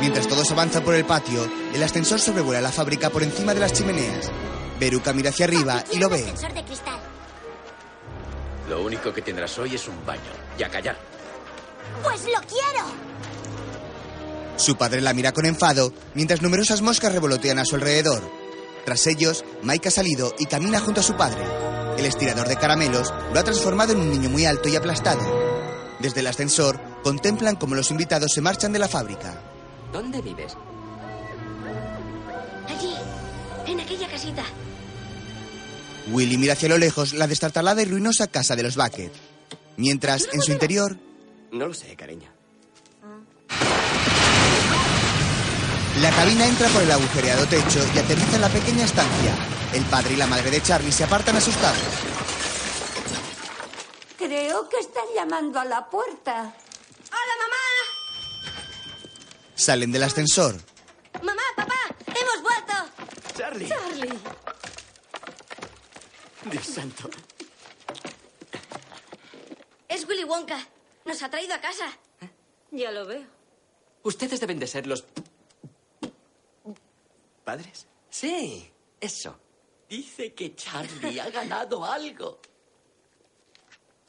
Mientras 0.01 0.29
todos 0.29 0.51
avanzan 0.51 0.85
por 0.85 0.95
el 0.95 1.05
patio, 1.05 1.51
el 1.75 1.83
ascensor 1.83 2.21
sobrevuela 2.21 2.61
la 2.61 2.73
fábrica 2.73 3.11
por 3.11 3.23
encima 3.23 3.55
de 3.55 3.61
las 3.61 3.73
chimeneas. 3.73 4.31
Veruca 4.79 5.13
mira 5.13 5.31
hacia 5.31 5.47
arriba 5.47 5.83
y 5.93 5.99
lo 5.99 6.09
ve. 6.09 6.21
Ascensor 6.21 6.55
de 6.55 6.65
cristal. 6.65 7.01
Lo 8.69 8.83
único 8.83 9.13
que 9.13 9.23
tendrás 9.23 9.59
hoy 9.59 9.75
es 9.75 9.89
un 9.89 10.05
baño. 10.05 10.21
Y 10.59 10.63
a 10.63 10.69
callar. 10.69 10.97
Pues 12.03 12.23
lo 12.25 12.41
quiero. 12.47 12.87
Su 14.59 14.77
padre 14.77 15.01
la 15.01 15.15
mira 15.15 15.33
con 15.33 15.47
enfado, 15.47 15.93
mientras 16.15 16.43
numerosas 16.43 16.83
moscas 16.83 17.13
revolotean 17.13 17.59
a 17.59 17.65
su 17.65 17.77
alrededor. 17.77 18.23
Tras 18.85 19.07
ellos, 19.07 19.45
Mike 19.63 19.89
ha 19.89 19.93
salido 19.93 20.35
y 20.39 20.47
camina 20.47 20.81
junto 20.81 21.01
a 21.01 21.05
su 21.05 21.17
padre. 21.17 21.41
El 21.97 22.05
estirador 22.05 22.49
de 22.49 22.57
caramelos 22.57 23.13
lo 23.33 23.39
ha 23.39 23.45
transformado 23.45 23.93
en 23.93 24.01
un 24.01 24.11
niño 24.11 24.29
muy 24.31 24.47
alto 24.47 24.69
y 24.69 24.77
aplastado. 24.77 25.21
Desde 26.01 26.21
el 26.21 26.27
ascensor, 26.27 26.81
contemplan 27.03 27.57
cómo 27.57 27.75
los 27.77 27.91
invitados 27.91 28.33
se 28.35 28.41
marchan 28.41 28.73
de 28.73 28.79
la 28.81 28.89
fábrica. 28.89 29.41
¿Dónde 29.93 30.21
vives? 30.21 30.57
Allí, 32.69 32.95
en 33.67 33.81
aquella 33.81 34.09
casita. 34.09 34.45
Willy 36.11 36.37
mira 36.37 36.55
hacia 36.55 36.69
lo 36.69 36.79
lejos 36.79 37.13
la 37.15 37.27
destartalada 37.27 37.83
y 37.83 37.85
ruinosa 37.85 38.27
casa 38.27 38.57
de 38.57 38.63
los 38.65 38.77
Bucket. 38.77 39.13
Mientras, 39.77 40.29
en 40.33 40.43
su 40.43 40.51
interior, 40.53 40.97
No 41.53 41.67
lo 41.67 41.75
sé, 41.75 41.95
cariño. 41.97 42.29
La 46.01 46.11
cabina 46.11 46.47
entra 46.47 46.69
por 46.69 46.83
el 46.83 46.91
agujereado 46.91 47.47
techo 47.47 47.81
y 47.95 47.99
aterriza 47.99 48.37
en 48.37 48.41
la 48.43 48.49
pequeña 48.49 48.85
estancia. 48.85 49.35
El 49.73 49.85
padre 49.85 50.15
y 50.15 50.17
la 50.17 50.27
madre 50.27 50.51
de 50.51 50.63
Charlie 50.63 50.93
se 50.93 51.05
apartan 51.05 51.37
asustados. 51.37 51.79
Creo 54.17 54.69
que 54.69 54.79
están 54.79 55.05
llamando 55.15 55.59
a 55.59 55.65
la 55.65 55.89
puerta. 55.89 56.55
¡Hola, 57.11 57.35
mamá! 57.43 58.53
Salen 59.55 59.91
del 59.93 60.03
ascensor. 60.05 60.57
¡Mamá, 61.23 61.43
papá! 61.57 61.75
¡Hemos 62.07 62.43
vuelto! 62.43 62.73
Charlie. 63.37 63.69
Charlie. 63.69 64.19
Dios 66.51 66.67
santo. 66.67 67.11
Es 69.89 70.07
Willy 70.07 70.25
Wonka. 70.25 70.59
Nos 71.05 71.23
ha 71.23 71.31
traído 71.31 71.55
a 71.55 71.61
casa. 71.61 71.87
Ya 72.71 72.91
lo 72.93 73.07
veo. 73.07 73.25
Ustedes 74.03 74.41
deben 74.41 74.59
de 74.59 74.67
ser 74.67 74.87
los... 74.87 75.05
¿Padres? 77.49 77.87
Sí, 78.11 78.71
eso. 79.01 79.41
Dice 79.89 80.35
que 80.35 80.55
Charlie 80.55 81.19
ha 81.19 81.31
ganado 81.31 81.83
algo. 81.83 82.43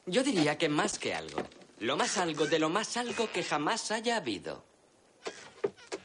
Yo 0.04 0.22
diría 0.22 0.58
que 0.58 0.68
más 0.68 0.98
que 0.98 1.14
algo. 1.14 1.40
Lo 1.78 1.96
más 1.96 2.18
algo 2.18 2.46
de 2.46 2.58
lo 2.58 2.68
más 2.68 2.98
algo 2.98 3.32
que 3.32 3.42
jamás 3.42 3.90
haya 3.92 4.18
habido. 4.18 4.62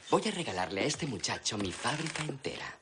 Voy 0.09 0.21
a 0.25 0.31
regalarle 0.31 0.83
a 0.83 0.85
este 0.85 1.07
muchacho 1.07 1.57
mi 1.57 1.73
fábrica 1.73 2.23
entera. 2.23 2.79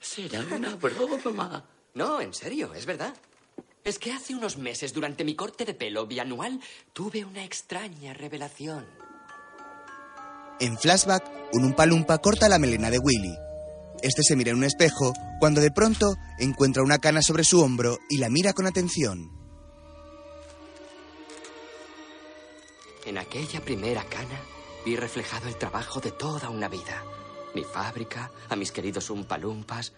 Será 0.00 0.40
una 0.40 0.74
broma. 0.76 1.68
No, 1.92 2.18
en 2.22 2.32
serio, 2.32 2.72
es 2.72 2.86
verdad. 2.86 3.14
Es 3.84 3.98
que 3.98 4.12
hace 4.12 4.34
unos 4.34 4.56
meses, 4.56 4.94
durante 4.94 5.22
mi 5.22 5.36
corte 5.36 5.66
de 5.66 5.74
pelo 5.74 6.06
bianual, 6.06 6.62
tuve 6.94 7.26
una 7.26 7.44
extraña 7.44 8.14
revelación. 8.14 8.86
En 10.60 10.76
flashback, 10.76 11.24
un 11.52 11.64
umpalumpa 11.64 12.18
corta 12.18 12.48
la 12.48 12.58
melena 12.58 12.90
de 12.90 12.98
Willy. 12.98 13.36
Este 14.02 14.22
se 14.22 14.34
mira 14.34 14.50
en 14.50 14.56
un 14.56 14.64
espejo 14.64 15.12
cuando 15.38 15.60
de 15.60 15.70
pronto 15.70 16.16
encuentra 16.38 16.82
una 16.82 16.98
cana 16.98 17.22
sobre 17.22 17.44
su 17.44 17.60
hombro 17.60 17.98
y 18.10 18.18
la 18.18 18.28
mira 18.28 18.52
con 18.52 18.66
atención. 18.66 19.30
En 23.06 23.18
aquella 23.18 23.60
primera 23.60 24.02
cana 24.04 24.40
vi 24.84 24.96
reflejado 24.96 25.48
el 25.48 25.56
trabajo 25.56 26.00
de 26.00 26.10
toda 26.10 26.50
una 26.50 26.68
vida. 26.68 27.04
Mi 27.54 27.62
fábrica, 27.62 28.30
a 28.48 28.56
mis 28.56 28.72
queridos 28.72 29.10
umpalumpas. 29.10 29.92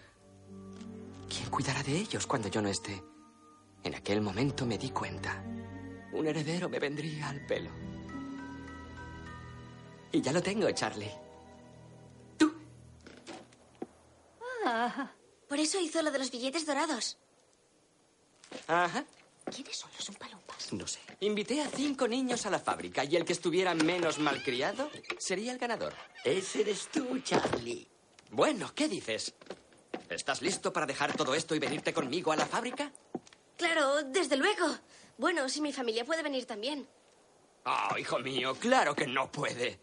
¿Quién 1.27 1.49
cuidará 1.49 1.81
de 1.81 1.97
ellos 1.97 2.27
cuando 2.27 2.49
yo 2.49 2.61
no 2.61 2.69
esté? 2.69 3.03
En 3.83 3.95
aquel 3.95 4.21
momento 4.21 4.65
me 4.67 4.77
di 4.77 4.91
cuenta. 4.91 5.43
Un 6.13 6.27
heredero 6.27 6.69
me 6.69 6.79
vendría 6.79 7.29
al 7.29 7.45
pelo. 7.47 7.71
Y 10.11 10.21
ya 10.21 10.31
lo 10.31 10.41
tengo, 10.41 10.69
Charlie. 10.71 11.11
Ah, 14.63 15.11
por 15.47 15.59
eso 15.59 15.79
hizo 15.79 16.01
lo 16.01 16.11
de 16.11 16.19
los 16.19 16.31
billetes 16.31 16.65
dorados. 16.65 17.17
Ajá. 18.67 19.03
¿Quiénes 19.53 19.75
son 19.75 19.89
los 19.97 20.07
umpalumpas? 20.09 20.71
No 20.71 20.87
sé. 20.87 20.99
Invité 21.21 21.61
a 21.61 21.67
cinco 21.67 22.07
niños 22.07 22.45
a 22.45 22.49
la 22.49 22.59
fábrica 22.59 23.03
y 23.03 23.15
el 23.15 23.25
que 23.25 23.33
estuviera 23.33 23.73
menos 23.73 24.19
malcriado 24.19 24.89
sería 25.17 25.51
el 25.51 25.57
ganador. 25.57 25.93
Ese 26.23 26.61
eres 26.61 26.87
tú, 26.89 27.19
Charlie. 27.19 27.87
Bueno, 28.29 28.71
¿qué 28.73 28.87
dices? 28.87 29.33
¿Estás 30.09 30.41
listo 30.41 30.71
para 30.71 30.85
dejar 30.85 31.15
todo 31.15 31.33
esto 31.33 31.55
y 31.55 31.59
venirte 31.59 31.93
conmigo 31.93 32.31
a 32.31 32.35
la 32.35 32.45
fábrica? 32.45 32.91
Claro, 33.57 34.03
desde 34.03 34.37
luego. 34.37 34.67
Bueno, 35.17 35.49
si 35.49 35.59
mi 35.59 35.73
familia 35.73 36.05
puede 36.05 36.23
venir 36.23 36.45
también. 36.45 36.87
Oh, 37.65 37.97
hijo 37.97 38.19
mío, 38.19 38.55
claro 38.55 38.95
que 38.95 39.07
no 39.07 39.31
puede. 39.31 39.79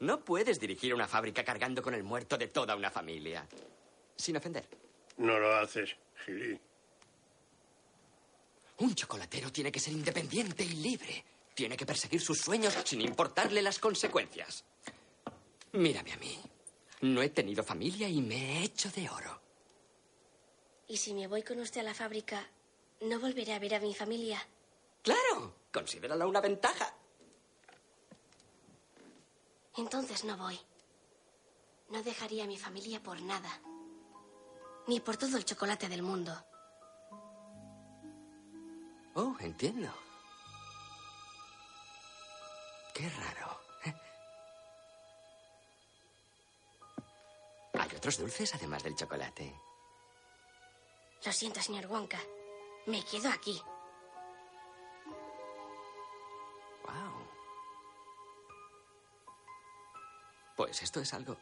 No 0.00 0.24
puedes 0.24 0.60
dirigir 0.60 0.94
una 0.94 1.08
fábrica 1.08 1.44
cargando 1.44 1.82
con 1.82 1.94
el 1.94 2.04
muerto 2.04 2.36
de 2.38 2.48
toda 2.48 2.76
una 2.76 2.90
familia. 2.90 3.46
Sin 4.16 4.36
ofender. 4.36 4.68
No 5.16 5.38
lo 5.38 5.54
haces, 5.56 5.96
Gili. 6.24 6.58
Un 8.78 8.94
chocolatero 8.94 9.50
tiene 9.50 9.72
que 9.72 9.80
ser 9.80 9.92
independiente 9.92 10.62
y 10.62 10.74
libre. 10.74 11.24
Tiene 11.54 11.76
que 11.76 11.86
perseguir 11.86 12.20
sus 12.20 12.38
sueños 12.38 12.76
sin 12.84 13.00
importarle 13.00 13.60
las 13.60 13.80
consecuencias. 13.80 14.64
Mírame 15.72 16.12
a 16.12 16.16
mí. 16.18 16.40
No 17.00 17.20
he 17.22 17.30
tenido 17.30 17.64
familia 17.64 18.08
y 18.08 18.20
me 18.22 18.60
he 18.60 18.64
hecho 18.64 18.90
de 18.90 19.08
oro. 19.10 19.40
Y 20.86 20.96
si 20.96 21.12
me 21.12 21.26
voy 21.26 21.42
con 21.42 21.58
usted 21.58 21.80
a 21.80 21.84
la 21.84 21.94
fábrica, 21.94 22.46
no 23.00 23.18
volveré 23.18 23.52
a 23.52 23.58
ver 23.58 23.74
a 23.74 23.80
mi 23.80 23.94
familia. 23.94 24.40
Claro, 25.02 25.54
considéralo 25.72 26.28
una 26.28 26.40
ventaja. 26.40 26.94
Entonces 29.78 30.24
no 30.24 30.36
voy. 30.36 30.60
No 31.90 32.02
dejaría 32.02 32.42
a 32.44 32.48
mi 32.48 32.58
familia 32.58 33.00
por 33.00 33.22
nada. 33.22 33.48
Ni 34.88 34.98
por 34.98 35.16
todo 35.16 35.36
el 35.36 35.44
chocolate 35.44 35.88
del 35.88 36.02
mundo. 36.02 36.32
Oh, 39.14 39.36
entiendo. 39.38 39.88
Qué 42.92 43.08
raro. 43.08 43.60
Hay 47.74 47.96
otros 47.96 48.18
dulces 48.18 48.52
además 48.56 48.82
del 48.82 48.96
chocolate. 48.96 49.54
Lo 51.24 51.32
siento, 51.32 51.62
señor 51.62 51.86
Wonka. 51.86 52.18
Me 52.86 53.04
quedo 53.04 53.30
aquí. 53.30 53.62
Pues 60.58 60.82
esto 60.82 60.98
es 60.98 61.14
algo 61.14 61.36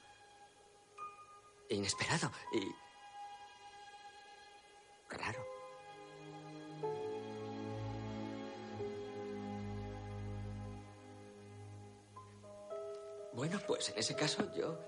inesperado 1.71 2.31
y 2.53 2.71
raro. 5.09 5.43
Bueno, 13.33 13.59
pues 13.67 13.89
en 13.89 13.99
ese 13.99 14.15
caso 14.15 14.55
yo... 14.55 14.79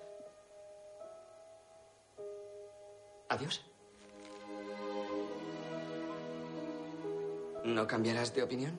Adiós. 3.30 3.64
¿No 7.64 7.86
cambiarás 7.86 8.34
de 8.34 8.42
opinión? 8.42 8.78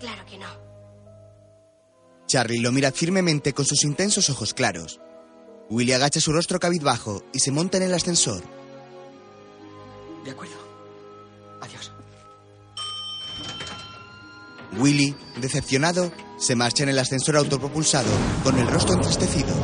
Claro 0.00 0.26
que 0.26 0.38
no. 0.38 0.75
Charlie 2.26 2.60
lo 2.60 2.72
mira 2.72 2.90
firmemente 2.90 3.52
con 3.52 3.64
sus 3.64 3.84
intensos 3.84 4.30
ojos 4.30 4.52
claros. 4.52 5.00
Willy 5.70 5.92
agacha 5.92 6.20
su 6.20 6.32
rostro 6.32 6.58
cabizbajo 6.58 7.22
y 7.32 7.40
se 7.40 7.52
monta 7.52 7.76
en 7.76 7.84
el 7.84 7.94
ascensor. 7.94 8.42
De 10.24 10.30
acuerdo. 10.30 10.54
Adiós. 11.60 11.92
Willy, 14.78 15.14
decepcionado, 15.40 16.12
se 16.38 16.54
marcha 16.54 16.82
en 16.82 16.90
el 16.90 16.98
ascensor 16.98 17.36
autopropulsado 17.36 18.10
con 18.42 18.58
el 18.58 18.66
rostro 18.66 18.94
entristecido. 18.94 19.54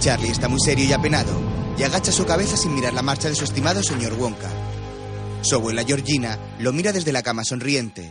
Charlie 0.00 0.30
está 0.30 0.48
muy 0.48 0.60
serio 0.60 0.84
y 0.84 0.92
apenado 0.92 1.32
y 1.78 1.82
agacha 1.82 2.12
su 2.12 2.26
cabeza 2.26 2.56
sin 2.56 2.74
mirar 2.74 2.92
la 2.92 3.02
marcha 3.02 3.28
de 3.28 3.34
su 3.34 3.44
estimado 3.44 3.82
señor 3.82 4.14
Wonka. 4.14 4.50
Su 5.42 5.54
abuela 5.54 5.84
Georgina 5.84 6.38
lo 6.58 6.72
mira 6.72 6.92
desde 6.92 7.12
la 7.12 7.22
cama 7.22 7.44
sonriente. 7.44 8.10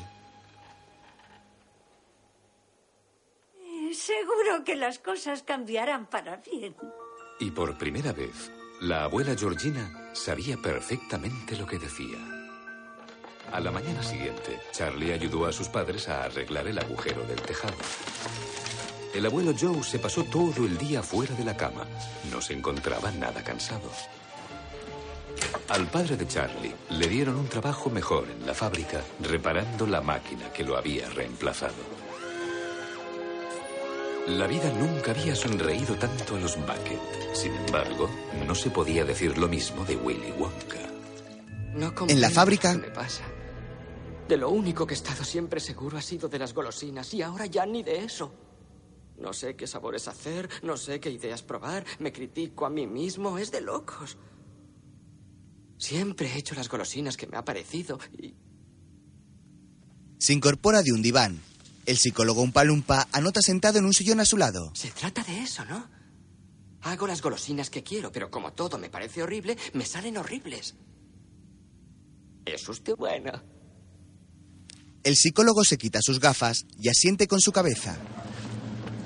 Seguro 3.94 4.58
que 4.70 4.76
las 4.76 5.00
cosas 5.00 5.42
cambiarán 5.42 6.06
para 6.06 6.36
bien. 6.38 6.76
Y 7.40 7.50
por 7.50 7.76
primera 7.80 8.14
vez, 8.14 8.52
la 8.82 9.06
abuela 9.06 9.36
Georgina 9.36 10.12
sabía 10.14 10.58
perfectamente 10.58 11.58
lo 11.58 11.66
que 11.66 11.80
decía. 11.80 12.20
A 13.52 13.60
la 13.60 13.72
mañana 13.72 14.04
siguiente, 14.04 14.60
Charlie 14.72 15.12
ayudó 15.12 15.48
a 15.48 15.52
sus 15.52 15.70
padres 15.70 16.08
a 16.08 16.26
arreglar 16.26 16.68
el 16.68 16.78
agujero 16.78 17.24
del 17.24 17.42
tejado. 17.42 17.78
El 19.12 19.26
abuelo 19.26 19.56
Joe 19.60 19.82
se 19.82 19.98
pasó 19.98 20.24
todo 20.26 20.64
el 20.64 20.78
día 20.78 21.02
fuera 21.02 21.34
de 21.34 21.46
la 21.46 21.58
cama. 21.58 21.88
No 22.32 22.40
se 22.40 22.54
encontraba 22.54 23.10
nada 23.10 23.44
cansado. 23.44 23.90
Al 25.70 25.88
padre 25.88 26.16
de 26.16 26.28
Charlie 26.28 26.76
le 26.92 27.08
dieron 27.08 27.38
un 27.38 27.48
trabajo 27.48 27.90
mejor 27.90 28.28
en 28.30 28.46
la 28.46 28.54
fábrica, 28.54 29.02
reparando 29.20 29.88
la 29.88 30.02
máquina 30.02 30.54
que 30.54 30.64
lo 30.64 30.78
había 30.78 31.10
reemplazado. 31.10 31.99
La 34.30 34.48
vida 34.48 34.72
nunca 34.74 35.12
había 35.12 35.36
sonreído 35.36 35.96
tanto 35.96 36.36
a 36.36 36.40
los 36.40 36.56
Bucket. 36.56 37.00
Sin 37.34 37.54
embargo, 37.56 38.10
no 38.46 38.54
se 38.56 38.70
podía 38.70 39.04
decir 39.04 39.38
lo 39.38 39.48
mismo 39.48 39.84
de 39.86 39.96
Willy 39.96 40.32
Wonka. 40.38 40.78
No 41.74 41.94
En 42.08 42.22
la 42.22 42.30
fábrica- 42.30 42.74
qué 42.74 42.88
me 42.88 42.92
pasa. 42.92 43.24
De 44.28 44.38
lo 44.38 44.50
único 44.52 44.86
que 44.86 44.94
he 44.94 44.98
estado 44.98 45.24
siempre 45.24 45.60
seguro 45.60 45.98
ha 45.98 46.02
sido 46.02 46.30
de 46.30 46.38
las 46.40 46.54
golosinas 46.54 47.14
y 47.14 47.22
ahora 47.22 47.48
ya 47.48 47.66
ni 47.66 47.82
de 47.84 48.04
eso. 48.04 48.32
No 49.18 49.34
sé 49.34 49.56
qué 49.56 49.66
sabores 49.68 50.08
hacer, 50.08 50.48
no 50.64 50.78
sé 50.78 51.00
qué 51.00 51.10
ideas 51.10 51.42
probar, 51.42 51.84
me 52.00 52.12
critico 52.14 52.66
a 52.66 52.70
mí 52.70 52.86
mismo, 52.88 53.38
es 53.38 53.52
de 53.52 53.62
locos. 53.62 54.18
Siempre 55.78 56.28
he 56.32 56.38
hecho 56.38 56.56
las 56.56 56.70
golosinas 56.70 57.18
que 57.18 57.28
me 57.28 57.38
ha 57.38 57.44
parecido 57.44 58.00
y 58.18 58.36
Se 60.20 60.34
incorpora 60.34 60.82
de 60.84 60.92
un 60.92 61.02
diván. 61.02 61.40
El 61.90 61.98
psicólogo 61.98 62.44
Umpalumpa 62.44 63.08
anota 63.12 63.42
sentado 63.42 63.80
en 63.80 63.86
un 63.86 63.96
sillón 63.96 64.20
a 64.20 64.26
su 64.26 64.38
lado. 64.38 64.72
se 64.76 64.92
trata 64.92 65.24
de 65.24 65.42
eso, 65.42 65.66
¿no? 65.66 65.90
Hago 66.84 67.08
las 67.08 67.20
golosinas 67.20 67.72
que 67.72 67.82
quiero, 67.82 68.12
pero 68.12 68.30
como 68.30 68.54
todo 68.54 68.78
me 68.78 68.92
parece 68.92 69.24
horrible, 69.24 69.58
me 69.74 69.88
salen 69.88 70.18
horribles. 70.18 70.76
¿Es 72.46 72.70
usted 72.70 72.94
bueno? 72.96 73.32
El 75.04 75.16
psicólogo 75.16 75.64
se 75.64 75.80
quita 75.80 76.00
sus 76.04 76.20
gafas 76.20 76.68
y 76.80 76.90
asiente 76.90 77.28
con 77.28 77.42
su 77.42 77.52
cabeza. 77.52 77.98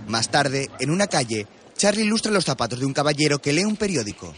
Más 0.10 0.30
tarde, 0.30 0.70
en 0.82 0.90
una 0.90 1.08
calle, 1.08 1.48
Charlie 1.78 2.04
ilustra 2.04 2.34
los 2.34 2.44
zapatos 2.44 2.82
de 2.82 2.86
un 2.86 2.92
caballero 2.92 3.40
que 3.40 3.54
lee 3.54 3.64
un 3.64 3.78
periódico. 3.78 4.34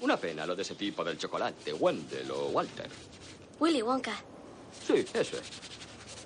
Una 0.00 0.16
pena 0.16 0.46
lo 0.46 0.56
de 0.56 0.62
ese 0.62 0.74
tipo 0.74 1.04
del 1.04 1.18
chocolate, 1.18 1.74
Wendell 1.74 2.30
o 2.30 2.48
Walter. 2.48 2.88
Willy 3.58 3.82
Wonka. 3.82 4.29
Sí, 4.86 5.04
ese. 5.12 5.40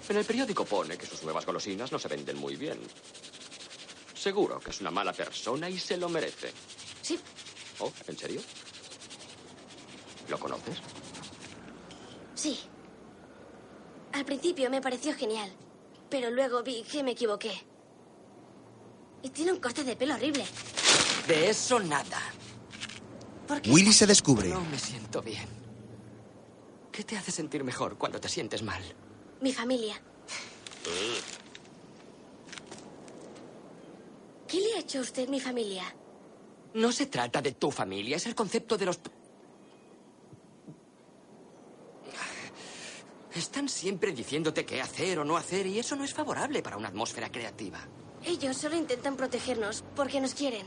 En 0.09 0.17
el 0.17 0.25
periódico 0.25 0.65
pone 0.65 0.99
que 0.99 1.07
sus 1.07 1.23
nuevas 1.23 1.47
golosinas 1.47 1.91
no 1.91 1.99
se 1.99 2.09
venden 2.09 2.39
muy 2.39 2.57
bien. 2.57 2.79
Seguro 4.15 4.61
que 4.61 4.71
es 4.71 4.81
una 4.81 4.91
mala 4.91 5.13
persona 5.13 5.69
y 5.69 5.79
se 5.79 5.97
lo 5.97 6.09
merece. 6.09 6.53
Sí. 7.03 7.19
Oh, 7.81 7.93
¿en 8.07 8.17
serio? 8.17 8.41
¿Lo 10.29 10.39
conoces? 10.39 10.79
Sí. 12.35 12.59
Al 14.13 14.25
principio 14.25 14.71
me 14.71 14.81
pareció 14.81 15.15
genial, 15.15 15.51
pero 16.09 16.31
luego 16.31 16.63
vi 16.63 16.83
que 16.83 17.03
me 17.03 17.13
equivoqué. 17.13 17.53
Y 19.23 19.31
tiene 19.31 19.53
un 19.53 19.61
corte 19.61 19.85
de 19.85 19.97
pelo 19.97 20.15
horrible. 20.15 20.45
De 21.27 21.49
eso 21.49 21.81
nada. 21.81 22.21
¿Por 23.49 23.61
qué 23.61 23.71
Willy 23.71 23.93
se 23.93 24.07
descubre. 24.07 24.49
No 24.49 24.61
me 24.61 24.79
siento 24.79 25.23
bien. 25.23 25.64
¿Qué 26.95 27.03
te 27.03 27.17
hace 27.17 27.33
sentir 27.33 27.65
mejor 27.65 27.99
cuando 27.99 28.21
te 28.21 28.29
sientes 28.29 28.63
mal? 28.63 28.81
Mi 29.41 29.53
familia. 29.53 30.01
¿Qué 34.47 34.61
le 34.61 34.75
ha 34.75 34.79
hecho 34.79 34.99
a 34.99 35.01
usted 35.01 35.29
mi 35.29 35.41
familia? 35.41 35.93
No 36.75 36.93
se 36.93 37.07
trata 37.07 37.43
de 37.43 37.51
tu 37.51 37.73
familia, 37.73 38.17
es 38.17 38.27
el 38.27 38.37
concepto 38.37 38.79
de 38.79 38.87
los... 38.87 39.01
Están 43.35 43.69
siempre 43.69 44.13
diciéndote 44.13 44.65
qué 44.65 44.81
hacer 44.81 45.19
o 45.19 45.25
no 45.25 45.37
hacer 45.37 45.67
y 45.67 45.81
eso 45.81 45.97
no 45.97 46.05
es 46.05 46.15
favorable 46.15 46.63
para 46.63 46.77
una 46.77 46.91
atmósfera 46.91 47.29
creativa. 47.33 47.81
Ellos 48.25 48.57
solo 48.57 48.77
intentan 48.77 49.17
protegernos 49.17 49.83
porque 49.97 50.21
nos 50.21 50.33
quieren. 50.35 50.65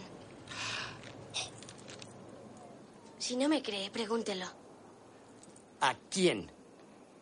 Si 3.18 3.38
no 3.38 3.48
me 3.48 3.64
cree, 3.64 3.90
pregúntelo. 3.90 4.67
¿A 5.82 5.96
quién? 6.10 6.52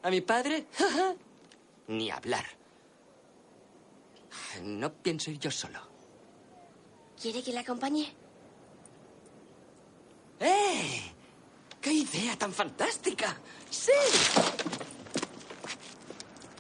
¿A 0.04 0.10
mi 0.10 0.22
padre? 0.22 0.68
Ni 1.88 2.10
hablar. 2.10 2.46
No 4.64 4.94
pienso 4.94 5.32
ir 5.32 5.40
yo 5.40 5.52
solo. 5.52 5.80
¿Quiere 7.22 7.44
que 7.44 7.52
le 7.52 7.60
acompañe? 7.60 8.14
¡Eh! 10.40 11.02
¡Qué 11.82 11.92
idea 11.92 12.36
tan 12.38 12.52
fantástica! 12.52 13.38
¡Sí! 13.70 13.92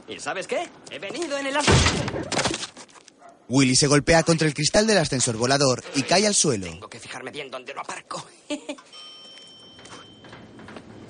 ¿Y 0.07 0.19
sabes 0.19 0.47
qué? 0.47 0.69
He 0.91 0.99
venido 0.99 1.37
en 1.37 1.47
el 1.47 1.57
ascensor. 1.57 2.45
Willy 3.47 3.75
se 3.75 3.87
golpea 3.87 4.23
contra 4.23 4.47
el 4.47 4.53
cristal 4.53 4.87
del 4.87 4.97
ascensor 4.97 5.37
volador 5.37 5.83
y 5.95 6.03
cae 6.03 6.25
al 6.25 6.35
suelo. 6.35 6.65
Tengo 6.65 6.89
que 6.89 6.99
fijarme 6.99 7.31
bien 7.31 7.49
dónde 7.51 7.73
lo 7.73 7.81
aparco. 7.81 8.25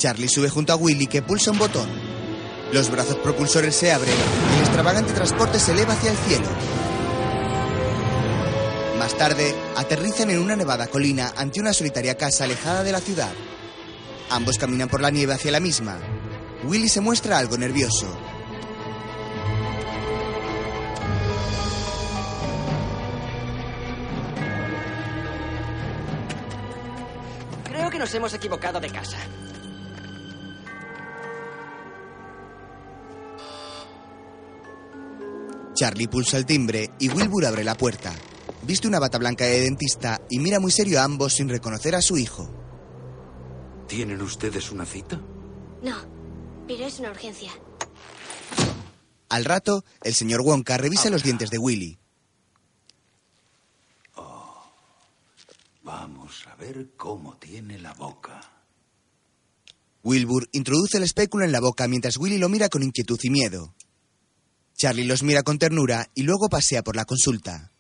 Charlie 0.06 0.30
sube 0.30 0.50
junto 0.50 0.72
a 0.72 0.76
Willy 0.76 1.08
que 1.08 1.24
pulsa 1.24 1.50
un 1.50 1.58
botón. 1.58 1.90
Los 2.72 2.92
brazos 2.92 3.16
propulsores 3.16 3.76
se 3.76 3.92
abren 3.92 4.14
y 4.14 4.58
el 4.58 4.62
extravagante 4.62 5.14
transporte 5.14 5.60
se 5.60 5.72
eleva 5.72 5.94
hacia 5.94 6.12
el 6.12 6.18
cielo. 6.18 6.46
Más 9.00 9.18
tarde, 9.18 9.56
aterrizan 9.76 10.30
en 10.30 10.38
una 10.38 10.56
nevada 10.56 10.86
colina 10.86 11.34
ante 11.36 11.60
una 11.60 11.74
solitaria 11.74 12.16
casa 12.18 12.44
alejada 12.44 12.84
de 12.84 12.92
la 12.92 13.00
ciudad. 13.00 13.34
Ambos 14.30 14.60
caminan 14.60 14.90
por 14.90 15.02
la 15.02 15.10
nieve 15.10 15.34
hacia 15.34 15.52
la 15.52 15.60
misma. 15.60 15.98
Willy 16.66 16.88
se 16.88 17.02
muestra 17.02 17.40
algo 17.40 17.58
nervioso. 17.58 18.06
Creo 27.64 27.90
que 27.90 27.98
nos 27.98 28.14
hemos 28.14 28.36
equivocado 28.36 28.80
de 28.80 28.92
casa. 28.92 29.18
Charlie 35.76 36.08
pulsa 36.08 36.38
el 36.38 36.46
timbre 36.46 36.90
y 37.00 37.10
Wilbur 37.10 37.46
abre 37.46 37.64
la 37.64 37.76
puerta. 37.76 38.16
Viste 38.64 38.88
una 38.88 39.00
bata 39.00 39.18
blanca 39.18 39.46
de 39.46 39.62
dentista 39.62 40.22
y 40.30 40.40
mira 40.40 40.60
muy 40.60 40.72
serio 40.72 41.00
a 41.00 41.04
ambos 41.04 41.34
sin 41.34 41.50
reconocer 41.50 41.94
a 41.96 42.02
su 42.02 42.18
hijo. 42.18 42.50
¿Tienen 43.88 44.22
ustedes 44.22 44.72
una 44.72 44.86
cita? 44.86 45.22
No, 45.84 45.98
pero 46.68 46.86
es 46.86 47.00
una 47.00 47.12
urgencia. 47.12 47.52
Al 49.30 49.46
rato, 49.46 49.84
el 50.02 50.14
señor 50.16 50.42
Wonka 50.42 50.78
revisa 50.78 51.10
los 51.10 51.24
dientes 51.24 51.50
de 51.50 51.58
Willy. 51.58 52.00
Vamos 55.84 56.48
a 56.48 56.56
ver 56.56 56.94
cómo 56.98 57.38
tiene 57.38 57.78
la 57.78 57.94
boca. 57.94 58.42
Wilbur 60.04 60.50
introduce 60.52 60.98
el 60.98 61.04
espéculo 61.04 61.46
en 61.46 61.52
la 61.52 61.60
boca 61.60 61.88
mientras 61.88 62.18
Willy 62.18 62.40
lo 62.40 62.50
mira 62.50 62.70
con 62.70 62.82
inquietud 62.82 63.20
y 63.22 63.30
miedo. 63.30 63.76
Charlie 64.76 65.06
los 65.06 65.24
mira 65.24 65.44
con 65.44 65.58
ternura 65.58 66.10
y 66.16 66.24
luego 66.24 66.50
pasea 66.50 66.84
por 66.84 66.96
la 66.96 67.06
consulta. 67.06 67.72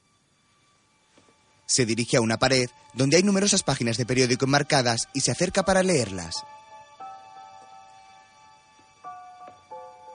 Se 1.65 1.85
dirige 1.85 2.17
a 2.17 2.21
una 2.21 2.37
pared 2.37 2.69
donde 2.93 3.17
hay 3.17 3.23
numerosas 3.23 3.63
páginas 3.63 3.97
de 3.97 4.05
periódico 4.05 4.45
enmarcadas 4.45 5.09
y 5.13 5.21
se 5.21 5.31
acerca 5.31 5.63
para 5.63 5.83
leerlas. 5.83 6.43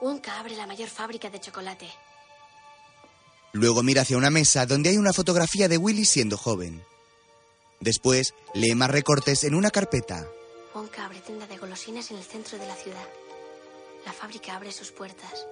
Wonka 0.01 0.39
abre 0.39 0.55
la 0.55 0.65
mayor 0.65 0.89
fábrica 0.89 1.29
de 1.29 1.39
chocolate. 1.39 1.87
Luego 3.53 3.83
mira 3.83 4.01
hacia 4.01 4.17
una 4.17 4.31
mesa 4.31 4.65
donde 4.65 4.89
hay 4.89 4.97
una 4.97 5.13
fotografía 5.13 5.67
de 5.67 5.77
Willy 5.77 6.05
siendo 6.05 6.37
joven. 6.37 6.83
Después 7.81 8.33
lee 8.55 8.73
más 8.73 8.89
recortes 8.89 9.43
en 9.43 9.53
una 9.53 9.69
carpeta. 9.69 10.25
Wonka 10.73 11.05
abre 11.05 11.19
tienda 11.19 11.45
de 11.45 11.57
golosinas 11.57 12.09
en 12.09 12.17
el 12.17 12.23
centro 12.23 12.57
de 12.57 12.65
la 12.65 12.75
ciudad. 12.75 13.07
La 14.05 14.13
fábrica 14.13 14.55
abre 14.55 14.71
sus 14.71 14.91
puertas. 14.91 15.45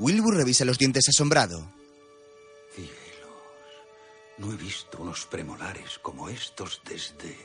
Wilbur 0.00 0.34
revisa 0.34 0.64
los 0.64 0.78
dientes 0.78 1.08
asombrado. 1.10 1.70
No 4.38 4.50
he 4.50 4.56
visto 4.56 5.02
unos 5.02 5.26
premolares 5.26 5.98
como 5.98 6.30
estos 6.30 6.80
desde... 6.86 7.36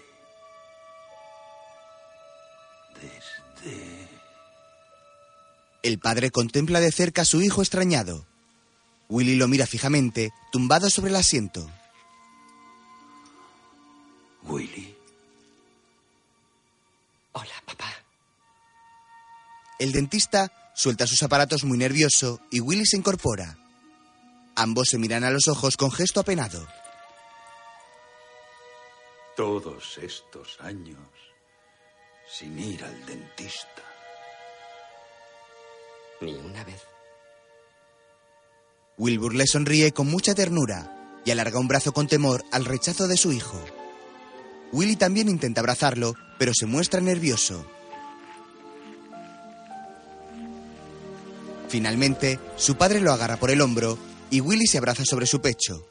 Desde... 2.95 4.07
El 5.83 5.99
padre 5.99 6.31
contempla 6.31 6.79
de 6.79 6.93
cerca 6.93 7.23
a 7.23 7.25
su 7.25 7.41
hijo 7.41 7.61
extrañado. 7.61 8.25
Willy 9.09 9.35
lo 9.35 9.49
mira 9.49 9.67
fijamente, 9.67 10.31
tumbado 10.53 10.89
sobre 10.89 11.09
el 11.09 11.17
asiento. 11.17 11.69
Willy. 14.43 14.95
Hola, 17.33 17.61
papá. 17.65 17.91
El 19.77 19.91
dentista 19.91 20.49
suelta 20.75 21.07
sus 21.07 21.23
aparatos 21.23 21.63
muy 21.63 21.77
nervioso 21.77 22.39
y 22.51 22.59
Willy 22.59 22.85
se 22.85 22.97
incorpora. 22.97 23.57
Ambos 24.55 24.89
se 24.91 24.99
miran 24.99 25.23
a 25.23 25.31
los 25.31 25.47
ojos 25.47 25.77
con 25.77 25.91
gesto 25.91 26.19
apenado. 26.19 26.67
Todos 29.35 29.97
estos 29.97 30.59
años 30.61 30.99
sin 32.27 32.57
ir 32.59 32.83
al 32.83 33.05
dentista. 33.05 33.83
Ni 36.21 36.33
una 36.33 36.63
vez. 36.63 36.81
Wilbur 38.97 39.35
le 39.35 39.45
sonríe 39.45 39.91
con 39.91 40.07
mucha 40.07 40.33
ternura 40.33 40.91
y 41.25 41.31
alarga 41.31 41.59
un 41.59 41.67
brazo 41.67 41.91
con 41.91 42.07
temor 42.07 42.43
al 42.51 42.65
rechazo 42.65 43.07
de 43.07 43.17
su 43.17 43.31
hijo. 43.31 43.59
Willy 44.71 44.95
también 44.95 45.29
intenta 45.29 45.61
abrazarlo, 45.61 46.15
pero 46.37 46.53
se 46.53 46.65
muestra 46.65 47.01
nervioso. 47.01 47.65
Finalmente, 51.67 52.39
su 52.57 52.75
padre 52.75 52.99
lo 52.99 53.11
agarra 53.11 53.37
por 53.37 53.51
el 53.51 53.61
hombro 53.61 53.97
y 54.29 54.41
Willy 54.41 54.67
se 54.67 54.77
abraza 54.77 55.03
sobre 55.05 55.25
su 55.25 55.41
pecho. 55.41 55.87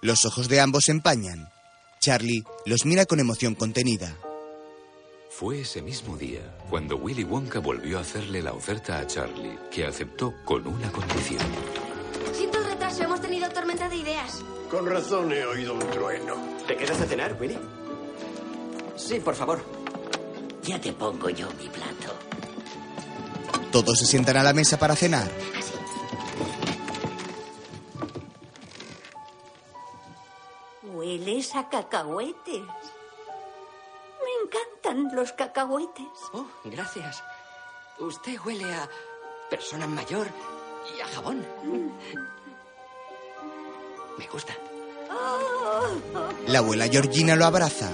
Los 0.00 0.24
ojos 0.24 0.48
de 0.48 0.60
ambos 0.60 0.84
se 0.84 0.92
empañan. 0.92 1.48
Charlie 2.00 2.44
los 2.66 2.84
mira 2.84 3.04
con 3.04 3.20
emoción 3.20 3.54
contenida. 3.54 4.16
Fue 5.30 5.60
ese 5.60 5.82
mismo 5.82 6.16
día 6.16 6.40
cuando 6.70 6.96
Willy 6.96 7.24
Wonka 7.24 7.60
volvió 7.60 7.98
a 7.98 8.00
hacerle 8.00 8.42
la 8.42 8.52
oferta 8.52 8.98
a 8.98 9.06
Charlie, 9.06 9.58
que 9.70 9.84
aceptó 9.84 10.34
con 10.44 10.66
una 10.66 10.90
condición. 10.90 11.40
Siento 12.32 12.58
el 12.58 12.64
retraso, 12.64 13.04
hemos 13.04 13.20
tenido 13.20 13.48
tormenta 13.50 13.88
de 13.88 13.96
ideas. 13.96 14.42
Con 14.70 14.86
razón 14.86 15.32
he 15.32 15.44
oído 15.44 15.74
un 15.74 15.90
trueno. 15.90 16.34
¿Te 16.66 16.76
quedas 16.76 17.00
a 17.00 17.06
cenar, 17.06 17.36
Willy? 17.40 17.58
Sí, 18.96 19.20
por 19.20 19.34
favor. 19.34 19.64
Ya 20.62 20.80
te 20.80 20.92
pongo 20.92 21.30
yo 21.30 21.48
mi 21.52 21.68
plato. 21.68 22.27
Todos 23.72 23.98
se 23.98 24.06
sientan 24.06 24.36
a 24.38 24.42
la 24.42 24.52
mesa 24.52 24.78
para 24.78 24.96
cenar. 24.96 25.30
Hueles 30.82 31.54
a 31.54 31.68
cacahuetes. 31.68 32.62
Me 34.24 34.32
encantan 34.42 35.14
los 35.14 35.32
cacahuetes. 35.32 36.06
Oh, 36.32 36.46
gracias. 36.64 37.22
Usted 37.98 38.38
huele 38.44 38.72
a 38.74 38.88
persona 39.50 39.86
mayor 39.86 40.28
y 40.96 41.00
a 41.00 41.06
jabón. 41.06 41.44
Me 44.16 44.26
gusta. 44.28 44.54
La 46.46 46.60
abuela 46.60 46.88
Georgina 46.88 47.36
lo 47.36 47.44
abraza. 47.44 47.90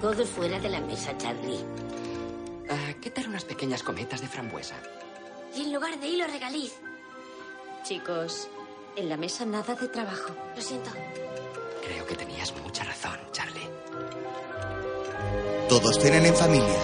Todo 0.00 0.24
fuera 0.26 0.60
de 0.60 0.68
la 0.68 0.80
mesa, 0.80 1.16
Charlie. 1.18 1.64
Ah, 2.68 2.94
¿Qué 3.00 3.10
tal 3.10 3.28
unas 3.28 3.44
pequeñas 3.44 3.82
cometas 3.82 4.20
de 4.20 4.28
frambuesa? 4.28 4.74
Y 5.54 5.62
en 5.62 5.72
lugar 5.72 5.98
de 6.00 6.08
hilo 6.08 6.26
regaliz. 6.26 6.74
Chicos, 7.84 8.48
en 8.96 9.08
la 9.08 9.16
mesa 9.16 9.46
nada 9.46 9.74
de 9.74 9.88
trabajo. 9.88 10.34
Lo 10.54 10.60
siento. 10.60 10.90
Creo 11.86 12.04
que 12.06 12.16
tenías 12.16 12.52
mucha 12.62 12.82
razón, 12.82 13.18
Charlie. 13.30 13.68
Todos 15.68 15.98
cenan 16.00 16.26
en 16.26 16.34
familia. 16.34 16.76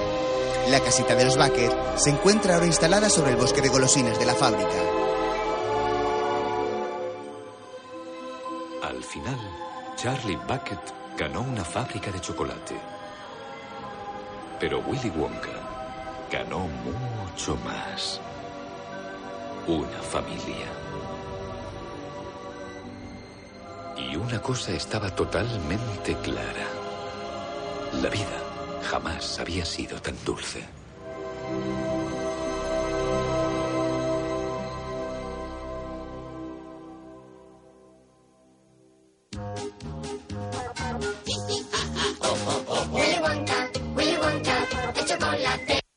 La 0.68 0.78
casita 0.80 1.16
de 1.16 1.24
los 1.24 1.36
Bucket 1.36 1.72
se 1.96 2.10
encuentra 2.10 2.54
ahora 2.54 2.66
instalada 2.66 3.10
sobre 3.10 3.32
el 3.32 3.36
bosque 3.36 3.60
de 3.60 3.68
golosinas 3.68 4.18
de 4.18 4.26
la 4.26 4.34
fábrica. 4.34 4.70
Al 8.84 9.02
final, 9.02 9.38
Charlie 9.96 10.36
Bucket 10.36 10.78
ganó 11.18 11.40
una 11.42 11.64
fábrica 11.64 12.12
de 12.12 12.20
chocolate. 12.20 12.76
Pero 14.60 14.78
Willy 14.80 15.10
Wonka 15.10 15.61
ganó 16.32 16.60
mucho 16.60 17.56
más. 17.56 18.18
Una 19.66 20.00
familia. 20.00 20.66
Y 23.98 24.16
una 24.16 24.40
cosa 24.40 24.72
estaba 24.72 25.14
totalmente 25.14 26.16
clara. 26.22 26.66
La 28.02 28.08
vida 28.08 28.38
jamás 28.90 29.38
había 29.38 29.66
sido 29.66 30.00
tan 30.00 30.16
dulce. 30.24 30.64